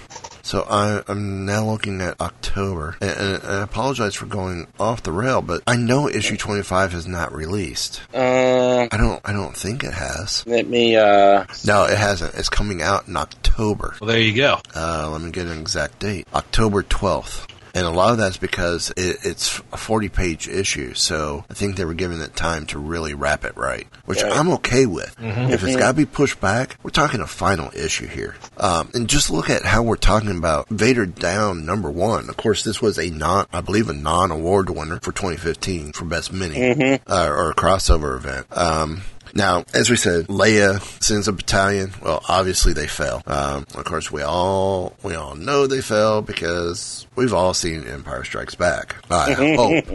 So 0.49 0.65
I, 0.67 1.03
I'm 1.07 1.45
now 1.45 1.63
looking 1.63 2.01
at 2.01 2.19
October, 2.19 2.97
and, 3.01 3.11
and, 3.11 3.43
and 3.43 3.53
I 3.53 3.61
apologize 3.61 4.15
for 4.15 4.25
going 4.25 4.65
off 4.79 5.03
the 5.03 5.11
rail, 5.11 5.43
but 5.43 5.61
I 5.67 5.75
know 5.75 6.09
issue 6.09 6.37
25 6.37 6.93
has 6.93 7.05
not 7.05 7.35
released. 7.35 8.01
Uh, 8.11 8.87
I 8.91 8.97
don't, 8.97 9.21
I 9.23 9.31
don't 9.31 9.55
think 9.55 9.83
it 9.83 9.93
has. 9.93 10.43
let 10.47 10.65
me. 10.65 10.95
uh 10.95 11.45
No, 11.67 11.83
it 11.83 11.95
hasn't. 11.99 12.33
It's 12.33 12.49
coming 12.49 12.81
out 12.81 13.07
in 13.07 13.15
October. 13.15 13.95
Well, 14.01 14.07
there 14.07 14.19
you 14.19 14.33
go. 14.35 14.57
Uh, 14.75 15.11
let 15.11 15.21
me 15.21 15.29
get 15.29 15.45
an 15.45 15.59
exact 15.61 15.99
date. 15.99 16.27
October 16.33 16.81
12th. 16.81 17.47
And 17.73 17.85
a 17.85 17.89
lot 17.91 18.11
of 18.11 18.17
that's 18.17 18.37
because 18.37 18.91
it, 18.97 19.17
it's 19.23 19.59
a 19.71 19.77
40 19.77 20.09
page 20.09 20.47
issue, 20.47 20.93
so 20.93 21.45
I 21.49 21.53
think 21.53 21.75
they 21.75 21.85
were 21.85 21.93
giving 21.93 22.19
it 22.21 22.35
time 22.35 22.65
to 22.67 22.79
really 22.79 23.13
wrap 23.13 23.45
it 23.45 23.55
right, 23.57 23.87
which 24.05 24.21
Right. 24.23 24.31
I'm 24.35 24.49
okay 24.53 24.85
with. 24.85 25.15
Mhm. 25.17 25.51
If 25.51 25.63
it's 25.63 25.75
got 25.75 25.89
to 25.89 25.93
be 25.97 26.05
pushed 26.05 26.39
back, 26.41 26.77
we're 26.83 26.89
talking 26.89 27.21
a 27.21 27.27
final 27.27 27.71
issue 27.75 28.07
here. 28.07 28.35
Um, 28.57 28.89
and 28.93 29.07
just 29.07 29.29
look 29.29 29.49
at 29.49 29.63
how 29.65 29.83
we're 29.83 29.95
talking 29.95 30.35
about 30.37 30.67
Vader 30.69 31.05
Down 31.05 31.65
number 31.65 31.89
one. 31.91 32.29
Of 32.29 32.37
course, 32.37 32.63
this 32.63 32.81
was 32.81 32.97
a 32.97 33.09
non, 33.09 33.45
I 33.53 33.61
believe, 33.61 33.89
a 33.89 33.93
non 33.93 34.31
award 34.31 34.69
winner 34.69 34.99
for 35.01 35.11
2015 35.11 35.93
for 35.93 36.05
Best 36.05 36.31
Mini 36.33 36.55
Mhm. 36.55 36.99
uh, 37.07 37.27
or 37.29 37.51
a 37.51 37.55
crossover 37.55 38.15
event. 38.17 38.47
Um, 38.51 39.01
now, 39.33 39.63
as 39.73 39.89
we 39.89 39.95
said, 39.95 40.27
Leia 40.27 40.81
sends 41.01 41.27
a 41.27 41.33
battalion. 41.33 41.91
Well, 42.01 42.23
obviously 42.27 42.73
they 42.73 42.87
fail. 42.87 43.21
Um, 43.27 43.65
of 43.75 43.83
course, 43.85 44.11
we 44.11 44.21
all 44.21 44.95
we 45.03 45.15
all 45.15 45.35
know 45.35 45.67
they 45.67 45.81
fail 45.81 46.21
because 46.21 47.05
we've 47.15 47.33
all 47.33 47.53
seen 47.53 47.87
Empire 47.87 48.23
Strikes 48.23 48.55
Back. 48.55 48.95
I 49.09 49.31
hope. 49.55 49.85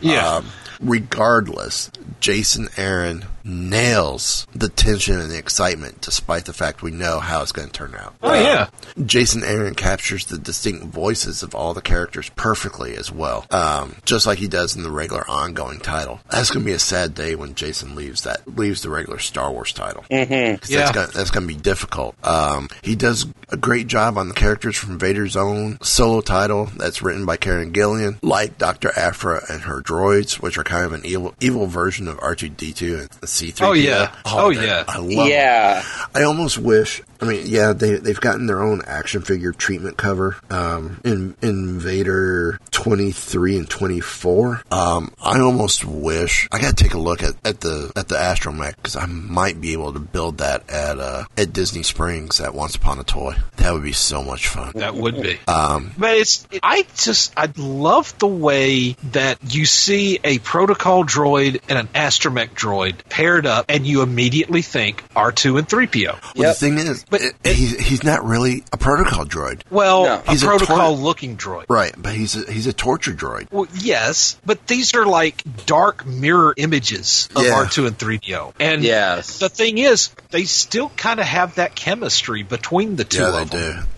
Yeah. 0.00 0.36
Um, 0.36 0.46
regardless, 0.80 1.90
Jason 2.20 2.68
Aaron 2.76 3.24
nails 3.44 4.46
the 4.54 4.68
tension 4.68 5.18
and 5.20 5.30
the 5.30 5.38
excitement, 5.38 6.00
despite 6.00 6.44
the 6.44 6.52
fact 6.52 6.82
we 6.82 6.90
know 6.90 7.20
how 7.20 7.42
it's 7.42 7.52
going 7.52 7.68
to 7.68 7.72
turn 7.72 7.94
out. 7.94 8.14
Oh, 8.22 8.34
yeah. 8.34 8.68
Jason 9.06 9.42
Aaron 9.44 9.74
captures 9.74 10.26
the 10.26 10.38
distinct 10.38 10.84
voices 10.86 11.42
of 11.42 11.54
all 11.54 11.74
the 11.74 11.80
characters 11.82 12.30
perfectly 12.36 12.96
as 12.96 13.10
well, 13.10 13.46
um, 13.50 13.96
just 14.04 14.26
like 14.26 14.38
he 14.38 14.48
does 14.48 14.76
in 14.76 14.82
the 14.82 14.90
regular 14.90 15.28
ongoing 15.28 15.78
title. 15.80 16.20
That's 16.30 16.50
going 16.50 16.64
to 16.64 16.70
be 16.70 16.74
a 16.74 16.78
sad 16.78 17.14
day 17.14 17.34
when 17.34 17.54
Jason 17.54 17.94
leaves 17.94 18.22
that 18.22 18.46
leaves 18.58 18.82
the 18.82 18.90
regular 18.90 19.18
Star 19.18 19.50
Wars 19.50 19.72
title. 19.72 20.04
Mm-hmm. 20.10 20.56
'Cause 20.56 20.70
Yeah. 20.70 20.78
that's 20.80 20.90
gonna, 20.92 21.06
that's 21.12 21.30
going 21.30 21.46
to 21.48 21.54
be 21.54 21.60
difficult. 21.60 22.14
Um, 22.24 22.68
he 22.82 22.94
does 22.96 23.26
a 23.50 23.56
great 23.56 23.86
job 23.86 24.18
on 24.18 24.28
the 24.28 24.34
characters 24.34 24.76
from 24.76 24.98
Vader's 24.98 25.36
own 25.36 25.78
solo 25.82 26.20
title 26.20 26.66
that's 26.76 27.02
written 27.02 27.24
by 27.26 27.36
Kieron 27.36 27.72
Gillen, 27.72 28.18
like 28.22 28.58
Dr. 28.58 28.92
Aphra 28.96 29.42
and 29.48 29.62
her 29.62 29.80
droids, 29.80 30.34
which 30.34 30.58
are 30.58 30.64
kind 30.64 30.84
of 30.84 30.92
an 30.92 31.04
evil 31.04 31.34
evil 31.40 31.66
version 31.66 32.08
of 32.08 32.18
R2D2 32.18 33.00
and 33.00 33.28
C3PO. 33.30 33.62
Oh, 33.62 33.70
uh, 33.70 33.74
yeah. 33.74 34.14
Oh, 34.24 34.46
oh 34.46 34.52
that- 34.52 34.64
yeah. 34.66 34.84
I 34.88 34.98
love 34.98 35.28
Yeah. 35.28 35.82
I 36.14 36.22
almost 36.24 36.58
wish. 36.58 37.02
I 37.20 37.26
mean, 37.26 37.42
yeah, 37.46 37.72
they 37.72 37.96
they've 37.96 38.20
gotten 38.20 38.46
their 38.46 38.62
own 38.62 38.82
action 38.86 39.22
figure 39.22 39.52
treatment 39.52 39.96
cover 39.96 40.36
um, 40.50 41.00
in 41.04 41.36
Invader 41.42 42.58
twenty 42.70 43.12
three 43.12 43.56
and 43.56 43.68
twenty 43.68 44.00
four. 44.00 44.62
Um, 44.70 45.12
I 45.22 45.40
almost 45.40 45.84
wish 45.84 46.48
I 46.50 46.60
got 46.60 46.76
to 46.76 46.82
take 46.84 46.94
a 46.94 46.98
look 46.98 47.22
at, 47.22 47.34
at 47.44 47.60
the 47.60 47.92
at 47.96 48.08
the 48.08 48.16
Astromech 48.16 48.76
because 48.76 48.96
I 48.96 49.06
might 49.06 49.60
be 49.60 49.72
able 49.72 49.92
to 49.92 49.98
build 49.98 50.38
that 50.38 50.68
at 50.70 50.98
uh, 50.98 51.24
at 51.36 51.52
Disney 51.52 51.82
Springs 51.82 52.40
at 52.40 52.54
Once 52.54 52.74
Upon 52.76 52.98
a 52.98 53.04
Toy. 53.04 53.36
That 53.56 53.72
would 53.72 53.82
be 53.82 53.92
so 53.92 54.22
much 54.22 54.48
fun. 54.48 54.72
That 54.76 54.94
would 54.94 55.20
be. 55.22 55.38
Um, 55.46 55.92
But 55.98 56.16
it's 56.16 56.46
I 56.62 56.86
just 56.96 57.32
I 57.36 57.50
love 57.56 58.18
the 58.18 58.26
way 58.26 58.92
that 59.12 59.38
you 59.54 59.66
see 59.66 60.18
a 60.24 60.38
protocol 60.38 61.04
droid 61.04 61.60
and 61.68 61.78
an 61.78 61.88
astromech 61.88 62.50
droid 62.54 62.94
paired 63.08 63.46
up, 63.46 63.66
and 63.68 63.86
you 63.86 64.02
immediately 64.02 64.62
think 64.62 65.02
R 65.14 65.32
two 65.32 65.56
and 65.58 65.68
three 65.68 65.86
PO. 65.86 66.16
well, 66.36 66.52
the 66.52 66.54
thing 66.54 66.78
is, 66.78 67.04
But 67.10 67.22
it- 67.22 67.34
he's 67.56 67.78
he's 67.78 68.04
not 68.04 68.24
really 68.24 68.62
a 68.72 68.76
protocol 68.76 69.24
droid, 69.26 69.60
Well, 69.70 70.04
No. 70.04 70.22
a 70.26 70.30
He's 70.30 70.42
a 70.42 70.46
protocol 70.46 70.94
tor- 70.94 71.04
looking 71.04 71.36
droid. 71.36 71.64
right? 71.68 71.92
But 71.96 72.14
he's 72.14 72.36
a, 72.36 72.50
he's 72.50 72.66
a 72.66 72.72
torture 72.72 73.12
droid. 73.12 73.48
Well, 73.50 73.66
yes, 73.74 74.36
but 74.46 74.66
these 74.66 74.94
are 74.94 75.04
like 75.04 75.42
dark 75.66 76.06
mirror 76.06 76.54
images 76.56 77.28
of 77.34 77.44
Yeah. 77.44 77.54
R 77.54 77.66
two 77.68 77.86
and 77.86 77.98
three 77.98 78.18
PO, 78.18 78.54
and 78.60 78.82
Yes. 78.82 79.38
the 79.38 79.48
thing 79.48 79.78
is, 79.78 80.10
they 80.30 80.44
still 80.44 80.90
kind 80.96 81.18
of 81.20 81.26
have 81.26 81.56
that 81.56 81.74
chemistry 81.74 82.42
between 82.44 82.96
the 82.96 83.04
two 83.04 83.22
Yeah, 83.22 83.30
they 83.30 83.44
them. 83.44 83.48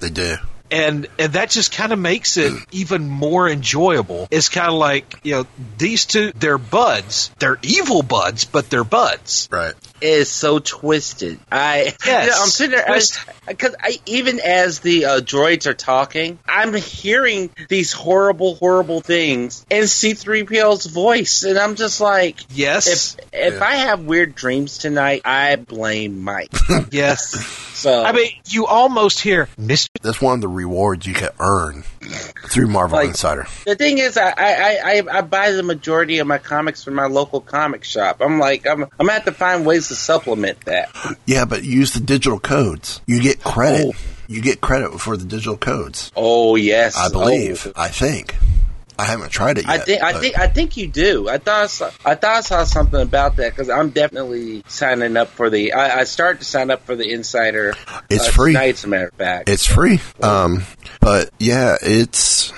do. 0.00 0.06
They 0.08 0.10
do. 0.10 0.36
and 0.70 1.06
and 1.18 1.34
that 1.34 1.50
just 1.50 1.70
kind 1.72 1.92
of 1.92 1.98
makes 1.98 2.38
it 2.38 2.50
even 2.72 3.06
more 3.10 3.46
enjoyable. 3.46 4.26
It's 4.30 4.48
kind 4.48 4.68
of 4.68 4.74
like 4.74 5.16
you 5.22 5.32
know 5.34 5.46
these 5.76 6.06
two, 6.06 6.32
they're 6.34 6.56
buds, 6.56 7.30
they're 7.38 7.58
evil 7.62 8.02
buds, 8.02 8.46
but 8.46 8.70
they're 8.70 8.82
buds. 8.84 9.48
Right. 9.52 9.74
It 10.02 10.08
is 10.08 10.30
so 10.30 10.58
twisted. 10.58 11.38
I 11.50 11.94
Yes. 12.04 12.06
you 12.06 12.12
know, 12.12 12.36
I'm 12.42 12.48
sitting 12.48 12.76
there 12.76 12.86
Twist- 12.86 13.20
because 13.46 13.74
I, 13.80 13.98
even 14.06 14.40
as 14.40 14.80
the 14.80 15.04
uh, 15.04 15.20
droids 15.20 15.66
are 15.66 15.74
talking, 15.74 16.38
I'm 16.48 16.74
hearing 16.74 17.50
these 17.68 17.92
horrible, 17.92 18.54
horrible 18.56 19.00
things 19.00 19.64
in 19.70 19.86
C-3PO's 19.86 20.86
voice, 20.86 21.42
and 21.44 21.58
I'm 21.58 21.74
just 21.76 22.00
like, 22.00 22.38
Yes, 22.50 23.16
if 23.16 23.24
if 23.32 23.54
Yeah. 23.54 23.64
I 23.64 23.76
have 23.76 24.00
weird 24.04 24.34
dreams 24.34 24.78
tonight, 24.78 25.22
I 25.24 25.56
blame 25.56 26.22
Mike. 26.22 26.52
yes. 26.90 27.30
So 27.74 28.02
I 28.04 28.12
mean, 28.12 28.30
you 28.48 28.66
almost 28.66 29.20
hear 29.20 29.48
Mister. 29.58 29.88
That's 30.02 30.20
one 30.20 30.34
of 30.34 30.40
the 30.40 30.48
rewards 30.48 31.06
you 31.06 31.14
can 31.14 31.30
earn 31.40 31.82
through 32.48 32.66
Marvel 32.68 32.98
Like- 32.98 33.08
Insider. 33.08 33.46
The 33.64 33.76
thing 33.76 33.98
is, 33.98 34.16
I, 34.16 34.30
I, 34.36 34.78
I, 34.84 35.02
I 35.18 35.20
buy 35.22 35.52
the 35.52 35.62
majority 35.62 36.18
of 36.18 36.26
my 36.26 36.38
comics 36.38 36.82
from 36.84 36.94
my 36.94 37.06
local 37.06 37.40
comic 37.40 37.84
shop. 37.84 38.18
I'm 38.20 38.38
like, 38.38 38.66
I'm, 38.66 38.82
I'm 38.82 38.88
gonna 38.98 39.12
have 39.12 39.24
to 39.24 39.32
find 39.32 39.64
ways 39.66 39.88
to 39.92 40.00
supplement 40.00 40.60
that. 40.64 40.90
Yeah, 41.26 41.44
but 41.44 41.62
use 41.64 41.92
the 41.92 42.00
digital 42.00 42.40
codes. 42.40 43.00
You 43.06 43.20
get 43.20 43.42
credit. 43.42 43.94
You 44.28 44.40
get 44.40 44.60
credit 44.60 44.98
for 44.98 45.16
the 45.16 45.24
digital 45.24 45.56
codes. 45.56 46.10
Oh 46.16 46.56
yes, 46.56 46.96
I 46.96 47.10
believe. 47.10 47.66
Oh. 47.66 47.72
I 47.76 47.88
think. 47.88 48.34
I 48.98 49.04
haven't 49.04 49.30
tried 49.30 49.58
it 49.58 49.66
yet. 49.66 49.70
I 49.70 49.78
think, 49.78 50.02
I 50.02 50.12
think, 50.20 50.38
I 50.38 50.46
think 50.48 50.76
you 50.76 50.86
do. 50.86 51.28
I 51.28 51.38
thought, 51.38 51.64
I 51.64 51.66
saw, 51.66 51.90
I 52.04 52.14
thought 52.14 52.36
I 52.36 52.40
saw 52.42 52.64
something 52.64 53.00
about 53.00 53.36
that 53.36 53.50
because 53.50 53.70
I'm 53.70 53.90
definitely 53.90 54.62
signing 54.68 55.16
up 55.16 55.28
for 55.28 55.50
the. 55.50 55.72
I, 55.72 56.00
I 56.00 56.04
started 56.04 56.38
to 56.40 56.44
sign 56.44 56.70
up 56.70 56.84
for 56.84 56.94
the 56.94 57.10
Insider. 57.10 57.74
It's 58.10 58.28
uh, 58.28 58.32
free. 58.32 58.52
Tonight, 58.52 58.74
as 58.74 58.84
a 58.84 58.88
matter 58.88 59.08
of 59.08 59.14
fact. 59.14 59.48
it's 59.48 59.66
free. 59.66 59.98
Um, 60.22 60.62
but 61.00 61.30
yeah, 61.38 61.76
it's 61.80 62.52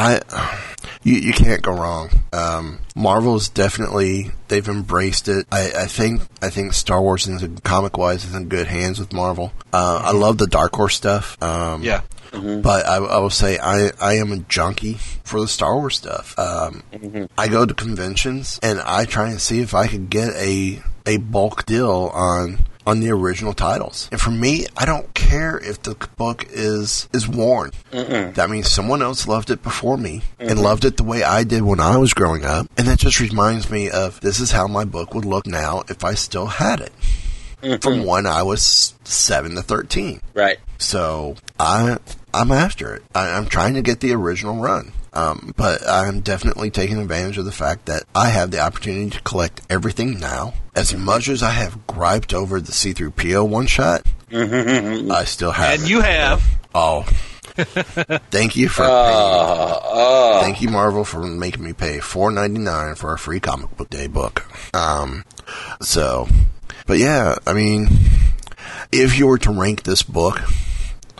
I. 0.00 0.66
You, 1.02 1.14
you 1.14 1.32
can't 1.32 1.62
go 1.62 1.72
wrong. 1.72 2.10
Um, 2.32 2.80
Marvel's 2.94 3.48
definitely 3.48 4.32
they've 4.48 4.68
embraced 4.68 5.28
it. 5.28 5.46
I, 5.50 5.72
I 5.74 5.86
think 5.86 6.20
I 6.42 6.50
think 6.50 6.74
Star 6.74 7.00
Wars 7.00 7.26
is 7.26 7.42
comic 7.64 7.96
wise 7.96 8.24
is 8.26 8.34
in 8.34 8.48
good 8.50 8.66
hands 8.66 8.98
with 8.98 9.10
Marvel. 9.12 9.50
Uh, 9.72 10.00
I 10.04 10.12
love 10.12 10.36
the 10.36 10.46
Dark 10.46 10.74
Horse 10.74 10.96
stuff. 10.96 11.42
Um, 11.42 11.82
Yeah. 11.82 12.02
But 12.32 12.86
I, 12.86 12.96
I 12.96 13.18
will 13.18 13.30
say 13.30 13.58
I, 13.58 13.90
I 14.00 14.14
am 14.18 14.30
a 14.30 14.36
junkie 14.38 14.94
for 15.24 15.40
the 15.40 15.48
Star 15.48 15.74
Wars 15.76 15.96
stuff. 15.96 16.38
Um, 16.38 16.82
I 17.36 17.48
go 17.48 17.64
to 17.66 17.74
conventions 17.74 18.60
and 18.62 18.78
I 18.80 19.04
try 19.06 19.30
and 19.30 19.40
see 19.40 19.60
if 19.60 19.74
I 19.74 19.86
can 19.86 20.06
get 20.06 20.34
a 20.36 20.82
a 21.06 21.16
bulk 21.16 21.64
deal 21.66 22.10
on 22.14 22.66
on 22.86 23.00
the 23.00 23.10
original 23.10 23.52
titles. 23.52 24.08
And 24.10 24.20
for 24.20 24.30
me, 24.30 24.66
I 24.76 24.84
don't 24.86 25.12
care 25.14 25.58
if 25.58 25.82
the 25.82 25.94
book 26.16 26.46
is 26.50 27.08
is 27.12 27.28
worn. 27.28 27.72
That 27.92 28.48
means 28.50 28.70
someone 28.70 29.02
else 29.02 29.26
loved 29.28 29.50
it 29.50 29.62
before 29.62 29.96
me 29.96 30.22
and 30.38 30.60
loved 30.60 30.84
it 30.84 30.96
the 30.96 31.04
way 31.04 31.22
I 31.22 31.44
did 31.44 31.62
when 31.62 31.80
I 31.80 31.96
was 31.98 32.14
growing 32.14 32.44
up. 32.44 32.66
And 32.76 32.86
that 32.88 32.98
just 32.98 33.20
reminds 33.20 33.70
me 33.70 33.90
of 33.90 34.20
this 34.20 34.40
is 34.40 34.52
how 34.52 34.66
my 34.66 34.84
book 34.84 35.14
would 35.14 35.24
look 35.24 35.46
now 35.46 35.82
if 35.88 36.04
I 36.04 36.14
still 36.14 36.46
had 36.46 36.80
it. 36.80 36.92
From 37.82 38.06
when 38.06 38.26
I 38.26 38.42
was 38.42 38.94
seven 39.04 39.54
to 39.56 39.62
thirteen. 39.62 40.22
right. 40.34 40.58
So 40.78 41.36
I 41.58 41.98
I'm 42.32 42.50
after 42.52 42.94
it. 42.94 43.02
I, 43.14 43.36
I'm 43.36 43.46
trying 43.46 43.74
to 43.74 43.82
get 43.82 44.00
the 44.00 44.14
original 44.14 44.56
run. 44.56 44.92
Um, 45.12 45.52
but 45.56 45.86
I'm 45.88 46.20
definitely 46.20 46.70
taking 46.70 46.98
advantage 46.98 47.38
of 47.38 47.44
the 47.44 47.52
fact 47.52 47.86
that 47.86 48.04
I 48.14 48.28
have 48.28 48.50
the 48.50 48.60
opportunity 48.60 49.10
to 49.10 49.20
collect 49.22 49.60
everything 49.68 50.20
now. 50.20 50.54
As 50.74 50.94
much 50.94 51.28
as 51.28 51.42
I 51.42 51.50
have 51.50 51.86
griped 51.86 52.32
over 52.32 52.60
the 52.60 52.72
C-3PO 52.72 53.48
one 53.48 53.66
shot, 53.66 54.02
I 54.32 55.24
still 55.24 55.50
have. 55.50 55.74
And 55.74 55.82
it. 55.82 55.90
you 55.90 56.00
have. 56.00 56.42
Oh, 56.74 57.02
thank 58.30 58.56
you 58.56 58.68
for. 58.68 58.84
Uh, 58.84 58.86
uh, 58.88 60.40
Thank 60.40 60.62
you, 60.62 60.68
Marvel, 60.68 61.04
for 61.04 61.22
making 61.26 61.64
me 61.64 61.72
pay 61.72 61.98
four 61.98 62.30
ninety 62.30 62.60
nine 62.60 62.94
for 62.94 63.12
a 63.12 63.18
free 63.18 63.40
comic 63.40 63.76
book 63.76 63.90
day 63.90 64.06
book. 64.06 64.46
Um, 64.74 65.24
so, 65.80 66.28
but 66.86 66.98
yeah, 66.98 67.36
I 67.46 67.52
mean, 67.52 67.88
if 68.92 69.18
you 69.18 69.26
were 69.26 69.38
to 69.38 69.50
rank 69.50 69.82
this 69.82 70.02
book 70.02 70.40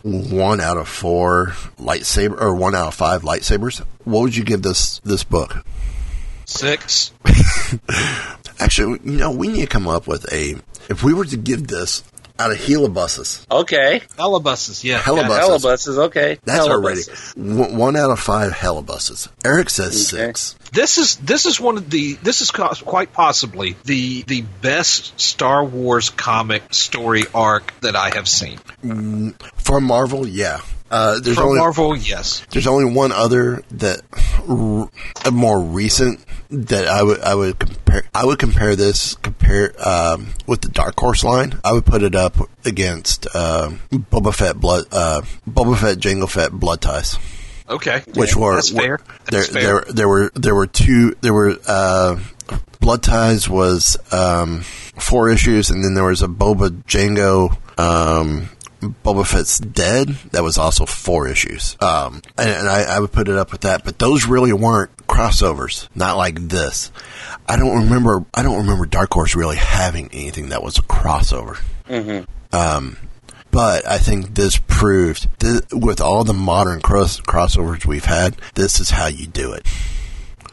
one 0.03 0.61
out 0.61 0.77
of 0.77 0.89
four 0.89 1.49
lightsaber 1.79 2.41
or 2.41 2.55
one 2.55 2.75
out 2.75 2.89
of 2.89 2.95
five 2.95 3.23
lightsabers, 3.23 3.85
what 4.05 4.21
would 4.21 4.37
you 4.37 4.45
give 4.45 4.63
this 4.63 5.01
this 5.01 5.25
book? 5.25 5.65
Six. 6.47 7.13
Actually, 8.59 9.01
you 9.05 9.19
know, 9.19 9.31
we 9.31 9.49
need 9.49 9.63
to 9.63 9.67
come 9.67 9.87
up 9.87 10.07
with 10.07 10.31
a. 10.33 10.57
If 10.89 11.05
we 11.05 11.15
were 11.15 11.25
to 11.27 11.37
give 11.37 11.69
this 11.69 12.03
out 12.41 12.51
of 12.51 12.57
helibuses, 12.59 13.47
okay. 13.51 14.01
Helibuses, 14.19 14.83
yeah. 14.83 14.99
Helibuses. 15.01 15.29
yeah. 15.29 15.41
Helibuses. 15.41 15.99
Okay. 16.07 16.39
that's 16.45 16.67
Helibuses. 16.67 17.37
already 17.37 17.55
one 17.59 17.77
one 17.77 17.97
out 17.97 18.11
of 18.11 18.19
five 18.19 18.53
helibuses. 18.53 19.29
Eric 19.45 19.71
says 19.71 19.93
Okay. 20.15 20.27
six. 20.27 20.57
This 20.73 20.99
is 20.99 21.17
this 21.17 21.47
is 21.47 21.61
one 21.61 21.77
of 21.77 21.91
the 21.91 22.15
this 22.23 22.41
is 22.41 22.51
quite 22.51 23.13
possibly 23.13 23.77
the 23.85 24.23
the 24.23 24.43
best 24.63 25.21
Star 25.21 25.65
Wars 25.65 26.11
comic 26.11 26.63
story 26.73 27.25
arc 27.35 27.73
that 27.81 27.95
I 27.97 28.11
have 28.15 28.29
seen. 28.29 28.59
Mm, 28.85 29.35
for 29.57 29.81
Marvel, 29.81 30.27
yeah. 30.27 30.61
Uh, 30.91 31.21
there's 31.21 31.37
From 31.37 31.47
only 31.49 31.61
Marvel, 31.61 31.97
yes. 31.97 32.45
There's 32.51 32.67
only 32.67 32.93
one 32.93 33.13
other 33.13 33.63
that 33.71 34.01
r- 34.49 35.31
more 35.31 35.61
recent 35.63 36.25
that 36.51 36.89
I 36.89 37.03
would 37.03 37.21
I 37.21 37.35
would 37.35 37.59
compare 37.61 38.03
I 38.13 38.25
would 38.27 38.39
compare 38.41 38.75
this 38.75 39.15
compare 39.15 39.73
um, 39.87 40.29
with 40.49 40.63
the 40.63 40.69
Dark 40.69 40.99
Horse 40.99 41.23
line. 41.23 41.59
I 41.63 41.73
would 41.73 41.87
put 41.87 42.03
it 42.03 42.17
up 42.17 42.37
against 42.65 43.29
uh, 43.35 43.71
Boba 43.93 44.35
Fett 44.35 44.57
blood 44.59 44.87
uh, 44.91 45.23
Boba 45.49 45.79
Fett 45.79 45.99
Jango 45.99 46.29
Fett 46.29 46.51
blood 46.51 46.81
ties. 46.81 47.17
Okay, 47.69 48.03
Which 48.15 48.35
were 48.35 48.57
that's 48.57 48.71
fair. 48.71 48.99
There, 49.31 49.43
fair. 49.45 49.63
there, 49.63 49.85
there 49.93 50.09
were 50.09 50.33
there 50.35 50.55
were 50.57 50.67
two. 50.67 51.15
There 51.21 51.33
were 51.33 51.57
uh, 51.69 52.19
Blood 52.81 53.03
Ties 53.03 53.49
was 53.49 53.97
um, 54.11 54.63
four 54.63 55.31
issues, 55.31 55.71
and 55.71 55.85
then 55.85 55.95
there 55.95 56.05
was 56.05 56.23
a 56.23 56.27
Boba 56.27 56.71
Django. 56.85 57.57
Um, 57.79 58.49
Boba 58.81 59.27
Fett's 59.27 59.59
dead. 59.59 60.09
That 60.33 60.43
was 60.43 60.59
also 60.59 60.87
four 60.87 61.29
issues, 61.29 61.77
um, 61.81 62.23
and, 62.39 62.51
and 62.51 62.69
I, 62.69 62.83
I 62.83 62.99
would 62.99 63.13
put 63.13 63.29
it 63.29 63.37
up 63.37 63.53
with 63.53 63.63
that. 63.63 63.85
But 63.85 63.99
those 63.99 64.27
really 64.27 64.53
weren't 64.53 64.97
crossovers, 65.07 65.89
not 65.95 66.17
like 66.17 66.49
this. 66.49 66.91
I 67.49 67.57
don't 67.57 67.85
remember. 67.85 68.25
I 68.35 68.43
don't 68.43 68.59
remember 68.59 68.87
Dark 68.87 69.13
Horse 69.13 69.35
really 69.35 69.57
having 69.57 70.09
anything 70.13 70.49
that 70.51 70.63
was 70.63 70.79
a 70.79 70.83
crossover. 70.83 71.61
Mm-hmm. 71.89 72.25
Um, 72.57 72.97
but 73.51 73.87
I 73.87 73.99
think 73.99 74.35
this 74.35 74.57
proved 74.57 75.29
th- 75.41 75.65
with 75.73 76.01
all 76.01 76.25
the 76.25 76.33
modern 76.35 76.81
cross- 76.81 77.21
crossovers 77.21 77.85
we've 77.85 78.05
had, 78.05 78.37
this 78.55 78.81
is 78.81 78.91
how 78.91 79.07
you 79.07 79.27
do 79.27 79.53
it. 79.53 79.67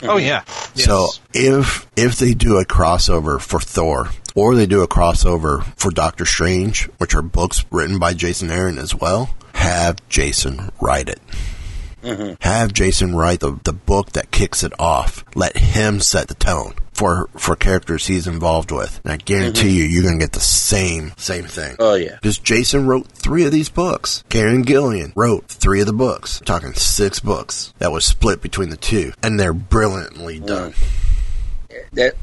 oh 0.03 0.17
yeah. 0.17 0.43
So 0.75 1.09
if 1.33 1.87
if 1.95 2.17
they 2.17 2.33
do 2.33 2.57
a 2.57 2.65
crossover 2.65 3.39
for 3.39 3.59
Thor 3.59 4.09
or 4.37 4.53
they 4.53 4.67
do 4.67 4.83
a 4.83 4.87
crossover 4.87 5.63
for 5.75 5.89
Doctor 5.89 6.23
Strange, 6.23 6.83
which 6.99 7.15
are 7.15 7.23
books 7.23 7.65
written 7.71 7.97
by 7.97 8.13
Jason 8.13 8.51
Aaron 8.51 8.77
as 8.77 8.93
well, 8.93 9.31
have 9.55 10.07
Jason 10.09 10.69
write 10.79 11.09
it. 11.09 11.19
Mm-hmm. 12.03 12.35
Have 12.41 12.71
Jason 12.71 13.15
write 13.15 13.39
the, 13.39 13.59
the 13.63 13.73
book 13.73 14.11
that 14.11 14.29
kicks 14.29 14.63
it 14.63 14.73
off. 14.77 15.25
Let 15.33 15.57
him 15.57 15.99
set 15.99 16.27
the 16.27 16.35
tone 16.35 16.75
for 16.93 17.29
for 17.35 17.55
characters 17.55 18.05
he's 18.05 18.27
involved 18.27 18.69
with. 18.69 19.01
And 19.03 19.13
I 19.13 19.17
guarantee 19.17 19.61
mm-hmm. 19.61 19.69
you, 19.69 19.83
you're 19.85 20.03
going 20.03 20.19
to 20.19 20.23
get 20.23 20.33
the 20.33 20.39
same 20.39 21.13
same 21.17 21.45
thing. 21.45 21.75
Oh 21.79 21.95
yeah, 21.95 22.19
because 22.21 22.37
Jason 22.37 22.85
wrote 22.85 23.07
three 23.07 23.43
of 23.43 23.51
these 23.51 23.69
books. 23.69 24.23
Kieron 24.29 24.63
Gillen 24.63 25.13
wrote 25.15 25.47
three 25.47 25.81
of 25.81 25.87
the 25.87 25.93
books. 25.93 26.41
I'm 26.41 26.45
talking 26.45 26.73
six 26.73 27.19
books 27.19 27.73
that 27.79 27.91
was 27.91 28.05
split 28.05 28.43
between 28.43 28.69
the 28.69 28.77
two, 28.77 29.13
and 29.23 29.39
they're 29.39 29.51
brilliantly 29.51 30.39
done. 30.39 30.73
Mm. 30.73 31.89
That 31.93 32.15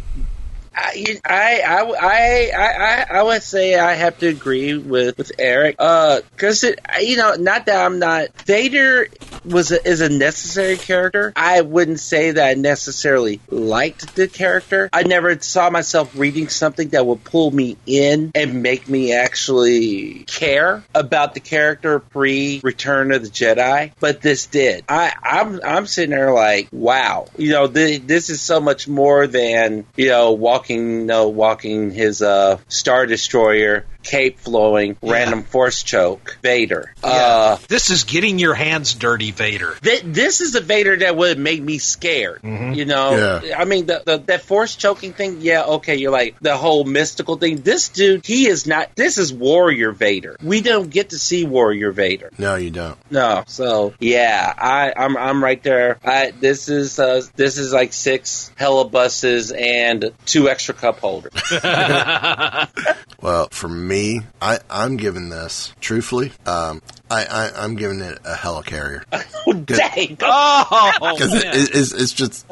I, 0.75 1.21
I, 1.25 1.81
I, 2.01 2.51
I, 2.57 3.19
I 3.19 3.23
would 3.23 3.43
say 3.43 3.79
I 3.79 3.95
have 3.95 4.19
to 4.19 4.29
agree 4.29 4.77
with, 4.77 5.17
with 5.19 5.33
Eric. 5.39 5.77
Uh, 5.79 6.21
cause 6.37 6.65
you 7.01 7.17
know, 7.17 7.35
not 7.35 7.67
that 7.67 7.85
I'm 7.85 7.99
not, 7.99 8.29
Vader 8.43 9.09
was 9.45 9.73
a, 9.73 9.87
is 9.87 10.01
a 10.01 10.09
necessary 10.09 10.77
character. 10.77 11.33
I 11.37 11.61
wouldn't 11.61 12.01
say 12.01 12.33
that 12.33 12.49
I 12.49 12.55
necessarily 12.55 13.41
liked 13.49 14.15
the 14.15 14.29
character. 14.29 14.89
I 14.93 15.03
never 15.03 15.39
saw 15.41 15.71
myself 15.71 16.13
reading 16.15 16.49
something 16.49 16.89
that 16.89 17.07
would 17.07 17.25
pull 17.25 17.51
me 17.51 17.77
in 17.87 18.33
and 18.35 18.63
make 18.63 18.89
me 18.89 19.13
actually 19.13 20.25
care 20.27 20.83
about 20.95 21.35
the 21.35 21.41
character 21.41 22.01
pre 22.01 22.61
Return 22.63 23.13
of 23.13 23.23
the 23.23 23.29
Jedi, 23.29 23.93
but 24.01 24.21
this 24.21 24.47
did. 24.47 24.85
I, 24.89 25.13
I'm, 25.23 25.61
I'm 25.65 25.87
sitting 25.87 26.11
there 26.11 26.33
like, 26.33 26.69
wow, 26.73 27.27
you 27.37 27.53
know, 27.53 27.67
th- 27.67 28.03
this 28.03 28.31
is 28.31 28.41
so 28.41 28.61
much 28.61 28.89
more 28.89 29.27
than, 29.27 29.87
you 29.97 30.09
know, 30.09 30.33
walking 30.33 30.64
walking, 30.65 31.07
know, 31.07 31.29
walking 31.29 31.91
his 31.91 32.23
uh, 32.23 32.59
star 32.69 33.07
destroyer 33.07 33.87
cape 34.05 34.39
flowing, 34.39 34.97
yeah. 35.03 35.13
random 35.13 35.43
force 35.43 35.83
choke, 35.83 36.39
Vader. 36.43 36.93
Yeah. 37.03 37.11
Uh, 37.11 37.59
this 37.69 37.91
is 37.91 38.05
getting 38.05 38.39
your 38.39 38.55
hands 38.55 38.95
dirty, 38.95 39.31
Vader. 39.33 39.75
Th- 39.83 40.03
this 40.03 40.41
is 40.41 40.55
a 40.55 40.61
Vader 40.61 40.97
that 40.99 41.17
would 41.17 41.39
make 41.39 41.63
me 41.63 41.79
scared. 41.79 42.43
Mm-hmm. 42.43 42.75
You 42.75 42.85
know, 42.85 43.41
yeah. 43.43 43.59
I 43.59 43.65
mean, 43.65 43.87
the, 43.87 44.03
the, 44.05 44.19
that 44.19 44.43
force 44.43 44.77
choking 44.77 45.13
thing. 45.13 45.41
Yeah, 45.41 45.65
okay, 45.65 45.97
you're 45.97 46.13
like 46.13 46.39
the 46.41 46.57
whole 46.57 46.85
mystical 46.85 47.37
thing. 47.37 47.63
This 47.63 47.89
dude, 47.89 48.25
he 48.25 48.47
is 48.47 48.67
not. 48.67 48.95
This 48.95 49.19
is 49.19 49.33
Warrior 49.33 49.93
Vader. 49.93 50.37
We 50.43 50.61
don't 50.61 50.91
get 50.91 51.11
to 51.11 51.19
see 51.19 51.45
Warrior 51.45 51.93
Vader. 51.93 52.31
No, 52.39 52.57
you 52.57 52.71
don't. 52.71 52.99
No. 53.11 53.45
So 53.47 53.95
yeah, 53.99 54.53
I, 54.57 54.93
I'm 54.97 55.17
I'm 55.17 55.43
right 55.43 55.63
there. 55.63 55.99
I, 56.05 56.33
this 56.33 56.69
is 56.69 56.99
uh, 56.99 57.23
this 57.37 57.59
is 57.59 57.73
like 57.73 57.93
six 57.93 58.53
hella 58.57 58.85
buses 58.85 59.51
and 59.51 60.13
two 60.27 60.49
extra 60.49 60.75
cup 60.75 60.99
holders. 61.01 61.33
well, 63.21 63.49
for 63.51 63.69
me 63.69 63.94
me, 63.95 64.21
I, 64.41 64.59
I'm 64.69 64.97
giving 64.97 65.29
this 65.29 65.73
truthfully. 65.81 66.33
Um, 66.47 66.83
I, 67.11 67.25
I 67.25 67.65
am 67.65 67.77
giving 67.77 68.01
it 68.01 68.19
a 68.25 68.35
helicarrier. 68.35 69.05
oh, 69.47 69.53
dang! 69.53 70.17
Oh, 70.21 70.99
because 71.01 71.35
it, 71.35 71.45
it, 71.45 71.71
it's, 71.75 71.93
it's 71.93 72.13
just 72.13 72.47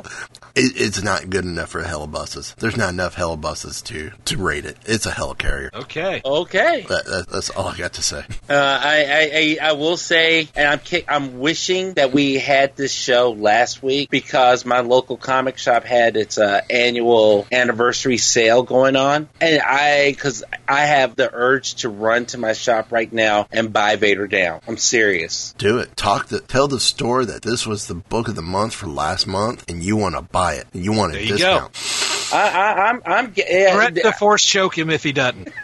it, 0.55 0.73
it's 0.77 1.03
not 1.03 1.31
good 1.31 1.45
enough 1.45 1.71
for 1.71 1.83
helibuses. 1.83 2.55
There's 2.57 2.77
not 2.77 2.91
enough 2.91 3.15
helibuses 3.15 3.83
to 3.85 4.11
to 4.27 4.37
rate 4.37 4.65
it. 4.65 4.77
It's 4.87 5.07
a 5.07 5.11
helicarrier. 5.11 5.73
Okay. 5.75 6.21
Okay. 6.25 6.87
That, 6.89 7.05
that, 7.07 7.29
that's 7.29 7.51
all 7.51 7.69
I 7.69 7.77
got 7.77 7.95
to 7.95 8.03
say. 8.03 8.25
Uh, 8.49 8.55
I, 8.55 9.59
I, 9.63 9.69
I 9.71 9.73
will 9.73 9.97
say, 9.97 10.49
and 10.55 10.69
I'm 10.69 10.81
I'm 11.09 11.39
wishing 11.39 11.95
that 11.95 12.13
we 12.13 12.35
had 12.35 12.77
this 12.77 12.93
show 12.93 13.33
last 13.33 13.83
week 13.83 14.11
because 14.11 14.65
my 14.65 14.81
local 14.81 15.17
comic 15.17 15.59
shop 15.59 15.85
had 15.85 16.17
its 16.17 16.39
uh, 16.39 16.61
annual 16.69 17.47
anniversary 17.51 18.19
sale 18.19 18.63
going 18.63 18.97
on, 18.97 19.29
and 19.41 19.61
I 19.61 20.11
because 20.11 20.45
I 20.69 20.81
have 20.87 21.17
the 21.17 21.31
urge 21.33 21.77
to 21.77 21.89
run 21.89 22.27
to 22.27 22.39
my 22.39 22.53
shop 22.53 22.93
right 22.93 23.13
now 23.13 23.47
and 23.51 23.73
buy 23.73 23.97
Vader 23.97 24.27
Down. 24.27 24.61
I'm 24.67 24.77
serious. 24.77 25.55
Do 25.59 25.79
it. 25.79 25.97
Talk 25.97 26.29
the 26.29 26.41
tell 26.41 26.69
the 26.69 26.81
store 26.81 27.25
that 27.25 27.43
this 27.43 27.67
was 27.67 27.87
the 27.87 27.95
book 27.95 28.29
of 28.29 28.35
the 28.35 28.43
month 28.43 28.75
for 28.75 28.87
last 28.87 29.27
month, 29.27 29.65
and 29.69 29.83
you 29.83 29.97
want 29.97 30.15
to 30.17 30.23
buy 30.23 30.42
buy 30.43 30.55
it. 30.55 30.67
You 30.73 30.93
want 30.93 31.15
a 31.15 31.25
discount. 31.25 31.73
Go. 31.73 32.12
I, 32.33 32.49
I, 32.49 32.89
I'm, 32.89 33.03
I'm. 33.05 33.33
Yeah, 33.37 33.75
Threat 33.75 33.95
to 33.97 34.13
force 34.13 34.45
choke 34.45 34.77
him 34.77 34.91
if 34.91 35.03
he 35.03 35.13
doesn't. 35.13 35.49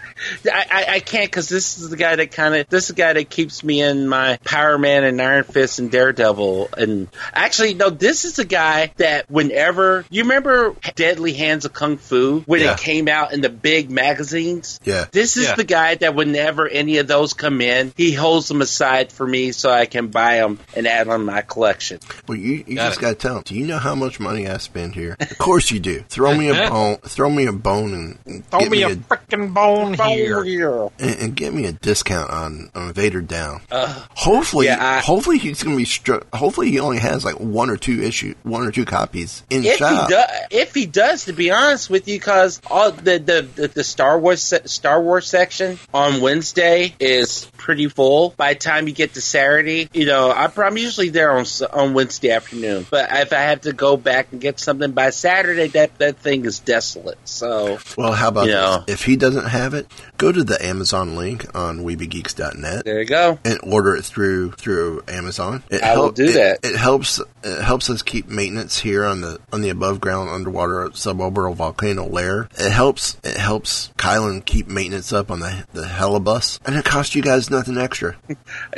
I, 0.45 0.66
I, 0.70 0.95
I 0.95 1.01
can't 1.01 1.27
because 1.27 1.49
this 1.49 1.78
is 1.78 1.90
the 1.90 1.97
guy 1.97 2.16
that 2.16 2.32
kind 2.32 2.55
of 2.55 2.69
this 2.69 2.85
is 2.85 2.89
the 2.89 2.95
guy 2.95 3.12
that 3.12 3.31
keeps 3.31 3.62
me 3.62 3.82
in 3.82 4.09
my 4.09 4.39
Power 4.45 4.78
Man 4.78 5.05
and 5.05 5.20
Iron 5.20 5.45
Fist 5.45 5.78
and 5.78 5.90
Daredevil. 5.90 6.70
And 6.77 7.09
actually, 7.32 7.74
no, 7.74 7.90
this 7.90 8.24
is 8.24 8.35
the 8.36 8.45
guy 8.45 8.93
that 8.97 9.31
whenever 9.31 10.05
you 10.11 10.23
remember 10.23 10.74
Deadly 10.95 11.32
Hands 11.35 11.65
of 11.65 11.73
Kung 11.73 11.97
Fu 11.97 12.40
when 12.40 12.61
yeah. 12.61 12.73
it 12.73 12.78
came 12.78 13.09
out 13.09 13.32
in 13.32 13.40
the 13.40 13.49
big 13.49 13.90
magazines. 13.90 14.81
Yeah, 14.85 15.07
this 15.11 15.36
is 15.36 15.49
yeah. 15.49 15.55
the 15.55 15.65
guy 15.65 15.95
that 15.97 16.15
whenever 16.15 16.66
any 16.66 16.99
of 16.99 17.07
those 17.07 17.35
come 17.35 17.61
in, 17.61 17.93
he 17.97 18.12
holds 18.12 18.49
them 18.49 18.61
aside 18.61 19.12
for 19.12 19.27
me 19.27 19.53
so 19.53 19.70
I 19.70 19.86
can 19.86 20.09
buy 20.09 20.36
them 20.36 20.59
and 20.77 20.86
add 20.86 21.09
on 21.09 21.24
my 21.24 21.43
collection. 21.43 22.01
Well, 22.27 22.39
you, 22.39 22.65
you 22.66 22.77
got 22.77 22.89
just 22.89 23.01
got 23.01 23.11
to 23.11 23.15
tell 23.15 23.36
him. 23.39 23.43
Do 23.45 23.55
you 23.55 23.66
know 23.66 23.78
how 23.78 23.95
much 23.95 24.20
money 24.20 24.49
I 24.49 24.59
spend 24.59 24.95
here? 24.95 25.16
of 25.20 25.39
course 25.39 25.70
you 25.70 25.81
do. 25.81 26.01
Throw 26.09 26.35
me 26.36 26.49
a 26.49 26.55
bone. 26.66 26.97
Throw 26.98 27.30
me 27.30 27.47
a 27.47 27.52
bone 27.52 28.18
and 28.24 28.47
throw 28.47 28.60
me, 28.60 28.68
me, 28.68 28.82
a, 28.82 28.89
a 28.89 28.97
freaking 28.97 29.52
bone 29.55 29.94
here. 29.94 30.89
And, 30.98 31.20
and, 31.20 31.36
get 31.36 31.55
me 31.55 31.66
a 31.66 31.72
discount 31.72 32.30
on, 32.30 32.70
on 32.74 32.93
Vader 32.93 33.20
Down. 33.20 33.60
Uh, 33.70 34.06
hopefully, 34.14 34.66
yeah, 34.66 34.78
I, 34.80 35.01
hopefully 35.01 35.39
he's 35.39 35.62
going 35.62 35.76
to 35.76 35.78
be. 35.78 35.85
Str- 35.85 36.24
hopefully, 36.32 36.70
he 36.70 36.80
only 36.80 36.98
has 36.98 37.24
like 37.24 37.39
one 37.39 37.70
or 37.70 37.76
two 37.76 38.02
issue, 38.02 38.35
one 38.43 38.66
or 38.66 38.72
two 38.72 38.85
copies 38.85 39.43
in 39.51 39.64
if 39.64 39.76
shop. 39.76 40.09
He 40.09 40.14
do, 40.14 40.22
if 40.51 40.74
he 40.74 40.86
does, 40.86 41.26
to 41.26 41.32
be 41.32 41.51
honest 41.51 41.90
with 41.90 42.09
you, 42.09 42.18
because 42.18 42.60
all 42.70 42.93
the, 42.93 43.18
the 43.18 43.48
the, 43.55 43.68
the 43.68 43.85
Star 43.85 44.18
Wars 44.18 44.43
se- 44.43 44.66
Star 44.66 45.01
Wars 45.02 45.28
section 45.28 45.78
on 45.93 46.20
Wednesday 46.20 46.94
is 46.98 47.51
pretty 47.69 47.86
full. 47.86 48.31
By 48.31 48.55
the 48.55 48.61
time 48.61 48.89
you 48.89 48.95
get 48.95 49.12
to 49.12 49.20
Saturday, 49.20 49.90
you 49.93 50.07
know, 50.07 50.32
I'm 50.32 50.78
usually 50.78 51.11
there 51.11 51.32
on 51.32 51.45
on 51.70 51.93
Wednesday 51.93 52.31
afternoon. 52.31 52.86
But 52.89 53.11
if 53.12 53.35
I 53.35 53.40
have 53.40 53.61
to 53.62 53.74
go 53.74 53.99
back 53.99 54.32
and 54.32 54.40
get 54.40 54.59
something 54.59 54.93
by 54.93 55.11
Saturday, 55.11 55.66
that 55.69 55.99
that 55.99 56.16
thing 56.16 56.47
is 56.47 56.61
desolate. 56.61 57.19
So, 57.28 57.78
well, 57.99 58.12
how 58.12 58.28
about 58.28 58.47
you 58.47 58.53
know, 58.53 58.85
if 58.89 59.05
he 59.05 59.16
doesn't 59.16 59.49
have 59.49 59.74
it, 59.74 59.86
go 60.16 60.32
to 60.32 60.43
the 60.43 60.65
Amazon 60.65 61.15
link 61.15 61.55
on 61.55 61.81
WeebieGeeks.net. 61.81 62.86
There 62.86 63.01
you 63.01 63.05
go, 63.05 63.39
and 63.45 63.61
order 63.62 63.95
it 63.97 64.07
through 64.07 64.53
through 64.53 65.03
Amazon. 65.07 65.62
It 65.69 65.82
I 65.82 65.95
will 65.99 66.11
do 66.11 66.24
it, 66.24 66.32
that. 66.32 66.61
It 66.62 66.74
helps 66.74 67.20
it 67.45 67.62
helps 67.62 67.90
us 67.90 68.01
keep 68.01 68.28
maintenance 68.28 68.78
here 68.78 69.05
on 69.05 69.20
the 69.20 69.40
on 69.53 69.61
the 69.61 69.69
above 69.69 70.01
ground 70.01 70.31
underwater 70.31 70.89
suborbital 70.89 71.55
volcano 71.55 72.09
layer. 72.09 72.49
It 72.59 72.73
helps 72.73 73.19
it 73.23 73.36
helps 73.36 73.90
Kylan 73.99 74.43
keep 74.43 74.69
maintenance 74.69 75.12
up 75.12 75.31
on 75.31 75.40
the 75.40 75.66
the 75.74 75.85
helibus, 75.85 76.61
and 76.65 76.74
it 76.74 76.86
costs 76.86 77.15
you 77.15 77.20
guys 77.20 77.51
nothing 77.59 77.78
extra. 77.78 78.16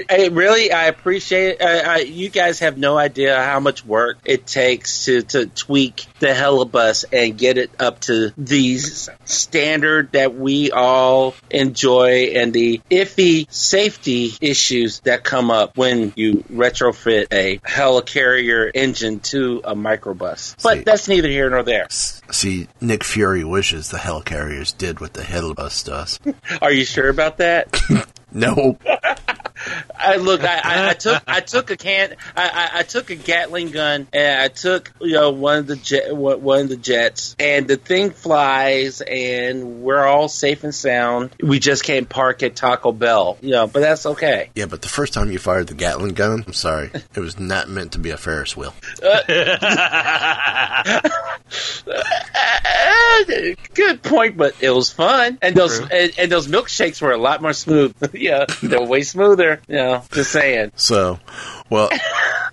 hey, 0.08 0.28
really, 0.28 0.72
I 0.72 0.86
appreciate 0.86 1.60
it. 1.60 1.62
I, 1.62 1.80
I, 1.80 1.96
you 1.98 2.30
guys 2.30 2.60
have 2.60 2.78
no 2.78 2.96
idea 2.96 3.42
how 3.42 3.60
much 3.60 3.84
work 3.84 4.18
it 4.24 4.46
takes 4.46 5.04
to 5.04 5.22
to 5.22 5.46
tweak 5.46 6.06
the 6.18 6.28
helibus 6.28 7.04
and 7.12 7.36
get 7.36 7.58
it 7.58 7.70
up 7.78 8.00
to 8.00 8.32
the 8.36 8.78
standard 9.24 10.12
that 10.12 10.34
we 10.34 10.70
all 10.70 11.34
enjoy 11.50 12.32
and 12.34 12.52
the 12.52 12.80
iffy 12.90 13.50
safety 13.52 14.32
issues 14.40 15.00
that 15.00 15.24
come 15.24 15.50
up 15.50 15.76
when 15.76 16.12
you 16.16 16.44
retrofit 16.52 17.26
a 17.32 17.58
helicarrier 17.58 18.70
engine 18.74 19.20
to 19.20 19.60
a 19.64 19.74
microbus. 19.74 20.56
But 20.62 20.78
see, 20.78 20.84
that's 20.84 21.08
neither 21.08 21.28
here 21.28 21.50
nor 21.50 21.62
there. 21.62 21.86
See, 21.90 22.68
Nick 22.80 23.04
Fury 23.04 23.44
wishes 23.44 23.90
the 23.90 23.98
helicarriers 23.98 24.76
did 24.76 25.00
what 25.00 25.14
the 25.14 25.22
helibus 25.22 25.84
does. 25.84 26.18
Are 26.62 26.72
you 26.72 26.84
sure 26.84 27.08
about 27.08 27.38
that? 27.38 27.80
no. 28.32 28.76
I 29.96 30.16
look. 30.16 30.42
I, 30.42 30.90
I, 30.90 30.94
took. 30.94 31.22
I 31.26 31.40
took 31.40 31.70
a 31.70 31.76
can. 31.76 32.16
I, 32.36 32.70
I, 32.74 32.82
took 32.82 33.10
a 33.10 33.16
Gatling 33.16 33.70
gun, 33.70 34.08
and 34.12 34.40
I 34.40 34.48
took 34.48 34.92
you 35.00 35.12
know 35.12 35.30
one 35.30 35.58
of 35.58 35.66
the 35.66 35.76
jet, 35.76 36.14
one 36.16 36.60
of 36.60 36.68
the 36.68 36.76
jets, 36.76 37.36
and 37.38 37.68
the 37.68 37.76
thing 37.76 38.10
flies, 38.10 39.00
and 39.00 39.82
we're 39.82 40.04
all 40.04 40.28
safe 40.28 40.64
and 40.64 40.74
sound. 40.74 41.30
We 41.42 41.58
just 41.58 41.84
can't 41.84 42.08
park 42.08 42.42
at 42.42 42.56
Taco 42.56 42.92
Bell, 42.92 43.38
you 43.40 43.50
know. 43.50 43.66
But 43.66 43.80
that's 43.80 44.06
okay. 44.06 44.50
Yeah, 44.54 44.66
but 44.66 44.82
the 44.82 44.88
first 44.88 45.14
time 45.14 45.30
you 45.30 45.38
fired 45.38 45.68
the 45.68 45.74
Gatling 45.74 46.14
gun, 46.14 46.44
I'm 46.46 46.52
sorry, 46.52 46.90
it 46.94 47.20
was 47.20 47.38
not 47.38 47.68
meant 47.68 47.92
to 47.92 47.98
be 47.98 48.10
a 48.10 48.16
Ferris 48.16 48.56
wheel. 48.56 48.74
Uh, 49.02 49.20
good 53.74 54.02
point, 54.02 54.36
but 54.36 54.54
it 54.60 54.70
was 54.70 54.90
fun, 54.90 55.38
and 55.42 55.54
those 55.54 55.78
and, 55.78 56.12
and, 56.18 56.30
those 56.32 56.46
milkshakes 56.46 57.00
were 57.02 57.12
a 57.12 57.18
lot 57.18 57.42
more 57.42 57.52
smooth. 57.52 57.94
yeah, 58.14 58.46
they're 58.62 58.82
way 58.82 59.02
smoother. 59.02 59.59
You 59.68 59.76
know, 59.76 60.02
just 60.12 60.32
saying. 60.32 60.72
So, 60.74 61.20
well, 61.70 61.90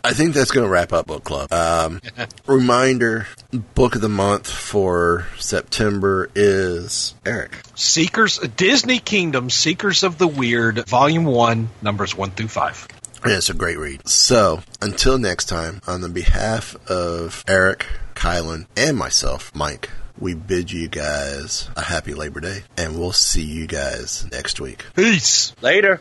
I 0.03 0.13
think 0.13 0.35
that's 0.35 0.51
going 0.51 0.65
to 0.65 0.69
wrap 0.69 0.93
up 0.93 1.07
book 1.07 1.23
club. 1.23 1.51
Um, 1.51 1.99
reminder: 2.45 3.27
book 3.73 3.95
of 3.95 4.01
the 4.01 4.09
month 4.09 4.49
for 4.49 5.25
September 5.37 6.29
is 6.35 7.15
Eric 7.25 7.57
Seekers 7.75 8.37
Disney 8.37 8.99
Kingdom 8.99 9.49
Seekers 9.49 10.03
of 10.03 10.17
the 10.17 10.27
Weird, 10.27 10.87
Volume 10.87 11.25
One, 11.25 11.69
numbers 11.81 12.15
one 12.15 12.31
through 12.31 12.49
five. 12.49 12.87
Yeah, 13.25 13.37
it's 13.37 13.49
a 13.49 13.53
great 13.55 13.77
read. 13.79 14.07
So, 14.07 14.61
until 14.81 15.17
next 15.17 15.45
time, 15.45 15.81
on 15.87 16.01
the 16.01 16.09
behalf 16.09 16.75
of 16.89 17.43
Eric, 17.47 17.85
Kylan, 18.13 18.67
and 18.77 18.95
myself, 18.95 19.53
Mike, 19.55 19.89
we 20.19 20.33
bid 20.33 20.71
you 20.71 20.87
guys 20.87 21.69
a 21.75 21.81
happy 21.81 22.13
Labor 22.13 22.39
Day, 22.39 22.63
and 22.77 22.99
we'll 22.99 23.11
see 23.11 23.43
you 23.43 23.67
guys 23.67 24.25
next 24.31 24.59
week. 24.59 24.85
Peace. 24.95 25.53
Later. 25.61 25.95